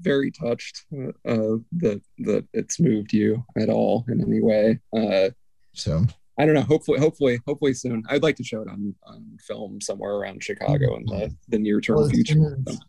very 0.00 0.30
touched 0.30 0.84
uh, 0.92 1.58
that 1.72 2.00
that 2.18 2.46
it's 2.52 2.80
moved 2.80 3.12
you 3.12 3.44
at 3.56 3.68
all 3.68 4.04
in 4.08 4.20
any 4.20 4.40
way. 4.40 4.78
Uh, 4.96 5.30
So 5.72 6.04
I 6.38 6.46
don't 6.46 6.54
know. 6.54 6.62
Hopefully, 6.62 6.98
hopefully, 6.98 7.40
hopefully 7.46 7.74
soon. 7.74 8.02
I'd 8.08 8.22
like 8.22 8.36
to 8.36 8.44
show 8.44 8.62
it 8.62 8.68
on, 8.68 8.94
on 9.06 9.24
film 9.46 9.80
somewhere 9.80 10.14
around 10.14 10.42
Chicago 10.42 10.96
in 10.96 11.04
the, 11.04 11.34
the 11.48 11.58
near 11.58 11.80
term 11.80 11.96
well, 11.96 12.04
as, 12.06 12.12
future. 12.12 12.34
soon 12.34 12.64
as, 12.66 12.74
as 12.76 12.80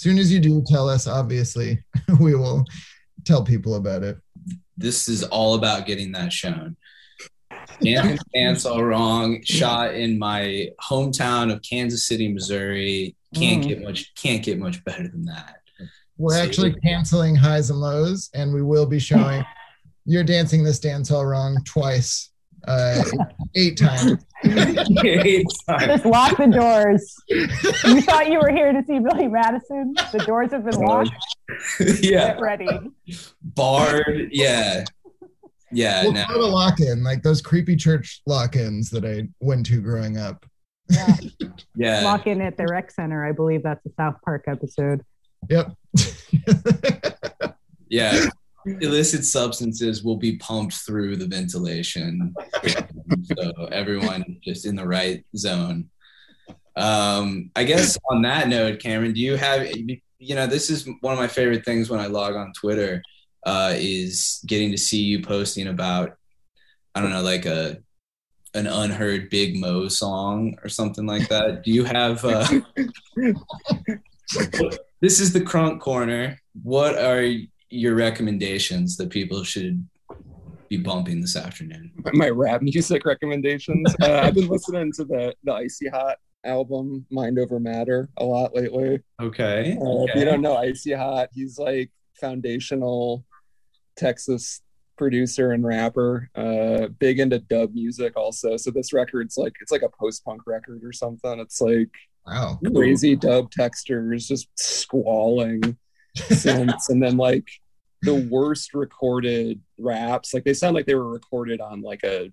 soon 0.00 0.18
as 0.18 0.32
you 0.32 0.38
do 0.40 0.62
tell 0.66 0.88
us, 0.88 1.06
obviously, 1.06 1.82
we 2.20 2.34
will 2.34 2.64
tell 3.24 3.42
people 3.44 3.74
about 3.74 4.02
it. 4.02 4.18
This 4.76 5.08
is 5.08 5.24
all 5.24 5.54
about 5.54 5.86
getting 5.86 6.12
that 6.12 6.32
shown. 6.32 6.76
Dancing 7.80 8.18
Dance 8.34 8.64
All 8.66 8.82
Wrong, 8.84 9.42
shot 9.44 9.94
in 9.94 10.18
my 10.18 10.68
hometown 10.80 11.52
of 11.52 11.60
Kansas 11.62 12.04
City, 12.06 12.32
Missouri. 12.32 13.16
Can't 13.34 13.64
Mm. 13.64 13.68
get 13.68 13.82
much 13.82 14.14
can't 14.14 14.42
get 14.44 14.58
much 14.58 14.84
better 14.84 15.08
than 15.08 15.24
that. 15.24 15.56
We're 16.18 16.34
See. 16.34 16.40
actually 16.40 16.72
canceling 16.74 17.34
highs 17.34 17.70
and 17.70 17.80
lows, 17.80 18.28
and 18.34 18.52
we 18.52 18.62
will 18.62 18.84
be 18.86 18.98
showing 18.98 19.42
you're 20.04 20.22
dancing 20.24 20.62
this 20.62 20.78
dance 20.78 21.10
all 21.10 21.24
wrong 21.24 21.56
twice, 21.64 22.30
uh, 22.68 23.02
eight 23.54 23.76
times. 23.76 24.24
Just 24.44 26.04
lock 26.04 26.36
the 26.36 26.46
doors. 26.46 27.14
You 27.28 28.00
thought 28.02 28.28
you 28.30 28.38
were 28.40 28.50
here 28.50 28.72
to 28.72 28.82
see 28.86 28.98
Billy 28.98 29.28
Madison. 29.28 29.94
The 30.12 30.22
doors 30.26 30.50
have 30.52 30.64
been 30.64 30.78
locked. 30.80 31.10
yeah. 32.00 32.34
Get 32.34 32.40
ready. 32.40 32.68
Barred. 33.42 34.28
Yeah. 34.32 34.84
Yeah. 35.70 36.02
We'll 36.04 36.12
No. 36.12 36.24
put 36.26 36.36
a 36.40 36.46
lock 36.46 36.80
in, 36.80 37.02
like 37.04 37.22
those 37.22 37.40
creepy 37.42 37.76
church 37.76 38.20
lock 38.26 38.56
ins 38.56 38.90
that 38.90 39.04
I 39.04 39.28
went 39.40 39.66
to 39.66 39.80
growing 39.80 40.16
up. 40.18 40.44
Yeah. 40.90 41.16
Yeah. 41.74 42.02
Lock 42.02 42.26
in 42.26 42.40
at 42.42 42.58
the 42.58 42.66
rec 42.66 42.90
center. 42.90 43.24
I 43.26 43.32
believe 43.32 43.62
that's 43.62 43.84
a 43.86 43.90
South 43.96 44.16
Park 44.24 44.44
episode. 44.46 45.02
Yep. 45.48 45.72
Yeah. 47.88 48.24
Illicit 48.66 49.24
substances 49.24 50.04
will 50.04 50.16
be 50.16 50.36
pumped 50.36 50.74
through 50.74 51.16
the 51.16 51.26
ventilation. 51.26 52.34
so 53.36 53.66
everyone 53.72 54.38
just 54.42 54.66
in 54.66 54.76
the 54.76 54.86
right 54.86 55.24
zone. 55.36 55.88
Um, 56.76 57.50
I 57.56 57.64
guess 57.64 57.98
on 58.10 58.22
that 58.22 58.48
note, 58.48 58.80
Cameron, 58.80 59.12
do 59.12 59.20
you 59.20 59.36
have, 59.36 59.66
you 59.76 60.34
know, 60.34 60.46
this 60.46 60.70
is 60.70 60.88
one 61.00 61.12
of 61.12 61.18
my 61.18 61.28
favorite 61.28 61.64
things 61.64 61.90
when 61.90 62.00
I 62.00 62.06
log 62.06 62.34
on 62.34 62.52
Twitter 62.52 63.02
uh, 63.44 63.72
is 63.74 64.42
getting 64.46 64.70
to 64.70 64.78
see 64.78 65.02
you 65.02 65.22
posting 65.22 65.68
about, 65.68 66.16
I 66.94 67.00
don't 67.00 67.10
know, 67.10 67.22
like 67.22 67.46
a, 67.46 67.78
an 68.54 68.66
unheard 68.66 69.30
Big 69.30 69.56
Moe 69.56 69.88
song 69.88 70.56
or 70.62 70.68
something 70.68 71.06
like 71.06 71.28
that. 71.28 71.64
Do 71.64 71.72
you 71.72 71.84
have, 71.84 72.24
uh, 72.24 72.46
this 75.00 75.20
is 75.20 75.32
the 75.32 75.40
crunk 75.40 75.80
corner. 75.80 76.38
What 76.62 76.98
are 76.98 77.24
your 77.72 77.94
recommendations 77.94 78.96
that 78.98 79.10
people 79.10 79.42
should 79.44 79.86
be 80.68 80.76
bumping 80.76 81.20
this 81.20 81.36
afternoon? 81.36 81.90
my 82.12 82.28
rap 82.28 82.62
music 82.62 83.04
recommendations. 83.04 83.94
Uh, 84.02 84.20
I've 84.22 84.34
been 84.34 84.48
listening 84.48 84.92
to 84.96 85.04
the 85.04 85.34
the 85.44 85.52
Icy 85.52 85.88
Hot 85.88 86.16
album 86.44 87.06
Mind 87.10 87.38
Over 87.38 87.60
Matter 87.60 88.08
a 88.18 88.24
lot 88.24 88.54
lately. 88.54 89.00
Okay. 89.20 89.76
Uh, 89.80 90.04
If 90.04 90.14
you 90.16 90.24
don't 90.24 90.42
know 90.42 90.56
Icy 90.56 90.92
Hot, 90.92 91.28
he's 91.32 91.58
like 91.58 91.90
foundational 92.20 93.24
Texas 93.96 94.60
producer 94.96 95.52
and 95.52 95.64
rapper. 95.64 96.28
Uh, 96.34 96.88
big 96.98 97.18
into 97.20 97.38
dub 97.38 97.74
music 97.74 98.16
also. 98.16 98.56
So 98.56 98.70
this 98.70 98.92
record's 98.92 99.36
like 99.36 99.54
it's 99.60 99.72
like 99.72 99.82
a 99.82 99.88
post 99.88 100.24
punk 100.24 100.42
record 100.46 100.82
or 100.84 100.92
something. 100.92 101.40
It's 101.40 101.60
like 101.60 101.90
Wow. 102.26 102.60
Ooh. 102.66 102.70
crazy 102.70 103.16
dub 103.16 103.50
textures, 103.50 104.28
just 104.28 104.48
squalling 104.56 105.60
synths, 106.16 106.88
and 106.88 107.02
then 107.02 107.16
like 107.16 107.48
the 108.02 108.14
worst 108.30 108.74
recorded 108.74 109.60
raps. 109.78 110.34
Like 110.34 110.44
they 110.44 110.54
sound 110.54 110.74
like 110.74 110.86
they 110.86 110.94
were 110.94 111.08
recorded 111.10 111.60
on 111.60 111.82
like 111.82 112.02
a 112.04 112.32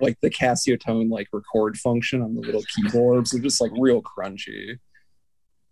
like 0.00 0.18
the 0.20 0.30
Casio 0.30 0.78
tone 0.78 1.08
like 1.08 1.28
record 1.32 1.76
function 1.78 2.22
on 2.22 2.34
the 2.34 2.40
little 2.40 2.62
keyboards. 2.74 3.30
They're 3.30 3.40
just 3.42 3.60
like 3.60 3.72
real 3.78 4.02
crunchy. 4.02 4.78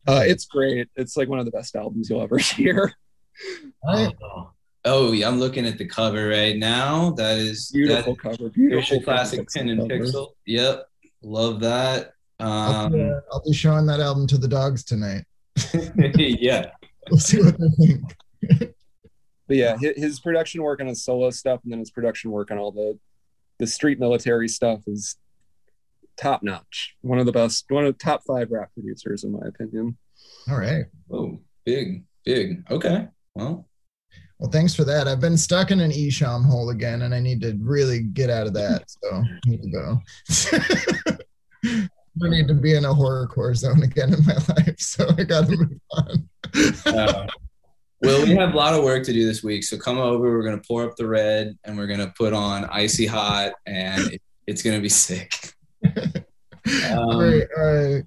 Uh, 0.07 0.23
it's 0.27 0.45
great. 0.45 0.89
It's 0.97 1.17
like 1.17 1.29
one 1.29 1.39
of 1.39 1.45
the 1.47 1.51
best 1.51 1.75
albums 1.77 2.11
you'll 2.11 2.23
ever 2.23 2.39
hear. 2.39 2.93
Oh. 3.87 4.51
Oh, 4.87 5.13
yeah, 5.13 5.29
I'm 5.29 5.41
looking 5.41 5.65
at 5.65 5.79
the 5.79 5.87
cover 5.87 6.29
right 6.29 6.59
now. 6.59 7.13
That 7.13 7.39
is 7.39 7.71
Beautiful 7.73 8.15
that, 8.17 8.21
cover. 8.21 8.37
Here's 8.37 8.53
Beautiful 8.53 8.97
your 8.99 9.05
classic 9.05 9.49
pen 9.51 9.71
and 9.71 9.81
cover. 9.89 9.99
pixel. 9.99 10.29
Yep, 10.45 10.87
love 11.23 11.61
that. 11.61 12.13
I'll, 12.39 12.87
Um, 12.87 12.93
be, 12.93 13.01
uh, 13.03 13.21
I'll 13.33 13.43
be 13.47 13.55
showing 13.55 13.87
that 13.87 14.01
album 14.01 14.27
to 14.27 14.37
the 14.37 14.47
dogs 14.47 14.85
tonight. 14.85 15.25
yeah, 16.19 16.67
We'll 17.11 17.19
see 17.19 17.43
what 17.43 17.59
they 17.59 17.69
think. 17.87 18.03
But 18.59 19.57
yeah, 19.57 19.77
his, 19.79 19.97
his 19.97 20.21
production 20.21 20.63
work 20.63 20.81
on 20.81 20.87
his 20.87 21.03
solo 21.05 21.31
stuff, 21.31 21.61
and 21.65 21.73
then 21.73 21.79
his 21.79 21.91
production 21.91 22.31
work 22.31 22.51
on 22.51 22.59
all 22.59 22.73
the 22.73 22.99
the 23.59 23.67
street 23.67 24.01
military 24.01 24.49
stuff 24.49 24.81
is 24.87 25.17
top 26.17 26.43
notch. 26.43 26.97
One 27.03 27.19
of 27.19 27.27
the 27.27 27.33
best, 27.33 27.67
one 27.69 27.85
of 27.85 27.97
the 27.97 28.05
top 28.05 28.23
five 28.27 28.51
rap 28.51 28.71
producers 28.75 29.25
in 29.25 29.33
my 29.33 29.47
opinion. 29.47 29.97
All 30.51 30.59
right. 30.59 30.87
Oh, 31.13 31.39
big, 31.65 32.05
big. 32.25 32.65
Okay. 32.71 33.07
Well, 33.35 33.69
Well, 34.39 34.51
thanks 34.51 34.75
for 34.75 34.85
that. 34.85 35.07
I've 35.07 35.21
been 35.21 35.37
stuck 35.37 35.71
in 35.71 35.81
an 35.81 35.91
Esham 35.93 36.45
hole 36.45 36.71
again, 36.71 37.03
and 37.03 37.15
I 37.15 37.21
need 37.21 37.41
to 37.43 37.57
really 37.61 38.01
get 38.03 38.31
out 38.31 38.47
of 38.47 38.55
that. 38.55 38.85
So 39.03 39.11
I 39.13 39.39
need 39.47 39.63
to 39.63 39.71
go. 39.71 40.01
I 42.23 42.29
need 42.29 42.47
to 42.49 42.55
be 42.55 42.75
in 42.77 42.85
a 42.85 42.95
horror 42.95 43.27
core 43.27 43.55
zone 43.55 43.83
again 43.83 44.13
in 44.15 44.25
my 44.25 44.35
life. 44.57 44.79
So 44.79 45.09
I 45.19 45.25
got 45.25 45.47
to 45.49 45.57
move 45.57 45.81
on. 45.93 46.29
uh, 46.87 47.27
well, 48.05 48.23
we 48.25 48.35
have 48.37 48.55
a 48.55 48.57
lot 48.57 48.75
of 48.75 48.85
work 48.85 49.05
to 49.05 49.13
do 49.13 49.27
this 49.27 49.43
week. 49.43 49.65
So 49.65 49.77
come 49.79 49.99
over. 49.99 50.31
We're 50.37 50.45
gonna 50.45 50.63
pour 50.67 50.85
up 50.85 50.97
the 50.97 51.07
red, 51.07 51.57
and 51.65 51.77
we're 51.77 51.87
gonna 51.87 52.13
put 52.17 52.33
on 52.33 52.65
icy 52.67 53.07
hot, 53.07 53.53
and 53.67 54.19
it's 54.47 54.63
gonna 54.63 54.81
be 54.81 54.89
sick. 54.89 55.33
All 56.93 57.13
Um, 57.13 57.19
right, 57.21 57.47
uh, 57.59 58.01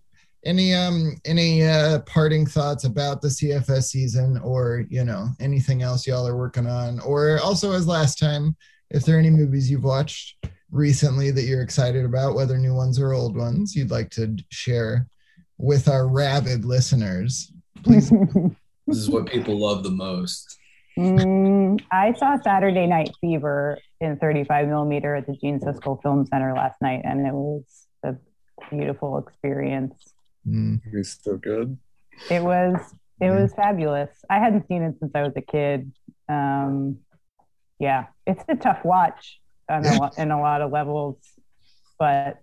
any 0.45 0.73
um 0.73 1.15
any 1.25 1.63
uh 1.63 1.99
parting 2.01 2.45
thoughts 2.45 2.85
about 2.85 3.21
the 3.21 3.27
CFS 3.27 3.83
season 3.83 4.39
or 4.43 4.85
you 4.89 5.03
know 5.03 5.29
anything 5.39 5.81
else 5.81 6.07
y'all 6.07 6.27
are 6.27 6.37
working 6.37 6.65
on 6.67 6.99
or 7.01 7.39
also 7.43 7.73
as 7.73 7.85
last 7.87 8.17
time 8.17 8.55
if 8.89 9.03
there 9.03 9.17
are 9.17 9.19
any 9.19 9.29
movies 9.29 9.69
you've 9.69 9.83
watched 9.83 10.37
recently 10.71 11.31
that 11.31 11.43
you're 11.43 11.61
excited 11.61 12.05
about 12.05 12.33
whether 12.35 12.57
new 12.57 12.73
ones 12.73 12.99
or 12.99 13.13
old 13.13 13.35
ones 13.35 13.75
you'd 13.75 13.91
like 13.91 14.09
to 14.11 14.37
share 14.49 15.07
with 15.57 15.87
our 15.87 16.07
rabid 16.07 16.63
listeners 16.65 17.51
please 17.83 18.11
This 18.87 18.97
is 18.97 19.09
what 19.09 19.25
people 19.25 19.59
love 19.59 19.83
the 19.83 19.91
most. 19.91 20.57
Mm, 20.97 21.79
I 21.91 22.13
saw 22.13 22.41
Saturday 22.41 22.87
Night 22.87 23.11
Fever 23.21 23.77
in 23.99 24.17
35 24.17 24.67
millimeter 24.67 25.15
at 25.15 25.27
the 25.27 25.33
Gene 25.35 25.59
Siskel 25.59 26.01
Film 26.01 26.25
Center 26.25 26.53
last 26.53 26.81
night, 26.81 27.01
and 27.03 27.27
it 27.27 27.33
was 27.33 27.63
a 28.03 28.15
beautiful 28.71 29.17
experience. 29.17 30.13
Mm, 30.47 30.81
He's 30.91 31.19
so 31.21 31.35
good. 31.37 31.77
It 32.31 32.41
was 32.41 32.77
it 33.19 33.25
Yeah. 33.25 33.41
was 33.41 33.53
fabulous. 33.53 34.09
I 34.29 34.39
hadn't 34.39 34.67
seen 34.67 34.83
it 34.83 34.95
since 34.99 35.11
I 35.13 35.23
was 35.23 35.33
a 35.35 35.41
kid. 35.41 35.91
Um, 36.29 36.99
yeah, 37.79 38.05
it's 38.25 38.43
a 38.47 38.55
tough 38.55 38.85
watch 38.85 39.39
on 39.69 39.85
a, 39.85 40.11
in 40.17 40.31
a 40.31 40.39
lot 40.39 40.61
of 40.61 40.71
levels, 40.71 41.17
but 41.99 42.39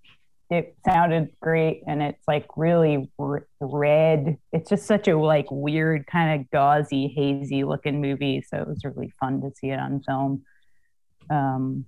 it 0.51 0.77
sounded 0.85 1.31
great, 1.41 1.83
and 1.87 2.03
it's 2.03 2.23
like 2.29 2.47
really 2.57 3.11
r- 3.19 3.47
red. 3.61 4.39
It's 4.53 4.69
just 4.69 4.87
such 4.87 5.09
a 5.09 5.17
like 5.17 5.47
weird 5.51 6.07
kind 6.07 6.41
of 6.41 6.51
gauzy, 6.51 7.09
hazy 7.09 7.65
looking 7.65 8.01
movie. 8.01 8.43
So 8.43 8.59
it 8.59 8.69
was 8.69 8.85
really 8.85 9.13
fun 9.19 9.41
to 9.41 9.51
see 9.55 9.71
it 9.71 9.79
on 9.79 10.03
film. 10.03 10.43
Um, 11.31 11.87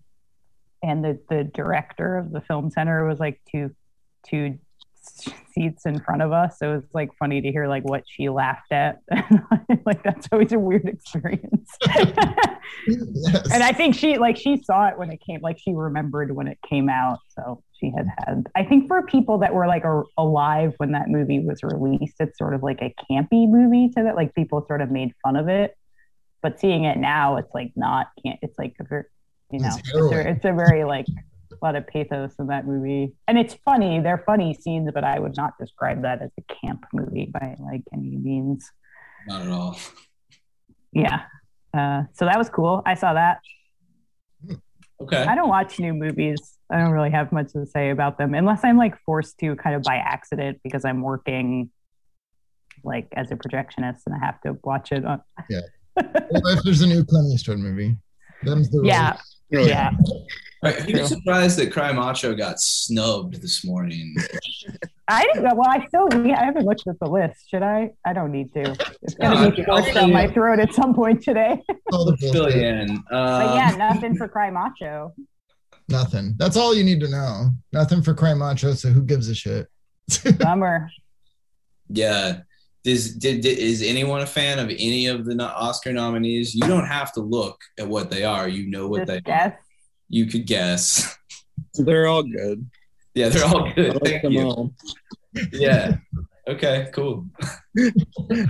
and 0.82 1.04
the 1.04 1.20
the 1.28 1.44
director 1.44 2.16
of 2.16 2.32
the 2.32 2.40
film 2.40 2.70
center 2.70 3.06
was 3.06 3.20
like 3.20 3.40
two 3.50 3.74
two 4.28 4.58
seats 5.52 5.86
in 5.86 6.00
front 6.00 6.22
of 6.22 6.32
us. 6.32 6.58
So 6.58 6.72
it 6.72 6.76
was 6.76 6.84
like 6.92 7.10
funny 7.18 7.40
to 7.40 7.50
hear 7.50 7.66
like 7.66 7.84
what 7.84 8.04
she 8.06 8.28
laughed 8.28 8.72
at. 8.72 9.00
like 9.86 10.02
that's 10.02 10.28
always 10.32 10.52
a 10.52 10.58
weird 10.58 10.86
experience. 10.86 11.76
yes. 11.86 13.52
and 13.52 13.62
I 13.62 13.72
think 13.72 13.94
she 13.94 14.18
like 14.18 14.36
she 14.36 14.62
saw 14.62 14.88
it 14.88 14.98
when 14.98 15.10
it 15.10 15.20
came, 15.26 15.40
like 15.40 15.58
she 15.58 15.72
remembered 15.72 16.34
when 16.34 16.46
it 16.46 16.58
came 16.68 16.88
out. 16.88 17.18
So 17.28 17.62
she 17.72 17.90
had 17.90 18.06
had. 18.18 18.46
I 18.54 18.64
think 18.64 18.88
for 18.88 19.02
people 19.02 19.38
that 19.38 19.54
were 19.54 19.66
like 19.66 19.84
a, 19.84 20.02
alive 20.16 20.74
when 20.78 20.92
that 20.92 21.08
movie 21.08 21.40
was 21.40 21.62
released, 21.62 22.16
it's 22.20 22.38
sort 22.38 22.54
of 22.54 22.62
like 22.62 22.80
a 22.82 22.94
campy 23.10 23.48
movie 23.48 23.88
to 23.96 24.04
that. 24.04 24.16
Like 24.16 24.34
people 24.34 24.64
sort 24.66 24.80
of 24.80 24.90
made 24.90 25.12
fun 25.22 25.36
of 25.36 25.48
it, 25.48 25.76
but 26.42 26.60
seeing 26.60 26.84
it 26.84 26.98
now, 26.98 27.36
it's 27.36 27.52
like 27.54 27.72
not 27.76 28.08
can't. 28.22 28.38
It's 28.42 28.58
like 28.58 28.74
a 28.80 28.84
very, 28.84 29.04
you 29.50 29.60
know, 29.60 29.68
It's 29.68 29.92
it's 29.94 30.12
a, 30.12 30.30
it's 30.30 30.44
a 30.44 30.52
very 30.52 30.84
like 30.84 31.06
a 31.60 31.64
lot 31.64 31.76
of 31.76 31.86
pathos 31.86 32.34
in 32.38 32.48
that 32.48 32.66
movie, 32.66 33.12
and 33.28 33.38
it's 33.38 33.54
funny. 33.64 34.00
They're 34.00 34.22
funny 34.24 34.54
scenes, 34.54 34.90
but 34.92 35.04
I 35.04 35.18
would 35.18 35.36
not 35.36 35.54
describe 35.58 36.02
that 36.02 36.22
as 36.22 36.30
a 36.38 36.54
camp 36.54 36.86
movie 36.92 37.30
by 37.32 37.56
like 37.58 37.82
any 37.92 38.16
means. 38.16 38.70
Not 39.26 39.42
at 39.42 39.48
all. 39.48 39.78
Yeah. 40.92 41.22
Uh, 41.76 42.04
so 42.14 42.24
that 42.24 42.38
was 42.38 42.48
cool. 42.48 42.82
I 42.86 42.94
saw 42.94 43.14
that. 43.14 43.40
Okay. 45.02 45.22
I 45.24 45.34
don't 45.34 45.48
watch 45.48 45.78
new 45.78 45.92
movies. 45.92 46.56
I 46.70 46.78
don't 46.78 46.92
really 46.92 47.10
have 47.10 47.30
much 47.32 47.52
to 47.52 47.66
say 47.66 47.90
about 47.90 48.18
them 48.18 48.34
unless 48.34 48.64
I'm 48.64 48.78
like 48.78 48.98
forced 49.04 49.38
to 49.38 49.54
kind 49.56 49.76
of 49.76 49.82
by 49.82 49.96
accident 49.96 50.60
because 50.64 50.84
I'm 50.84 51.02
working 51.02 51.70
like 52.82 53.08
as 53.14 53.30
a 53.30 53.36
projectionist 53.36 54.00
and 54.06 54.14
I 54.14 54.24
have 54.24 54.40
to 54.42 54.56
watch 54.64 54.92
it 54.92 55.04
on 55.04 55.20
Well, 55.50 56.56
if 56.58 56.62
there's 56.64 56.82
a 56.82 56.86
new 56.86 57.04
Clint 57.04 57.32
Eastwood 57.32 57.58
movie 57.58 57.96
them's 58.42 58.70
the 58.70 58.82
Yeah. 58.84 59.16
Rules. 59.50 59.68
yeah. 59.68 59.90
All 60.62 60.70
right, 60.72 60.74
who's 60.80 61.08
surprised 61.08 61.58
that 61.58 61.70
Cry 61.72 61.92
Macho 61.92 62.34
got 62.34 62.58
snubbed 62.60 63.40
this 63.42 63.64
morning? 63.64 64.14
I 65.06 65.22
didn't 65.24 65.44
know. 65.44 65.54
Well, 65.54 65.68
I 65.68 65.86
still 65.86 66.08
I 66.12 66.44
haven't 66.44 66.64
looked 66.64 66.86
at 66.88 66.98
the 66.98 67.06
list. 67.06 67.48
Should 67.50 67.62
I? 67.62 67.90
I 68.04 68.12
don't 68.12 68.32
need 68.32 68.52
to. 68.54 68.74
It's 69.02 69.14
gonna 69.14 69.50
be 69.50 69.60
I'll 69.62 69.66
forced 69.76 69.84
fill 69.92 69.94
down 69.94 70.12
my 70.12 70.26
throat 70.28 70.58
at 70.58 70.72
some 70.74 70.94
point 70.94 71.22
today. 71.22 71.62
All 71.92 72.04
the 72.04 72.16
Fill 72.16 72.32
bullshit. 72.44 72.56
you 72.56 72.66
in. 72.66 73.04
But 73.10 73.16
Um, 73.16 73.54
yeah, 73.56 73.76
nothing 73.76 74.16
for 74.16 74.26
Cry 74.28 74.50
Macho. 74.50 75.12
Nothing. 75.88 76.34
That's 76.38 76.56
all 76.56 76.74
you 76.74 76.82
need 76.82 76.98
to 77.00 77.08
know. 77.08 77.50
Nothing 77.72 78.02
for 78.02 78.14
Cry 78.14 78.34
Macho. 78.34 78.72
So 78.72 78.88
who 78.88 79.02
gives 79.02 79.28
a 79.28 79.34
shit? 79.36 79.68
Bummer. 80.38 80.90
yeah. 81.88 82.40
Is, 82.86 83.14
did, 83.16 83.40
did- 83.40 83.58
is 83.58 83.82
anyone 83.82 84.20
a 84.22 84.26
fan 84.26 84.58
of 84.58 84.70
any 84.70 85.06
of 85.06 85.24
the 85.24 85.36
Oscar 85.42 85.92
nominees? 85.92 86.54
You 86.54 86.62
don't 86.62 86.86
have 86.86 87.12
to 87.14 87.20
look 87.20 87.60
at 87.78 87.88
what 87.88 88.10
they 88.10 88.24
are. 88.24 88.48
You 88.48 88.70
know 88.70 88.86
what 88.86 89.00
Just 89.00 89.08
they 89.08 89.20
guess. 89.22 89.52
You 90.08 90.26
could 90.26 90.46
guess. 90.46 91.18
They're 91.74 92.06
all 92.06 92.22
good. 92.22 92.64
Yeah, 93.14 93.28
they're 93.30 93.44
all 93.44 93.64
I 93.66 93.72
good. 93.72 93.94
like 93.94 94.04
Thank 94.04 94.22
them 94.22 94.32
you. 94.32 94.42
all. 94.42 94.72
Yeah. 95.52 95.96
Okay, 96.48 96.88
cool. 96.92 97.26
I 97.76 97.90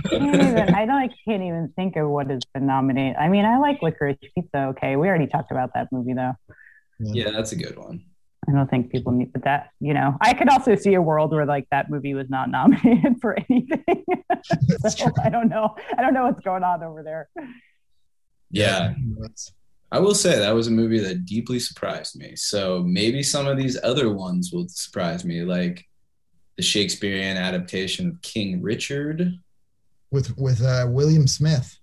can't 0.09 0.35
even, 0.35 0.75
I 0.75 0.85
like 0.85 1.11
can't 1.25 1.41
even 1.41 1.73
think 1.75 1.95
of 1.95 2.07
what 2.09 2.29
has 2.29 2.41
been 2.53 2.67
nominated. 2.67 3.15
I 3.17 3.27
mean, 3.29 3.43
I 3.43 3.57
like 3.57 3.81
Licorice 3.81 4.17
Pizza. 4.35 4.65
Okay, 4.67 4.95
we 4.97 5.07
already 5.07 5.25
talked 5.27 5.51
about 5.51 5.71
that 5.73 5.87
movie 5.91 6.13
though. 6.13 6.33
Yeah, 6.99 7.31
that's 7.31 7.53
a 7.53 7.55
good 7.55 7.77
one. 7.77 8.03
I 8.49 8.53
don't 8.53 8.69
think 8.69 8.91
people 8.91 9.11
need, 9.11 9.33
but 9.33 9.43
that 9.43 9.71
you 9.79 9.93
know, 9.93 10.15
I 10.21 10.33
could 10.33 10.49
also 10.49 10.75
see 10.75 10.93
a 10.93 11.01
world 11.01 11.31
where 11.31 11.45
like 11.45 11.67
that 11.71 11.89
movie 11.89 12.13
was 12.13 12.29
not 12.29 12.49
nominated 12.49 13.15
for 13.21 13.37
anything. 13.49 14.05
So. 14.87 15.11
I 15.21 15.29
don't 15.29 15.49
know. 15.49 15.75
I 15.97 16.01
don't 16.01 16.13
know 16.13 16.25
what's 16.25 16.41
going 16.41 16.63
on 16.63 16.83
over 16.83 17.03
there. 17.03 17.27
Yeah. 18.51 18.93
I 19.91 19.99
will 19.99 20.13
say 20.15 20.37
that 20.37 20.51
was 20.51 20.67
a 20.67 20.71
movie 20.71 20.99
that 20.99 21.25
deeply 21.25 21.59
surprised 21.59 22.17
me. 22.17 22.35
So 22.35 22.83
maybe 22.83 23.23
some 23.23 23.47
of 23.47 23.57
these 23.57 23.77
other 23.83 24.13
ones 24.13 24.51
will 24.53 24.67
surprise 24.69 25.25
me, 25.25 25.41
like 25.41 25.85
the 26.55 26.63
Shakespearean 26.63 27.35
adaptation 27.37 28.07
of 28.09 28.21
King 28.21 28.61
Richard. 28.61 29.33
With 30.11 30.37
with 30.37 30.61
uh, 30.63 30.85
William 30.89 31.27
Smith. 31.27 31.77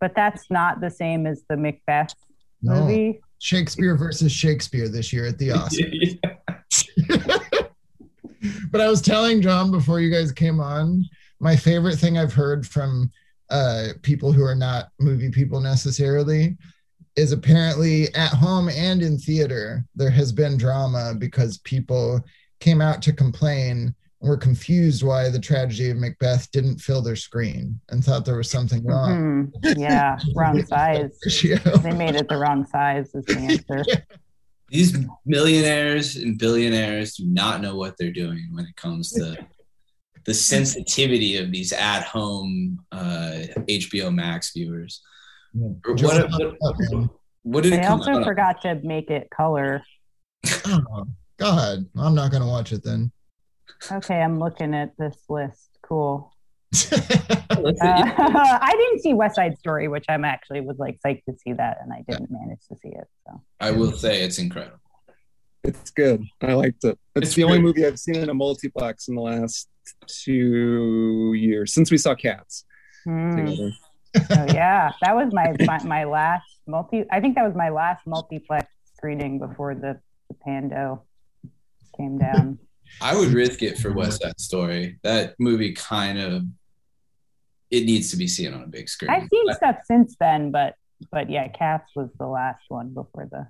But 0.00 0.14
that's 0.14 0.50
not 0.50 0.80
the 0.80 0.90
same 0.90 1.26
as 1.26 1.42
the 1.48 1.56
Macbeth 1.56 2.14
No. 2.62 2.80
movie. 2.82 3.20
Shakespeare 3.38 3.96
versus 3.96 4.32
Shakespeare 4.32 4.88
this 4.88 5.12
year 5.12 5.26
at 5.26 5.38
the 5.38 5.48
Oscars. 5.50 6.18
but 8.70 8.80
I 8.80 8.88
was 8.88 9.00
telling 9.00 9.42
John 9.42 9.70
before 9.70 10.00
you 10.00 10.10
guys 10.10 10.32
came 10.32 10.60
on, 10.60 11.04
my 11.40 11.56
favorite 11.56 11.96
thing 11.96 12.18
I've 12.18 12.32
heard 12.32 12.66
from 12.66 13.10
uh, 13.50 13.88
people 14.02 14.32
who 14.32 14.42
are 14.42 14.54
not 14.54 14.88
movie 14.98 15.30
people 15.30 15.60
necessarily 15.60 16.56
is 17.14 17.32
apparently 17.32 18.12
at 18.14 18.30
home 18.30 18.68
and 18.68 19.02
in 19.02 19.18
theater 19.18 19.84
there 19.94 20.10
has 20.10 20.32
been 20.32 20.56
drama 20.56 21.14
because 21.16 21.58
people 21.58 22.20
came 22.60 22.80
out 22.80 23.00
to 23.02 23.12
complain 23.12 23.94
and 24.20 24.28
were 24.30 24.36
confused 24.36 25.02
why 25.02 25.28
the 25.28 25.38
tragedy 25.38 25.90
of 25.90 25.98
Macbeth 25.98 26.50
didn't 26.50 26.78
fill 26.78 27.02
their 27.02 27.16
screen 27.16 27.78
and 27.90 28.02
thought 28.02 28.24
there 28.24 28.36
was 28.36 28.50
something 28.50 28.84
wrong. 28.84 29.52
Mhm. 29.62 29.78
Yeah, 29.78 30.18
wrong 30.34 30.64
size. 30.64 31.18
They 31.82 31.92
made 31.92 32.14
it 32.16 32.28
the 32.28 32.36
wrong 32.38 32.66
size 32.66 33.14
is 33.14 33.24
the 33.26 33.36
answer. 33.68 33.84
These 34.68 34.96
millionaires 35.24 36.16
and 36.16 36.38
billionaires 36.38 37.14
do 37.16 37.26
not 37.26 37.60
know 37.60 37.76
what 37.76 37.96
they're 37.98 38.10
doing 38.12 38.48
when 38.52 38.64
it 38.64 38.74
comes 38.76 39.10
to 39.12 39.36
the 40.24 40.34
sensitivity 40.34 41.36
of 41.36 41.52
these 41.52 41.72
at-home 41.72 42.80
uh, 42.90 43.42
HBO 43.68 44.12
Max 44.12 44.52
viewers. 44.52 45.00
Or 45.86 45.94
Joe, 45.94 46.08
What, 46.08 46.30
what, 46.32 46.42
up, 46.92 47.10
what 47.44 47.62
did 47.62 47.74
it 47.74 47.76
They 47.76 47.82
come 47.82 48.00
also 48.00 48.10
out? 48.10 48.16
on? 48.18 48.24
forgot 48.24 48.60
to 48.62 48.74
make 48.82 49.08
it 49.08 49.28
color. 49.30 49.82
Oh, 50.66 51.06
God, 51.38 51.86
I'm 51.96 52.14
not 52.16 52.32
gonna 52.32 52.46
watch 52.48 52.72
it 52.72 52.82
then. 52.82 53.12
Okay, 53.90 54.20
I'm 54.20 54.38
looking 54.38 54.74
at 54.74 54.96
this 54.98 55.16
list. 55.28 55.70
Cool. 55.82 56.32
Uh, 57.56 57.72
I 57.80 58.72
didn't 58.76 59.00
see 59.00 59.14
West 59.14 59.36
Side 59.36 59.56
Story, 59.58 59.88
which 59.88 60.04
I'm 60.10 60.24
actually 60.26 60.60
was 60.60 60.78
like 60.78 60.98
psyched 61.00 61.24
to 61.24 61.34
see 61.38 61.54
that, 61.54 61.78
and 61.80 61.90
I 61.90 62.04
didn't 62.06 62.30
manage 62.30 62.60
to 62.68 62.76
see 62.76 62.88
it. 62.88 63.06
So 63.26 63.40
I 63.60 63.70
will 63.70 63.92
say 63.92 64.22
it's 64.22 64.38
incredible. 64.38 64.78
It's 65.64 65.90
good. 65.90 66.22
I 66.42 66.52
liked 66.52 66.84
it. 66.84 66.98
It's, 67.14 67.28
It's 67.28 67.34
the 67.34 67.44
only 67.44 67.60
movie 67.60 67.86
I've 67.86 67.98
seen 67.98 68.16
in 68.16 68.28
a 68.28 68.34
multiplex 68.34 69.08
in 69.08 69.14
the 69.14 69.22
last 69.22 69.68
two 70.06 71.32
years 71.34 71.72
since 71.72 71.90
we 71.90 71.96
saw 71.96 72.14
Cats 72.14 72.64
together. 73.04 73.72
Oh 74.16 74.46
yeah, 74.54 74.92
that 75.02 75.14
was 75.14 75.32
my, 75.32 75.54
my 75.60 75.82
my 75.84 76.04
last 76.04 76.44
multi. 76.66 77.04
I 77.10 77.20
think 77.20 77.34
that 77.36 77.44
was 77.44 77.54
my 77.54 77.70
last 77.70 78.06
multiplex 78.06 78.66
screening 78.96 79.38
before 79.38 79.74
the, 79.74 80.00
the 80.28 80.34
Pando 80.34 81.02
came 81.96 82.18
down. 82.18 82.58
I 83.00 83.16
would 83.16 83.28
risk 83.28 83.62
it 83.62 83.78
for 83.78 83.92
West 83.92 84.22
Side 84.22 84.40
Story. 84.40 84.98
That 85.02 85.34
movie 85.38 85.72
kind 85.72 86.18
of 86.18 86.44
it 87.70 87.84
needs 87.84 88.10
to 88.10 88.16
be 88.16 88.26
seen 88.28 88.54
on 88.54 88.62
a 88.62 88.66
big 88.66 88.88
screen. 88.88 89.10
I've 89.10 89.28
seen 89.28 89.54
stuff 89.54 89.76
since 89.84 90.16
then, 90.18 90.50
but 90.50 90.74
but 91.10 91.28
yeah, 91.28 91.48
Cats 91.48 91.90
was 91.94 92.08
the 92.18 92.26
last 92.26 92.62
one 92.68 92.90
before 92.90 93.28
the. 93.30 93.46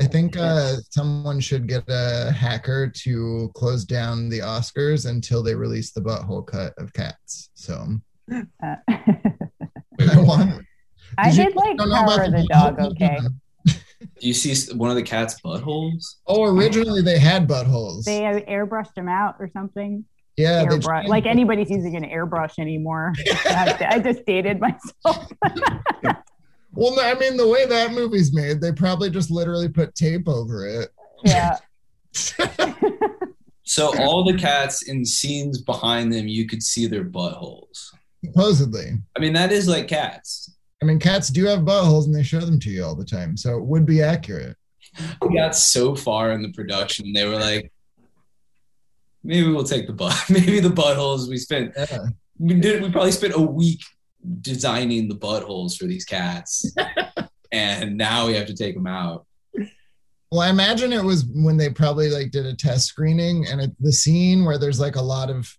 I 0.00 0.06
think 0.06 0.36
uh, 0.36 0.76
someone 0.90 1.40
should 1.40 1.66
get 1.66 1.82
a 1.88 2.30
hacker 2.30 2.88
to 2.88 3.50
close 3.54 3.84
down 3.84 4.28
the 4.28 4.38
Oscars 4.38 5.10
until 5.10 5.42
they 5.42 5.56
release 5.56 5.90
the 5.90 6.00
butthole 6.00 6.46
cut 6.46 6.72
of 6.78 6.92
Cats. 6.92 7.50
So 7.54 7.98
Uh, 8.30 8.44
I 8.88 10.20
want. 10.20 10.64
I 11.16 11.30
you 11.30 11.36
did 11.36 11.56
like 11.56 11.76
don't 11.78 11.90
Power 11.90 12.22
of 12.24 12.32
the 12.32 12.46
Dog. 12.48 12.78
Okay, 12.78 13.16
cut? 13.20 13.22
Do 13.22 13.34
you 14.20 14.34
see 14.34 14.72
one 14.74 14.90
of 14.90 14.96
the 14.96 15.02
cat's 15.02 15.40
buttholes? 15.40 16.16
Oh, 16.26 16.44
originally 16.44 17.02
they 17.02 17.18
had 17.18 17.48
buttholes. 17.48 18.04
they 18.04 18.20
airbrushed 18.48 18.94
them 18.94 19.08
out 19.08 19.36
or 19.38 19.48
something. 19.52 20.04
yeah, 20.36 20.64
they 20.64 20.76
airbrush, 20.76 20.96
changed 20.98 21.08
like 21.08 21.26
anybody's 21.26 21.70
using 21.70 21.96
an 21.96 22.04
airbrush 22.04 22.58
anymore. 22.58 23.12
I, 23.44 23.86
I 23.90 23.98
just 23.98 24.24
dated 24.26 24.60
myself. 24.60 25.30
Well, 26.72 26.94
no, 26.94 27.02
I 27.02 27.14
mean 27.14 27.36
the 27.36 27.48
way 27.48 27.66
that 27.66 27.92
movie's 27.92 28.32
made, 28.32 28.60
they 28.60 28.70
probably 28.70 29.10
just 29.10 29.32
literally 29.32 29.68
put 29.68 29.96
tape 29.96 30.28
over 30.28 30.64
it. 30.66 30.90
yeah. 31.24 31.56
So 33.64 33.92
all 34.00 34.24
the 34.24 34.38
cats 34.38 34.88
in 34.88 35.04
scenes 35.04 35.60
behind 35.60 36.10
them, 36.10 36.26
you 36.26 36.46
could 36.46 36.62
see 36.62 36.86
their 36.86 37.04
buttholes. 37.04 37.90
Supposedly. 38.24 38.92
I 39.14 39.20
mean, 39.20 39.34
that 39.34 39.52
is 39.52 39.68
like 39.68 39.88
cats. 39.88 40.56
I 40.82 40.84
mean, 40.84 40.98
cats 40.98 41.28
do 41.28 41.44
have 41.46 41.60
buttholes 41.60 42.06
and 42.06 42.14
they 42.14 42.22
show 42.22 42.40
them 42.40 42.60
to 42.60 42.70
you 42.70 42.84
all 42.84 42.94
the 42.94 43.04
time, 43.04 43.36
so 43.36 43.56
it 43.56 43.64
would 43.64 43.84
be 43.84 44.02
accurate. 44.02 44.56
We 45.20 45.36
got 45.36 45.56
so 45.56 45.94
far 45.94 46.32
in 46.32 46.42
the 46.42 46.52
production, 46.52 47.12
they 47.12 47.26
were 47.26 47.38
like, 47.38 47.72
maybe 49.22 49.48
we'll 49.48 49.64
take 49.64 49.86
the 49.86 49.92
butt. 49.92 50.16
Maybe 50.30 50.60
the 50.60 50.70
buttholes 50.70 51.28
we 51.28 51.36
spent. 51.36 51.72
Yeah. 51.76 52.06
We 52.38 52.54
did. 52.54 52.82
We 52.82 52.90
probably 52.90 53.12
spent 53.12 53.34
a 53.34 53.40
week 53.40 53.80
designing 54.40 55.08
the 55.08 55.14
buttholes 55.14 55.76
for 55.76 55.86
these 55.86 56.04
cats, 56.04 56.72
and 57.52 57.96
now 57.96 58.26
we 58.26 58.34
have 58.34 58.46
to 58.46 58.54
take 58.54 58.74
them 58.74 58.86
out. 58.86 59.26
Well, 60.30 60.40
I 60.40 60.50
imagine 60.50 60.92
it 60.92 61.02
was 61.02 61.24
when 61.34 61.56
they 61.56 61.70
probably 61.70 62.10
like 62.10 62.30
did 62.30 62.44
a 62.44 62.54
test 62.54 62.86
screening 62.86 63.46
and 63.46 63.62
it, 63.62 63.70
the 63.80 63.92
scene 63.92 64.44
where 64.44 64.58
there's 64.58 64.78
like 64.78 64.96
a 64.96 65.02
lot 65.02 65.30
of 65.30 65.50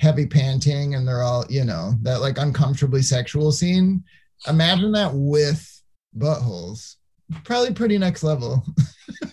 heavy 0.00 0.26
panting 0.26 0.94
and 0.94 1.08
they're 1.08 1.22
all, 1.22 1.46
you 1.48 1.64
know, 1.64 1.94
that 2.02 2.20
like 2.20 2.36
uncomfortably 2.36 3.00
sexual 3.00 3.50
scene. 3.50 4.04
Imagine 4.46 4.92
that 4.92 5.10
with 5.12 5.82
buttholes. 6.16 6.96
Probably 7.44 7.74
pretty 7.74 7.98
next 7.98 8.22
level. 8.22 8.64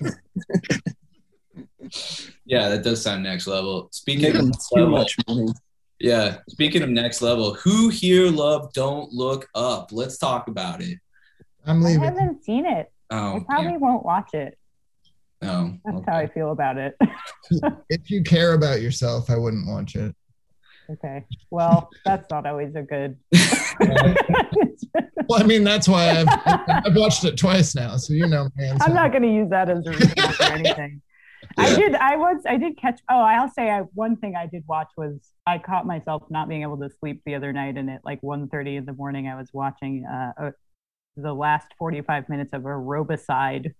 Yeah, 2.45 2.69
that 2.69 2.83
does 2.83 3.01
sound 3.01 3.23
next 3.23 3.47
level. 3.47 3.89
Speaking 3.91 4.23
Make 4.33 4.35
of 4.35 4.45
next 4.45 4.69
too 4.69 4.81
level, 4.81 4.97
much 4.97 5.15
money. 5.27 5.47
yeah. 5.99 6.37
Speaking 6.49 6.83
of 6.83 6.89
next 6.89 7.21
level, 7.21 7.55
who 7.55 7.89
here 7.89 8.29
love 8.29 8.71
Don't 8.73 9.11
Look 9.11 9.47
Up? 9.55 9.89
Let's 9.91 10.17
talk 10.19 10.47
about 10.47 10.81
it. 10.81 10.99
I'm 11.65 11.81
leaving. 11.81 12.03
I 12.03 12.05
haven't 12.05 12.43
seen 12.43 12.65
it. 12.65 12.91
Oh, 13.09 13.37
I 13.37 13.39
probably 13.47 13.71
yeah. 13.71 13.77
won't 13.77 14.05
watch 14.05 14.33
it. 14.33 14.57
Oh, 15.41 15.73
That's 15.85 15.97
okay. 15.97 16.11
how 16.11 16.17
I 16.17 16.27
feel 16.27 16.51
about 16.51 16.77
it. 16.77 16.95
If 17.89 18.09
you 18.09 18.23
care 18.23 18.53
about 18.53 18.81
yourself, 18.81 19.29
I 19.29 19.37
wouldn't 19.37 19.67
watch 19.67 19.95
it. 19.95 20.15
Okay. 20.89 21.25
Well, 21.51 21.89
that's 22.03 22.29
not 22.29 22.45
always 22.45 22.75
a 22.75 22.81
good. 22.81 23.17
Well, 25.27 25.41
I 25.41 25.43
mean, 25.43 25.63
that's 25.63 25.87
why 25.87 26.09
I've, 26.11 26.27
I've 26.85 26.95
watched 26.95 27.23
it 27.23 27.37
twice 27.37 27.75
now, 27.75 27.97
so 27.97 28.13
you 28.13 28.27
know, 28.27 28.49
man. 28.55 28.77
I'm 28.81 28.93
not 28.93 29.11
going 29.11 29.23
to 29.23 29.31
use 29.31 29.49
that 29.49 29.69
as 29.69 29.85
a 29.85 29.91
reason 29.91 30.31
for 30.33 30.43
anything. 30.53 31.01
I 31.57 31.75
did. 31.75 31.95
I 31.95 32.15
was. 32.15 32.43
I 32.47 32.57
did 32.57 32.77
catch. 32.77 32.99
Oh, 33.09 33.21
I'll 33.21 33.49
say. 33.49 33.69
I, 33.69 33.81
one 33.93 34.17
thing 34.17 34.35
I 34.35 34.47
did 34.47 34.63
watch 34.67 34.89
was 34.97 35.31
I 35.47 35.57
caught 35.57 35.85
myself 35.85 36.23
not 36.29 36.49
being 36.49 36.63
able 36.63 36.77
to 36.77 36.89
sleep 36.99 37.21
the 37.25 37.35
other 37.35 37.53
night, 37.53 37.77
and 37.77 37.89
at 37.89 38.03
like 38.03 38.21
1.30 38.21 38.77
in 38.77 38.85
the 38.85 38.93
morning, 38.93 39.27
I 39.27 39.35
was 39.35 39.49
watching 39.53 40.05
uh, 40.05 40.31
uh, 40.39 40.51
the 41.15 41.33
last 41.33 41.67
45 41.77 42.29
minutes 42.29 42.53
of 42.53 42.63
Aerobicide, 42.63 43.73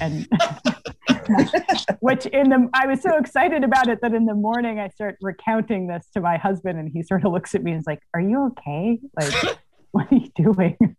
and 0.00 0.28
which 2.00 2.26
in 2.26 2.48
the 2.50 2.68
I 2.74 2.86
was 2.86 3.00
so 3.00 3.16
excited 3.16 3.64
about 3.64 3.88
it 3.88 4.00
that 4.02 4.14
in 4.14 4.26
the 4.26 4.34
morning 4.34 4.78
I 4.78 4.88
start 4.88 5.16
recounting 5.20 5.86
this 5.86 6.06
to 6.14 6.20
my 6.20 6.36
husband, 6.36 6.78
and 6.78 6.90
he 6.92 7.02
sort 7.02 7.24
of 7.24 7.32
looks 7.32 7.54
at 7.54 7.62
me 7.62 7.72
and 7.72 7.80
is 7.80 7.86
like, 7.86 8.00
"Are 8.14 8.20
you 8.20 8.46
okay? 8.52 9.00
Like, 9.18 9.58
what 9.92 10.10
are 10.10 10.16
you 10.16 10.28
doing?" 10.34 10.96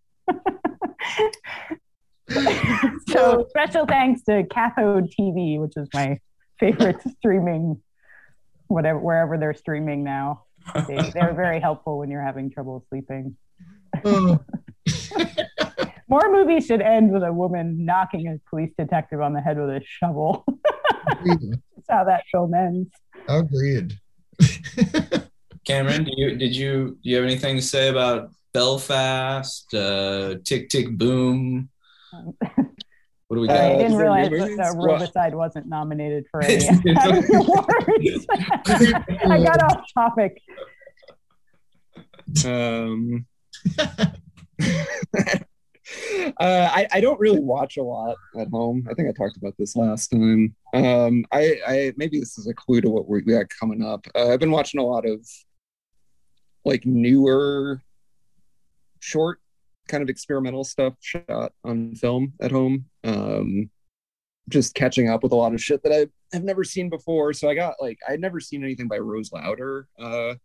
so 3.09 3.45
special 3.49 3.85
thanks 3.85 4.23
to 4.23 4.43
Cathode 4.45 5.11
TV, 5.19 5.59
which 5.59 5.73
is 5.75 5.87
my 5.93 6.19
favorite 6.59 7.01
streaming, 7.17 7.81
whatever 8.67 8.99
wherever 8.99 9.37
they're 9.37 9.53
streaming 9.53 10.03
now. 10.03 10.43
They, 10.87 11.11
they're 11.13 11.33
very 11.33 11.59
helpful 11.59 11.99
when 11.99 12.09
you're 12.09 12.23
having 12.23 12.49
trouble 12.49 12.85
sleeping. 12.89 13.35
Oh. 14.05 14.39
More 16.13 16.31
movies 16.31 16.67
should 16.67 16.83
end 16.83 17.11
with 17.11 17.23
a 17.23 17.33
woman 17.33 17.85
knocking 17.85 18.27
a 18.27 18.37
police 18.47 18.69
detective 18.77 19.19
on 19.19 19.33
the 19.33 19.41
head 19.41 19.57
with 19.57 19.69
a 19.69 19.81
shovel. 19.83 20.45
That's 21.25 21.89
how 21.89 22.03
that 22.03 22.23
film 22.31 22.53
ends. 22.53 22.91
Agreed. 23.27 23.97
Cameron, 25.65 26.03
do 26.03 26.11
you 26.15 26.35
did 26.35 26.55
you 26.55 26.99
do 27.01 27.09
you 27.09 27.15
have 27.15 27.25
anything 27.25 27.55
to 27.55 27.63
say 27.63 27.89
about 27.89 28.29
Belfast, 28.53 29.73
uh, 29.73 30.35
Tick 30.45 30.69
Tick 30.69 30.95
Boom? 30.95 31.69
What 33.27 33.37
do 33.37 33.41
we 33.41 33.49
Uh, 33.49 33.53
I 33.53 33.77
didn't 33.77 33.95
realize 33.95 34.29
movies? 34.29 34.57
that 34.57 34.75
What? 34.75 35.01
Robicide 35.01 35.33
wasn't 35.33 35.65
nominated 35.65 36.25
for 36.29 36.43
any 36.43 36.63
Academy 36.67 37.25
awards. 37.33 38.27
I 38.29 39.43
got 39.43 39.63
off 39.63 39.81
topic. 39.95 40.39
Um, 42.45 43.25
uh, 46.39 46.69
I, 46.71 46.87
I 46.91 47.01
don't 47.01 47.19
really 47.19 47.39
watch 47.39 47.77
a 47.77 47.83
lot 47.83 48.15
at 48.39 48.49
home. 48.49 48.87
I 48.89 48.93
think 48.93 49.09
I 49.09 49.11
talked 49.11 49.37
about 49.37 49.55
this 49.57 49.75
last 49.75 50.09
time. 50.09 50.55
Um, 50.73 51.25
I, 51.31 51.59
I 51.67 51.93
maybe 51.97 52.19
this 52.19 52.37
is 52.37 52.47
a 52.47 52.53
clue 52.53 52.81
to 52.81 52.89
what 52.89 53.07
we 53.07 53.21
got 53.21 53.49
coming 53.49 53.83
up. 53.83 54.05
Uh, 54.15 54.29
I've 54.29 54.39
been 54.39 54.51
watching 54.51 54.79
a 54.79 54.85
lot 54.85 55.05
of 55.05 55.27
like 56.65 56.85
newer, 56.85 57.81
short, 58.99 59.39
kind 59.87 60.01
of 60.01 60.09
experimental 60.09 60.63
stuff 60.63 60.93
shot 61.01 61.53
on 61.63 61.95
film 61.95 62.33
at 62.41 62.51
home. 62.51 62.85
Um, 63.03 63.69
just 64.49 64.75
catching 64.75 65.09
up 65.09 65.23
with 65.23 65.31
a 65.31 65.37
lot 65.37 65.53
of 65.53 65.61
shit 65.61 65.83
that 65.83 65.93
I 65.93 66.07
have 66.35 66.43
never 66.43 66.63
seen 66.63 66.89
before. 66.89 67.33
So 67.33 67.49
I 67.49 67.55
got 67.55 67.75
like 67.81 67.99
I'd 68.07 68.19
never 68.19 68.39
seen 68.39 68.63
anything 68.63 68.87
by 68.87 68.97
Rose 68.97 69.31
Lowder. 69.31 69.87
Uh, 69.99 70.35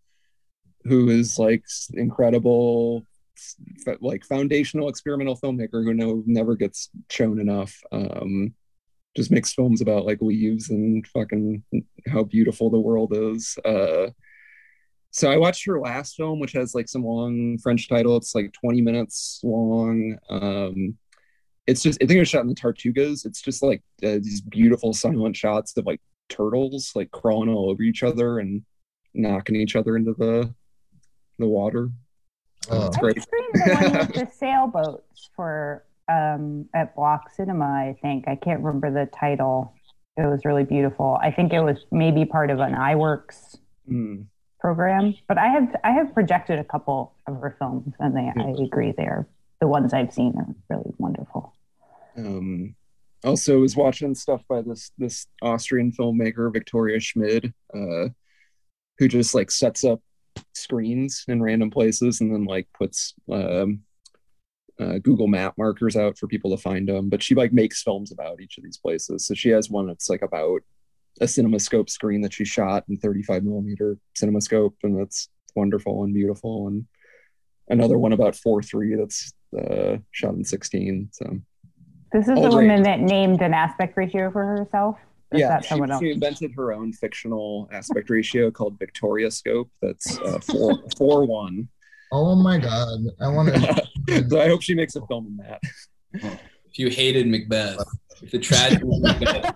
who 0.84 1.08
is 1.08 1.38
like 1.38 1.64
incredible 1.94 3.04
like 4.00 4.24
foundational 4.24 4.88
experimental 4.88 5.36
filmmaker 5.36 5.84
who 5.84 5.94
no 5.94 6.22
never 6.26 6.56
gets 6.56 6.90
shown 7.10 7.40
enough 7.40 7.80
um 7.92 8.54
just 9.16 9.30
makes 9.30 9.52
films 9.52 9.80
about 9.80 10.06
like 10.06 10.20
leaves 10.20 10.70
and 10.70 11.06
fucking 11.08 11.62
how 12.06 12.22
beautiful 12.22 12.70
the 12.70 12.78
world 12.78 13.12
is 13.14 13.56
uh 13.64 14.08
so 15.10 15.30
i 15.30 15.36
watched 15.36 15.64
her 15.64 15.80
last 15.80 16.16
film 16.16 16.38
which 16.38 16.52
has 16.52 16.74
like 16.74 16.88
some 16.88 17.04
long 17.04 17.58
french 17.58 17.88
title 17.88 18.16
it's 18.16 18.34
like 18.34 18.52
20 18.52 18.80
minutes 18.80 19.40
long 19.42 20.16
um 20.30 20.96
it's 21.68 21.82
just 21.82 22.02
I 22.02 22.06
think 22.06 22.16
it 22.16 22.20
was 22.20 22.30
shot 22.30 22.40
in 22.40 22.48
the 22.48 22.54
Tortugas. 22.54 23.26
It's 23.26 23.42
just 23.42 23.62
like 23.62 23.82
uh, 24.02 24.18
these 24.22 24.40
beautiful 24.40 24.94
silent 24.94 25.36
shots 25.36 25.76
of 25.76 25.84
like 25.86 26.00
turtles 26.28 26.92
like 26.94 27.10
crawling 27.10 27.50
all 27.50 27.70
over 27.70 27.82
each 27.82 28.02
other 28.02 28.38
and 28.38 28.64
knocking 29.14 29.56
each 29.56 29.76
other 29.76 29.96
into 29.96 30.14
the 30.14 30.52
the 31.38 31.46
water. 31.46 31.90
Oh. 32.70 32.86
It's 32.86 32.96
I 32.96 33.00
great. 33.00 33.22
screened 33.22 33.54
the 33.54 33.74
one 33.74 33.98
with 33.98 34.14
the 34.14 34.28
sailboats 34.32 35.30
for 35.34 35.84
um, 36.08 36.68
at 36.74 36.94
Block 36.96 37.30
Cinema. 37.30 37.64
I 37.64 37.96
think 38.02 38.28
I 38.28 38.36
can't 38.36 38.62
remember 38.62 38.90
the 38.90 39.10
title. 39.10 39.74
It 40.16 40.26
was 40.26 40.44
really 40.44 40.64
beautiful. 40.64 41.18
I 41.22 41.30
think 41.30 41.52
it 41.52 41.60
was 41.60 41.78
maybe 41.92 42.24
part 42.24 42.50
of 42.50 42.60
an 42.60 42.74
Eyeworks 42.74 43.56
Mm. 43.90 44.26
program. 44.60 45.14
But 45.28 45.38
I 45.38 45.46
have 45.48 45.74
I 45.82 45.92
have 45.92 46.12
projected 46.12 46.58
a 46.58 46.64
couple 46.64 47.14
of 47.26 47.40
her 47.40 47.56
films, 47.58 47.94
and 48.00 48.14
they 48.14 48.30
I 48.36 48.50
agree 48.62 48.92
they're 48.96 49.26
the 49.60 49.66
ones 49.66 49.94
I've 49.94 50.12
seen 50.12 50.34
are 50.36 50.54
really 50.68 50.92
wonderful. 50.98 51.54
Um, 52.16 52.74
also 53.24 53.60
was 53.60 53.76
watching 53.76 54.14
stuff 54.14 54.42
by 54.48 54.60
this 54.62 54.90
this 54.98 55.26
Austrian 55.40 55.90
filmmaker 55.92 56.52
Viktoria 56.52 57.00
Schmid, 57.00 57.54
uh, 57.74 58.10
who 58.98 59.08
just 59.08 59.34
like 59.34 59.50
sets 59.50 59.84
up 59.84 60.00
screens 60.58 61.24
in 61.28 61.42
random 61.42 61.70
places 61.70 62.20
and 62.20 62.32
then 62.32 62.44
like 62.44 62.68
puts 62.76 63.14
um, 63.32 63.80
uh, 64.80 64.98
Google 64.98 65.26
Map 65.26 65.54
markers 65.58 65.96
out 65.96 66.16
for 66.18 66.26
people 66.26 66.50
to 66.56 66.62
find 66.62 66.88
them. 66.88 67.08
But 67.08 67.22
she 67.22 67.34
like 67.34 67.52
makes 67.52 67.82
films 67.82 68.12
about 68.12 68.40
each 68.40 68.58
of 68.58 68.64
these 68.64 68.78
places. 68.78 69.26
So 69.26 69.34
she 69.34 69.48
has 69.50 69.70
one 69.70 69.86
that's 69.86 70.08
like 70.08 70.22
about 70.22 70.60
a 71.20 71.24
CinemaScope 71.24 71.90
screen 71.90 72.20
that 72.20 72.32
she 72.32 72.44
shot 72.44 72.84
in 72.88 72.96
35 72.96 73.42
millimeter 73.42 73.98
CinemaScope, 74.16 74.74
and 74.84 74.98
that's 75.00 75.28
wonderful 75.56 76.04
and 76.04 76.14
beautiful. 76.14 76.68
And 76.68 76.86
another 77.68 77.98
one 77.98 78.12
about 78.12 78.34
4.3 78.34 78.96
that's 78.98 79.32
uh, 79.58 79.98
shot 80.12 80.34
in 80.34 80.44
16. 80.44 81.08
So 81.12 81.38
This 82.12 82.28
is 82.28 82.38
Oh, 82.38 82.42
the 82.42 82.48
great. 82.50 82.68
woman 82.68 82.82
that 82.84 83.00
named 83.00 83.42
an 83.42 83.52
aspect 83.54 83.96
ratio 83.96 84.30
for 84.30 84.44
herself. 84.44 84.96
Or 85.30 85.38
yeah, 85.38 85.48
that 85.48 85.64
she, 85.64 85.68
someone 85.68 85.90
else? 85.90 86.00
she 86.02 86.10
invented 86.10 86.52
her 86.56 86.72
own 86.72 86.92
fictional 86.92 87.68
aspect 87.72 88.08
ratio 88.08 88.50
called 88.50 88.78
Viktoria 88.78 89.32
Scope. 89.32 89.70
That's 89.82 90.18
uh, 90.20 90.38
four 90.40 90.82
four 90.96 91.26
one. 91.26 91.68
Oh 92.10 92.34
my 92.34 92.58
god. 92.58 93.00
I 93.20 93.28
want 93.28 93.54
to 93.54 94.26
so 94.28 94.40
I 94.40 94.48
hope 94.48 94.62
she 94.62 94.74
makes 94.74 94.96
a 94.96 95.06
film 95.06 95.26
in 95.26 95.36
that. 95.36 95.60
If 96.70 96.78
you 96.78 96.88
hated 96.88 97.26
Macbeth, 97.26 97.84
if 98.22 98.30
the 98.30 98.38
tragedy 98.38 98.82
of 98.82 99.02
Macbeth, 99.02 99.54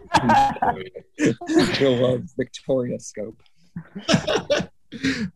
She'll 1.77 1.97
love 1.97 2.25
Viktoria 2.39 3.01
Scope. 3.01 3.43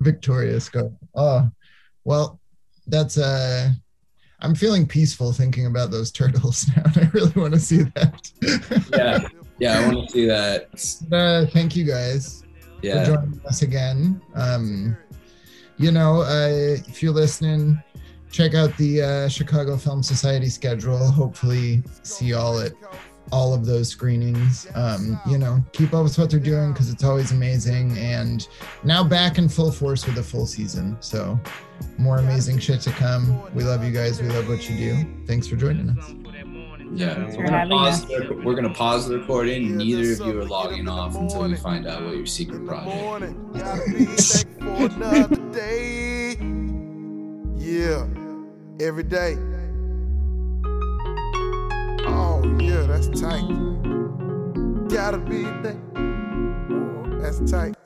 Viktoria 0.03 0.61
scope. 0.61 0.93
Oh, 1.15 1.51
well, 2.05 2.39
that's 2.87 3.17
uh 3.19 3.71
I'm 4.41 4.55
feeling 4.55 4.87
peaceful 4.87 5.33
thinking 5.33 5.67
about 5.67 5.91
those 5.91 6.13
turtles 6.13 6.69
now. 6.77 6.83
I 6.95 7.09
really 7.15 7.33
want 7.33 7.55
to 7.55 7.61
see 7.61 7.83
that. 7.95 8.31
yeah, 8.93 9.27
yeah, 9.59 9.79
I 9.79 9.95
want 9.95 10.09
to 10.09 10.13
see 10.13 10.27
that. 10.27 10.69
uh, 11.13 11.47
thank 11.53 11.77
you 11.77 11.85
guys 11.85 12.43
for 12.83 13.05
joining 13.05 13.41
us 13.47 13.63
again. 13.63 14.21
Um, 14.35 14.97
you 15.79 15.91
know, 15.91 16.23
uh, 16.23 16.49
if 16.89 17.03
you're 17.03 17.13
listening, 17.13 17.83
check 18.31 18.55
out 18.55 18.77
the 18.77 19.03
uh, 19.03 19.29
Chicago 19.29 19.77
Film 19.77 20.03
Society 20.03 20.49
schedule. 20.49 20.99
Hopefully, 20.99 21.83
see 22.03 22.27
y'all 22.27 22.59
at 22.61 22.73
all 23.33 23.53
of 23.55 23.67
those 23.67 23.89
screenings. 23.89 24.67
Um, 24.75 25.21
you 25.29 25.39
know, 25.39 25.65
keep 25.73 25.93
up 25.95 26.05
with 26.05 26.19
what 26.19 26.31
they're 26.31 26.41
doing 26.41 26.73
because 26.73 26.91
it's 26.91 27.05
always 27.05 27.33
amazing. 27.33 27.97
And 27.99 28.47
now 28.85 29.03
back 29.05 29.39
in 29.39 29.49
full 29.49 29.73
force 29.73 30.07
with 30.07 30.19
a 30.19 30.23
full 30.23 30.47
season. 30.47 30.97
So, 31.01 31.39
more 31.99 32.19
amazing 32.19 32.59
shit 32.59 32.81
to 32.83 32.91
come. 32.91 33.53
We 33.55 33.65
love 33.65 33.85
you 33.85 33.91
guys. 33.91 34.21
We 34.21 34.29
love 34.29 34.49
what 34.49 34.69
you 34.69 34.77
do. 34.77 35.27
Thanks 35.27 35.47
for 35.47 35.57
joining 35.57 35.91
us. 35.91 36.26
Yeah. 36.93 37.15
Thanks 37.15 37.37
We're 37.37 37.47
gonna, 37.47 37.69
pause 37.69 38.07
the, 38.07 38.41
we're 38.45 38.55
gonna 38.55 38.75
pause 38.75 39.09
the 39.09 39.19
recording. 39.19 39.77
Neither 39.77 40.13
of 40.13 40.29
you 40.29 40.41
are 40.41 40.45
logging 40.45 40.89
off 40.89 41.15
until 41.17 41.49
we 41.49 41.57
find 41.57 41.87
out 41.87 42.03
what 42.03 42.17
your 42.17 42.27
secret 42.27 42.67
project. 42.67 42.97
Morning, 42.97 43.51
gotta 43.55 43.85
be 43.87 44.05
thankful 44.05 44.89
for 44.89 44.95
another 44.95 45.37
day. 45.53 46.37
Yeah, 47.57 48.07
every 48.81 49.03
day. 49.03 49.37
Oh 52.09 52.43
yeah, 52.61 52.83
that's 52.83 53.09
tight. 53.21 53.47
Gotta 54.89 55.19
be 55.19 55.45
thankful. 55.63 57.21
That's 57.21 57.51
tight. 57.51 57.77